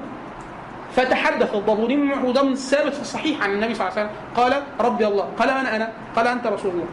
فتحدث 0.95 1.55
الضب. 1.55 1.79
وده 2.23 2.43
من 2.43 2.51
الثابت 2.51 2.93
في 2.93 3.01
الصحيح 3.01 3.43
عن 3.43 3.51
النبي 3.51 3.75
صلى 3.75 3.87
الله 3.87 3.99
عليه 3.99 4.09
وسلم. 4.09 4.21
قال 4.35 4.63
ربي 4.79 5.07
الله. 5.07 5.29
قال 5.39 5.49
من 5.49 5.65
أنا؟ 5.65 5.91
قال 6.15 6.27
أنت 6.27 6.47
رسول 6.47 6.71
الله. 6.71 6.85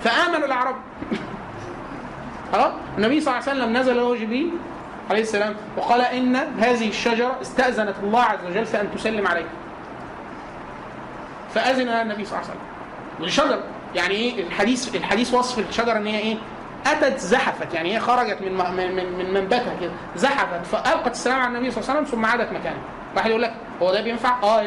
فآمن 0.00 0.44
الأعرابي. 0.44 0.78
خلاص 2.56 2.72
النبي 2.98 3.20
صلى 3.20 3.34
الله 3.34 3.48
عليه 3.48 3.60
وسلم 3.60 3.76
نزل 3.76 3.96
له 3.96 4.16
جبريل 4.16 4.50
عليه 5.10 5.22
السلام 5.22 5.54
وقال 5.76 6.00
إن 6.00 6.36
هذه 6.36 6.88
الشجرة 6.88 7.36
استأذنت 7.42 7.94
الله 8.02 8.22
عز 8.22 8.38
وجل 8.50 8.66
في 8.66 8.80
أن 8.80 8.88
تسلم 8.94 9.26
عليها 9.26 9.48
فأذن 11.54 11.86
لها 11.86 12.02
النبي 12.02 12.24
صلى 12.24 12.38
الله 12.38 12.50
عليه 12.50 12.60
وسلم. 12.60 13.24
الشجره 13.26 13.64
يعني 13.94 14.14
إيه؟ 14.14 14.46
الحديث 14.46 14.94
الحديث 14.96 15.34
وصف 15.34 15.68
الشجرة 15.68 15.96
إن 15.96 16.06
هي 16.06 16.18
إيه؟ 16.18 16.36
أتت 16.86 17.18
زحفت. 17.18 17.74
يعني 17.74 17.94
هي 17.94 18.00
خرجت 18.00 18.42
من 18.42 18.52
من 18.76 18.96
من, 18.96 19.12
من 19.18 19.34
منبتها 19.34 19.76
كده. 19.80 19.90
زحفت 20.16 20.66
فألقت 20.66 21.10
السلام 21.10 21.40
على 21.40 21.48
النبي 21.58 21.70
صلى 21.70 21.80
الله 21.82 21.90
عليه 21.90 22.00
وسلم 22.00 22.18
ثم 22.18 22.24
عادت 22.26 22.52
مكانها 22.52 22.82
واحد 23.16 23.30
يقول 23.30 23.42
لك 23.42 23.54
هو 23.82 23.92
ده 23.92 24.00
بينفع؟ 24.00 24.42
آه 24.42 24.62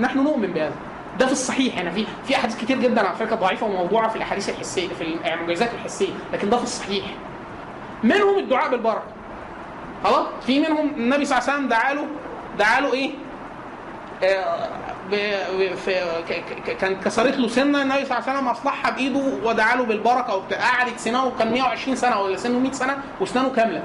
نحن 0.00 0.18
نؤمن 0.18 0.46
بهذا. 0.52 0.74
ده 1.18 1.26
في 1.26 1.32
الصحيح 1.32 1.78
هنا 1.78 1.90
في 1.90 2.06
في 2.26 2.36
أحاديث 2.36 2.56
كتير 2.56 2.78
جدا 2.78 3.08
على 3.08 3.16
فكرة 3.16 3.36
ضعيفة 3.36 3.66
وموضوعة 3.66 4.08
في 4.08 4.16
الأحاديث 4.16 4.48
الحسية 4.48 4.88
في 4.88 5.16
المعجزات 5.34 5.74
الحسية 5.74 6.12
لكن 6.32 6.50
ده 6.50 6.56
في 6.56 6.62
الصحيح. 6.62 7.04
منهم 8.02 8.38
الدعاء 8.38 8.70
بالبركة. 8.70 9.02
خلاص؟ 10.04 10.26
في 10.46 10.60
منهم 10.60 10.88
النبي 10.96 11.24
صلى 11.24 11.38
الله 11.38 11.50
عليه 11.50 11.58
وسلم 11.58 11.68
دعا 11.68 11.94
له 11.94 12.06
دعا 12.58 12.80
له 12.80 12.92
إيه 12.92 13.10
آه. 14.22 14.68
كان 16.80 17.00
كسرت 17.00 17.36
له 17.36 17.48
سنة 17.48 17.82
النبي 17.82 18.04
صلى 18.04 18.18
الله 18.18 18.28
عليه 18.28 18.38
وسلم 18.38 18.48
أصلحها 18.48 18.90
بإيده 18.90 19.20
ودعا 19.44 19.76
له 19.76 19.84
بالبركة 19.84 20.36
وبتاع 20.36 20.58
قعدت 20.58 20.98
سنة 20.98 21.32
كان 21.38 21.52
120 21.52 21.96
سنة 21.96 22.20
ولا 22.20 22.36
سنة 22.36 22.58
100 22.58 22.72
سنة 22.72 22.98
واسنانه 23.20 23.50
كاملة. 23.50 23.82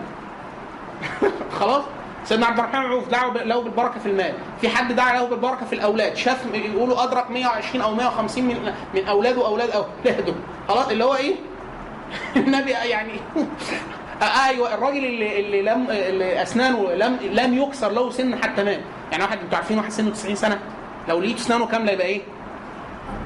خلاص؟ 1.59 1.83
سيدنا 2.25 2.45
عبد 2.45 2.59
الرحمن 2.59 2.79
عوف 2.79 3.07
دعا 3.09 3.29
له 3.33 3.61
بالبركة 3.61 3.99
في 3.99 4.05
المال. 4.05 4.33
في 4.61 4.69
حد 4.69 4.95
دعا 4.95 5.13
له 5.13 5.25
بالبركة 5.25 5.65
في 5.65 5.73
الأولاد. 5.73 6.15
شاف 6.15 6.45
يقولوا 6.53 7.03
أدرك 7.03 7.31
120 7.31 7.83
أو 7.83 7.95
150 7.95 8.43
من 8.43 8.73
من 8.93 9.07
أولاده 9.07 9.41
واولاد 9.41 9.69
أولاده. 9.69 10.33
خلاص 10.67 10.87
اللي 10.87 11.03
هو 11.03 11.15
إيه؟ 11.15 11.35
النبي 12.35 12.71
يعني 12.71 13.11
أيوه 14.49 14.73
الراجل 14.73 15.05
اللي 15.05 15.39
اللي 15.39 15.61
لم 15.61 15.87
اللي 15.89 16.41
أسنانه 16.41 16.91
لم 16.93 17.17
لم 17.31 17.53
يكسر 17.61 17.91
له 17.91 18.09
سن 18.11 18.35
حتى 18.43 18.63
مات. 18.63 18.79
يعني 19.11 19.23
واحد 19.23 19.37
أنتوا 19.39 19.57
عارفين 19.57 19.77
واحد 19.77 19.91
سنه 19.91 20.09
90 20.09 20.35
سنة؟ 20.35 20.59
لو 21.09 21.19
لقيت 21.19 21.37
أسنانه 21.39 21.65
كاملة 21.67 21.91
يبقى 21.91 22.07
إيه؟ 22.07 22.21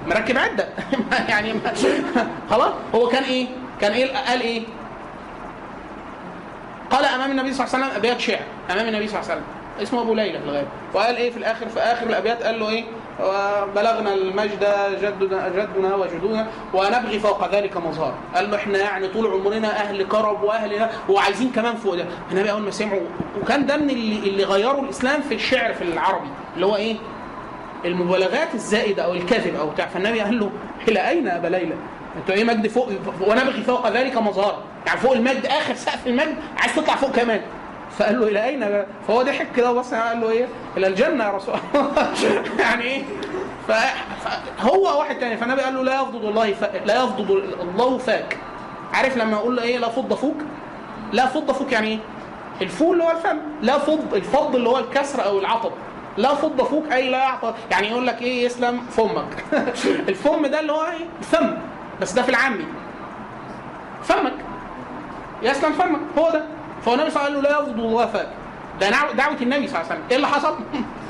مركب 0.08 0.38
عدة. 0.38 0.68
يعني 1.30 1.54
خلاص 2.50 2.74
هو 2.96 3.08
كان 3.08 3.24
إيه؟ 3.24 3.48
كان 3.82 3.92
إيه؟ 3.92 4.18
قال 4.18 4.42
إيه؟ 4.42 4.64
قال 6.92 7.06
أمام 7.06 7.32
النبي 7.32 7.54
صلى 7.54 7.66
الله 7.66 7.76
عليه 7.76 7.86
وسلم 7.86 7.98
أبيات 7.98 8.20
شعر. 8.20 8.40
أمام 8.72 8.88
النبي 8.88 9.08
صلى 9.08 9.20
الله 9.20 9.32
عليه 9.32 9.42
وسلم. 9.42 9.56
اسمه 9.82 10.02
أبو 10.02 10.14
ليلى 10.14 10.40
في 10.40 10.46
الغالب. 10.46 10.68
وقال 10.94 11.16
إيه 11.18 11.32
في 11.32 11.38
الآخر 11.38 11.70
في 11.70 11.80
آخر 11.80 12.06
الأبيات 12.06 12.44
قال 12.44 12.60
له 12.60 12.70
إيه؟ 12.70 12.84
وبلغنا 13.20 14.14
المجد 14.14 14.66
جدنا 15.02 15.50
جدنا 15.50 15.96
وجدودنا 15.96 16.48
ونبغي 16.74 17.20
فوق 17.20 17.52
ذلك 17.56 17.78
مظهر. 17.78 18.14
قال 18.36 18.52
له 18.52 18.58
إحنا 18.58 18.78
يعني 18.78 19.08
طول 19.08 19.32
عمرنا 19.34 19.68
أهل 19.68 20.08
كرب 20.08 20.44
واهل 20.44 20.90
وعايزين 21.10 21.52
كمان 21.52 21.76
فوق 21.76 21.96
ده. 21.96 22.06
النبي 22.32 22.52
أول 22.52 22.62
ما 22.62 22.72
سمعوا 22.72 23.08
وكان 23.42 23.66
ده 23.66 23.78
من 23.78 23.90
اللي, 23.90 24.30
اللي 24.30 24.44
غيروا 24.44 24.82
الإسلام 24.82 25.22
في 25.22 25.36
الشعر 25.36 25.74
في 25.74 25.82
العربي. 25.82 26.28
اللي 26.56 26.66
هو 26.66 26.76
إيه؟ 26.76 26.96
المبالغات 27.86 28.54
الزائدة 28.54 29.04
أو 29.04 29.14
الكذب 29.14 29.56
أو 29.56 29.70
بتاع. 29.70 29.88
فالنبي 29.88 30.20
قال 30.20 30.40
له 30.40 30.52
إلى 30.88 31.10
أين 31.10 31.28
أبا 31.28 31.48
ليلى؟ 31.48 31.76
أنتوا 32.18 32.36
إيه 32.36 32.44
مجد 32.44 32.68
فوق 32.68 32.90
ونبغي 33.28 33.64
فوق 33.64 33.90
ذلك 33.90 34.18
مظهر. 34.18 34.64
يعني 34.88 35.00
فوق 35.00 35.12
المجد 35.12 35.46
آخر 35.46 35.76
سقف 35.76 36.08
المجد 36.08 36.36
عايز 36.58 36.76
تطلع 36.76 36.96
فوق 36.96 37.12
كمان. 37.12 37.42
فقال 37.98 38.20
له 38.20 38.28
إلى 38.28 38.46
أين؟ 38.46 38.86
فهو 39.08 39.22
ضحك 39.22 39.48
كده 39.56 39.72
وبص 39.72 39.94
قال 39.94 40.22
له 40.22 40.30
إيه؟ 40.30 40.48
إلى 40.78 40.88
الجنة 40.88 41.24
يا 41.24 41.32
رسول 41.32 41.56
الله. 41.76 42.14
يعني 42.60 42.84
إيه؟ 42.84 43.04
فهو 43.68 45.00
واحد 45.00 45.20
تاني. 45.20 45.38
فالنبي 45.38 45.62
قال 45.62 45.76
له 45.76 45.84
لا 45.84 45.96
يفضض 45.96 46.26
الله 46.26 46.54
ف... 46.54 46.64
لا 46.86 47.04
يفضض 47.04 47.32
الله 47.62 47.98
فاك. 47.98 48.38
عارف 48.94 49.18
لما 49.18 49.36
أقول 49.36 49.56
له 49.56 49.64
إيه؟ 49.64 49.78
لا 49.78 49.90
فض 49.90 50.14
فوك؟ 50.14 50.38
لا 51.14 51.26
فض 51.26 51.52
فوك 51.52 51.72
يعني 51.72 51.88
إيه؟ 51.88 52.00
الفول 52.62 52.94
اللي 52.94 53.04
هو 53.04 53.12
الفم. 53.12 53.38
لا 53.62 53.78
فض 53.78 54.14
الفض 54.14 54.56
اللي 54.56 54.70
هو 54.70 54.80
الكسر 54.80 55.26
أو 55.26 55.40
العطب. 55.40 55.72
لا 56.18 56.36
فض 56.36 56.62
فوك 56.62 56.92
أي 56.92 57.10
لا 57.10 57.18
يعطى 57.18 57.54
يعني 57.72 57.88
يقول 57.88 58.08
لك 58.08 58.22
إيه؟ 58.22 58.46
يسلم 58.46 58.82
فمك. 58.92 59.44
الفم 60.10 60.46
ده 60.46 60.60
اللي 60.60 60.72
هو 60.72 60.84
إيه؟ 60.84 61.06
الفم. 61.20 61.58
بس 62.02 62.14
ده 62.14 62.22
في 62.22 62.30
العامي. 62.30 62.66
فمك. 64.04 64.34
يسلم 65.42 65.74
فمك. 65.74 66.00
هو 66.18 66.30
ده. 66.32 66.44
فهو 66.86 66.94
النبي 66.94 67.10
صلى 67.10 67.28
الله 67.28 67.40
عليه 67.40 67.40
وسلم 67.40 67.52
قال 67.52 67.60
له 67.60 67.64
لا 67.64 67.70
يفضض 67.70 67.80
الله 67.80 68.06
فاك. 68.06 68.28
ده 68.82 68.90
دعوة 69.14 69.38
النبي 69.42 69.68
صلى 69.68 69.82
الله 69.82 69.92
عليه 69.92 70.02
وسلم. 70.02 70.04
إيه 70.10 70.16
اللي 70.16 70.28
حصل؟ 70.28 70.56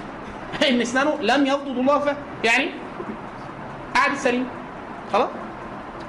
إن 0.70 0.82
اسنانه 0.82 1.18
لم 1.22 1.46
يفضض 1.46 1.78
الله 1.78 2.00
فاك. 2.00 2.18
يعني 2.44 2.70
قعد 3.96 4.16
سليم. 4.16 4.48
خلاص؟ 5.14 5.30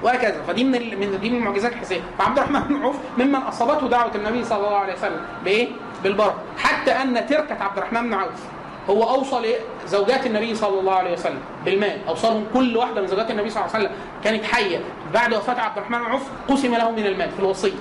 وهكذا. 0.03 0.41
فدي 0.47 0.63
من. 0.63 0.71
من 0.71 1.19
دي 1.21 1.29
من 1.29 1.37
المعجزات 1.37 1.73
الحسية. 1.73 2.01
فعبد 2.19 2.37
الرحمن 2.37 2.59
بن 2.59 2.81
عوف 2.81 2.95
ممن 3.17 3.35
أصابته 3.35 3.87
دعوة 3.89 4.15
النبي 4.15 4.43
صلى 4.43 4.57
الله 4.57 4.77
عليه 4.77 4.93
وسلم. 4.93 5.21
بإيه؟ 5.45 5.67
بالبركة. 6.03 6.35
حتى 6.57 6.91
أن 6.91 7.25
تركة 7.27 7.63
عبد 7.63 7.77
الرحمن 7.77 8.01
بن 8.01 8.13
عوف. 8.13 8.56
هو 8.89 9.03
أوصى 9.03 9.55
لزوجات 9.85 10.25
النبي 10.25 10.55
صلى 10.55 10.79
الله 10.79 10.93
عليه 10.93 11.13
وسلم 11.13 11.39
بالمال. 11.65 11.97
اوصلهم 12.07 12.45
كل 12.53 12.77
واحدة 12.77 13.01
من 13.01 13.07
زوجات 13.07 13.31
النبي 13.31 13.49
صلى 13.49 13.63
الله 13.63 13.75
عليه 13.75 13.85
وسلم. 13.85 13.97
كانت 14.23 14.43
حية. 14.43 14.79
بعد 15.13 15.33
وفاة 15.33 15.61
عبد 15.61 15.77
الرحمن 15.77 15.97
بن 15.97 16.05
عوف 16.05 16.21
قسم 16.49 16.75
له 16.75 16.91
من 16.91 17.05
المال 17.05 17.31
في 17.31 17.39
الوصية. 17.39 17.79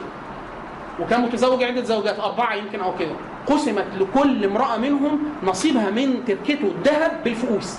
وكان 1.01 1.23
متزوج 1.23 1.63
عدة 1.63 1.83
زوجات 1.83 2.21
أربعة 2.21 2.55
يمكن 2.55 2.81
أو 2.81 2.97
كده. 2.99 3.13
قسمت 3.47 3.87
لكل 3.99 4.45
امرأة 4.45 4.77
منهم 4.77 5.19
نصيبها 5.43 5.91
من 5.91 6.25
تركته 6.25 6.65
الذهب 6.65 7.25
بالفؤوس 7.25 7.79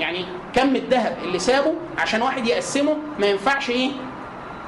يعني 0.00 0.24
كم 0.54 0.76
الذهب 0.76 1.16
اللي 1.24 1.38
سابه 1.38 1.74
عشان 1.98 2.22
واحد 2.22 2.46
يقسمه 2.46 2.96
ما 3.18 3.26
ينفعش 3.26 3.70
إيه؟ 3.70 3.90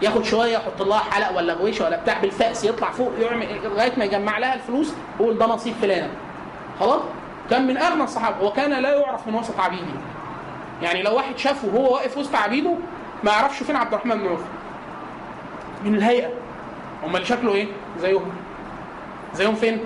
ياخد 0.02 0.24
شوية 0.24 0.52
يحط 0.52 0.82
لها 0.82 0.98
حلق 0.98 1.36
ولا 1.36 1.52
غويشة 1.52 1.84
ولا 1.84 2.02
بتاع 2.02 2.18
بالفأس 2.18 2.64
يطلع 2.64 2.90
فوق 2.90 3.12
يعمل 3.20 3.46
لغاية 3.64 3.92
ما 3.96 4.04
يجمع 4.04 4.38
لها 4.38 4.54
الفلوس 4.54 4.92
يقول 5.20 5.38
ده 5.38 5.46
نصيب 5.46 5.74
فلانة. 5.82 6.10
خلاص؟ 6.80 7.00
كان 7.50 7.66
من 7.66 7.76
أغنى 7.76 8.04
الصحابة 8.04 8.44
وكان 8.46 8.70
لا 8.82 8.94
يعرف 8.96 9.26
من 9.26 9.34
وسط 9.34 9.60
عبيده. 9.60 9.82
يعني 10.82 11.02
لو 11.02 11.14
واحد 11.16 11.38
شافه 11.38 11.68
وهو 11.68 11.94
واقف 11.94 12.16
وسط 12.18 12.34
عبيده 12.34 12.74
ما 13.24 13.30
يعرفش 13.32 13.62
فين 13.62 13.76
عبد 13.76 13.92
الرحمن 13.94 14.18
بن 14.18 14.28
عوف. 14.28 14.40
من 15.84 15.94
الهيئة. 15.94 16.28
هم 17.04 17.16
اللي 17.16 17.26
شكله 17.26 17.54
إيه؟ 17.54 17.66
زيهم. 18.00 18.32
زيهم 19.34 19.54
فين؟ 19.54 19.80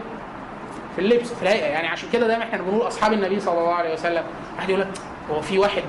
في 0.97 1.01
اللبس 1.01 1.32
في 1.34 1.43
الهيئة. 1.43 1.64
يعني 1.66 1.89
عشان 1.89 2.09
كده 2.12 2.26
دايما 2.26 2.44
إحنا 2.44 2.59
بنقول 2.62 2.86
أصحاب 2.86 3.12
النبي 3.12 3.40
صلى 3.40 3.59
الله 3.59 3.74
عليه 3.74 3.93
وسلم. 3.93 4.24
واحد 4.56 4.68
يقول 4.68 4.80
لك 4.80 4.89
هو 5.30 5.40
في 5.40 5.59
واحد 5.59 5.82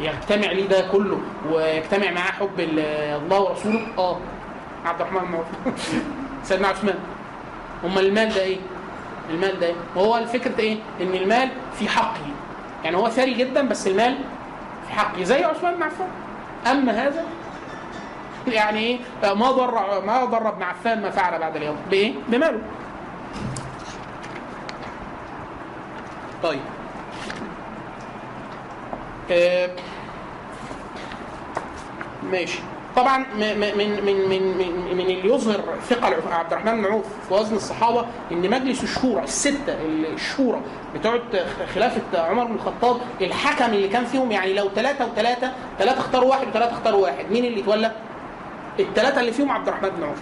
يجتمع 0.00 0.52
ليه 0.52 0.68
ده 0.68 0.88
كله 0.92 1.20
ويجتمع 1.52 2.10
معاه 2.10 2.32
حب 2.32 2.60
ال- 2.60 2.78
الله 3.22 3.40
ورسوله؟ 3.40 3.86
آه. 3.98 4.16
عبد 4.84 5.00
الرحمن 5.00 5.20
بن 5.20 5.34
عوف. 5.34 5.46
سيدنا 6.48 6.68
عثمان. 6.68 6.98
أمال 7.84 8.06
المال 8.06 8.28
ده 8.34 8.40
إيه؟ 8.42 8.58
المال 9.30 9.60
ده؟ 9.60 9.72
وهو 9.96 10.18
الفكرة 10.18 10.58
إيه؟ 10.60 10.76
إن 11.00 11.14
المال 11.14 11.48
في 11.78 11.88
حقه. 11.88 12.20
يعني 12.84 12.96
هو 12.96 13.08
ثري 13.08 13.34
جدا 13.34 13.68
بس 13.68 13.86
المال 13.86 14.18
في 14.86 14.92
حقه. 14.92 15.22
زي 15.22 15.44
عثمان 15.44 15.74
بن 15.74 15.82
عفان. 15.82 16.08
أما 16.70 16.92
هذا 16.92 17.24
يعني 18.46 18.78
إيه؟ 18.78 18.98
ما 19.22 19.50
ضر 19.50 20.04
ما 20.06 20.24
ضر 20.24 20.48
ابن 20.48 20.62
عفان 20.62 21.02
ما 21.02 21.10
فعل 21.10 21.38
بعد 21.38 21.56
اليوم. 21.56 21.76
بإيه؟ 21.90 22.14
بماله. 22.28 22.60
طيب. 26.42 26.60
آه، 29.30 29.70
ماشي. 32.30 32.58
طبعا 32.96 33.18
من 33.18 33.58
من 33.60 34.04
من 34.04 34.28
من, 34.58 34.96
من 34.96 35.00
اللي 35.00 35.34
يظهر 35.34 35.60
ثقة 35.90 36.06
عبد 36.34 36.52
الرحمن 36.52 36.76
بن 36.82 36.84
عوف 36.86 37.04
في 37.28 37.34
وزن 37.34 37.56
الصحابة 37.56 38.06
إن 38.32 38.50
مجلس 38.50 38.82
الشورى 38.84 39.22
الستة 39.24 39.72
ال- 39.72 40.14
الشورى 40.14 40.60
بتوع 40.94 41.18
خلافه 41.74 42.00
عمر 42.14 42.44
بن 42.44 42.54
الخطاب 42.54 42.96
الحكم 43.20 43.64
اللي 43.64 43.88
كان 43.88 44.04
فيهم 44.04 44.32
يعني 44.32 44.52
لو 44.54 44.68
ثلاثة 44.74 45.06
وثلاثه 45.06 45.52
ثلاثة 45.78 45.98
اختاروا 46.00 46.30
واحد 46.30 46.48
وثلاثه 46.48 46.72
اختاروا 46.72 47.02
واحد 47.02 47.24
مين 47.30 47.44
اللي 47.44 47.60
يتولى؟ 47.60 47.92
الثلاثه 48.80 49.20
اللي 49.20 49.32
فيهم 49.32 49.50
عبد 49.50 49.68
الرحمن 49.68 49.90
بن 49.90 50.02
عوف 50.04 50.18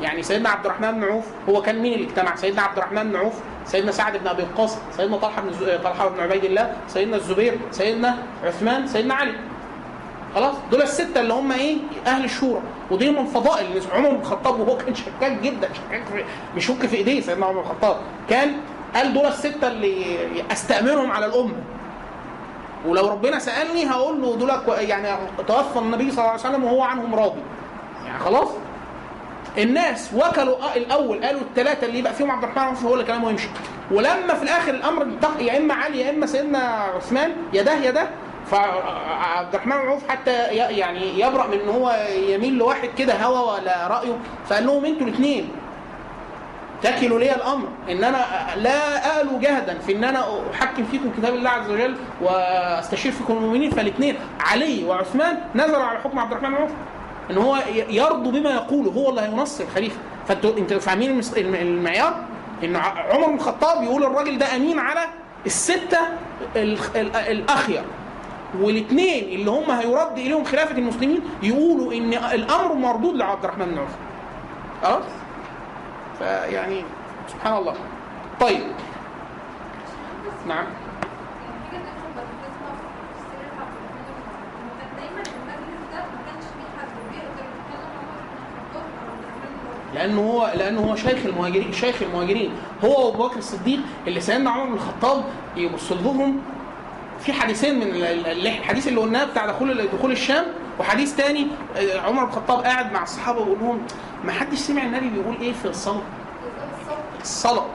يعني 0.00 0.22
سيدنا 0.22 0.48
عبد 0.48 0.66
الرحمن 0.66 0.90
بن 0.92 1.04
عوف 1.04 1.24
هو 1.48 1.62
كان 1.62 1.78
مين 1.78 1.92
اللي 1.94 2.04
اجتمع؟ 2.06 2.36
سيدنا 2.36 2.62
عبد 2.62 2.78
الرحمن 2.78 3.10
بن 3.10 3.16
عوف، 3.16 3.34
سيدنا 3.64 3.92
سعد 3.92 4.16
بن 4.16 4.26
أبي 4.28 4.42
وقاص، 4.42 4.76
سيدنا 4.96 5.16
طلحة 5.16 5.42
بن 5.42 5.50
طلحة 5.84 6.08
بن 6.08 6.20
عبيد 6.20 6.44
الله، 6.44 6.72
سيدنا 6.88 7.16
الزبير، 7.16 7.58
سيدنا 7.70 8.16
عثمان، 8.44 8.86
سيدنا 8.86 9.14
علي. 9.14 9.32
خلاص 10.34 10.54
دول 10.70 10.82
الستة 10.82 11.20
اللي 11.20 11.32
هم 11.34 11.52
إيه؟ 11.52 11.76
أهل 12.06 12.24
الشورى، 12.24 12.60
ودي 12.90 13.10
من 13.10 13.26
فضائل 13.26 13.82
عمر 13.92 14.10
بن 14.10 14.20
الخطاب 14.20 14.60
وهو 14.60 14.76
كان 14.76 14.94
شكاك 14.94 15.32
جدا 15.32 15.68
شكاك 15.74 16.02
في 16.04 16.24
بيشك 16.54 16.86
في 16.86 16.96
إيديه 16.96 17.20
سيدنا 17.20 17.46
عمر 17.46 17.60
بن 17.62 17.70
الخطاب، 17.70 17.96
كان 18.30 18.52
قال 18.94 19.14
دول 19.14 19.26
الستة 19.26 19.68
اللي 19.68 20.16
أستأمرهم 20.52 21.10
على 21.10 21.26
الأمة. 21.26 21.56
ولو 22.86 23.08
ربنا 23.08 23.38
سألني 23.38 23.90
هقول 23.90 24.22
له 24.22 24.36
دول 24.36 24.50
يعني 24.78 25.18
توفى 25.48 25.78
النبي 25.78 26.10
صلى 26.10 26.18
الله 26.18 26.30
عليه 26.30 26.40
وسلم 26.40 26.64
وهو 26.64 26.82
عنهم 26.82 27.14
راضي. 27.14 27.40
يعني 28.06 28.18
خلاص 28.18 28.48
الناس 29.58 30.10
وكلوا 30.14 30.76
الأول 30.76 31.24
قالوا 31.24 31.40
الثلاثه 31.40 31.86
اللي 31.86 31.98
يبقى 31.98 32.14
فيهم 32.14 32.30
عبد 32.30 32.42
الرحمن 32.42 32.62
عوف 32.62 32.84
هو 32.84 32.94
اللي 32.94 33.04
كلامه 33.04 33.30
يمشي 33.30 33.48
ولما 33.90 34.34
في 34.34 34.42
الآخر 34.42 34.70
الأمر 34.74 35.06
يا 35.40 35.58
إما 35.58 35.74
علي 35.74 36.00
يا 36.00 36.10
إما 36.10 36.26
سيدنا 36.26 36.58
عثمان 36.96 37.32
يا 37.52 37.62
ده 37.62 37.72
يا 37.74 37.90
ده 37.90 38.08
فعبد 38.50 39.54
الرحمن 39.54 39.72
عوف 39.72 40.08
حتى 40.08 40.32
يعني 40.54 41.20
يبرأ 41.20 41.46
من 41.46 41.60
إن 41.60 41.68
هو 41.68 42.06
يميل 42.28 42.54
لواحد 42.58 42.88
كده 42.98 43.14
هوى 43.14 43.52
ولا 43.60 43.86
رأيه 43.86 44.16
فقال 44.48 44.66
لهم 44.66 44.84
أنتوا 44.84 45.06
الاثنين 45.06 45.48
تكلوا 46.82 47.18
لي 47.18 47.34
الأمر 47.34 47.68
إن 47.90 48.04
أنا 48.04 48.24
لا 48.56 49.20
آلو 49.20 49.38
جهدا 49.38 49.78
في 49.78 49.92
إن 49.96 50.04
أنا 50.04 50.24
أحكم 50.54 50.84
فيكم 50.84 51.10
كتاب 51.18 51.34
الله 51.34 51.50
عز 51.50 51.70
وجل 51.70 51.96
وأستشير 52.22 53.12
فيكم 53.12 53.36
المؤمنين 53.36 53.70
فالاثنين 53.70 54.16
علي 54.40 54.84
وعثمان 54.84 55.38
نزلوا 55.54 55.82
على 55.82 55.98
حكم 55.98 56.18
عبد 56.18 56.32
الرحمن 56.32 56.54
عوف 56.54 56.70
إن 57.30 57.38
هو 57.38 57.58
يرضوا 57.88 58.32
بما 58.32 58.50
يقوله 58.50 58.90
هو 58.90 59.10
اللي 59.10 59.20
هينصر 59.20 59.64
الخليفة. 59.64 59.96
فانتوا 60.28 60.58
أنتوا 60.58 60.78
فاهمين 60.78 61.20
المعيار؟ 61.36 62.14
إن 62.64 62.76
عمر 62.76 63.26
بن 63.26 63.34
الخطاب 63.34 63.82
يقول 63.82 64.02
الراجل 64.04 64.38
ده 64.38 64.56
أمين 64.56 64.78
على 64.78 65.00
الستة 65.46 65.98
ال- 66.56 66.78
ال- 66.96 67.16
الأخير. 67.16 67.82
والاثنين 68.60 69.24
اللي 69.24 69.50
هم 69.50 69.70
هيرد 69.70 70.18
إليهم 70.18 70.44
خلافة 70.44 70.78
المسلمين 70.78 71.20
يقولوا 71.42 71.92
إن 71.92 72.12
الأمر 72.12 72.74
مردود 72.74 73.14
لعبد 73.16 73.44
الرحمن 73.44 73.64
بن 73.66 73.78
عوف. 73.78 73.90
خلاص؟ 74.82 75.04
فيعني 76.18 76.84
سبحان 77.28 77.56
الله. 77.56 77.74
طيب. 78.40 78.62
نعم. 80.48 80.66
لأنه 89.94 90.20
هو 90.20 90.52
لأنه 90.54 90.80
هو 90.80 90.96
شيخ 90.96 91.26
المهاجرين 91.26 91.72
شيخ 91.72 92.02
المهاجرين. 92.02 92.50
هو 92.84 93.06
وأبو 93.06 93.28
بكر 93.28 93.38
الصديق 93.38 93.80
اللي 94.06 94.20
سيدنا 94.20 94.50
عمر 94.50 94.64
بن 94.66 94.72
الخطاب 94.74 95.24
يبص 95.56 95.92
لهم 95.92 96.40
في 97.20 97.32
حديثين 97.32 97.74
من 97.74 97.82
ال- 97.82 98.04
ال- 98.26 98.46
الحديث 98.46 98.88
اللي 98.88 99.00
قلناه 99.00 99.24
بتاع 99.24 99.46
دخول 99.46 99.88
دخول 99.98 100.12
الشام 100.12 100.44
وحديث 100.80 101.16
تاني 101.16 101.46
آه، 101.76 102.00
عمر 102.00 102.24
بن 102.24 102.28
الخطاب 102.30 102.60
قاعد 102.64 102.92
مع 102.92 103.02
الصحابة 103.02 103.40
ويقول 103.40 103.58
لهم 103.60 103.82
ما 104.24 104.32
حدش 104.32 104.58
سمع 104.58 104.82
النبي 104.82 105.08
بيقول 105.08 105.36
إيه 105.40 105.52
في 105.52 105.64
الصلاة؟ 105.64 106.02
الصلاة. 107.20 107.66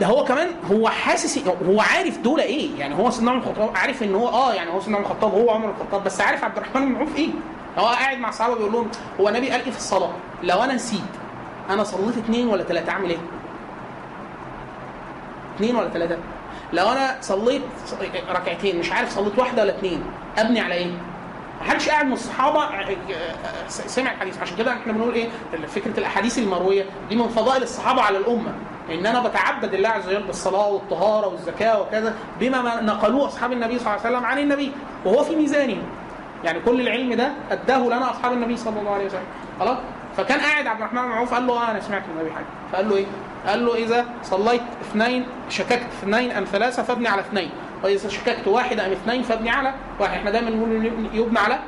ده 0.00 0.06
هو 0.06 0.24
كمان 0.24 0.48
هو 0.72 0.88
حاسس 0.88 1.38
هو 1.68 1.80
عارف 1.80 2.18
دول 2.18 2.40
إيه 2.40 2.78
يعني 2.78 2.94
هو 2.94 3.10
سيدنا 3.10 3.30
عمر 3.30 3.40
الخطاب 3.40 3.70
عارف 3.76 4.02
إن 4.02 4.14
هو 4.14 4.28
آه 4.28 4.54
يعني 4.54 4.70
هو 4.70 4.80
سيدنا 4.80 4.96
عمر 4.96 5.06
الخطاب 5.06 5.32
هو 5.34 5.50
عمر 5.50 5.70
الخطاب 5.70 6.04
بس 6.04 6.20
عارف 6.20 6.44
عبد 6.44 6.56
الرحمن 6.56 6.94
بن 6.94 7.00
عوف 7.00 7.16
إيه؟ 7.16 7.28
هو 7.78 7.86
قاعد 7.86 8.18
مع 8.18 8.28
الصحابه 8.28 8.54
بيقول 8.54 8.72
لهم 8.72 8.88
هو 9.20 9.28
النبي 9.28 9.50
قال 9.50 9.64
إيه 9.64 9.70
في 9.70 9.76
الصلاة؟ 9.76 10.10
لو 10.42 10.62
أنا 10.62 10.74
نسيت 10.74 11.00
أنا 11.70 11.84
صليت 11.84 12.16
اثنين 12.16 12.48
ولا 12.48 12.62
ثلاثة 12.64 12.92
أعمل 12.92 13.10
إيه؟ 13.10 13.18
اثنين 15.56 15.76
ولا 15.76 15.88
ثلاثة 15.88 16.18
لو 16.72 16.88
أنا 16.88 17.16
صليت 17.20 17.62
ركعتين 18.30 18.78
مش 18.78 18.92
عارف 18.92 19.10
صليت 19.14 19.38
واحدة 19.38 19.62
ولا 19.62 19.78
اثنين 19.78 20.04
أبني 20.38 20.60
على 20.60 20.74
إيه؟ 20.74 20.86
ما 21.60 21.64
حدش 21.70 21.88
قاعد 21.88 22.06
من 22.06 22.12
الصحابة 22.12 22.60
سمع 23.68 24.12
الحديث. 24.12 24.38
عشان 24.42 24.56
كده 24.56 24.72
إحنا 24.72 24.92
بنقول 24.92 25.14
إيه؟ 25.14 25.28
فكرة 25.66 25.98
الأحاديث 26.00 26.38
المروية 26.38 26.84
دي 27.08 27.16
من 27.16 27.28
فضائل 27.28 27.62
الصحابة 27.62 28.02
على 28.02 28.18
الأمة. 28.18 28.52
إن 28.90 29.06
أنا 29.06 29.28
بتعبد 29.28 29.74
الله 29.74 29.88
عز 29.88 30.08
وجل 30.08 30.22
بالصلاة 30.22 30.68
والطهارة 30.68 31.26
والزكاة 31.26 31.80
وكذا 31.82 32.14
بما 32.40 32.62
ما 32.62 32.80
نقلوه 32.80 33.26
أصحاب 33.26 33.52
النبي 33.52 33.78
صلى 33.78 33.86
الله 33.86 34.00
عليه 34.06 34.16
وسلم 34.16 34.26
عن 34.26 34.38
النبي. 34.38 34.72
وهو 35.04 35.24
في 35.24 35.36
ميزانه 35.36 35.76
يعني 36.44 36.60
كل 36.60 36.80
العلم 36.80 37.14
ده 37.14 37.32
أداه 37.50 37.78
لنا 37.78 38.10
أصحاب 38.10 38.32
النبي 38.32 38.56
صلى 38.56 38.80
الله 38.80 38.94
عليه 38.94 39.06
وسلم 39.06 39.24
خلاص 39.60 39.78
فكان 40.16 40.40
قاعد 40.40 40.66
عبد 40.66 40.80
الرحمن 40.80 41.02
بن 41.02 41.12
قال 41.34 41.46
له 41.46 41.52
آه 41.52 41.70
أنا 41.70 41.80
سمعت 41.80 42.02
من 42.02 42.14
النبي 42.20 42.34
حاجة 42.34 42.44
فقال 42.72 42.88
له 42.88 42.96
إيه؟ 42.96 43.06
قال 43.46 43.66
له 43.66 43.74
إذا 43.74 44.04
صليت 44.22 44.62
اثنين 44.82 45.26
شككت 45.48 45.86
اثنين 46.02 46.30
أم 46.30 46.44
ثلاثة 46.44 46.82
فابني 46.82 47.08
على 47.08 47.20
اثنين 47.20 47.50
وإذا 47.84 48.08
شككت 48.08 48.48
واحد 48.48 48.80
أم 48.80 48.92
اثنين 48.92 49.22
فابني 49.22 49.50
على 49.50 49.74
واحد 50.00 50.18
إحنا 50.18 50.30
دايما 50.30 50.50
نقول 50.50 50.92
يبنى 51.12 51.38
على 51.38 51.58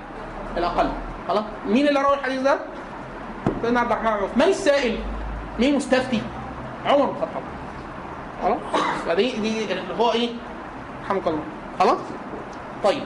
الأقل 0.56 0.88
خلاص 1.28 1.44
مين 1.66 1.88
اللي 1.88 2.02
روى 2.02 2.14
الحديث 2.14 2.40
ده؟ 2.40 2.58
سيدنا 3.62 3.80
عبد 3.80 3.92
الرحمن 3.92 4.10
بن 4.10 4.16
عوف 4.16 4.36
من 4.36 4.42
السائل؟ 4.42 4.98
مين 5.58 5.76
مستفتي؟ 5.76 6.22
عمر 6.86 7.06
بن 7.06 7.10
الخطاب 7.16 7.42
خلاص 8.42 8.82
فدي 9.06 9.32
دي 9.32 9.72
اللي 9.72 9.82
هو 9.98 10.12
إيه؟ 10.12 10.30
رحمك 11.04 11.26
الله 11.26 11.42
خلاص؟ 11.78 11.98
طيب 12.84 13.02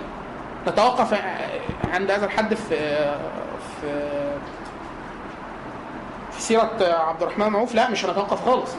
نتوقف 0.68 1.14
عند 1.93 2.10
هذا 2.10 2.24
الحد 2.26 2.55
في 2.55 2.76
في 3.80 4.10
في 6.32 6.43
سيرة 6.43 6.70
عبد 6.82 7.22
الرحمن 7.22 7.48
بن 7.48 7.56
عوف 7.56 7.74
لا 7.74 7.90
مش 7.90 8.05
هنتوقف 8.05 8.44
خالص. 8.44 8.70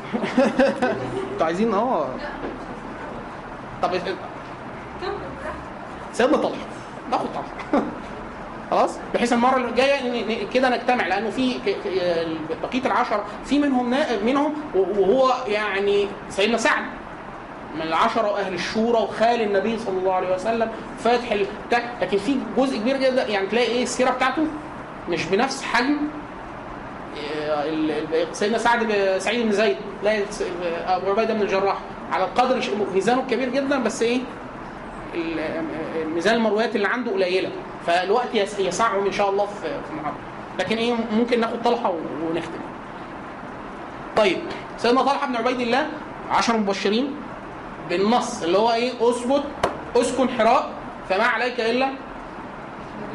أنتوا 1.32 1.46
عايزين 1.46 1.74
آه. 1.74 2.08
طب 3.82 3.92
سيدنا 6.14 6.38
طلحة. 6.38 6.56
ناخد 7.12 7.26
طلحة. 7.34 7.84
خلاص؟ 8.72 8.98
بحيث 9.14 9.34
المرة 9.34 9.58
اللي 9.58 9.72
جاية 9.72 10.02
ن- 10.04 10.32
ن- 10.32 10.50
كده 10.54 10.70
نجتمع 10.70 11.08
لأنه 11.08 11.30
في 11.30 11.60
بقية 12.64 12.86
العشره 12.86 13.24
في 13.46 13.60
منهم 13.60 13.96
منهم 14.26 14.54
وهو 14.76 15.34
يعني 15.48 16.08
سيدنا 16.30 16.58
سعد. 16.58 16.84
من 17.76 17.82
العشرة 17.82 18.32
وأهل 18.32 18.54
الشورى 18.54 18.98
وخال 19.02 19.42
النبي 19.42 19.78
صلى 19.80 19.98
الله 20.00 20.14
عليه 20.14 20.36
وسلم 20.36 20.70
فاتح 21.00 21.32
ال- 21.32 21.46
بتاع 21.68 21.82
لكن 22.02 22.18
في 22.18 22.36
جزء 22.58 22.78
كبير 22.78 22.98
جدا 22.98 23.28
يعني 23.28 23.48
تلاقي 23.48 23.68
إيه 23.68 23.84
السيرة 23.84 24.10
بتاعته؟ 24.12 24.48
مش 25.10 25.26
بنفس 25.26 25.64
حجم 25.64 25.98
ال- 27.50 28.36
سيدنا 28.36 28.58
سعد 28.58 28.94
سعيد 29.18 29.46
بن 29.46 29.52
زيد 29.52 29.78
لا 30.04 30.18
أبو 30.88 31.10
عبيدة 31.12 31.34
بن 31.34 31.42
الجراح 31.42 31.78
على 32.12 32.24
القدر 32.24 32.62
ميزانه 32.94 33.24
كبير 33.30 33.50
جدا 33.50 33.84
بس 33.84 34.02
إيه؟ 34.02 34.20
ال- 35.16 35.64
ميزان 36.14 36.36
المرويات 36.36 36.76
اللي 36.76 36.88
عنده 36.88 37.12
قليلة 37.12 37.50
فالوقت 37.88 38.36
يس- 38.36 38.60
يسعهم 38.60 39.06
إن 39.06 39.12
شاء 39.12 39.30
الله 39.30 39.46
في 39.46 39.68
المحاضرة 39.92 40.20
لكن 40.60 40.78
إيه 40.78 40.94
ممكن 41.12 41.40
ناخد 41.40 41.62
طلحة 41.64 41.90
و- 41.90 42.30
ونختم. 42.30 42.60
طيب 44.18 44.38
سيدنا 44.78 45.02
طلحة 45.02 45.28
بن 45.28 45.36
عبيد 45.36 45.60
الله 45.60 45.88
عشر 46.32 46.58
مبشرين 46.58 47.16
بالنص 47.90 48.44
اللي 48.44 48.58
هو 48.58 48.72
إيه؟ 48.72 48.92
اثبت 49.02 49.44
أسكن 49.96 50.30
حراء 50.30 50.70
فما 51.10 51.24
عليك 51.24 51.60
إلا 51.60 51.90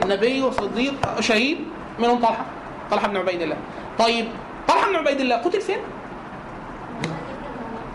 نبي 0.07 0.43
وصديق 0.43 1.21
شهيد 1.21 1.59
منهم 1.99 2.19
طلحة 2.21 2.45
طلحة 2.91 3.09
بن 3.09 3.17
عبيد 3.17 3.43
الله. 3.43 3.57
طيب 3.99 4.29
طلحة 4.69 4.89
بن 4.89 4.97
عبيد 4.97 5.21
الله 5.21 5.37
قتل 5.37 5.61
فين؟ 5.61 5.79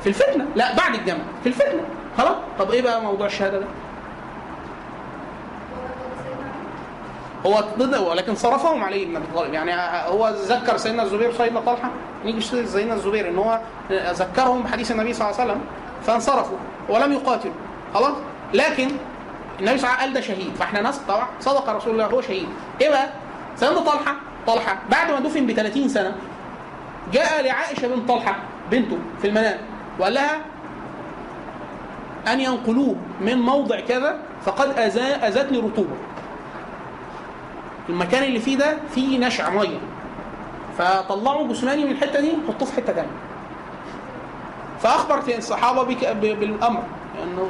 في 0.01 0.09
الفتنة. 0.09 0.45
لا 0.55 0.75
بعد 0.75 0.95
الجمع 0.95 1.23
في 1.43 1.49
الفتنة. 1.49 1.81
خلاص؟ 2.17 2.35
طب 2.59 2.71
إيه 2.71 2.81
بقى 2.81 3.01
موضوع 3.01 3.27
الشهادة 3.27 3.59
ده؟ 3.59 3.65
هو 7.45 7.63
ضد 7.77 7.95
ولكن 7.95 8.35
صرفهم 8.35 8.83
علي 8.83 9.05
بن 9.05 9.15
أبي 9.15 9.25
طالب. 9.35 9.53
يعني 9.53 9.73
هو 10.11 10.29
ذكر 10.29 10.77
سيدنا 10.77 11.03
الزبير 11.03 11.29
وسيدنا 11.29 11.59
طلحة 11.59 11.89
نيجي 12.25 12.41
سيدنا 12.41 12.93
الزبير 12.93 13.29
إن 13.29 13.37
هو 13.37 13.59
ذكرهم 13.91 14.63
بحديث 14.63 14.91
النبي 14.91 15.13
صلى 15.13 15.29
الله 15.29 15.41
عليه 15.41 15.51
وسلم. 15.51 15.65
فانصرفوا 16.05 16.57
ولم 16.89 17.13
يقاتلوا. 17.13 17.53
خلاص؟ 17.93 18.13
لكن 18.53 18.87
النبي 19.59 19.77
صلى 19.77 19.87
الله 19.87 19.87
عليه 19.87 19.95
وسلم 19.95 19.99
قال 19.99 20.13
ده 20.13 20.21
شهيد. 20.21 20.55
فاحنا 20.55 20.81
ناس 20.81 20.97
طبعا 21.07 21.27
صدق 21.39 21.69
رسول 21.69 21.93
الله 21.93 22.05
هو 22.05 22.21
شهيد. 22.21 22.47
إيه 22.81 22.89
بقى؟ 22.89 23.09
سيدنا 23.55 23.79
طلحة 23.79 24.15
طلحة 24.47 24.77
بعد 24.91 25.11
ما 25.11 25.19
دفن 25.19 25.47
ب 25.47 25.51
30 25.51 25.87
سنة 25.89 26.15
جاء 27.13 27.43
لعائشة 27.43 27.87
بنت 27.87 28.09
طلحة 28.09 28.35
بنته 28.71 28.97
في 29.21 29.27
المنام 29.27 29.57
وقال 29.99 30.13
لها 30.13 30.37
أن 32.27 32.39
ينقلوه 32.39 32.95
من 33.21 33.37
موضع 33.41 33.79
كذا 33.79 34.17
فقد 34.45 34.79
أذتني 35.23 35.57
رطوبة. 35.57 35.95
المكان 37.89 38.23
اللي 38.23 38.39
فيه 38.39 38.57
ده 38.57 38.77
فيه 38.95 39.19
نشع 39.19 39.49
مية. 39.49 39.79
فطلعوا 40.77 41.47
جثماني 41.47 41.85
من 41.85 41.91
الحتة 41.91 42.19
دي 42.19 42.33
حطوه 42.47 42.67
في 42.67 42.73
حتة 42.75 42.93
ثانية 42.93 43.09
فاخبرت 44.83 45.37
الصحابة 45.37 45.83
بالأمر. 46.13 46.83
انه 47.23 47.49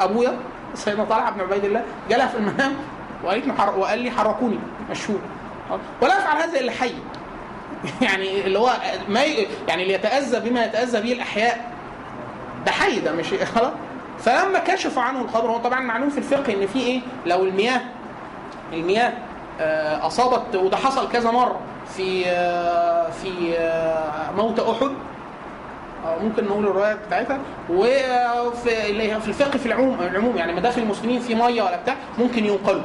أبويا 0.00 0.38
سيدنا 0.74 1.04
طلحة 1.04 1.30
بن 1.30 1.40
عبيد 1.40 1.64
الله 1.64 1.84
جالها 2.10 2.26
في 2.26 2.36
المنام 2.38 2.74
وقالت 3.24 3.60
حر... 3.60 3.78
وقال 3.78 3.98
لي 3.98 4.10
حركوني 4.10 4.58
مشهور 4.90 5.18
ولا 6.02 6.18
يفعل 6.18 6.36
هذا 6.36 6.60
إلا 6.60 6.72
حي. 6.72 6.94
يعني 8.06 8.46
اللي 8.46 8.58
هو 8.58 8.72
ما 9.08 9.22
ي... 9.22 9.46
يعني 9.68 9.82
اللي 9.82 9.94
يتاذى 9.94 10.50
بما 10.50 10.64
يتأذى 10.64 11.00
به 11.00 11.12
الأحياء. 11.12 11.72
ده 12.66 12.72
حي 12.72 13.00
ده 13.00 13.12
مش 13.12 13.26
خلاص. 13.54 13.72
فلما 14.18 14.58
كشفوا 14.58 15.02
عنه 15.02 15.20
الخبر 15.20 15.50
هو 15.50 15.58
طبعا 15.58 15.80
معلوم 15.80 16.10
في 16.10 16.18
الفقه 16.18 16.52
إن 16.54 16.66
في 16.66 16.78
إيه؟ 16.78 17.00
لو 17.26 17.44
المياه 17.44 17.80
المياه 18.72 19.12
آه، 19.60 20.06
أصابت 20.06 20.56
وده 20.56 20.76
حصل 20.76 21.08
كذا 21.08 21.30
مرة 21.30 21.60
في 21.96 22.24
آه، 22.26 23.10
في 23.10 23.58
آه، 23.58 24.30
موت 24.36 24.60
أحد 24.60 24.90
أو 26.06 26.18
ممكن 26.18 26.44
نقول 26.44 26.66
الرواية 26.66 26.94
بتاعتها 26.94 27.38
وفي 27.70 28.90
اللي 28.90 29.20
في 29.20 29.28
الفقه 29.28 29.58
في 29.58 29.66
العموم 29.66 30.00
العموم 30.00 30.36
يعني 30.36 30.52
مداخل 30.52 30.82
المسلمين 30.82 31.20
في 31.20 31.34
مية 31.34 31.62
ولا 31.62 31.76
بتاع 31.82 31.94
ممكن 32.18 32.44
ينقلوا. 32.44 32.82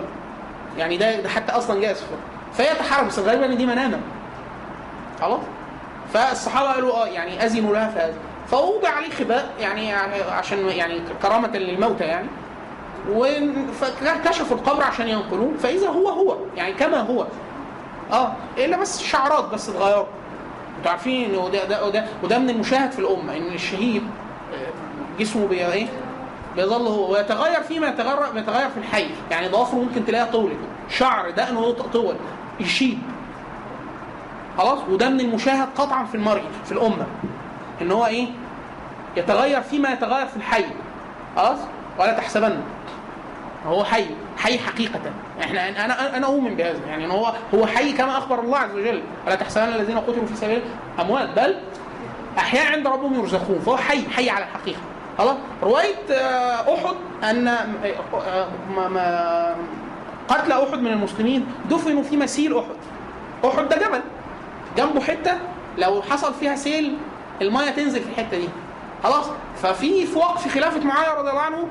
يعني 0.77 0.97
ده 0.97 1.19
ده 1.21 1.29
حتى 1.29 1.51
أصلا 1.51 1.79
الفقه 1.83 2.17
فهي 2.53 2.75
تحرم 2.75 3.07
بس 3.07 3.45
إن 3.45 3.57
دي 3.57 3.65
منامة. 3.65 3.99
خلاص؟ 5.21 5.39
فالصحابة 6.13 6.71
قالوا 6.71 6.93
آه 6.93 7.07
يعني 7.07 7.45
اذنوا 7.45 7.73
لها 7.73 7.87
فاذن 7.89 8.17
فوضع 8.47 8.89
عليه 8.89 9.09
خباء 9.09 9.49
يعني 9.59 9.93
عشان 10.31 10.69
يعني 10.69 11.01
كرامة 11.21 11.57
للموتى 11.57 12.03
يعني. 12.03 12.27
وكشفوا 13.11 14.57
القبر 14.57 14.83
عشان 14.83 15.07
ينقلوه 15.07 15.51
فإذا 15.59 15.87
هو 15.89 16.09
هو 16.09 16.37
يعني 16.55 16.73
كما 16.73 16.97
هو. 16.99 17.25
آه 18.11 18.33
إلا 18.57 18.77
بس 18.77 19.03
شعرات 19.03 19.45
بس 19.53 19.69
اتغيروا. 19.69 20.05
أنتوا 20.77 20.91
عارفين 20.91 21.35
وده 21.35 21.65
ده 21.65 21.85
وده 21.85 22.05
وده 22.23 22.39
من 22.39 22.49
المشاهد 22.49 22.91
في 22.91 22.99
الأمة 22.99 23.37
إن 23.37 23.53
الشهيد 23.53 24.03
آه، 24.53 25.19
جسمه 25.19 25.47
بي 25.47 25.65
إيه؟ 25.65 25.87
بيظل 26.55 26.87
هو 26.87 27.11
ويتغير 27.13 27.61
فيما 27.61 27.87
يتغير 27.87 28.17
يتغير 28.35 28.69
في 28.69 28.77
الحي. 28.77 29.09
يعني 29.31 29.47
ضوافره 29.47 29.77
ممكن 29.77 30.05
تلاقيها 30.05 30.31
طولت 30.31 30.57
شعر 30.89 31.29
دقنه 31.29 31.71
طول. 31.71 32.15
يشيب. 32.59 32.99
خلاص؟ 34.57 34.79
وده 34.89 35.09
من 35.09 35.19
المشاهد 35.19 35.67
قطعا 35.77 36.05
في 36.05 36.15
المرء 36.15 36.43
في 36.65 36.71
الأمة. 36.71 37.05
إن 37.81 37.91
هو 37.91 38.05
إيه؟ 38.05 38.27
يتغير 39.17 39.61
فيما 39.61 39.89
يتغير 39.89 40.25
في 40.25 40.35
الحي. 40.37 40.65
خلاص؟ 41.35 41.59
ولا 41.99 42.13
تحسبن. 42.13 42.59
هو 43.65 43.83
حي. 43.83 44.05
حي 44.37 44.59
حقيقة. 44.59 44.99
إحنا 45.41 45.85
أنا 45.85 46.17
أنا 46.17 46.27
أؤمن 46.27 46.55
بهذا. 46.55 46.79
يعني 46.87 47.05
إن 47.05 47.11
هو 47.11 47.33
هو 47.53 47.65
حي 47.65 47.93
كما 47.93 48.17
أخبر 48.17 48.39
الله 48.39 48.57
عز 48.57 48.71
وجل. 48.71 49.01
ولا 49.27 49.35
تحسبن 49.35 49.63
الذين 49.63 49.99
قتلوا 49.99 50.25
في 50.25 50.35
سبيل 50.35 50.61
اموات 50.99 51.29
بل 51.29 51.55
أحياء 52.37 52.71
عند 52.73 52.87
ربهم 52.87 53.19
يرزقون. 53.19 53.59
فهو 53.59 53.77
حي 53.77 54.09
حي 54.09 54.29
على 54.29 54.45
الحقيقة. 54.45 54.79
خلاص؟ 55.17 55.35
رواية 55.63 55.95
آه، 56.11 56.75
أحد 56.75 56.95
أن 57.23 57.47
آه، 57.47 59.55
قتل 60.27 60.51
أحد 60.51 60.79
من 60.79 60.91
المسلمين 60.91 61.47
دفنوا 61.69 62.03
في 62.03 62.17
مسيل 62.17 62.57
أحد. 62.57 62.75
أحد 63.45 63.69
ده 63.69 63.77
جبل. 63.77 64.01
جنبه 64.77 65.01
حتة. 65.01 65.31
لو 65.77 66.01
حصل 66.01 66.33
فيها 66.33 66.55
سيل 66.55 66.97
المية 67.41 67.69
تنزل 67.69 68.01
في 68.01 68.09
الحتة 68.09 68.37
دي. 68.37 68.49
خلاص؟ 69.03 69.25
ففي 69.61 70.05
في 70.05 70.17
وقت 70.19 70.39
في 70.39 70.49
خلافة 70.49 70.83
معاوية 70.83 71.19
رضي 71.19 71.29
الله 71.29 71.41
عنه. 71.41 71.67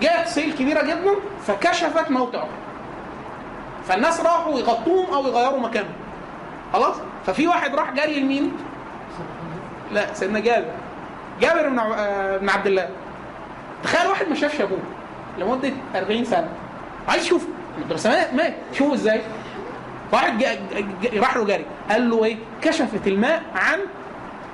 جاءت 0.00 0.28
سيل 0.28 0.52
كبيرة 0.54 0.82
جدا 0.82 1.14
فكشفت 1.46 2.10
موت 2.10 2.34
احد 2.34 2.48
فالناس 3.88 4.20
راحوا 4.20 4.58
يغطوهم 4.58 5.14
أو 5.14 5.26
يغيروا 5.26 5.60
مكانهم. 5.60 5.92
خلاص؟ 6.72 6.96
ففي 7.26 7.46
واحد 7.48 7.74
راح 7.74 7.90
جري 7.92 8.20
لمين؟ 8.20 8.52
لا 9.92 10.14
سيدنا 10.14 10.40
جابر. 10.40 10.70
جابر 11.40 11.68
بن 11.68 11.78
آه، 11.78 12.36
بن 12.36 12.48
عبد 12.48 12.66
الله. 12.66 12.88
تخيل 13.84 14.06
واحد 14.10 14.28
ما 14.28 14.34
شافش 14.34 14.60
أبوه 14.60 14.78
لمدة 15.38 15.72
40 15.94 16.24
سنة. 16.24 16.48
عايز 17.08 17.24
يشوف. 17.24 17.46
بس 17.90 18.06
مات 18.06 18.34
مات 18.34 18.54
شوف 18.72 18.92
إزاي. 18.92 19.20
واحد 20.12 20.44
راح 21.16 21.36
له 21.36 21.44
جري. 21.44 21.64
قال 21.90 22.10
له 22.10 22.24
إيه؟ 22.24 22.36
كشفت 22.62 23.06
الماء 23.06 23.42
عن 23.54 23.78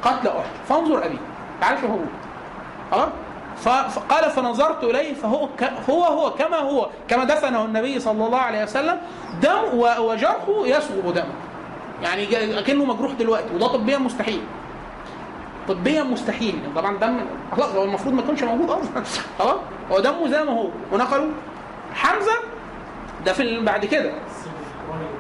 قتل 0.03 0.29
احد 0.29 0.51
فانظر 0.69 1.07
أبي. 1.07 1.19
تعال 1.61 1.77
شوف 1.81 1.85
أبوه. 1.91 2.07
خلاص؟ 2.91 3.09
فقال 3.63 4.31
فنظرت 4.31 4.85
إليه 4.85 5.15
فهو 5.15 5.49
هو 5.91 6.05
هو 6.05 6.31
كما 6.31 6.57
هو 6.57 6.89
كما 7.09 7.25
دفنه 7.25 7.65
النبي 7.65 8.01
صلى 8.01 8.27
الله 8.27 8.39
عليه 8.39 8.63
وسلم 8.63 8.99
دم 9.43 9.79
وجرحه 9.99 10.67
يسغب 10.67 11.15
دمه. 11.15 11.35
يعني 12.03 12.27
كأنه 12.63 12.85
مجروح 12.85 13.13
دلوقتي 13.13 13.55
وده 13.55 13.67
طبيا 13.67 13.99
مستحيل. 13.99 14.43
طبيا 15.69 16.03
مستحيل. 16.03 16.55
يعني 16.55 16.75
طبعا 16.75 16.97
دم 16.97 17.21
خلاص 17.57 17.75
هو 17.75 17.85
المفروض 17.85 18.15
ما 18.15 18.23
يكونش 18.23 18.43
موجود 18.43 18.71
أصلا. 18.71 19.03
خلاص؟ 19.39 19.57
هو 19.93 20.01
دمه 20.01 20.29
زي 20.29 20.45
ما 20.45 20.53
هو. 20.53 20.69
ونقلوا 20.93 21.31
حمزة 21.95 22.33
ده 23.25 23.33
في 23.33 23.61
بعد 23.61 23.85
كده. 23.85 24.13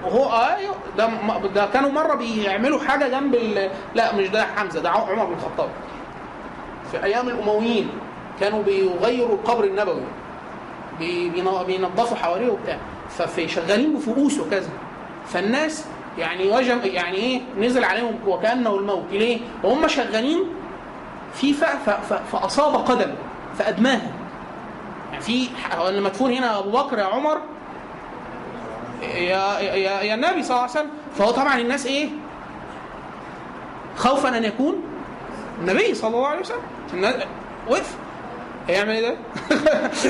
وهو 0.05 0.47
أيوه 0.57 0.75
ده 0.99 1.09
ده 1.55 1.67
كانوا 1.67 1.91
مرة 1.91 2.15
بيعملوا 2.15 2.81
حاجة 2.81 3.09
جنب. 3.09 3.37
لا 3.95 4.15
مش 4.15 4.29
ده 4.29 4.47
حمزة 4.57 4.81
ده 4.81 4.91
عمر 4.91 5.25
بن 5.25 5.33
الخطاب. 5.33 5.69
في 6.91 7.05
أيام 7.05 7.29
الأمويين. 7.29 7.91
كانوا 8.41 8.63
بيغيروا 8.63 9.35
القبر 9.35 9.65
النبوي 9.65 10.03
بي- 10.99 11.29
بين- 11.29 11.63
بينظفوا 11.67 12.17
حواليه 12.17 12.51
وبتاع 12.51 12.79
ففي 13.11 13.49
شغالين 13.49 13.95
بفؤوس 13.95 14.39
وكذا 14.41 14.71
فالناس 15.29 15.85
يعني 16.19 16.51
وجم 16.53 16.81
يعني 16.85 17.17
إيه 17.17 17.41
نزل 17.61 17.85
عليهم 17.85 18.19
وكأنه 18.27 18.75
الموت 18.77 19.05
ليه؟ 19.13 19.39
وهم 19.65 19.89
شغالين 19.89 20.45
في. 21.35 21.55
فأصاب 22.33 22.75
قدم 22.75 23.15
فأدماها 23.59 24.11
يعني 25.13 25.23
في 25.25 25.49
هو 25.79 25.89
اللي 25.89 26.01
مدفون 26.01 26.33
هنا 26.33 26.59
أبو 26.59 26.71
بكر 26.71 26.99
يا 26.99 27.05
عمر 27.05 27.39
يا 29.03 29.59
يا 29.61 30.01
يا 30.03 30.15
النبي 30.15 30.43
صلى 30.43 30.51
الله 30.51 30.61
عليه 30.61 30.71
وسلم 30.71 30.91
فهو 31.19 31.31
طبعا 31.31 31.59
الناس 31.59 31.87
إيه؟ 31.87 32.09
خوفا 33.97 34.37
أن 34.39 34.45
يكون 34.45 34.83
النبي 35.61 35.95
صلى 35.95 36.17
الله 36.17 36.27
عليه 36.29 36.41
وسلم 36.41 37.15
وقف 37.69 37.97
هيعمل 38.69 38.91
إيه 38.91 39.09
ده؟ 39.09 39.17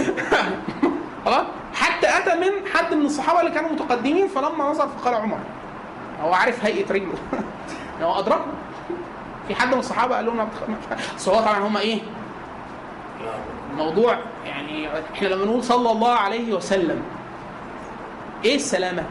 خلاص 1.25 1.47
حتى 1.75 2.09
أتى 2.19 2.35
من 2.41 2.67
حد 2.75 2.95
من 2.95 3.07
الصحابة 3.07 3.41
اللي 3.41 3.51
كانوا 3.51 3.71
متقدمين 3.73 4.29
فلما 4.29 4.65
نظر 4.71 4.89
فقال 4.89 5.15
عمر 5.15 5.39
هو 6.23 6.33
عارف 6.35 6.65
هيئة 6.65 6.93
رجله 6.93 7.15
هو 8.03 8.19
أدركه 8.19 8.45
في 9.49 9.55
حد 9.55 9.73
من 9.75 9.79
الصحابة 9.81 10.17
قال 10.17 10.27
لهم 10.27 10.49
بس 11.17 11.29
هو 11.29 11.41
طبعا 11.41 11.59
هم 11.59 11.77
إيه؟ 11.77 12.01
الموضوع 13.73 14.19
يعني 14.47 14.89
إحنا 15.15 15.29
لما 15.29 15.45
نقول 15.45 15.65
صلى 15.65 15.91
الله 15.91 16.13
عليه 16.15 16.55
وسلم 16.55 17.03
إيه 18.45 18.57
السلامة؟ 18.57 19.05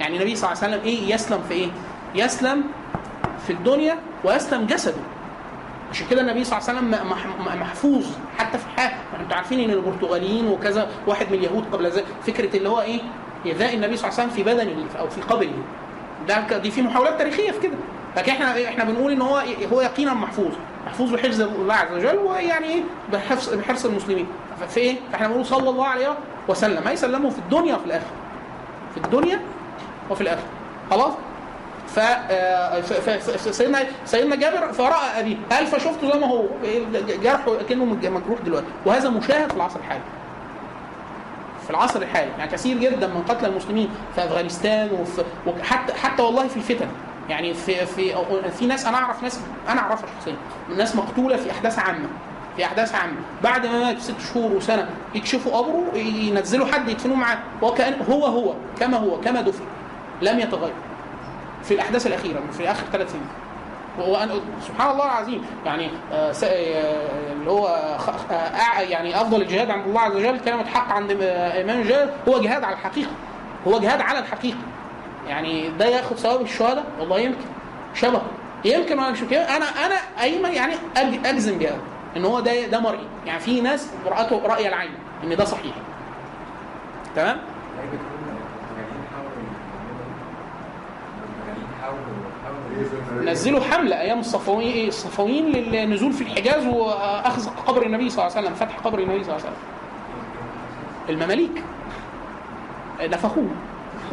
يعني 0.00 0.16
النبي 0.16 0.36
صلى 0.36 0.52
الله 0.52 0.62
عليه 0.64 0.74
وسلم 0.76 0.84
إيه 0.86 1.14
يسلم 1.14 1.42
في 1.48 1.54
إيه؟ 1.54 1.68
يسلم 2.14 2.64
في 3.46 3.52
الدنيا 3.52 3.96
ويسلم 4.24 4.66
جسده 4.66 5.00
عشان 5.90 6.06
كده 6.10 6.20
النبي 6.20 6.44
صلى 6.44 6.58
الله 6.58 6.68
عليه 6.68 6.78
وسلم 6.78 7.08
مح- 7.10 7.56
محفوظ 7.56 8.06
حتى 8.38 8.58
في 8.58 8.64
حال 8.76 8.90
أنتوا 9.20 9.36
عارفين 9.36 9.60
ان 9.60 9.70
البرتغاليين 9.70 10.48
وكذا 10.48 10.88
واحد 11.06 11.26
من 11.30 11.38
اليهود 11.38 11.64
قبل 11.72 11.86
ذلك 11.86 12.04
فكرة 12.26 12.56
اللي 12.56 12.68
هو 12.68 12.80
إيه؟ 12.80 13.00
ايذاء 13.46 13.74
النبي 13.74 13.96
صلى 13.96 14.08
الله 14.10 14.20
عليه 14.20 14.30
وسلم 14.32 14.44
في 14.44 14.50
بدنه 14.50 14.86
أو 14.98 15.08
في 15.08 15.20
قبره. 15.20 15.48
ده 16.28 16.58
دي 16.58 16.70
في 16.70 16.82
محاولات 16.82 17.18
تاريخية 17.18 17.50
في 17.50 17.60
كده. 17.60 17.76
لكن 18.16 18.32
إحنا 18.32 18.64
إحنا 18.68 18.84
بنقول 18.84 19.12
إن 19.12 19.22
هو 19.22 19.42
هو 19.72 19.80
يقينا 19.80 20.14
محفوظ. 20.14 20.52
محفوظ 20.86 21.12
بحفظ 21.12 21.40
الله 21.40 21.74
عز 21.74 21.92
وجل 21.92 22.18
ويعني 22.18 22.66
إيه؟ 22.66 22.82
بحفظ 23.12 23.54
بحرص 23.54 23.84
المسلمين. 23.84 24.26
ففي 24.60 24.80
إيه؟ 24.80 24.96
فاحنا 25.12 25.28
بنقول 25.28 25.46
صلى 25.46 25.70
الله 25.70 25.86
عليه 25.86 26.16
وسلم. 26.48 26.84
ما 26.84 26.90
يسلمه 26.90 27.30
في 27.30 27.38
الدنيا 27.38 27.74
وفي 27.76 27.86
الآخرة. 27.86 28.10
في 28.94 28.96
الدنيا 29.04 29.40
وفي 30.10 30.20
الآخرة. 30.20 30.48
خلاص؟ 30.90 31.12
ف 31.86 31.98
آه، 31.98 32.80
ف- 32.80 33.54
سيدنا 33.54 33.78
سيدنا 34.04 34.36
جابر 34.36 34.72
فرأى 34.72 35.20
أبيه. 35.20 35.36
قال 35.52 35.66
فشفته 35.66 36.12
زي 36.12 36.18
ما 36.18 36.26
هو 36.26 36.44
جرحه 37.22 37.56
كأنه 37.68 37.84
مجروح 37.84 38.40
دلوقتي؟ 38.44 38.66
وهذا 38.86 39.08
مشاهد 39.08 39.50
في 39.50 39.56
العصر 39.56 39.78
الحالي. 39.78 40.00
في 41.64 41.70
العصر 41.70 42.02
الحالي. 42.02 42.30
يعني 42.38 42.50
كثير 42.50 42.78
جدا 42.78 43.06
من 43.06 43.22
قتلى 43.28 43.48
المسلمين 43.48 43.88
في 44.14 44.24
أفغانستان 44.24 44.88
وفي 45.00 45.22
وحتى 45.46 45.94
حتى 45.94 46.22
والله 46.22 46.48
في 46.48 46.56
الفتن. 46.56 46.86
يعني 47.28 47.54
في 47.54 47.86
في 47.86 48.14
في 48.58 48.66
ناس 48.66 48.86
أنا 48.86 48.96
أعرف 48.96 49.22
ناس 49.22 49.40
أنا 49.68 49.80
أعرفها 49.80 50.06
شخصيا. 50.18 50.34
ناس 50.76 50.96
مقتولة 50.96 51.36
في 51.36 51.50
أحداث 51.50 51.78
عامة. 51.78 52.08
في 52.56 52.64
أحداث 52.64 52.94
عامة. 52.94 53.16
بعد 53.44 53.66
ما 53.66 53.84
مات 53.84 53.98
ست 53.98 54.14
شهور 54.34 54.52
وسنة 54.52 54.88
يكشفوا 55.14 55.56
قبره 55.56 55.84
ينزلوا 55.98 56.66
حد 56.66 56.88
يدفنوه 56.88 57.16
معاه. 57.16 57.38
وكان 57.62 57.94
هو 58.10 58.26
هو 58.26 58.54
كما 58.80 58.96
هو 58.96 59.20
كما 59.20 59.40
دفن. 59.40 59.64
لم 60.22 60.38
يتغير. 60.40 60.72
في 61.68 61.74
الأحداث 61.74 62.06
الأخيرة 62.06 62.40
في 62.52 62.70
آخر 62.70 62.86
ثلاث 62.92 63.12
سنين. 63.12 63.26
وأنا 63.98 64.34
سبحان 64.68 64.90
الله 64.90 65.04
العظيم 65.04 65.46
يعني 65.66 65.90
آه، 66.12 66.32
آه، 66.44 67.32
اللي 67.32 67.50
هو 67.50 67.66
آه، 68.30 68.80
يعني 68.80 69.20
أفضل 69.20 69.42
الجهاد 69.42 69.70
عند 69.70 69.86
الله 69.86 70.00
عز 70.00 70.16
وجل 70.16 70.40
كلمة 70.40 70.64
حق 70.64 70.92
عند 70.92 71.10
إمام 71.22 71.80
الجهاد 71.80 72.10
هو 72.28 72.38
جهاد 72.40 72.64
على 72.64 72.74
الحقيقة. 72.74 73.10
هو 73.68 73.78
جهاد 73.78 74.00
على 74.00 74.18
الحقيقة. 74.18 74.58
يعني 75.28 75.68
ده 75.68 75.86
ياخد 75.86 76.16
ثواب 76.16 76.40
الشهادة؟ 76.40 76.82
والله 77.00 77.18
يمكن. 77.18 77.44
شبه. 77.94 78.22
يمكن 78.64 79.14
كده 79.30 79.56
أنا 79.56 79.64
أنا 79.86 79.94
أيمن 80.20 80.52
يعني 80.52 80.74
اجزم 81.24 81.58
بهذا 81.58 81.80
إن 82.16 82.24
هو 82.24 82.40
ده 82.40 82.66
ده 82.66 82.80
مرئي. 82.80 83.06
يعني 83.26 83.40
في 83.40 83.60
ناس 83.60 83.90
رأته 84.06 84.42
رأي 84.46 84.68
العين 84.68 84.94
إن 85.24 85.36
ده 85.36 85.44
صحيح. 85.44 85.74
تمام؟ 87.16 87.38
نزلوا 93.24 93.60
حملة 93.60 94.00
أيام 94.00 94.18
الصفويين 94.18 94.72
إيه 94.72 94.88
الصفويين 94.88 95.52
للنزول 95.52 96.12
في 96.12 96.22
الحجاز 96.22 96.66
وأخذ 96.66 97.48
قبر 97.66 97.86
النبي 97.86 98.10
صلى 98.10 98.26
الله 98.26 98.36
عليه 98.36 98.46
وسلم 98.46 98.54
فتح 98.54 98.78
قبر 98.78 98.98
النبي 98.98 99.24
صلى 99.24 99.36
الله 99.36 99.46
عليه 99.46 99.56
وسلم. 99.56 99.62
المماليك 101.08 101.62
نفخوه. 103.00 103.48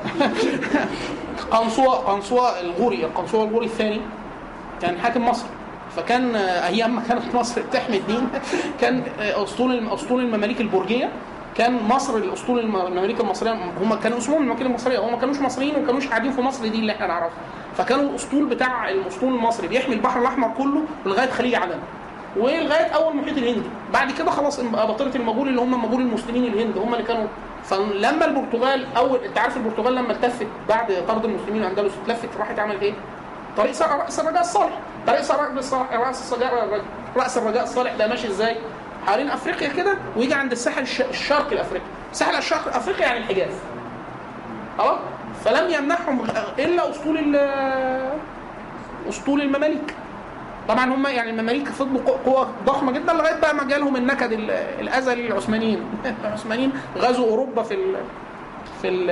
قنصوة 1.51 1.95
قنصوة 1.95 2.59
الغوري 2.59 3.05
القنصوة 3.05 3.43
الغوري 3.43 3.65
الثاني 3.65 4.01
كان 4.81 4.99
حاكم 4.99 5.27
مصر. 5.27 5.45
فكان 5.95 6.35
أيام 6.35 6.95
ما 6.95 7.01
كانت 7.01 7.35
مصر 7.35 7.61
بتحمي 7.61 7.97
الدين 7.97 8.29
كان 8.81 9.03
أسطول 9.19 9.87
أسطول 9.87 10.21
المماليك 10.21 10.61
البرجية 10.61 11.09
كان 11.57 11.83
مصر 11.89 12.17
الأسطول 12.17 12.59
الم- 12.59 12.75
المماليك 12.75 13.19
المصرية 13.19 13.51
هم 13.81 13.95
كانوا 13.95 14.17
اسمهم 14.17 14.41
المماليك 14.41 14.65
المصرية 14.65 14.99
هم 14.99 15.11
ما 15.11 15.17
كانوش 15.17 15.39
مصريين 15.39 15.75
وما 15.75 15.87
كانوش 15.87 16.07
قاعدين 16.07 16.31
في 16.31 16.41
مصر 16.41 16.67
دي 16.67 16.79
اللي 16.79 16.91
إحنا 16.91 17.07
نعرفها. 17.07 17.37
فكانوا 17.77 18.09
الأسطول 18.09 18.45
بتاع 18.45 18.89
الأسطول 18.89 19.33
المصري 19.33 19.67
بيحمي 19.67 19.95
البحر 19.95 20.21
الأحمر 20.21 20.51
كله 20.57 20.81
لغاية 21.05 21.29
خليج 21.29 21.55
عدن. 21.55 21.79
ولغاية 22.37 22.85
أول 22.95 23.15
محيط 23.15 23.37
الهندي 23.37 23.69
بعد 23.93 24.11
كده 24.11 24.31
خلاص 24.31 24.59
بطيره 24.59 25.11
المغول 25.15 25.47
اللي 25.47 25.61
هم 25.61 25.81
مغول 25.85 26.01
المسلمين 26.01 26.43
الهند 26.53 26.77
هم 26.77 26.93
اللي 26.93 27.05
كانوا. 27.05 27.27
فلما 27.63 28.25
البرتغال 28.25 28.85
أول 28.97 29.19
أنت 29.19 29.37
عارف 29.37 29.57
البرتغال 29.57 29.95
لما 29.95 30.11
التفت 30.11 30.47
بعد 30.69 31.05
طرد 31.07 31.25
المسلمين 31.25 31.63
الأندلس 31.63 31.93
اتلفت 32.03 32.29
راحت 32.39 32.59
عملت 32.59 32.81
إيه؟ 32.83 32.93
طريق 33.57 33.81
رأس 34.03 34.19
الرجاء 34.19 34.41
الصالح. 34.41 34.79
طريق 35.07 35.19
الصالح- 35.19 35.93
رأس 35.93 36.33
الرجاء 36.33 36.81
رأس 37.17 37.37
الرجاء 37.37 37.63
الصالح 37.63 37.93
ده 37.95 38.07
ماشي 38.07 38.27
إزاي؟ 38.27 38.55
حوالين 39.07 39.29
افريقيا 39.29 39.67
كده 39.67 39.97
ويجي 40.17 40.33
عند 40.33 40.51
الساحل 40.51 40.81
الش- 40.81 41.01
الشرقي 41.01 41.55
الافريقي. 41.55 41.85
الساحل 42.11 42.35
الشرقي 42.35 42.65
الافريقي 42.69 43.01
يعني 43.01 43.17
الحجاز. 43.19 43.51
خلاص 44.77 44.99
فلم 45.45 45.73
يمنعهم 45.73 46.25
إلا 46.59 46.89
أسطول 46.89 47.35
أسطول 49.09 49.41
المماليك. 49.41 49.93
طبعا 50.67 50.85
هم 50.85 51.07
يعني 51.07 51.29
المماليك 51.29 51.67
فضلوا 51.69 52.01
قو- 52.05 52.25
قوة 52.29 52.49
ضخمة 52.65 52.91
جدا 52.91 53.13
لغاية 53.13 53.39
بقى 53.39 53.55
ما 53.55 53.63
جالهم 53.63 53.95
النكد 53.95 54.31
ال- 54.31 54.51
الأزلي 54.51 55.27
للعثمانيين 55.27 55.83
العثمانيين 56.23 56.71
غزوا 56.97 57.27
أوروبا 57.29 57.63
في 57.63 57.73
ال 57.73 57.95
في 58.81 58.87
ال 58.87 59.07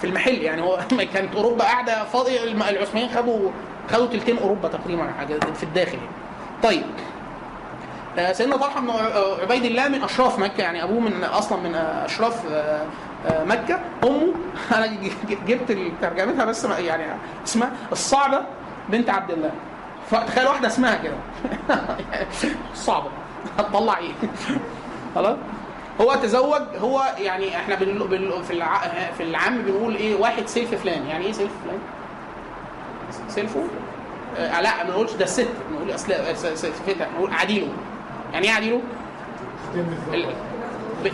في 0.00 0.04
المحل. 0.06 0.34
يعني 0.34 0.62
هو 0.62 0.78
كانت 1.14 1.34
أوروبا 1.34 1.64
قاعدة 1.64 2.04
فاضية 2.04 2.44
الم- 2.44 2.62
العثمانيين 2.62 3.14
خدوا 3.16 3.50
خدوا 3.92 4.06
تلتين 4.06 4.38
أوروبا 4.38 4.68
تقريبا 4.68 5.12
حاجة 5.18 5.38
في 5.54 5.62
الداخل 5.62 5.94
يعني. 5.98 6.08
طيب. 6.62 6.82
سيدنا 8.32 8.56
طلحه 8.56 8.80
بن 8.80 8.90
ع- 8.90 9.42
عبيد 9.42 9.64
الله 9.64 9.88
من 9.88 10.02
أشراف 10.04 10.38
مكة 10.38 10.60
يعني 10.60 10.82
أبوه 10.82 11.00
من 11.00 11.24
أصلا 11.24 11.58
من 11.60 11.74
آه، 11.74 12.04
أشراف 12.06 12.42
آه، 12.52 12.86
آه، 13.26 13.44
مكة. 13.44 13.80
أمه 14.04 14.32
أنا 14.76 14.86
جبت 15.46 15.78
ترجمتها 16.02 16.44
بس 16.44 16.64
يعني 16.64 17.04
اسمها 17.46 17.72
الصعبة 17.92 18.40
بنت 18.88 19.10
عبد 19.10 19.30
الله. 19.30 19.50
فتخيل 20.10 20.46
واحدة 20.46 20.66
اسمها 20.68 20.94
كده. 21.02 21.14
صعبة. 22.74 23.08
هتطلع 23.58 23.98
إيه؟ 23.98 24.12
خلاص؟ 25.14 25.36
هو 26.00 26.14
تزوج 26.14 26.62
هو 26.80 27.02
يعني 27.18 27.56
إحنا 27.56 27.74
بال 27.74 28.08
بال 28.08 28.44
في 28.44 28.52
الع... 28.52 28.78
في 29.18 29.22
العام 29.22 29.62
بنقول 29.62 29.96
إيه؟ 29.96 30.14
واحد 30.16 30.46
سيلف 30.46 30.74
فلان. 30.74 31.06
يعني 31.06 31.24
إيه 31.26 31.32
سيلف 31.32 31.52
فلان؟ 31.64 31.78
سيلفه؟ 33.28 33.64
آه 34.38 34.60
لا 34.60 34.84
ما 34.84 34.90
نقولش 34.90 35.12
ده 35.12 35.24
الست 35.24 35.48
نقول 35.72 35.94
اصل 35.94 36.14
سيلفتها 36.36 37.08
نقول 37.18 37.32
عديله 37.32 37.68
يعني 38.34 38.46
إيه 38.46 38.52
عديله؟ 38.52 38.80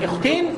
اختين؟ 0.04 0.56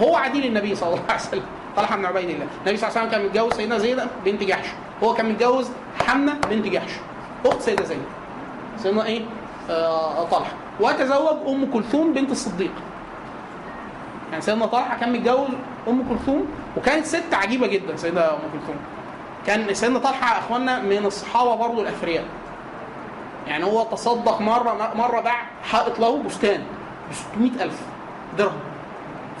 هو 0.00 0.16
عديل 0.16 0.46
النبي 0.46 0.74
صلى 0.74 0.88
الله 0.88 1.00
عليه 1.08 1.20
وسلم 1.20 1.42
طلحة 1.76 1.96
بن 1.96 2.04
عبيد 2.04 2.30
الله. 2.30 2.46
النبي 2.60 2.76
صلى 2.76 2.88
الله 2.88 2.98
عليه 2.98 3.08
وسلم 3.08 3.10
كان 3.10 3.24
متجوز 3.26 3.52
سيدنا 3.52 3.78
زينب 3.78 4.08
بنت 4.24 4.42
جحش. 4.42 4.66
هو 5.02 5.14
كان 5.14 5.32
متجوز 5.32 5.70
حمنة 6.06 6.34
بنت 6.50 6.66
جحش. 6.66 6.90
أخت 7.46 7.60
سيدة 7.60 7.84
زينب. 7.84 8.04
سيدنا 8.78 9.04
إيه؟ 9.04 9.22
آه 9.70 10.24
طلحة. 10.24 10.52
وتزوج 10.80 11.36
أم 11.48 11.70
كلثوم 11.72 12.12
بنت 12.12 12.30
الصديق. 12.30 12.72
يعني 14.30 14.42
سيدنا 14.42 14.66
طلحة 14.66 14.98
كان 15.00 15.12
متجوز 15.12 15.48
أم 15.88 16.08
كلثوم 16.08 16.46
وكانت 16.76 17.06
ست 17.06 17.34
عجيبة 17.34 17.66
جدا 17.66 17.96
سيدنا 17.96 18.32
أم 18.32 18.38
كلثوم. 18.52 18.76
كان 19.46 19.74
سيدنا 19.74 19.98
طلحة 19.98 20.38
اخوانا 20.38 20.82
من 20.82 21.06
الصحابة 21.06 21.54
برضه 21.54 21.82
الأثرياء. 21.82 22.24
يعني 23.46 23.64
هو 23.64 23.82
تصدق 23.82 24.40
مره 24.40 24.92
مرة 24.94 25.20
باع 25.20 25.42
حائط 25.70 26.00
له 26.00 26.22
بستان 26.22 26.60
ب 27.10 27.14
600000 27.38 27.80
درهم. 28.38 28.60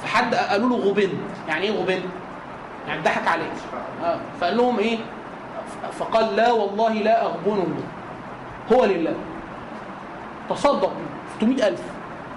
فحد 0.02 0.34
قالوا 0.34 0.68
له 0.68 0.76
غبن. 0.76 1.08
يعني 1.48 1.64
إيه 1.66 1.70
غبن؟ 1.82 2.00
يعني 2.88 3.02
ضحك 3.02 3.28
عليه. 3.28 3.50
آه. 4.04 4.18
فقال 4.40 4.56
لهم 4.56 4.78
إيه؟ 4.78 4.98
فقال 5.98 6.36
لا 6.36 6.52
والله 6.52 6.92
لا 6.92 7.22
اغبنه 7.24 7.66
هو 8.72 8.84
لله. 8.84 9.14
تصدق. 10.50 10.92
ب 10.92 11.40
600000 11.40 11.80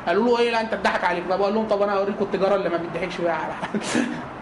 قالوا 0.07 0.25
له 0.25 0.39
إيه؟ 0.39 0.51
لا 0.51 0.61
أنت 0.61 0.73
اتضحك 0.73 1.03
عليك. 1.03 1.23
طب 1.29 1.41
قال 1.41 1.53
لهم 1.53 1.67
طب 1.67 1.81
أنا 1.81 1.97
اوريكم 1.97 2.25
التجارة 2.25 2.55
اللي 2.55 2.69
ما 2.69 2.77
بيضحكش 2.77 3.17
بيها 3.17 3.31
على 3.33 3.53
حد. 3.53 3.79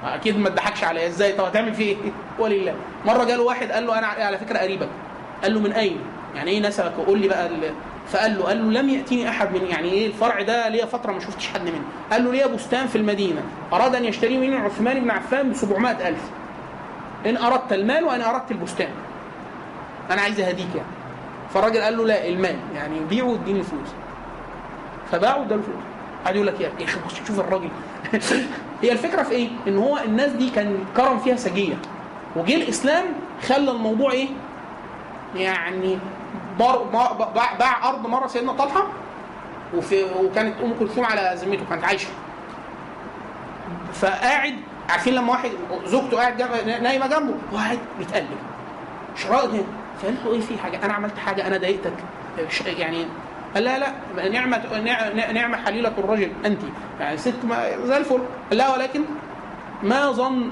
أكيد 0.16 0.38
ما 0.40 0.48
اتضحكش 0.48 0.84
عليا. 0.84 1.08
إزاي؟ 1.08 1.32
طب 1.34 1.44
هتعمل 1.44 1.74
فيه 1.74 1.96
إيه؟ 1.96 2.12
ولله 2.40 2.76
مرة 3.06 3.24
جاله 3.24 3.44
واحد 3.44 3.72
قال 3.72 3.88
له 3.88 3.98
أنا 3.98 4.08
على 4.08 4.38
فكرة 4.38 4.58
قريبك. 4.60 4.90
قال 5.44 5.54
له 5.54 5.60
من 5.60 5.72
أين؟ 5.74 6.00
يعني 6.36 6.52
إيه 6.52 6.60
نسبك 6.60 7.00
وقول 7.00 7.20
لي 7.20 7.28
بقى 7.28 7.48
ال... 7.48 7.72
فقال 8.08 8.38
له 8.38 8.44
قال 8.44 8.74
له 8.74 8.82
لم 8.82 8.90
ياتيني 8.90 9.30
أحد 9.30 9.54
من 9.54 9.66
يعني 9.66 9.90
إيه 9.90 10.08
الفرع 10.08 10.42
ده 10.42 10.70
ليا 10.70 10.86
فترة 10.86 11.12
ما 11.12 11.20
شفتش 11.20 11.48
حد 11.48 11.62
منه. 11.62 11.82
قال 12.12 12.26
له 12.26 12.32
ليا 12.32 12.48
بستان 12.48 12.88
في 12.88 12.98
المدينة. 12.98 13.42
أراد 13.74 13.96
أن 13.96 14.06
يشتريه 14.06 14.38
مني 14.38 14.56
عثمان 14.56 15.00
بن 15.00 15.12
عفان 15.12 15.50
ب 15.50 15.54
700000 15.54 16.18
إن 17.26 17.38
أردت 17.38 17.74
المال 17.74 18.04
وان 18.04 18.22
أردت 18.22 18.52
البستان. 18.52 18.90
أنا 20.12 20.22
عايز 20.22 20.40
أهديك 20.40 20.68
يعني. 20.76 20.88
فالراجل 21.54 21.82
قال 21.82 21.98
له 21.98 22.06
لا 22.06 22.28
المال. 22.28 22.56
يعني 22.76 23.00
بيعه 23.10 23.26
واديني 23.26 23.60
الفلوس. 23.60 23.90
فباعوا 25.12 25.44
اداله 25.44 25.60
الفلوس. 25.60 25.84
قعد 26.26 26.36
يقول 26.36 26.48
لك 26.48 26.62
يا 26.62 26.72
أخي 26.84 27.00
بص 27.08 27.16
شوف 27.28 27.40
الراجل. 27.40 27.70
هي 28.82 28.92
الفكرة 28.92 29.24
في 29.24 29.32
إيه؟ 29.32 29.50
إن 29.68 29.78
هو 29.78 29.98
الناس 29.98 30.32
دي 30.32 30.50
كان 30.50 30.78
كرم 30.98 31.20
فيها 31.20 31.36
سجية. 31.36 31.76
وجه 32.36 32.56
الإسلام 32.56 33.06
خلى 33.48 33.72
الموضوع 33.72 34.12
إيه؟ 34.12 34.28
يعني 35.36 35.98
باع, 36.60 37.90
أرض 37.90 38.08
مرة 38.08 38.28
سيدنا 38.28 38.52
طلحة 38.54 38.88
وفي 39.76 40.04
وكانت 40.04 40.62
أم 40.64 40.74
كلثوم 40.80 41.06
على 41.06 41.36
ذمته 41.38 41.66
كانت 41.70 41.84
عايشة. 41.84 42.08
فقاعد 43.94 44.56
عارفين 44.90 45.16
لما 45.16 45.32
واحد 45.32 45.50
زوجته 45.86 46.18
قاعد 46.18 46.38
جنب 46.38 46.50
نايمة 46.84 47.08
جنبه 47.08 47.34
وقاعد 47.54 47.80
بيتقلب. 48.00 48.28
شرائط 49.16 49.50
هنا 49.50 49.64
فقال 50.02 50.16
له 50.26 50.32
إيه 50.34 50.40
في 50.42 50.58
حاجة؟ 50.58 50.86
أنا 50.86 50.94
عملت 50.94 51.18
حاجة 51.18 51.48
أنا 51.48 51.58
ضايقتك. 51.58 51.94
يعني 52.68 53.06
قال 53.56 53.64
لا 53.64 53.80
لا 53.80 54.30
نعمة 54.30 54.62
نع- 54.86 55.32
نعمة 55.32 55.58
حليلة 55.58 55.94
الرجل 55.98 56.32
أنت. 56.46 56.62
يعني 57.00 57.18
ست 57.18 57.46
ما 57.46 57.78
زي 57.86 57.98
الفل. 57.98 58.20
لا 58.52 58.74
ولكن 58.74 59.02
ما 59.84 60.12
ظن 60.12 60.50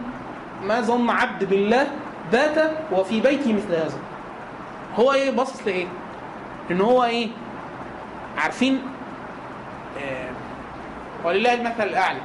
ما 0.63 0.81
ظن 0.81 1.09
عبد 1.09 1.43
بالله 1.43 1.87
بات 2.31 2.71
وفي 2.91 3.19
بيته 3.21 3.53
مثل 3.53 3.75
هذا. 3.75 3.97
هو 4.99 5.13
إيه 5.13 5.31
باصص 5.31 5.67
لإيه؟ 5.67 5.85
ان 6.71 6.81
هو 6.81 7.03
إيه؟ 7.03 7.29
عارفين 8.37 8.81
آه 10.03 10.29
ولله 11.25 11.53
المثل 11.53 11.83
الأعلى 11.83 12.19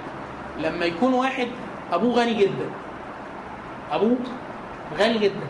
لما 0.58 0.84
يكون 0.84 1.14
واحد 1.14 1.48
أبوه 1.92 2.14
غني 2.14 2.34
جدا 2.34 2.70
أبوه 3.92 4.16
غني 4.98 5.18
جدا 5.18 5.46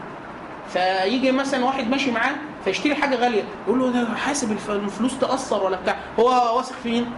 فيجي 0.68 1.32
مثلا 1.32 1.64
واحد 1.64 1.90
ماشي 1.90 2.10
معاه 2.10 2.34
فيشتري 2.64 2.94
حاجة 2.94 3.16
غالية 3.16 3.42
يقول 3.66 3.78
له 3.80 3.90
ده 3.90 4.14
حاسب 4.16 4.52
الف- 4.52 4.70
الفلوس 4.70 5.18
تاثر 5.18 5.64
ولا 5.64 5.76
بتاع 5.76 5.96
هو 6.20 6.56
واثق 6.56 6.72
في 6.82 6.90
مين؟ 6.90 7.10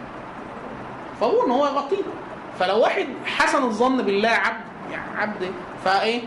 فابوه 1.21 1.47
إن 1.47 1.51
هو 1.51 1.67
يغطيه 1.67 2.03
فلو 2.59 2.79
واحد 2.81 3.07
حسن 3.27 3.63
الظن 3.63 4.03
بالله 4.03 4.29
عبد 4.29 4.61
يعني 4.93 5.19
عبد 5.19 5.53
فإيه؟ 5.85 6.21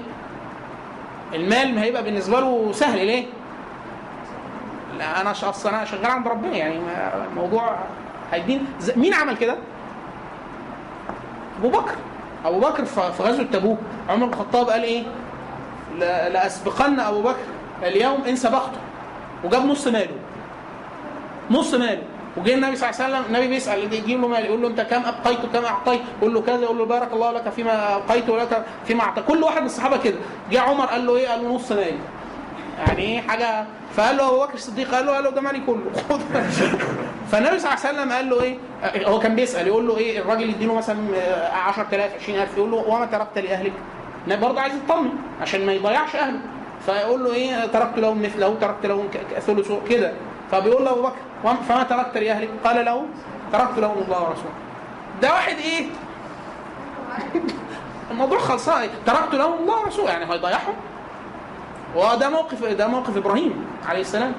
المال 1.33 1.75
ما 1.75 1.83
هيبقى 1.83 2.03
بالنسبة 2.03 2.39
له 2.39 2.71
سهل 2.71 3.05
ليه؟ 3.05 3.25
لا 4.97 5.21
أنا 5.21 5.33
ش- 5.33 5.43
اصل 5.43 5.69
أنا 5.69 5.85
شغال 5.85 6.05
عند 6.05 6.27
ربنا 6.27 6.57
يعني 6.57 6.79
الموضوع 7.31 7.75
هيدين. 8.31 8.65
مين 8.95 9.13
عمل 9.13 9.37
كده؟ 9.37 9.55
أبو 11.59 11.69
بكر. 11.69 11.95
أبو 12.45 12.59
بكر 12.59 12.85
في 12.85 13.23
غزوة 13.23 13.45
تبوك. 13.45 13.77
عمر 14.09 14.25
بن 14.25 14.33
الخطاب 14.33 14.69
قال 14.69 14.83
إيه؟ 14.83 15.03
لا- 15.99 16.29
لأسبقن 16.29 16.99
أبو 16.99 17.21
بكر 17.21 17.37
اليوم 17.83 18.23
إن 18.27 18.35
سبقته. 18.35 18.77
وجاب 19.43 19.65
نص 19.65 19.87
ماله. 19.87 20.15
نص 21.51 21.73
ماله. 21.73 22.01
وجه 22.37 22.53
النبي 22.53 22.75
صلى 22.75 22.89
الله 22.89 23.03
عليه 23.03 23.13
وسلم 23.15 23.25
النبي 23.29 23.47
بيسأل 23.47 23.93
يجيب 23.93 24.21
له 24.21 24.27
مال 24.27 24.45
يقول 24.45 24.61
له 24.61 24.67
أنت 24.67 24.81
كم 24.81 25.01
أبقيت 25.05 25.39
وكم 25.45 25.65
أعطيت؟ 25.65 26.01
يقول 26.21 26.33
له 26.33 26.41
كذا 26.41 26.55
يقول 26.61 26.77
له 26.77 26.85
بارك 26.85 27.13
الله 27.13 27.31
لك 27.31 27.49
فيما 27.49 27.95
أبقيت 27.95 28.29
ولك 28.29 28.65
فيما 28.85 29.01
أعطيت. 29.03 29.25
كل 29.25 29.43
واحد 29.43 29.59
من 29.61 29.65
الصحابة 29.65 29.97
كده. 29.97 30.15
جه 30.51 30.61
عمر 30.61 30.85
قال 30.85 31.05
له 31.05 31.15
إيه؟ 31.15 31.27
قال 31.27 31.43
له 31.43 31.55
نص 31.55 31.71
مالي 31.71 31.93
يعني 32.77 33.01
إيه 33.01 33.21
حاجة. 33.21 33.65
فقال 33.95 34.17
له 34.17 34.29
أبو 34.29 34.39
بكر 34.43 34.53
الصديق 34.53 34.95
قال 34.95 35.05
له 35.05 35.11
قال 35.11 35.23
له 35.23 35.29
ده 35.29 35.41
مالي 35.41 35.59
كله؟ 35.59 35.91
خد. 36.09 36.21
فالنبي 37.31 37.59
صلى 37.59 37.73
الله 37.73 37.85
عليه 37.85 37.97
وسلم 37.99 38.11
قال 38.11 38.29
له 38.29 38.41
إيه 38.41 38.57
هو 39.07 39.19
كان 39.19 39.35
بيسأل 39.35 39.67
يقول 39.67 39.87
له 39.87 39.97
إيه 39.97 40.19
الراجل 40.19 40.49
يديله 40.49 40.73
مثلا 40.75 40.97
10000 41.67 42.15
20000 42.15 42.57
يقول 42.57 42.71
له 42.71 42.77
وما 42.77 43.05
تركت 43.05 43.37
لأهلك؟ 43.37 43.73
النبي 44.27 44.41
برضه 44.41 44.61
عايز 44.61 44.73
يطمن 44.75 45.09
عشان 45.41 45.65
ما 45.65 45.73
يضيعش 45.73 46.15
أهله. 46.15 46.39
فيقول 46.85 47.23
له 47.23 47.33
إيه 47.33 47.65
تركت 47.65 47.97
لهم 47.97 48.21
مثله 48.21 48.55
تركت 48.61 48.85
لهم 48.85 49.07
ثلثه 49.39 49.79
كده. 49.89 50.13
فبيقول 50.51 50.85
له 50.85 50.91
أبو 50.91 51.01
بكر 51.01 51.15
فما 51.69 51.83
تركت 51.83 52.17
لأهلك؟ 52.17 52.49
قال 52.63 52.85
له 52.85 53.05
تركت 53.53 53.79
لهم 53.79 53.97
الله 53.97 54.21
ورسوله. 54.23 54.53
ده 55.21 55.31
واحد 55.33 55.55
إيه؟ 55.57 55.85
الموضوع 58.11 58.39
خلصان. 58.39 58.89
تركت 59.05 59.35
لهم 59.35 59.53
الله 59.59 59.79
ورسوله. 59.79 60.09
يعني 60.09 60.33
هيضيعهم؟ 60.33 60.73
وده 61.95 62.29
موقف 62.29 62.63
ده 62.65 62.87
موقف 62.87 63.17
إبراهيم 63.17 63.65
عليه 63.89 64.01
السلام 64.01 64.33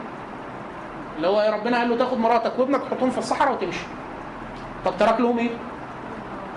اللي 1.16 1.28
هو 1.28 1.52
ربنا 1.54 1.78
قال 1.78 1.88
له 1.90 1.96
تاخد 1.96 2.18
مراتك 2.18 2.58
وابنك 2.58 2.80
تحطهم 2.82 3.10
في 3.10 3.18
الصحراء 3.18 3.52
وتمشي 3.52 3.86
طب 4.84 4.92
ترك 4.98 5.20
لهم 5.20 5.38
إيه؟ 5.38 5.50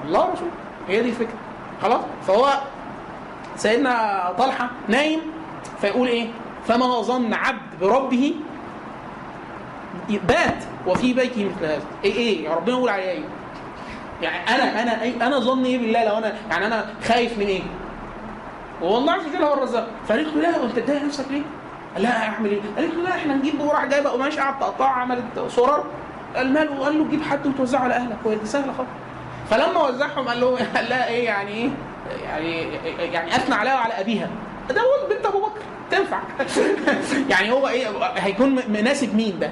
الله 0.05 0.19
ورسوله 0.29 0.51
هي 0.87 1.01
دي 1.01 1.09
الفكرة 1.09 1.37
خلاص 1.81 2.01
فهو 2.27 2.49
سيدنا 3.55 4.33
طلحة 4.37 4.69
نايم 4.87 5.19
فيقول 5.81 6.07
إيه؟ 6.07 6.27
فما 6.67 7.01
ظن 7.01 7.33
عبد 7.33 7.79
بربه 7.81 8.33
بات 10.09 10.63
وفي 10.87 11.13
بيته 11.13 11.45
مثل 11.45 11.65
هذا 11.65 11.81
إيه 12.03 12.13
إيه 12.13 12.49
ربنا 12.53 12.75
يقول 12.77 12.89
عليا 12.89 13.11
إيه؟ 13.11 13.23
يعني 14.21 14.55
أنا 14.55 14.81
أنا 14.83 15.01
أي 15.01 15.13
أنا 15.21 15.39
ظني 15.39 15.67
إيه 15.69 15.77
بالله 15.77 16.05
لو 16.05 16.17
أنا 16.17 16.33
يعني 16.49 16.65
أنا 16.67 16.85
خايف 17.07 17.37
من 17.37 17.45
إيه؟ 17.45 17.61
والله 18.81 19.13
عز 19.13 19.25
وجل 19.25 19.43
هو 19.43 19.53
الرزاق 19.53 19.87
فقالت 20.07 20.35
له 20.35 20.41
لا 20.41 20.59
وانت 20.59 20.79
تضايق 20.79 21.03
نفسك 21.03 21.25
ليه؟ 21.31 21.41
قال 21.93 22.03
لها 22.03 22.27
أعمل 22.27 22.49
إيه؟ 22.49 22.61
قالت 22.77 22.93
له 22.95 23.01
لا 23.03 23.09
إحنا 23.15 23.33
نجيب 23.35 23.61
وراح 23.61 23.85
جايبه 23.85 24.09
قماش 24.09 24.39
قعدت 24.39 24.59
تقطعها 24.61 24.89
عملت 24.89 25.23
صورة. 25.47 25.83
المال 26.37 26.79
وقال 26.79 26.97
له 26.99 27.07
جيب 27.09 27.21
حد 27.23 27.47
وتوزعه 27.47 27.79
على 27.79 27.93
أهلك. 27.93 28.17
وهي 28.25 28.35
دي 28.35 28.45
سهلة 28.45 28.73
خالص. 28.73 28.89
فلما 29.49 29.87
وزعهم 29.87 30.27
قال 30.27 30.39
له 30.41 30.47
قال 30.75 30.89
لها 30.89 31.07
إيه 31.07 31.25
يعني 31.25 31.51
إيه؟ 31.51 31.69
يعني 32.23 32.61
يعني 33.13 33.35
أثنى 33.35 33.55
عليها 33.55 33.75
وعلى 33.75 33.93
أبيها. 33.99 34.29
ده 34.69 34.81
هو 34.81 35.09
بنت 35.09 35.25
أبو 35.25 35.39
بكر. 35.39 35.61
تنفع. 35.91 36.19
يعني 37.31 37.51
هو 37.51 37.67
إيه 37.67 37.87
هيكون 38.17 38.55
مناسب 38.67 39.15
مين 39.15 39.39
ده؟ 39.39 39.49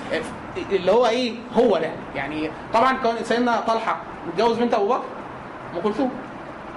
اللي 0.72 0.92
هو 0.92 1.06
إيه 1.06 1.34
هو 1.56 1.78
ده. 1.78 1.90
يعني 2.14 2.50
طبعا 2.74 2.92
كان 2.96 3.14
سيدنا 3.24 3.60
طلحة 3.60 3.96
متجوز 4.26 4.58
بنت 4.58 4.74
أبو 4.74 4.88
بكر 4.88 5.02
أم 5.74 5.80
كلثوم. 5.80 6.10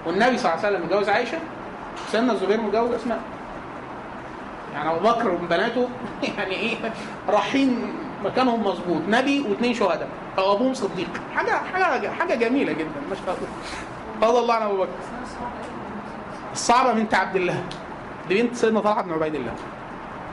والنبي 0.06 0.38
صلى 0.38 0.53
الله 0.53 0.65
عليه 0.65 0.76
وسلم 0.77 0.85
متجوز 0.88 1.10
عائشة. 1.10 1.38
سيدنا 2.11 2.34
الزبير 2.34 2.61
متجوز 2.61 2.91
أسماء. 2.91 3.19
يعني 4.74 4.91
أبو 4.91 5.10
بكر 5.10 5.30
وبناته 5.30 5.90
يعني 6.38 6.56
إيه 6.56 6.76
رايحين 7.30 7.94
مكانهم 8.24 8.64
مظبوط. 8.64 9.02
نبي 9.10 9.45
واثنين 9.49 9.74
شهداء. 9.74 10.07
أو 10.38 10.53
أبوهم 10.56 10.74
صديق. 10.74 11.07
حاجة 11.36 11.52
حاجة 11.74 12.10
حاجة 12.10 12.36
جميلة 12.36 12.74
جدا 12.74 12.90
ما 13.10 13.15
شاء 13.26 13.38
الله. 13.38 14.30
رضي 14.30 14.40
الله 14.40 14.53
عن 14.53 14.61
أبو 14.61 14.78
بكر. 14.78 14.90
الصعبه 16.53 16.94
بنت 16.94 17.14
عبد 17.15 17.36
الله. 17.36 17.64
دي 18.30 18.41
بنت 18.41 18.56
سيدنا 18.56 18.80
طلحة 18.80 19.02
بن 19.02 19.14
عبيد 19.14 19.36
الله. 19.36 19.53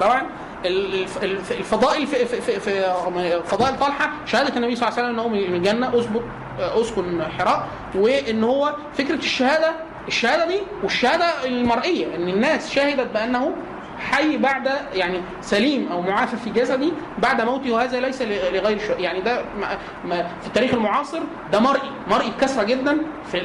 طبعا 0.01 0.23
ال- 0.65 0.95
الف- 1.03 1.25
الف- 1.25 1.53
الفضائل 1.53 2.07
في, 2.07 2.25
في, 2.27 2.61
في, 2.61 2.81
فضائل 3.45 3.79
طلحة 3.79 4.11
شهادة 4.27 4.57
النبي 4.57 4.77
صلى 4.77 4.89
الله 4.89 4.99
عليه 4.99 5.09
وسلم 5.09 5.21
إنه 5.21 5.29
من 5.29 5.55
الجنة 5.55 6.03
أسكن 6.59 7.23
حراء 7.39 7.67
وإن 7.95 8.45
هو 8.45 8.75
فكرة 8.99 9.15
الشهادة 9.15 9.73
الشهادة 10.09 10.47
دي 10.47 10.59
والشهادة 10.83 11.45
المرئية 11.47 12.17
إن 12.17 12.29
الناس 12.29 12.71
شهدت 12.75 13.11
بأنه 13.15 13.53
حي 14.11 14.37
بعد 14.37 14.71
يعني 14.95 15.21
سليم 15.41 15.89
أو 15.93 16.01
معافى 16.03 16.37
في 16.37 16.51
جسدي 16.51 16.93
بعد 17.19 17.41
موته 17.41 17.73
وهذا 17.73 18.01
ليس 18.01 18.23
لغير 18.23 18.79
شيء. 18.79 18.99
يعني 19.01 19.21
ده 19.21 19.43
في 20.41 20.47
التاريخ 20.47 20.75
المعاصر 20.75 21.21
ده 21.53 21.61
مرئي 21.61 21.91
مرئي 22.11 22.31
بكثرة 22.31 22.63
جدا 22.65 22.99
في 23.33 23.41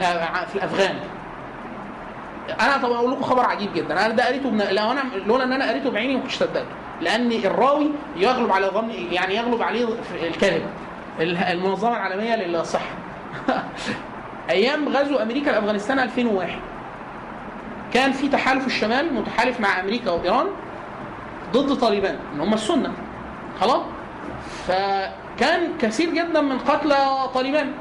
في 0.48 0.56
الأفغان. 0.56 0.96
أنا 2.62 2.78
طبعا 2.78 2.98
أقول 2.98 3.12
لكم 3.12 3.22
خبر 3.24 3.46
عجيب 3.46 3.74
جدا. 3.74 4.06
أنا 4.06 4.14
ده 4.16 4.28
قريته 4.28 4.50
بن... 4.50 4.58
لو 4.72 4.92
أنا 4.92 5.02
لولا 5.26 5.44
إن 5.44 5.52
أنا 5.54 5.70
قريته 5.70 5.92
بعيني 5.92 6.16
ما 6.16 6.22
كنتش 6.22 6.36
صدقته. 6.36 6.66
لأن 7.02 7.32
الراوي 7.32 7.92
يغلب 8.18 8.52
على 8.52 8.68
ظن 8.68 8.90
يعني 8.90 9.36
يغلب 9.36 9.62
عليه 9.62 9.88
الكذب 10.24 10.64
ال- 11.20 11.38
المنظمة 11.38 11.98
العالمية 11.98 12.36
للصحة. 12.36 12.86
أيام 14.50 14.90
غزو 14.90 15.16
أمريكا 15.16 15.50
لأفغانستان 15.50 16.00
2001 16.00 16.60
كان 17.94 18.12
في 18.12 18.28
تحالف 18.28 18.68
الشمال 18.68 19.14
متحالف 19.14 19.60
مع 19.60 19.80
أمريكا 19.80 20.12
وإيران 20.12 20.48
ضد 21.54 21.74
طالبان 21.76 22.20
إن 22.34 22.40
هم 22.42 22.54
السنة. 22.54 22.94
خلاص؟ 23.62 23.82
فكان 24.68 25.78
كثير 25.82 26.10
جدا 26.10 26.42
من 26.42 26.60
قتلى 26.60 27.30
طالبان 27.34 27.72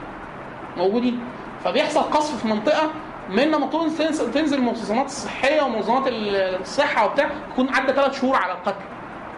موجودين. 0.77 1.21
فبيحصل 1.65 2.01
قصف 2.01 2.41
في 2.41 2.49
منطقة 2.49 2.91
من 3.31 3.43
لما 3.43 3.67
تكون 3.67 3.91
تنزل 4.35 4.59
المنظمات 4.59 5.07
الصحيه 5.07 5.63
ومنظمات 5.63 6.03
الصحة 6.07 7.07
وبتاع 7.07 7.31
تكون 7.53 7.75
عدى 7.75 7.93
ثلاث 7.93 8.21
شهور 8.21 8.37
على 8.37 8.53
القتل. 8.53 8.85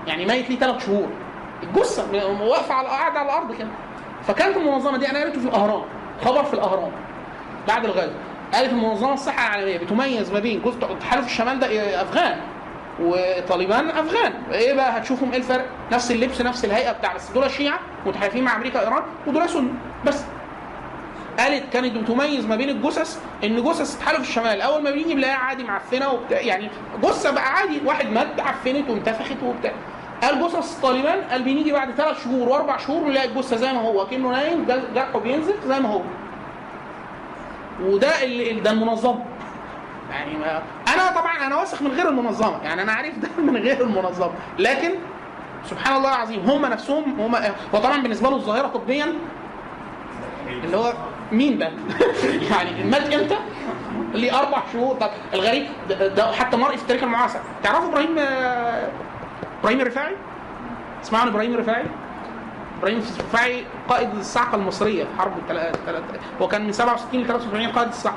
يعني 0.06 0.26
ميت 0.26 0.50
ليه 0.50 0.58
ثلاث 0.58 0.86
شهور. 0.86 1.08
الجثة 1.62 2.26
واقفة 2.42 2.74
على 2.74 2.88
قاعدة 2.88 3.18
على 3.18 3.28
الأرض 3.28 3.52
كده. 3.54 3.68
فكانت 4.26 4.56
المنظمة 4.56 4.98
دي 4.98 5.10
أنا 5.10 5.20
قريته 5.20 5.40
في 5.40 5.46
الأهرام 5.48 5.82
خبر 6.24 6.44
في 6.44 6.54
الأهرام. 6.54 6.92
بعد 7.68 7.84
الغزو. 7.84 8.12
قالت 8.54 8.72
المنظمه 8.72 9.12
الصحه 9.14 9.48
العالميه 9.48 9.78
بتميز 9.78 10.32
ما 10.32 10.38
بين 10.38 10.62
جزء 10.62 10.78
تحالف 11.00 11.26
الشمال 11.26 11.58
ده؟ 11.58 11.66
أفغان 12.02 12.40
وطالبان 13.00 13.88
أفغان. 13.88 14.32
إيه 14.52 14.72
بقى؟ 14.74 14.98
هتشوفهم 14.98 15.32
إيه 15.32 15.38
الفرق؟ 15.38 15.66
نفس 15.92 16.10
اللبس 16.10 16.40
نفس 16.40 16.64
الهيئة 16.64 16.92
بتاع 16.92 17.14
بس 17.14 17.30
دول 17.30 17.50
شيعة 17.50 17.78
متحالفين 18.06 18.44
مع 18.44 18.56
أمريكا 18.56 18.80
وإيران 18.80 19.02
ودول 19.26 19.48
سنة. 19.48 19.68
بس 20.06 20.22
قالت 21.38 21.72
كانت 21.72 21.96
بتميز 21.96 22.46
ما 22.46 22.56
بين 22.56 22.68
الجثث 22.68 23.20
إن 23.44 23.64
جثث 23.64 23.98
تحالف 23.98 24.20
الشمال 24.20 24.60
أول 24.60 24.82
ما 24.82 24.90
بيجي 24.90 25.14
بيلاقيها 25.14 25.36
عادي 25.36 25.64
معفنة 25.64 26.08
وبتاع. 26.10 26.40
يعني 26.40 26.70
جثة 27.02 27.30
بقى 27.30 27.52
عادي 27.52 27.80
واحد 27.84 28.06
مات 28.10 28.40
عفنت 28.40 28.90
وانتفخت 28.90 29.42
وبتاع. 29.44 29.72
قال 30.22 30.48
جثث 30.48 30.80
طالبان 30.80 31.18
قال 31.30 31.42
بنيجي 31.42 31.72
بعد 31.72 31.90
ثلاث 31.94 32.24
شهور 32.24 32.48
وأربع 32.48 32.76
شهور 32.76 33.08
نلاقي 33.08 33.28
الجثة 33.28 33.56
زي 33.56 33.72
ما 33.72 33.80
هو 33.80 34.06
كأنه 34.06 34.30
نايم 34.30 34.66
جرحه 34.94 35.18
بينزل 35.18 35.54
زي 35.66 35.80
ما 35.80 35.88
هو. 35.88 36.00
وده 37.84 38.24
اللي 38.24 38.60
ده 38.60 38.70
المنظمة 38.70 39.24
يعني 40.10 40.36
ما 40.36 40.62
أنا 40.94 41.10
طبعا 41.20 41.46
أنا 41.46 41.56
واثق 41.56 41.82
من 41.82 41.90
غير 41.90 42.08
المنظمة 42.08 42.62
يعني 42.62 42.82
أنا 42.82 42.92
عارف 42.92 43.18
ده 43.22 43.28
من 43.38 43.56
غير 43.56 43.80
المنظمة 43.80 44.32
لكن 44.58 44.90
سبحان 45.64 45.96
الله 45.96 46.08
العظيم 46.08 46.40
هم 46.40 46.66
نفسهم 46.66 47.20
هم 47.20 47.34
هو 47.74 47.78
طبعا 47.78 48.02
بالنسبة 48.02 48.30
له 48.30 48.36
الظاهرة 48.36 48.66
طبيا 48.66 49.14
اللي 50.64 50.76
هو 50.76 50.92
مين 51.32 51.58
ده؟ 51.58 51.72
يعني 52.50 52.84
مات 52.84 53.14
إمتى؟ 53.14 53.36
ليه 54.14 54.38
أربع 54.38 54.62
شهور 54.72 54.94
طب 54.94 55.10
الغريب 55.34 55.66
ده, 55.88 56.08
ده 56.08 56.32
حتى 56.32 56.56
مرئي 56.56 56.76
في 56.76 56.82
التاريخ 56.82 57.02
المعاصر 57.02 57.38
تعرفوا 57.62 57.88
إبراهيم 57.88 58.18
إبراهيم 59.60 59.80
الرفاعي؟ 59.80 60.16
تسمعوا 61.02 61.22
عن 61.22 61.28
إبراهيم 61.28 61.54
الرفاعي؟ 61.54 61.84
إبراهيم 62.80 62.98
الرفاعي 63.18 63.64
قائد 63.88 64.14
الصعقه 64.14 64.54
المصرية 64.56 65.04
في 65.04 65.10
حرب 65.18 65.32
التلا- 65.38 65.74
التلا- 65.74 66.02
هو 66.42 66.48
كان 66.48 66.64
من 66.66 66.72
67 66.72 67.20
ل 67.22 67.26
73 67.26 67.68
قائد 67.72 67.88
الصعقه 67.88 68.16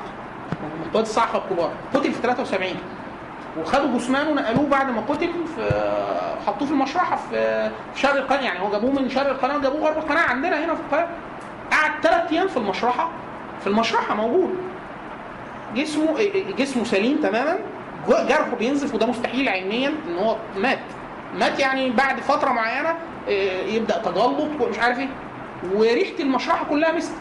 من 0.84 0.90
قائد 0.94 1.06
الصعقه 1.06 1.38
الكبار. 1.44 1.70
قتل 1.94 2.12
في 2.12 2.22
73 2.22 2.76
وخدوا 3.60 3.98
جثمانه 3.98 4.30
ونقلوه 4.30 4.66
بعد 4.68 4.90
ما 4.90 5.00
قتل 5.00 5.30
في 5.56 5.70
حطوه 6.46 6.66
في 6.68 6.72
المشرحة 6.74 7.16
في 7.16 7.70
شرق 7.96 8.14
القناة. 8.14 8.40
يعني 8.42 8.60
هو 8.60 8.70
جابوه 8.70 8.90
من 8.90 9.08
شرق 9.08 9.28
القناة 9.28 9.56
وجابوه 9.56 9.80
غرب 9.88 9.98
القناة 9.98 10.22
عندنا 10.22 10.64
هنا 10.64 10.74
في 10.74 10.80
القاهرة. 10.80 11.08
قعد 11.72 11.90
ثلاث 12.02 12.32
أيام 12.32 12.48
في 12.48 12.56
المشرحة. 12.56 13.08
في 13.60 13.66
المشرحة 13.66 14.14
موجود. 14.14 14.54
جسمه 15.74 16.18
جسمه 16.58 16.84
سليم 16.84 17.18
تماما. 17.22 17.58
جرحه 18.08 18.54
بينزف 18.58 18.94
وده 18.94 19.06
مستحيل 19.06 19.48
علميا 19.48 19.88
إن 20.08 20.18
هو 20.18 20.36
مات. 20.56 20.78
مات 21.38 21.58
يعني 21.58 21.90
بعد 21.90 22.20
فترة 22.20 22.50
معينة 22.52 22.94
يبدأ 23.66 23.98
تجلط 23.98 24.60
ومش 24.60 24.78
عارف 24.78 24.98
إيه. 24.98 25.08
وريحة 25.74 26.20
المشرحة 26.20 26.64
كلها 26.64 26.92
مسك 26.92 27.12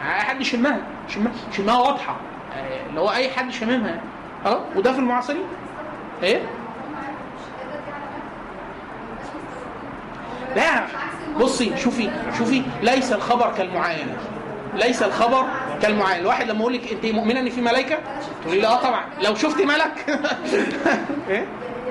حد 0.00 0.40
يشمها 0.40 0.78
يشمها 1.08 1.32
يشمها 1.52 1.78
واضحة. 1.78 2.16
آه، 2.56 2.86
اللي 2.88 3.00
هو 3.00 3.10
أي 3.10 3.30
حد 3.30 3.50
شاممها 3.50 4.00
أه؟ 4.46 4.60
وده 4.76 4.92
في 4.92 4.98
المعاصرين؟ 4.98 5.42
إيه؟ 6.22 6.42
لا 10.56 10.84
بصي 11.40 11.76
شوفي 11.76 12.10
شوفي 12.38 12.62
ليس 12.82 13.12
الخبر 13.12 13.52
كالمعاينه 13.56 14.16
ليس 14.74 15.02
الخبر 15.02 15.44
كالمعاينه 15.82 16.20
الواحد 16.20 16.48
لما 16.50 16.60
أقول 16.60 16.72
لك 16.74 16.92
أنت 16.92 17.06
مؤمنة 17.06 17.40
إن 17.40 17.50
في 17.50 17.60
ملائكة؟ 17.60 17.98
تقولي 18.42 18.60
لي 18.60 18.66
آه 18.66 18.82
طبعا. 18.82 19.04
لو 19.22 19.34
شفت 19.34 19.60
ملك. 19.62 20.04
إيه 21.28 21.46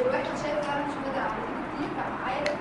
الواحد 0.06 0.26
شايف 0.44 0.68
فعلا 0.68 0.84
مش 0.86 0.94
قادر 1.06 1.20
على 1.20 1.34
كتير 1.76 1.90
فعارف 1.98 2.58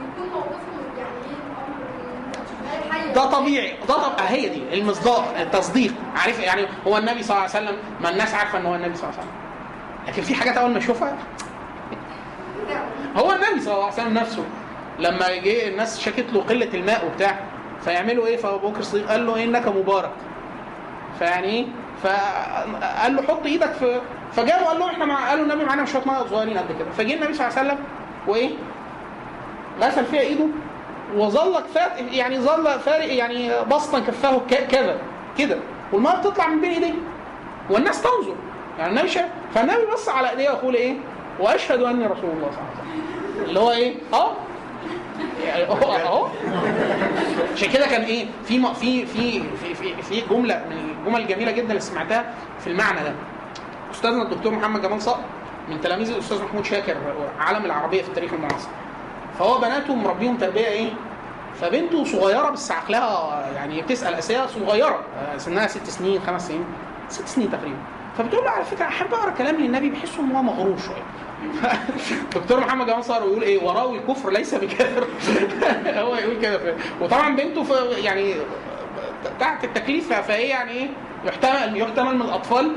ويكون 0.00 0.28
موقفه 0.34 0.72
يعني 0.98 1.10
إيه 1.26 1.36
الامر 1.46 1.76
ان 2.00 2.24
انت 2.26 2.38
مش 2.38 2.92
حي 2.92 3.00
ده 3.16 3.24
طبيعي 3.24 3.74
ده 3.88 3.94
طب... 3.94 4.12
هي 4.28 4.48
دي 4.48 4.80
المصداق 4.80 5.34
التصديق. 5.40 5.94
عارف 6.16 6.38
يعني 6.40 6.66
هو 6.86 6.98
النبي 6.98 7.22
صلى 7.22 7.36
الله 7.36 7.48
عليه 7.54 7.66
وسلم 7.66 7.76
ما 8.00 8.10
الناس 8.10 8.34
عارفة 8.34 8.58
إن 8.58 8.66
هو 8.66 8.74
النبي 8.74 8.94
صلى 8.94 9.04
الله 9.10 9.18
عليه 9.20 9.28
وسلم. 9.28 9.40
لكن 10.08 10.22
في 10.22 10.34
حاجات 10.34 10.56
اول 10.56 10.70
ما 10.70 10.78
اشوفها 10.78 11.16
هو 13.16 13.32
النبي 13.32 13.60
صلى 13.60 13.74
الله 13.74 13.84
عليه 13.84 13.94
وسلم 13.94 14.14
نفسه 14.14 14.44
لما 14.98 15.36
جه 15.36 15.68
الناس 15.68 16.00
شكت 16.00 16.32
له 16.32 16.40
قلة 16.40 16.68
الماء 16.74 17.06
وبتاع 17.06 17.38
فيعملوا 17.84 18.26
إيه؟ 18.26 18.36
فابو 18.36 18.68
بكر 18.68 18.80
الصديق 18.80 19.08
قال 19.08 19.26
له 19.26 19.44
إنك 19.44 19.68
مبارك. 19.68 20.10
فيعني 21.18 21.46
إيه 21.48 21.66
فقال 22.02 23.16
له 23.16 23.22
حط 23.22 23.46
إيدك 23.46 23.72
في 23.72 24.00
فجابوا 24.32 24.66
قال 24.66 24.78
له 24.78 24.90
إحنا 24.90 25.04
مع 25.04 25.28
قالوا 25.28 25.44
النبي 25.44 25.64
معانا 25.64 25.84
شوية 25.84 26.02
مية 26.06 26.26
صغيرين 26.30 26.58
قد 26.58 26.78
كده. 26.78 26.90
فجه 26.98 27.14
النبي 27.14 27.34
صلى 27.34 27.46
الله 27.48 27.58
عليه 27.58 27.68
وسلم 27.70 27.84
وإيه؟ 28.26 28.50
غسل 29.80 30.04
فيها 30.04 30.20
إيده. 30.20 30.46
وظل 31.16 31.54
يعني 32.12 32.38
ظل 32.38 32.80
فارق 32.80 33.14
يعني 33.14 33.50
بسطا 33.64 33.98
كفاه 34.00 34.40
كذا 34.70 34.96
كده. 35.38 35.56
والميه 35.92 36.10
بتطلع 36.14 36.46
من 36.48 36.60
بين 36.60 36.70
ايديه 36.70 36.94
والناس 37.70 38.02
تنظر. 38.02 38.34
يعني 38.78 38.90
النبي 38.90 39.08
شاف 39.08 39.28
فالنبي 39.54 39.86
بص 39.92 40.08
على 40.08 40.30
ايديه 40.30 40.50
ويقول 40.50 40.74
إيه؟ 40.74 40.94
وأشهد 41.40 41.82
اني 41.82 42.06
رسول 42.06 42.30
الله 42.30 42.50
صلى 42.50 42.58
الله 42.60 42.80
عليه 42.80 43.00
وسلم. 43.00 43.44
اللي 43.48 43.60
هو 43.60 43.70
إيه؟ 43.72 43.94
آه. 44.12 44.32
يعني 45.46 45.64
اهو 45.64 45.92
اهو 45.92 46.28
عشان 47.54 47.70
كده 47.72 47.86
كان 47.86 48.02
إيه؟ 48.02 48.26
في 48.44 48.74
في 48.74 49.06
في 49.06 49.42
في, 49.74 50.02
في 50.02 50.20
جملة 50.30 50.64
من 50.70 50.76
الجمل 51.06 51.20
الجميلة 51.20 51.50
جدا 51.52 51.68
اللي 51.68 51.80
سمعتها 51.80 52.34
في 52.60 52.66
المعنى 52.66 53.00
ده. 53.00 53.12
أستاذنا 53.90 54.22
الدكتور 54.22 54.52
محمد 54.52 54.82
جمال 54.82 55.02
صقر 55.02 55.20
من 55.68 55.80
تلاميذ 55.80 56.10
الأستاذ 56.10 56.42
محمود 56.44 56.64
شاكر 56.64 56.96
عالم 57.38 57.64
العربية 57.64 58.02
في 58.02 58.08
التاريخ 58.08 58.32
المعاصر 58.32 58.68
فهو 59.38 59.58
بناته 59.58 59.94
مربيهم 59.94 60.36
تربية 60.36 60.66
إيه؟ 60.66 60.90
فبنته 61.60 62.04
صغيرة 62.04 62.50
بس 62.50 62.70
عقلها 62.72 63.46
يعني 63.54 63.82
بتسأل 63.82 64.14
أسئلة 64.14 64.46
صغيرة. 64.46 65.00
آه، 65.18 65.36
سنها 65.36 65.66
ست 65.66 65.90
سنين 65.90 66.20
خمس 66.26 66.48
سنين 66.48 66.64
ست 67.08 67.28
سنين 67.28 67.50
تقريبا. 67.50 67.76
فبتقول 68.18 68.44
له 68.44 68.50
على 68.50 68.64
فكرة 68.64 68.84
أحب 68.84 69.14
أقرأ 69.14 69.30
كلام 69.30 69.56
للنبي 69.56 69.90
بحسه 69.90 70.20
إن 70.20 70.32
هو 70.32 70.42
مغرور 70.42 70.76
شوية. 70.78 71.02
دكتور 72.36 72.60
محمد 72.60 72.86
جمال 72.86 73.04
صقر 73.04 73.22
يقول 73.22 73.42
إيه؟ 73.42 73.64
وراوي 73.64 73.98
الكفر 73.98 74.30
ليس 74.30 74.54
بكافر. 74.54 75.06
هو 76.02 76.14
يقول 76.14 76.40
كده. 76.42 76.74
وطبعا 77.00 77.36
بنته 77.36 77.66
يعني 77.96 78.34
تحت 79.40 79.64
التكليف 79.64 80.12
فهي 80.12 80.48
يعني 80.48 80.70
إيه؟ 80.70 80.88
يحتمل 81.24 81.76
يحتمل 81.76 82.14
من 82.14 82.22
الأطفال 82.22 82.72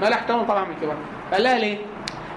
ما 0.00 0.06
لا 0.06 0.10
يحتمل 0.10 0.46
طبعا 0.46 0.64
من 0.64 0.70
الكبار. 0.70 0.96
قال 1.32 1.42
لها 1.42 1.58
ليه؟ 1.58 1.78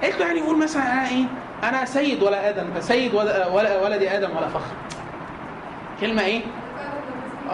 قالت 0.03 0.19
له 0.19 0.26
يعني 0.26 0.39
يقول 0.39 0.57
مثلا 0.57 0.93
أنا 0.93 1.10
إيه؟ 1.10 1.26
أنا 1.63 1.85
سيد 1.85 2.23
ولا 2.23 2.49
آدم 2.49 2.65
سيد 2.79 3.13
ولا 3.13 3.47
ولا- 3.47 3.81
ولد 3.83 4.03
آدم 4.03 4.38
ولا 4.38 4.47
فخر. 4.47 4.71
كلمة 6.01 6.21
إيه؟ 6.21 6.41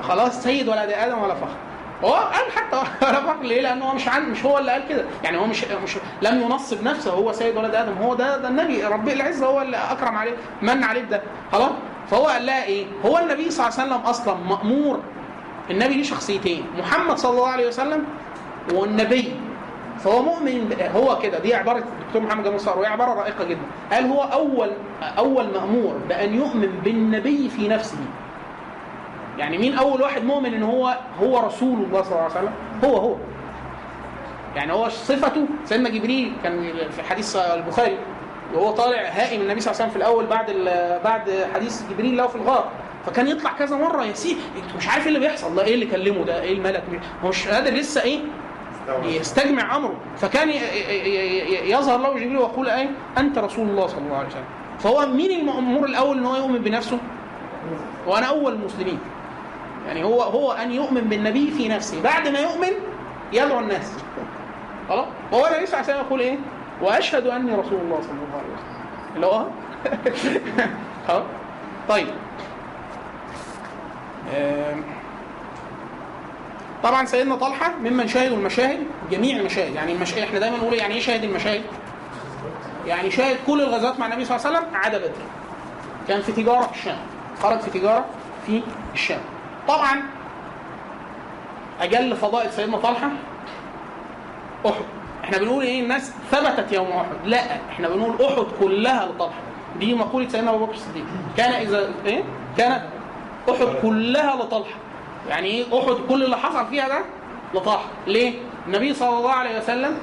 خلاص 0.02 0.44
سيد 0.44 0.68
ولد 0.70 0.90
آدم 0.90 1.22
ولا 1.24 1.36
فخر. 1.36 1.56
هو 2.04 2.14
قال 2.14 2.52
حتى 2.56 2.78
ولا 3.06 3.22
فخر 3.22 3.42
ليه؟ 3.44 3.62
لأنه 3.62 3.86
هو 3.86 3.96
مش 3.96 4.08
عن 4.08 4.30
مش 4.32 4.46
هو 4.46 4.58
اللي 4.58 4.72
قال 4.72 4.88
كده. 4.90 5.06
يعني 5.24 5.38
هو 5.38 5.46
مش 5.48 5.64
مش 5.84 5.98
لم 6.22 6.42
ينصب 6.42 6.84
نفسه 6.84 7.12
هو 7.12 7.32
سيد 7.32 7.58
ولد 7.58 7.76
آدم. 7.76 7.98
هو 7.98 8.16
ده 8.16 8.38
ده 8.38 8.48
النبي 8.48 8.84
ربي 8.84 9.14
العزة 9.14 9.46
هو 9.46 9.62
اللي 9.62 9.78
أكرم 9.78 10.16
عليه 10.18 10.34
من 10.62 10.84
عليه 10.84 11.02
ده. 11.02 11.22
خلاص؟ 11.52 11.72
فهو 12.12 12.26
قال 12.26 12.46
لها 12.46 12.64
إيه؟ 12.64 12.86
هو 13.06 13.18
النبي 13.18 13.52
صلى 13.52 13.68
الله 13.68 13.80
عليه 13.80 13.90
وسلم 13.94 14.06
أصلا 14.10 14.34
مأمور. 14.36 15.00
النبي 15.70 15.94
ليه 15.94 16.04
شخصيتين 16.04 16.66
محمد 16.80 17.18
صلى 17.18 17.32
الله 17.32 17.48
عليه 17.48 17.68
وسلم 17.68 18.04
والنبي. 18.74 19.36
فهو 20.00 20.22
مؤمن 20.22 20.76
هو 20.96 21.20
كده 21.20 21.40
دي 21.40 21.56
عبارة 21.56 21.78
الدكتور 21.78 22.22
محمد 22.22 22.44
جمال 22.44 22.60
صار 22.62 22.78
وهي 22.80 22.88
عبارة 22.88 23.14
رائقة 23.14 23.44
جدا. 23.44 23.62
قال 23.92 24.06
هو 24.06 24.24
اول 24.24 24.72
أول 25.18 25.54
مأمور 25.54 25.98
بأن 26.10 26.34
يؤمن 26.36 26.80
بالنبي 26.84 27.50
في 27.50 27.68
نفسه؟ 27.68 27.98
يعني 29.38 29.58
مين 29.58 29.78
أول 29.78 30.02
واحد 30.02 30.24
مؤمن 30.24 30.54
إن 30.54 30.64
هو 30.64 30.98
هو 31.22 31.40
رسول 31.40 31.84
الله 31.84 32.02
صلى 32.02 32.12
الله 32.12 32.24
عليه 32.24 32.32
وسلم؟ 32.36 32.54
هو 32.84 32.98
هو. 32.98 33.16
يعني 34.56 34.74
هو 34.74 34.90
صفته 34.90 35.46
سيدنا 35.66 35.90
جبريل 35.90 36.34
كان 36.44 36.74
في 36.92 37.04
حديث 37.04 37.36
البخاري 37.36 37.98
وهو 38.54 38.72
طالع 38.72 39.02
هائم 39.02 39.42
النبي 39.42 39.60
صلى 39.62 39.72
الله 39.72 39.82
عليه 39.82 39.90
وسلم 39.90 39.90
في 39.90 39.96
الأول 39.96 40.26
بعد 40.26 40.52
بعد 41.04 41.48
حديث 41.56 41.82
جبريل 41.92 42.18
له 42.18 42.28
في 42.28 42.36
الغار. 42.36 42.70
فكان 43.06 43.28
يطلع 43.28 43.52
كذا 43.54 43.76
مرة 43.78 44.04
يسيء 44.06 44.38
مش 44.78 44.88
عارف 44.88 45.04
إيه 45.04 45.08
اللي 45.08 45.20
بيحصل؟ 45.20 45.56
ده 45.56 45.64
إيه 45.64 45.74
اللي 45.74 45.86
كلمه 45.86 46.24
ده؟ 46.26 46.42
إيه 46.42 46.54
الملك؟ 46.54 46.84
هو 47.24 47.30
مش 47.30 47.48
قادر 47.48 47.72
لسه 47.74 48.02
إيه؟ 48.02 48.20
يستجمع 49.04 49.76
أمره. 49.76 49.96
فكان 50.18 50.50
يظهر 51.70 51.98
له 51.98 52.10
جبريل 52.10 52.38
ويقول 52.38 52.70
إيه 52.70 52.90
أنت 53.18 53.38
رسول 53.38 53.70
الله 53.70 53.88
صلى 53.88 54.02
الله 54.02 54.18
عليه 54.18 54.28
وسلم. 54.28 54.44
فهو 54.80 55.06
مين 55.06 55.32
المأمور 55.40 55.86
الأول 55.86 56.18
إن 56.18 56.26
هو 56.26 56.36
يؤمن 56.36 56.58
بنفسه؟ 56.60 56.98
وأنا 58.08 58.26
أول 58.26 58.54
المسلمين. 58.54 59.00
يعني 59.88 60.04
هو 60.04 60.22
هو 60.22 60.52
أن 60.52 60.72
يؤمن 60.72 61.02
بالنبي 61.02 61.52
في 61.52 61.68
نفسه. 61.68 62.02
بعد 62.04 62.28
ما 62.28 62.40
يؤمن 62.40 62.72
يدعو 63.34 63.60
الناس. 63.60 63.94
خلاص؟ 64.90 65.06
هو 65.34 65.48
النبي 65.48 65.66
صلى 65.66 65.80
الله 65.82 65.94
عليه 65.94 66.02
يقول 66.02 66.20
إيه؟ 66.20 66.38
وأشهد 66.82 67.28
أني 67.28 67.56
رسول 67.56 67.80
الله 67.80 68.02
صلى 68.02 68.12
الله 68.12 68.38
عليه 68.38 68.54
وسلم. 68.54 69.16
اللي 69.16 69.26
هو؟ 69.26 69.46
خلاص؟ 71.08 71.24
طيب. 71.90 72.08
طبعا 76.84 77.06
سيدنا 77.06 77.36
طلحة 77.36 77.72
ممن 77.76 78.08
شاهدوا 78.08 78.38
المشاهد 78.38 78.80
جميع 79.12 79.38
المشاهد 79.38 79.76
يعني 79.76 79.94
المشاهد 79.94 80.24
إحنا 80.24 80.40
دايما 80.40 80.58
نقول 80.58 80.74
يعني 80.74 80.94
إيه 80.94 81.02
شاهد 81.02 81.24
المشاهد؟ 81.24 81.62
يعني 82.86 83.12
شاهد 83.12 83.38
كل 83.48 83.62
الغزوات 83.62 84.00
مع 84.00 84.06
النبي 84.06 84.26
صلى 84.26 84.38
الله 84.38 84.48
عليه 84.48 84.58
وسلم 84.58 84.76
عدا 84.76 84.98
بدر. 84.98 85.12
كان 86.08 86.22
في 86.22 86.32
تجارة 86.32 86.62
في 86.62 86.74
الشام 86.74 86.98
خرج 87.42 87.60
في 87.60 87.80
تجارة 87.80 88.06
في 88.46 88.62
الشام. 88.94 89.20
طبعا 89.68 90.04
أجل 91.82 92.16
فضائل 92.16 92.52
سيدنا 92.52 92.78
طلحة 92.78 93.10
أحد. 94.66 94.86
إحنا 95.24 95.38
بنقول 95.38 95.64
إيه؟ 95.64 95.82
الناس 95.84 96.12
ثبتت 96.32 96.74
يوم 96.74 96.88
أحد. 96.88 97.18
لا 97.26 97.56
إحنا 97.70 97.90
بنقول 97.90 98.26
أحد 98.26 98.46
كلها 98.60 99.06
لطلحة. 99.06 99.40
دي 99.80 99.94
مقولة 99.94 100.30
سيدنا 100.30 100.50
أبو 100.50 100.66
بكر 100.66 100.74
الصديق. 100.74 101.06
كان 101.38 101.54
إذا 101.54 101.90
إيه؟ 102.06 102.24
كانت 102.58 102.82
أحد 103.50 103.68
كلها 103.82 104.36
لطلحة. 104.36 104.80
يعني 105.30 105.48
إيه 105.48 105.80
أحد 105.80 105.96
كل 106.10 106.24
اللي 106.24 106.38
حصل 106.38 106.66
فيها 106.68 106.88
ده 106.88 107.00
لطلحه 107.54 107.86
ليه؟ 108.08 108.34
النبي 108.68 108.94
صلى 108.94 109.18
الله 109.18 109.32
عليه 109.32 109.58
وسلم 109.60 109.98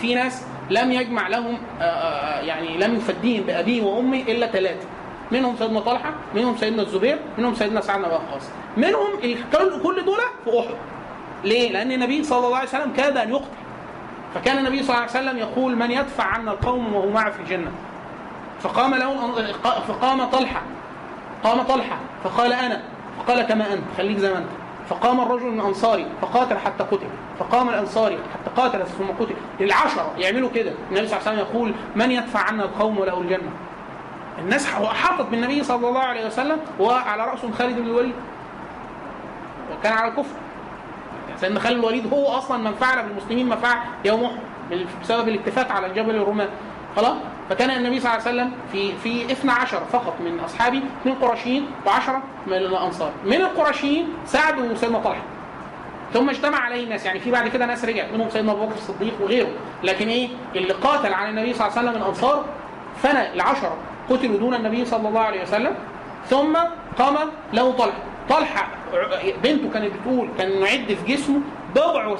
في 0.00 0.14
ناس 0.14 0.42
لم 0.70 0.92
يجمع 0.92 1.28
لهم 1.28 1.58
آه، 1.80 1.84
آه، 1.84 2.40
يعني 2.40 2.78
لم 2.78 2.94
يفديهم 2.94 3.42
بأبيه 3.42 3.82
وأمه 3.82 4.16
إلا 4.16 4.46
ثلاثة. 4.46 4.86
منهم 5.32 5.56
سيدنا 5.56 5.80
طلحة 5.80 6.12
منهم 6.34 6.56
سيدنا 6.56 6.82
الزبير 6.82 7.18
منهم 7.38 7.54
سيدنا 7.54 7.80
سعد 7.80 7.98
بن 7.98 8.04
وقاص. 8.04 8.42
منهم 8.76 9.20
كل- 9.82 10.04
دول 10.04 10.18
في 10.44 10.58
أحد. 10.60 10.74
ليه؟ 11.44 11.72
لأن 11.72 11.92
النبي 11.92 12.24
صلى 12.24 12.46
الله 12.46 12.56
عليه 12.56 12.68
وسلم 12.68 12.92
كاد 12.92 13.16
أن 13.16 13.30
يقتل. 13.30 13.44
فكان 14.34 14.58
النبي 14.58 14.82
صلى 14.82 14.96
الله 14.96 15.00
عليه 15.00 15.10
وسلم 15.10 15.38
يقول 15.38 15.76
من 15.76 15.90
يدفع 15.90 16.24
عنا 16.24 16.52
القوم 16.52 16.94
وهو 16.94 17.10
معه 17.10 17.30
في 17.30 17.40
الجنة؟ 17.40 17.70
فقام 18.60 18.94
له 18.94 19.32
فقام 19.88 20.24
طلحة. 20.24 20.62
قام 21.44 21.62
طلحة. 21.62 21.96
فقال 22.24 22.52
أنا 22.52 22.82
فقال 23.18 23.42
كما 23.42 23.72
أنت 23.72 23.82
خليك 23.96 24.18
زي 24.18 24.32
ما 24.32 24.38
أنت. 24.38 24.48
فقام 24.88 25.20
الرجل 25.20 25.46
من 25.46 25.60
الأنصاري 25.60 26.06
فقاتل 26.22 26.58
حتى 26.58 26.84
قتل. 26.84 27.06
فقام 27.38 27.68
الأنصاري 27.68 28.18
حتى 28.34 28.50
قاتل 28.56 28.86
ثم 28.86 29.04
قتل. 29.04 29.34
للعشرة 29.60 30.12
يعملوا 30.18 30.50
كده. 30.50 30.72
النبي 30.90 31.06
صلى 31.06 31.18
الله 31.18 31.28
عليه 31.28 31.42
وسلم 31.42 31.54
يقول 31.54 31.74
من 31.96 32.10
يدفع 32.10 32.40
عنا 32.40 32.64
القوم 32.64 32.98
وله 32.98 33.20
الجنة؟ 33.20 33.50
الناس 34.38 34.66
حاطت 34.66 35.26
بالنبي 35.30 35.64
صلى 35.64 35.88
الله 35.88 36.00
عليه 36.00 36.26
وسلم 36.26 36.58
وعلى 36.80 37.24
رأسهم 37.24 37.52
خالد 37.52 37.76
بن 37.78 37.86
الوليد. 37.86 38.14
وكان 39.72 39.92
على 39.92 40.10
الكفر. 40.10 40.36
سيدنا 41.36 41.60
خالد 41.60 41.78
الوليد 41.78 42.12
هو 42.12 42.26
أصلا 42.26 42.58
من 42.58 42.74
فعل 42.74 43.02
بالمسلمين 43.02 43.48
ما 43.48 43.56
فعل 43.56 43.78
يوم 44.04 44.24
احد 44.24 44.38
بسبب 45.02 45.28
الاتفاق 45.28 45.72
على 45.72 45.86
الجبل 45.86 46.14
الرومان 46.14 46.48
خلاص؟ 46.96 47.16
فكان 47.50 47.70
النبي 47.70 48.00
صلى 48.00 48.10
الله 48.10 48.26
عليه 48.26 48.36
وسلم 48.36 48.52
في 48.72 48.92
في 49.02 49.32
12 49.32 49.80
فقط 49.92 50.14
من 50.20 50.40
اصحابه 50.40 50.82
من 51.04 51.14
قرشيين 51.14 51.66
و10 51.86 52.10
من 52.46 52.56
الأنصار. 52.56 53.12
من 53.24 53.36
القرشيين 53.40 54.08
سعد 54.26 54.58
وسيدنا 54.58 54.98
طلحة. 54.98 55.22
ثم 56.12 56.30
اجتمع 56.30 56.58
عليه 56.58 56.84
الناس 56.84 57.06
يعني 57.06 57.20
في 57.20 57.30
بعد 57.30 57.48
كده 57.48 57.66
ناس 57.66 57.84
رجعت 57.84 58.12
منهم 58.14 58.30
سيدنا 58.30 58.52
أبو 58.52 58.66
بكر 58.66 58.74
الصديق 58.74 59.14
وغيره. 59.20 59.48
لكن 59.84 60.08
إيه؟ 60.08 60.28
اللي 60.56 60.72
قاتل 60.72 61.14
على 61.14 61.30
النبي 61.30 61.52
صلى 61.52 61.66
الله 61.66 61.78
عليه 61.78 61.88
وسلم 61.90 62.02
الأنصار 62.02 62.44
فنى 63.02 63.32
العشرة. 63.34 63.76
قتلوا 64.10 64.38
دون 64.38 64.54
النبي 64.54 64.84
صلى 64.84 65.08
الله 65.08 65.20
عليه 65.20 65.42
وسلم. 65.42 65.74
ثم 66.26 66.56
قام 66.98 67.16
له 67.52 67.72
طلحة. 67.72 67.98
طلحة 68.28 68.68
بنته 69.42 69.70
كانت 69.74 69.92
بتقول 69.94 70.28
كان 70.38 70.60
نعد 70.60 70.96
في 71.04 71.14
جسمه 71.14 71.40
بضع 71.74 72.14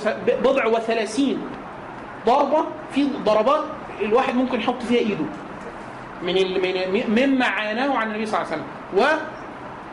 بضع 0.45 0.67
وثلاثين 0.67 1.43
ضربة 2.27 2.65
في 2.93 3.09
ضربات 3.25 3.65
الواحد 4.01 4.35
ممكن 4.35 4.61
يحط 4.61 4.83
فيها 4.83 4.99
ايده 4.99 5.25
من 6.23 6.35
من 6.35 7.27
مما 7.27 7.47
عاناه 7.47 7.97
عن 7.97 8.09
النبي 8.09 8.27
صلى 8.27 8.41
الله 8.41 8.53
عليه 8.53 8.63
وسلم. 8.63 8.67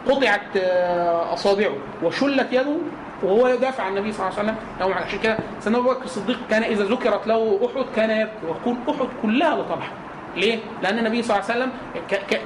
وقطعت 0.08 0.58
آه، 0.58 1.34
أصابعه 1.34 1.74
وشلت 2.04 2.48
يده 2.52 2.76
وهو 3.24 3.48
يدافع 3.48 3.84
عن 3.84 3.98
النبي 3.98 4.12
صلى 4.12 4.28
الله 4.28 4.40
عليه 4.40 4.50
وسلم. 4.50 4.62
يوم 4.82 4.94
عشان 4.94 5.20
كده 5.20 5.38
سيدنا 5.60 5.80
أبو 5.80 5.90
بكر 5.90 6.04
الصديق 6.04 6.40
كان 6.50 6.64
إذا 6.64 6.84
ذكرت 6.84 7.28
له 7.28 7.60
أحد 7.66 7.86
كان 7.96 8.10
يبكي. 8.10 8.34
ويقول 8.46 8.78
أحد 8.90 9.08
كلها 9.22 9.56
لطلحه 9.56 9.92
ليه؟ 10.36 10.60
لأن 10.82 10.98
النبي 10.98 11.24
صلى 11.24 11.38
الله 11.40 11.52
عليه 11.52 11.64
وسلم 11.64 11.72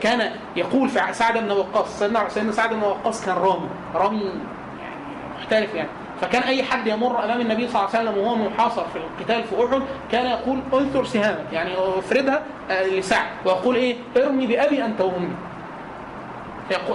كان 0.01 0.31
يقول 0.55 0.89
في 0.89 1.13
سعد 1.13 1.37
بن 1.37 1.51
وقاص 1.51 1.99
سيدنا 1.99 2.51
سعد 2.51 2.73
بن 2.73 2.83
وقاص 2.83 3.25
كان 3.25 3.35
رامي. 3.35 3.69
رامي 3.95 4.23
يعني 4.23 4.95
محترف 5.39 5.75
يعني. 5.75 5.89
فكان 6.21 6.43
أي 6.43 6.63
حد 6.63 6.87
يمر 6.87 7.23
أمام 7.25 7.41
النبي 7.41 7.67
صلى 7.67 7.81
الله 7.85 7.95
عليه 7.95 8.09
وسلم 8.09 8.23
وهو 8.23 8.35
محاصر 8.35 8.83
في 8.87 8.95
القتال 8.95 9.43
في 9.43 9.65
أحد 9.65 9.81
كان 10.11 10.25
يقول 10.25 10.59
انثر 10.73 11.05
سهامك 11.05 11.45
يعني 11.53 11.71
افردها 11.77 12.41
آه، 12.71 12.85
لسعد 12.87 13.27
ويقول 13.45 13.75
إيه؟ 13.75 13.95
ارمي 14.17 14.47
بأبي 14.47 14.85
أنت 14.85 15.01
وأمي. 15.01 15.29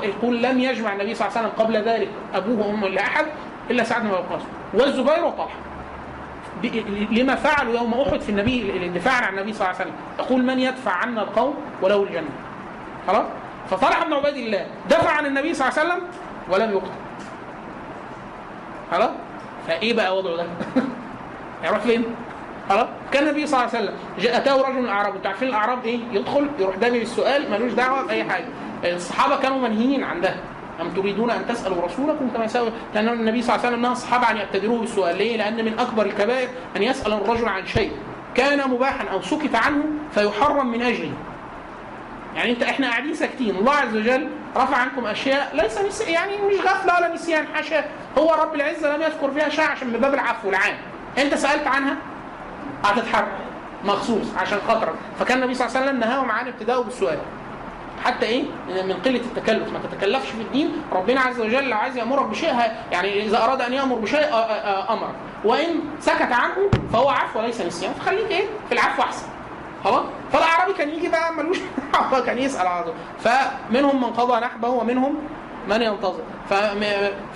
يقول- 0.03 0.43
لم 0.43 0.59
يجمع 0.61 0.93
النبي 0.93 1.15
صلى 1.15 1.29
الله 1.29 1.39
عليه 1.39 1.49
وسلم 1.49 1.65
قبل 1.67 1.77
ذلك 1.89 2.09
أبوه 2.35 2.67
وأمه 2.67 2.89
لأحد 2.89 3.27
إلا 3.71 3.85
سعد 3.85 4.03
بن 4.03 4.11
وقاص. 4.11 4.43
والزبير 4.75 5.25
وطلحة. 5.25 5.57
لما 7.11 7.35
فعلوا 7.35 7.75
يوم 7.75 7.95
أحد 7.95 8.21
في 8.21 8.29
النبي 8.29 8.87
الدفاع 8.87 9.15
عن 9.15 9.39
النبي 9.39 9.53
صلى 9.53 9.67
الله 9.71 9.81
عليه 9.81 9.91
وسلم 9.91 9.95
يقول 10.19 10.45
من 10.45 10.59
يدفع 10.59 10.93
عنا 10.93 11.23
القوم 11.23 11.55
وله 11.83 12.03
الجنة. 12.03 12.29
خلاص؟ 13.07 13.25
فطلحه 13.71 14.05
بن 14.05 14.13
عبيد 14.13 14.37
الله 14.37 14.67
دفع 14.91 15.11
عن 15.11 15.27
النبي 15.27 15.55
صلى 15.55 15.69
الله 15.69 15.81
عليه 15.81 15.91
وسلم 15.91 16.07
ولم 16.51 16.71
يقتل. 16.73 16.91
خلاص؟ 18.93 19.11
فإيه 19.67 19.95
بقى 19.95 20.17
وضعه 20.19 20.37
ده؟ 20.37 20.47
يروح 21.65 21.79
فين؟ 21.79 22.05
خلاص؟ 22.69 22.87
كان 23.13 23.23
النبي 23.29 23.47
صلى 23.47 23.61
الله 23.61 23.77
عليه 23.77 23.85
وسلم 23.85 23.99
جاء 24.19 24.37
أتاه 24.37 24.63
رجل 24.63 24.73
من 24.79 24.85
الاعراب 24.85 25.15
أنتوا 25.15 25.31
عارفين 25.31 25.49
الأعراب 25.49 25.85
إيه؟ 25.85 26.01
يدخل 26.13 26.49
يروح 26.59 26.77
دامي 26.77 26.99
بالسؤال 26.99 27.51
ملوش 27.51 27.73
دعوة 27.73 28.07
بأي 28.07 28.25
حاجة. 28.25 28.45
الصحابة 28.85 29.37
كانوا 29.37 29.69
منهيين 29.69 30.05
عن 30.05 30.21
ده. 30.21 30.35
أم 30.81 30.91
تريدون 30.91 31.31
أن 31.31 31.47
تسألوا 31.47 31.83
رسولكم 31.87 32.29
كما 32.29 32.47
سأل 32.47 32.73
كان 32.95 33.09
النبي 33.09 33.43
صلى 33.43 33.55
الله 33.55 33.67
عليه 33.67 33.77
وسلم 33.77 33.83
نهى 33.83 33.93
الصحابة 33.93 34.31
أن 34.31 34.37
يبتدروه 34.37 34.81
بالسؤال. 34.81 35.17
ليه؟ 35.17 35.37
لأن 35.37 35.65
من 35.65 35.79
أكبر 35.79 36.07
الكبائر 36.07 36.49
أن 36.77 36.83
يسأل 36.83 37.13
الرجل 37.13 37.49
عن 37.49 37.67
شيء. 37.67 37.93
كان 38.35 38.71
مباحا 38.71 39.09
أو 39.09 39.23
سكت 39.23 39.55
عنه 39.55 39.85
فيحرم 40.15 40.67
من 40.67 40.83
أجله. 40.83 41.13
يعني 42.37 42.51
أنت 42.53 42.63
إحنا 42.63 42.89
قاعدين 42.91 43.15
ساكتين. 43.15 43.57
الله 43.57 43.73
عز 43.73 43.97
وجل 43.97 44.29
رفع 44.57 44.77
عنكم 44.77 45.07
أشياء 45.07 45.51
ليس. 45.55 46.01
يعني 46.01 46.37
مش 46.37 46.55
غفله 46.55 46.97
ولا 46.97 47.15
نسيان 47.15 47.47
حاشا. 47.55 47.85
هو 48.19 48.35
رب 48.35 48.55
العزة 48.55 48.97
لم 48.97 49.03
يذكر 49.03 49.31
فيها 49.31 49.49
شيء 49.49 49.65
عشان 49.65 49.89
من 49.89 50.01
باب 50.01 50.15
العفو 50.15 50.49
العام. 50.49 50.75
أنت 51.19 51.35
سألت 51.35 51.67
عنها؟ 51.67 51.97
هتتحرم 52.85 53.29
مخصوص 53.85 54.27
عشان 54.37 54.59
خاطرك. 54.69 54.95
فكان 55.21 55.39
النبي 55.39 55.55
صلى 55.55 55.67
الله 55.67 55.79
عليه 55.79 55.89
وسلم 55.89 56.01
نهاهم 56.01 56.31
عن 56.31 56.49
ابتدائه 56.49 56.79
بالسؤال. 56.79 57.19
حتى 58.05 58.27
إيه؟ 58.27 58.45
من 58.69 58.93
قلة 59.05 59.21
التكلف. 59.21 59.73
ما 59.73 59.79
تتكلفش 59.79 60.29
في 60.29 60.41
الدين. 60.41 60.83
ربنا 60.93 61.21
عز 61.21 61.41
وجل 61.41 61.69
لو 61.69 61.77
عايز 61.77 61.97
يأمرك 61.97 62.27
بشيء 62.27 62.55
يعني 62.93 63.27
إذا 63.27 63.45
أراد 63.45 63.61
أن 63.61 63.73
يأمر 63.73 63.97
بشيء 63.97 64.29
أمرك. 64.91 65.15
وإن 65.45 65.81
سكت 66.01 66.33
عنه 66.33 66.71
فهو 66.93 67.09
عفو 67.09 67.39
وليس 67.39 67.61
نسيان. 67.61 67.93
فخليك 67.93 68.31
إيه؟ 68.31 68.45
في 68.69 68.75
العفو 68.75 69.03
أحسن. 69.03 69.27
خلاص؟ 69.85 70.05
فالأعرابي 70.33 70.73
كان 70.73 70.89
يجي 70.89 71.09
بقى 71.09 71.35
ملوش 71.35 71.59
كان 72.27 72.39
يسأل 72.39 72.67
على 72.67 72.85
طول. 72.85 72.95
فمنهم 73.19 73.97
من 73.97 74.11
قضى 74.13 74.41
نحبه 74.41 74.69
ومنهم 74.69 75.15
من 75.69 75.83
ينتظر. 75.83 76.23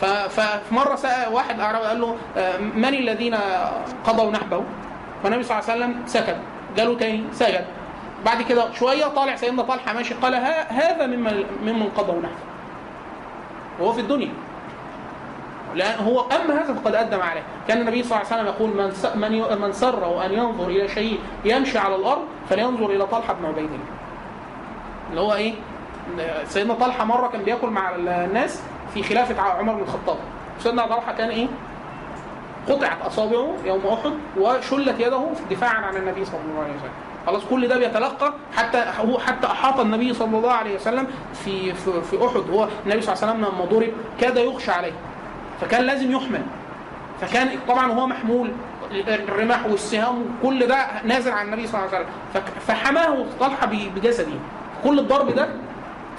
ففي 0.01 0.59
مرة 0.71 0.95
سأل 0.97 1.33
واحد 1.33 1.61
أعرابي 1.61 1.85
قال 1.87 2.01
له 2.01 2.17
آه، 2.37 2.59
من 2.59 2.85
الذين 2.95 3.37
قضوا 4.05 4.31
نحبه؟ 4.31 4.63
فالنبي 5.23 5.43
صلى 5.43 5.59
الله 5.59 5.71
عليه 5.71 5.85
وسلم 5.85 6.03
سكت. 6.07 6.37
قالوا 6.79 6.95
تاني 6.99 7.25
سجد. 7.33 7.65
بعد 8.25 8.43
كده 8.43 8.73
شوية 8.73 9.05
طالع 9.05 9.37
سيدنا 9.37 9.63
طلحة 9.63 9.93
ماشي 9.93 10.15
قال 10.15 10.35
هذا 10.69 11.07
ممن 11.07 11.45
ممن 11.63 11.89
قضوا 11.97 12.21
نحبه. 12.21 12.37
وهو 13.81 13.93
في 13.93 14.01
الدنيا. 14.01 14.33
لأن 15.77 16.05
هو 16.05 16.21
أما 16.21 16.63
هذا 16.63 16.75
فقد 16.75 16.95
أدى 16.95 17.17
ما 17.17 17.25
عليه. 17.25 17.43
كان 17.69 17.81
النبي 17.81 18.03
صلى 18.03 18.19
الله 18.19 18.33
عليه 18.33 18.43
وسلم 18.43 18.55
يقول 18.55 18.71
من 18.71 18.93
من 19.21 19.61
من 19.61 19.73
سره 19.73 20.27
أن 20.27 20.33
ينظر 20.33 20.67
إلى 20.67 20.89
شيء 20.89 21.19
يمشي 21.45 21.79
على 21.79 21.97
الأرض 21.97 22.23
فلينظر 22.51 22.91
إلى 22.91 23.07
طلحة 23.07 23.33
بن 23.33 23.45
عبيد 23.47 23.65
الله. 23.65 23.79
اللي 25.11 25.21
هو 25.21 25.35
إيه؟ 25.35 25.55
سيدنا 26.49 26.75
طلحة 26.75 27.05
مرة 27.05 27.29
كان 27.29 27.43
بياكل 27.43 27.67
مع 27.67 27.95
الناس 27.95 28.63
في 28.95 29.03
خلافة 29.03 29.43
عمر 29.43 29.75
بن 29.75 29.83
الخطاب. 29.83 30.17
سيدنا 30.59 30.87
طلحة 30.87 31.13
كان 31.13 31.29
إيه؟ 31.31 31.47
قطعت 32.69 33.03
أصابعه 33.07 33.55
يوم 33.65 33.87
أحد 33.87 34.13
وشلت 34.39 35.01
يده 35.01 35.27
دفاعا 35.51 35.81
عن 35.81 35.97
النبي 35.97 36.25
صلى 36.25 36.41
الله 36.41 36.63
عليه 36.63 36.75
وسلم. 36.75 36.91
خلاص 37.27 37.43
كل 37.51 37.69
ده 37.69 37.79
بيتلقى 37.79 38.33
حتى 38.57 38.85
هو 38.99 39.19
حتى 39.19 39.47
أحاط 39.47 39.81
النبي 39.81 40.15
صلى 40.15 40.37
الله 40.39 40.53
عليه 40.53 40.75
وسلم 40.75 41.07
في 41.45 41.75
في, 41.75 42.03
في 42.03 42.27
أحد. 42.27 42.51
هو 42.51 42.69
النبي 42.87 43.03
صلى 43.03 43.15
الله 43.15 43.25
عليه 43.25 43.33
وسلم 43.33 43.37
لما 43.45 43.65
ضرب 43.65 43.93
كاد 44.21 44.37
يغشى 44.37 44.71
عليه. 44.71 44.93
فكان 45.61 45.85
لازم 45.85 46.13
يحمل. 46.13 46.43
فكان 47.21 47.49
طبعا 47.69 47.93
هو 47.93 48.07
محمول 48.07 48.51
الرماح 49.09 49.67
والسهام 49.67 50.25
كل 50.43 50.67
ده 50.67 50.87
نازل 51.05 51.33
على 51.33 51.43
النبي 51.49 51.67
صلى 51.67 51.81
الله 51.85 51.95
عليه 51.97 52.07
وسلم. 52.07 52.45
فحماه 52.67 53.25
طلحة 53.41 53.67
بجسده. 53.67 54.33
كل 54.85 54.99
الضرب 54.99 55.35
ده 55.35 55.49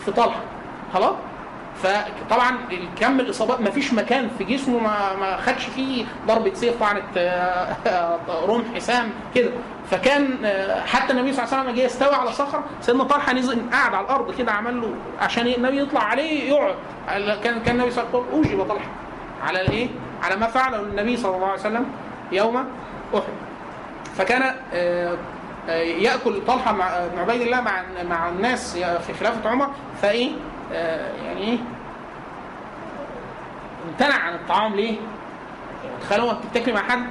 في 0.05 0.11
طلحة. 0.11 0.39
خلاص؟ 0.93 1.15
فطبعا 1.83 2.57
كم 2.99 3.19
الإصابات 3.19 3.61
ما 3.61 3.69
فيش 3.69 3.93
مكان 3.93 4.29
في 4.37 4.43
جسمه 4.43 4.79
ما 4.79 5.15
ما 5.15 5.37
خدش 5.37 5.65
فيه 5.65 6.05
ضربة 6.27 6.53
سيف 6.53 6.79
طعنت 6.79 7.03
آه، 7.17 8.17
رمح 8.49 8.79
سام 8.79 9.09
كده. 9.35 9.49
فكان 9.91 10.37
حتى 10.85 11.13
النبي 11.13 11.33
صلى 11.33 11.43
الله 11.45 11.55
عليه 11.57 11.63
وسلم 11.63 11.75
جه 11.75 11.85
يستوي 11.85 12.15
على 12.15 12.31
صخره 12.31 12.63
سيدنا 12.81 13.03
طلحة 13.03 13.33
نزل 13.33 13.61
قاعد 13.71 13.93
على 13.93 14.05
الأرض 14.05 14.33
كده 14.35 14.51
عمل 14.51 14.81
له 14.81 14.93
عشان 15.21 15.47
النبي 15.47 15.81
يطلع 15.81 16.03
عليه 16.03 16.49
يقعد. 16.49 16.75
كان 17.43 17.59
كان 17.61 17.75
النبي 17.75 17.91
صلى 17.91 18.03
الله 18.03 18.25
عليه 18.25 18.39
وسلم 18.39 18.59
أوجب 18.59 18.69
طلحة. 18.69 18.89
على 19.43 19.61
الايه؟ 19.61 19.89
على 20.23 20.35
ما 20.35 20.47
فعله 20.47 20.81
النبي 20.81 21.17
صلى 21.17 21.35
الله 21.35 21.47
عليه 21.47 21.59
وسلم 21.59 21.85
يوم 22.31 22.57
أحد. 23.15 23.23
فكان 24.17 24.55
آه، 24.73 25.17
آه، 25.69 25.81
يأكل 25.81 26.45
طلحة 26.47 26.71
مع 26.71 27.07
بن 27.07 27.19
عبيد 27.19 27.41
الله 27.41 27.61
مع 27.61 27.83
مع 28.09 28.29
الناس 28.29 28.77
في 28.77 29.13
خلافة 29.13 29.49
عمر 29.49 29.69
فإيه؟ 30.01 30.31
آه، 30.73 31.11
يعني 31.25 31.41
إيه؟ 31.41 31.57
امتنع 33.89 34.15
عن 34.15 34.33
الطعام. 34.33 34.75
ليه؟ 34.75 34.95
تخيلوا 36.01 36.31
انت 36.31 36.45
بتاكل 36.51 36.73
مع 36.73 36.81
حد 36.81 37.03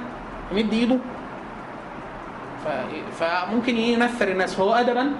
يمد 0.51 0.73
ايده. 0.73 0.97
فممكن 3.19 3.77
ينفر 3.77 4.27
الناس. 4.27 4.55
فهو 4.55 4.73
ادبا؟ 4.73 5.11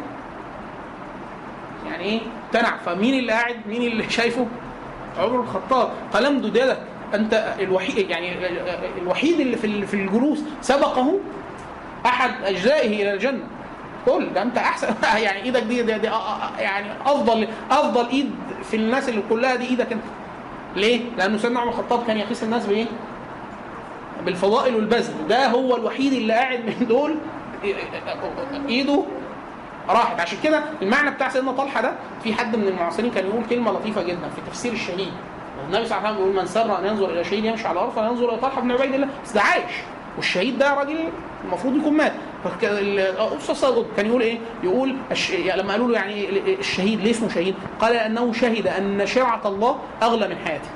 يعني 1.88 2.04
إيه؟ 2.04 2.22
امتنع. 2.46 2.78
فمين 2.86 3.20
اللي 3.20 3.32
قاعد؟ 3.32 3.68
مين 3.68 3.82
اللي 3.82 4.10
شايفه؟ 4.10 4.48
عمر 5.18 5.40
الخطاب. 5.40 5.92
قال 6.14 6.26
امدد 6.26 6.56
يدك 6.56 6.80
أنت 7.14 7.54
الوحيد 7.60 8.10
يعني 8.10 8.48
الوحيد 8.98 9.40
اللي 9.40 9.58
في 9.58 9.86
في 9.86 9.94
الجلوس 9.94 10.40
سبقه 10.62 11.20
أحد 12.06 12.32
أجزائه 12.44 13.02
إلى 13.04 13.14
الجنة. 13.14 13.44
قول 14.06 14.34
ده 14.34 14.42
أنت 14.42 14.58
أحسن. 14.58 14.88
يعني 15.26 15.44
إيدك 15.44 15.64
دي, 15.64 15.84
دي, 15.84 15.98
دي 15.98 16.08
يعني 16.60 16.88
افضل 17.06 17.48
أفضل 17.72 18.08
إيد 18.08 18.32
في 18.64 18.78
الناس 18.78 19.10
اللي 19.10 19.24
كلها 19.30 19.56
دي 19.56 19.66
إيدك 19.66 19.92
أنت. 19.92 20.04
ليه؟ 20.76 21.02
لأنه 21.18 21.38
سيدنا 21.38 21.60
عمر 21.60 21.70
الخطاب 21.70 22.08
كان 22.08 22.18
يقيس 22.18 22.44
الناس 22.44 22.66
بإيه؟ 22.66 22.86
بالفضائل 24.26 24.76
والبذل. 24.76 25.28
ده 25.28 25.48
هو 25.48 25.76
الوحيد 25.76 26.14
اللي 26.14 26.34
قاعد 26.34 26.60
من 26.60 26.88
دول 26.88 27.16
إيده 28.70 29.04
راحت. 29.90 30.20
عشان 30.20 30.38
كده 30.44 30.64
المعنى 30.82 31.12
بتاع 31.12 31.30
سيدنا 31.30 31.52
طلحة 31.52 31.82
ده 31.82 31.92
في 32.24 32.34
حد 32.34 32.56
من 32.56 32.68
المعاصرين 32.68 33.12
كان 33.12 33.26
يقول 33.26 33.44
كلمة 33.50 33.72
لطيفة 33.72 34.04
جدا 34.04 34.30
في 34.36 34.42
تفسير 34.52 34.74
الشهيد. 34.74 35.14
النبي 35.68 35.86
صلى 35.86 35.98
الله 35.98 36.08
عليه 36.08 36.18
وسلم 36.18 36.18
بيقول 36.18 36.36
من 36.42 36.46
سر 36.46 36.80
أن 36.80 36.86
ينظر 36.86 37.10
إلى 37.10 37.24
شهيد 37.24 37.46
يمشي 37.46 37.68
على 37.68 37.80
الأرض 37.80 37.94
فينظر 37.94 38.30
إلى 38.30 38.38
طلحة 38.38 38.62
بن 38.62 38.72
عبيد 38.72 38.94
الله 38.94 39.08
بس 39.26 39.32
ده 39.32 39.42
عايش 39.42 39.72
والشهيد 40.18 40.58
ده 40.58 40.74
راجل 40.74 41.10
المفروض 41.46 41.76
يكون 41.78 41.94
مات 41.94 42.14
الاستاذ 42.64 43.56
صادق 43.56 43.86
كان 43.98 44.06
يقول 44.06 44.22
إيه؟ 44.22 44.38
يقول 44.64 44.96
الش... 45.12 45.30
يعني 45.30 45.62
لما 45.62 45.72
قالوا 45.72 45.88
له 45.88 45.94
يعني 45.96 46.30
الشهيد 46.60 47.02
ليه 47.02 47.12
اسمه 47.12 47.30
شهيد؟ 47.30 47.56
قال 47.82 47.94
أنه 47.96 48.34
شهد 48.34 48.68
أن 48.68 49.06
شرعة 49.06 49.42
الله 49.46 49.80
أغلى 50.04 50.28
من 50.28 50.36
حياته. 50.46 50.70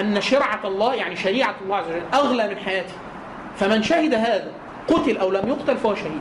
أن 0.00 0.20
شرعة 0.20 0.60
الله 0.64 0.94
يعني 0.94 1.16
شريعة 1.16 1.54
الله 1.64 1.76
عز 1.76 1.84
وجل 1.88 2.02
أغلى 2.14 2.48
من 2.48 2.56
حياته. 2.56 2.92
فمن 3.56 3.82
شهد 3.82 4.14
هذا 4.14 4.50
قتل 4.88 5.16
أو 5.16 5.30
لم 5.30 5.48
يقتل 5.48 5.76
فهو 5.76 5.94
شهيد. 5.94 6.20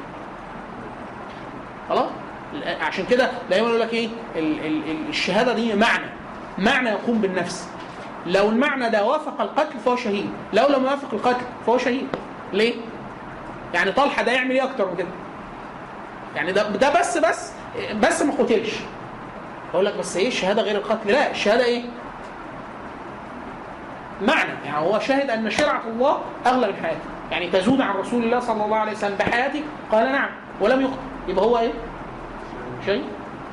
خلاص؟ 1.89 2.09
عشان 2.81 3.05
كده 3.05 3.31
دايما 3.49 3.67
يقول 3.67 3.79
لك 3.81 3.93
إيه؟ 3.93 4.07
ال... 4.35 4.65
ال- 4.65 5.09
الشهادة 5.09 5.53
دي 5.53 5.73
معنى 5.75 6.05
معنى 6.57 6.89
يقوم 6.89 7.21
بالنفس. 7.21 7.67
لو 8.25 8.49
المعنى 8.49 8.89
ده 8.89 9.05
وافق 9.05 9.41
القتل 9.41 9.79
فهو 9.85 9.95
شهيد، 9.95 10.29
لو 10.53 10.67
لم 10.67 10.83
يوافق 10.83 11.13
القتل 11.13 11.45
فهو 11.65 11.77
شهيد. 11.77 12.07
ليه؟ 12.53 12.73
يعني 13.73 13.91
طلحة 13.91 14.23
ده 14.23 14.31
يعمل 14.31 14.51
إيه 14.51 14.63
أكتر 14.63 14.89
من 14.89 14.95
كده؟ 14.97 15.07
يعني 16.35 16.51
ده 16.51 16.69
ده 16.69 16.99
بس 16.99 17.17
بس 17.17 17.51
بس 18.01 18.21
ما 18.21 18.33
قتلش. 18.33 18.73
أقول 19.73 19.85
لك 19.85 19.97
بس 19.97 20.17
إيه 20.17 20.27
الشهاده 20.27 20.61
غير 20.61 20.75
القتل؟ 20.75 21.11
لا 21.11 21.31
الشهاده 21.31 21.65
إيه؟ 21.65 21.83
معنى 24.21 24.51
يعني 24.65 24.77
هو 24.87 24.99
شاهد 24.99 25.29
أن 25.29 25.49
شرعة 25.49 25.81
الله 25.87 26.21
اغلى 26.45 26.67
من 26.67 26.75
حياته، 26.83 26.99
يعني 27.31 27.49
تزود 27.49 27.81
عن 27.81 27.95
رسول 27.95 28.23
الله 28.23 28.39
صلى 28.39 28.65
الله 28.65 28.77
عليه 28.77 28.91
وسلم 28.91 29.15
بحياتك 29.15 29.63
قال 29.91 30.11
نعم 30.11 30.29
ولم 30.61 30.81
يقتل 30.81 30.97
يبقى 31.27 31.45
هو 31.45 31.57
إيه؟ 31.57 31.71
شيء 32.85 33.03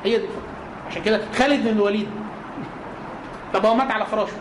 هي 0.03 0.17
دي 0.17 0.23
الفكرة 0.25 0.41
عشان 0.89 1.03
كده 1.03 1.21
خالد 1.37 1.63
بن 1.63 1.69
الوليد 1.69 2.09
طب 3.53 3.65
هو 3.65 3.75
مات 3.75 3.91
على 3.91 4.05
فراشه. 4.05 4.33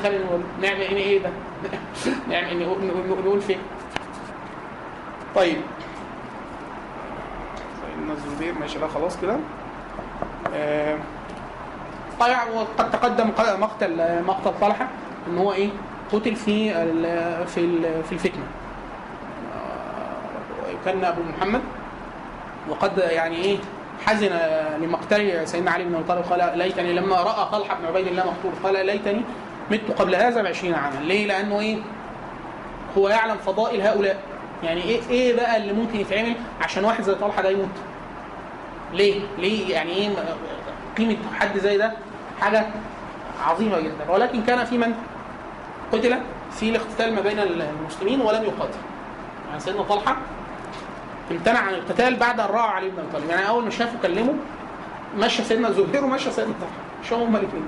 خالد 0.00 0.14
بن 0.22 0.26
الوليد 0.28 0.46
نعمل 0.62 0.80
إيه 0.80 0.96
إيه 0.96 1.22
ده؟ 1.22 1.30
نعمل 2.30 2.58
نقول, 2.58 2.84
نقول, 2.84 3.20
نقول 3.24 3.40
فين؟ 3.40 3.58
طيب. 5.34 5.56
سيدنا 7.80 8.12
الزبير 8.12 8.54
ماشي 8.60 8.78
لا 8.78 8.88
خلاص 8.88 9.20
كده. 9.20 9.36
آه، 10.54 10.98
طيب 12.20 12.36
وقد 12.54 12.90
تقدم 12.90 13.28
مقتل 13.60 14.22
مقتل 14.24 14.52
طلحه 14.60 14.88
إن 15.28 15.38
هو 15.38 15.52
إيه؟ 15.52 15.70
قتل 16.12 16.36
في 16.36 16.74
في 17.46 17.80
في 18.02 18.12
الفتنة. 18.12 18.44
آه، 19.54 20.84
كان 20.84 21.04
أبو 21.04 21.20
محمد 21.38 21.60
وقد 22.68 22.98
يعني 22.98 23.36
إيه؟ 23.36 23.58
حزن 24.06 24.30
لمقتل 24.80 25.48
سيدنا 25.48 25.70
علي 25.70 25.84
بن 25.84 25.94
أبي 25.94 26.04
طالب 26.08 26.22
قال 26.24 26.58
ليتني 26.58 26.92
لما 26.92 27.16
رأى 27.16 27.48
طلحة 27.52 27.76
بن 27.80 27.86
عبيد 27.86 28.06
الله 28.06 28.24
مقتول 28.24 28.52
قال 28.64 28.86
ليتني 28.86 29.22
مت 29.70 29.80
قبل 29.98 30.14
هذا 30.14 30.42
ب 30.42 30.46
20 30.46 30.74
عاما. 30.74 31.00
ليه؟ 31.00 31.26
لأنه 31.26 31.60
إيه؟ 31.60 31.76
هو 32.98 33.08
يعلم 33.08 33.36
فضائل 33.36 33.80
هؤلاء. 33.80 34.16
يعني 34.62 34.82
إيه 34.82 35.00
إيه 35.10 35.36
بقى 35.36 35.56
اللي 35.56 35.72
ممكن 35.72 36.00
يتعمل 36.00 36.34
عشان 36.60 36.84
واحد 36.84 37.04
زي 37.04 37.14
طلحة 37.14 37.42
ده 37.42 37.50
يموت؟ 37.50 37.68
ليه؟ 38.92 39.20
ليه؟ 39.38 39.72
يعني 39.74 39.90
إيه؟ 39.90 40.08
قيمة 40.98 41.16
حد 41.40 41.58
زي 41.58 41.76
ده 41.78 41.92
حاجة 42.40 42.66
عظيمة 43.46 43.80
جدا. 43.80 44.10
ولكن 44.10 44.42
كان 44.42 44.64
في 44.64 44.78
من؟ 44.78 44.94
قتل 45.92 46.18
في 46.50 46.70
الاقتتال 46.70 47.14
ما 47.14 47.20
بين 47.20 47.38
المسلمين 47.38 48.20
ولم 48.20 48.42
يقاتل. 48.42 48.78
يعني 49.48 49.60
سيدنا 49.60 49.82
طلحة 49.82 50.16
امتنع 51.30 51.58
عن 51.60 51.74
القتال 51.74 52.16
بعد 52.16 52.40
ان 52.40 52.46
راى 52.46 52.60
علي 52.70 52.88
بن 52.90 52.98
أبي 52.98 53.12
طالب. 53.12 53.30
يعني 53.30 53.48
أول 53.48 53.64
ما 53.64 53.70
شافه 53.70 53.98
كلمه 54.02 54.34
مشى 55.16 55.44
سيدنا 55.44 55.68
الزبير 55.68 56.04
ومشى 56.04 56.30
سيدنا 56.30 56.54
طلحة. 56.60 56.72
مش 57.02 57.12
هما 57.12 57.38
الاثنين 57.38 57.66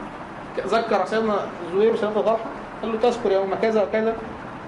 ذكر 0.66 1.06
سيدنا 1.06 1.38
الزبير 1.66 1.92
وسيدنا 1.92 2.20
طلحة 2.20 2.36
قال 2.82 2.92
له 2.92 2.98
تذكر 2.98 3.32
يوم 3.32 3.54
كذا 3.62 3.82
وكذا 3.82 4.16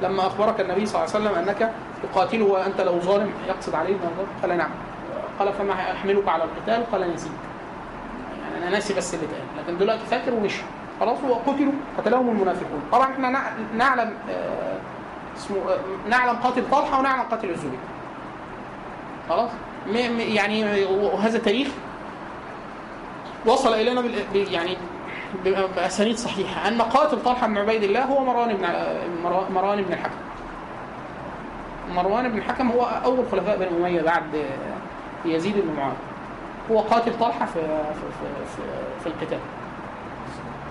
لما 0.03 0.27
أخبرك 0.27 0.61
النبي 0.61 0.87
صلى 0.87 1.05
الله 1.05 1.15
عليه 1.15 1.27
وسلم 1.29 1.39
أنك 1.49 1.73
تقاتله 2.03 2.45
وأنت 2.45 2.81
له 2.81 2.99
ظالم 2.99 3.31
يقصد 3.49 3.75
عليه 3.75 3.95
بن 3.95 4.01
أبي 4.03 4.27
قال 4.43 4.59
نعم. 4.59 4.71
قال 5.39 5.53
فما 5.53 5.73
أحملك 5.73 6.29
على 6.29 6.45
القتال؟ 6.45 6.91
قال 6.93 7.15
نسيت. 7.15 7.33
يعني 8.43 8.63
أنا 8.65 8.71
ناسي 8.75 8.95
بس 8.95 9.15
اللي 9.15 9.27
اتقال. 9.27 9.43
لكن 9.67 9.79
دلوقتي 9.79 10.07
فاكر 10.11 10.35
ومشي. 10.35 10.63
خلاص 11.01 11.19
وقتلوا 11.29 11.73
قتلهم 11.99 12.29
المنافقون. 12.29 12.83
طبعا 12.93 13.13
إحنا 13.13 13.31
نع- 13.31 13.75
نعلم 13.77 14.15
آه، 14.31 14.77
اسمه 15.37 15.57
آه، 15.57 16.09
نعلم 16.09 16.37
قاتل 16.37 16.63
طلحة 16.71 16.99
ونعلم 16.99 17.23
قاتل 17.23 17.51
الزبير. 17.51 17.79
خلاص 19.31 19.51
يعني 20.19 20.85
وهذا 20.85 21.39
تاريخ 21.39 21.69
وصل 23.47 23.75
الينا 23.75 24.03
يعني 24.35 24.77
باسانيد 25.45 26.17
صحيحه 26.17 26.69
ان 26.69 26.83
قاتل 26.83 27.23
طلحه 27.23 27.47
بن 27.47 27.59
عبيد 27.59 27.83
الله 27.83 28.05
هو 28.05 28.25
مروان 28.25 28.57
بن 28.57 28.67
مروان 29.55 29.83
بن 29.83 29.93
الحكم 29.93 30.17
مروان 31.91 32.29
بن 32.29 32.39
الحكم 32.39 32.71
هو 32.71 32.83
اول 32.83 33.25
خلفاء 33.33 33.59
بني 33.59 33.69
اميه 33.69 34.03
بعد 34.03 34.45
يزيد 35.25 35.55
بن 35.55 35.77
معاويه 35.77 35.97
هو 36.71 36.79
قاتل 36.79 37.19
طلحه 37.19 37.47
في 37.47 37.61
في 37.61 38.01
في, 38.21 38.47
في, 38.57 38.63
في 39.01 39.07
القتال 39.07 39.39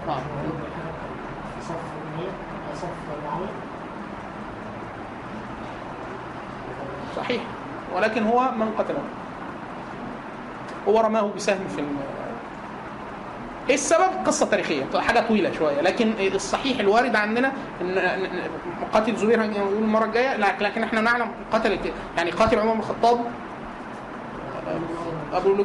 آه. 0.07 0.21
معاوية 3.25 3.49
صحيح 7.15 7.41
ولكن 7.95 8.23
هو 8.23 8.51
من 8.51 8.71
قتله 8.77 8.99
هو 10.87 10.99
رماه 10.99 11.29
بسهم 11.35 11.59
في. 11.75 11.83
إيه 13.69 13.75
السبب؟ 13.75 14.09
قصة 14.25 14.45
تاريخية 14.45 14.85
حاجة 14.99 15.19
طويلة 15.27 15.51
شوية 15.57 15.81
لكن 15.81 16.13
الصحيح 16.35 16.79
الوارد 16.79 17.15
عندنا 17.15 17.51
ان 17.81 17.97
قاتل 18.93 19.15
زبير 19.15 19.43
هنقول 19.45 19.73
المرة 19.73 20.05
الجاية 20.05 20.37
لكن 20.37 20.83
إحنا 20.83 21.01
نعلم 21.01 21.27
قتل 21.53 21.79
يعني 22.17 22.31
قاتل 22.31 22.59
عمر 22.59 22.73
بن 22.73 22.79
الخطاب 22.79 23.19
أبو 25.33 25.63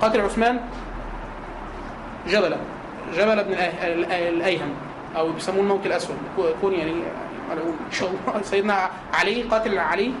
قاتل 0.00 0.20
عثمان 0.20 0.60
جبله 2.28 2.56
جبل 3.14 3.44
بن 3.44 3.54
الأي- 3.54 3.82
الأيهم 4.12 4.68
أو 5.16 5.32
بيسموه 5.32 5.60
الموت 5.60 5.86
الأسود 5.86 6.16
كون 6.60 6.72
يعني 6.74 6.94
سيدنا 8.42 8.90
علي 9.14 9.42
قاتل 9.42 9.78
علي 9.78 10.12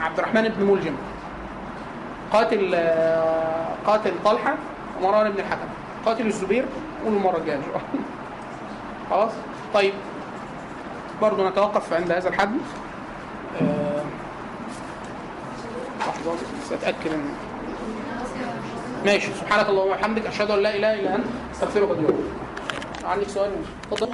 عبد 0.00 0.18
الرحمن 0.18 0.48
بن 0.48 0.64
ملجم. 0.66 0.94
قاتل 2.32 2.70
آه، 2.74 3.66
قاتل 3.86 4.12
طلحة 4.24 4.54
مروان 5.02 5.30
بن 5.32 5.40
الحكم. 5.40 5.68
قاتل 6.06 6.26
الزبير 6.26 6.64
قول 7.04 7.12
المره 7.14 7.36
الجايه 7.36 7.56
إن 7.56 7.62
شاء 7.62 7.76
الله. 7.76 8.04
خلاص؟ 9.10 9.32
طيب. 9.74 9.92
برضه 11.22 11.48
نتوقف 11.48 11.92
عند 11.92 12.12
هذا 12.12 12.28
الحد. 12.28 12.56
آه، 13.62 14.02
لحظة 16.00 16.32
بس 16.32 16.72
اتاكد 16.72 17.12
ان 17.12 17.24
ماشي. 19.06 19.26
سبحانك 19.40 19.68
اللهم 19.68 19.88
وبحمدك 19.88 20.26
أشهد 20.26 20.50
أن 20.50 20.58
لا 20.58 20.76
إله 20.76 20.94
إلا 20.94 21.14
أنت 21.14 21.24
أستغفرك 21.54 21.90
وأتوب. 21.90 22.20
عندك 23.04 23.28
سؤال؟ 23.28 23.50
اتفضل 23.92 24.12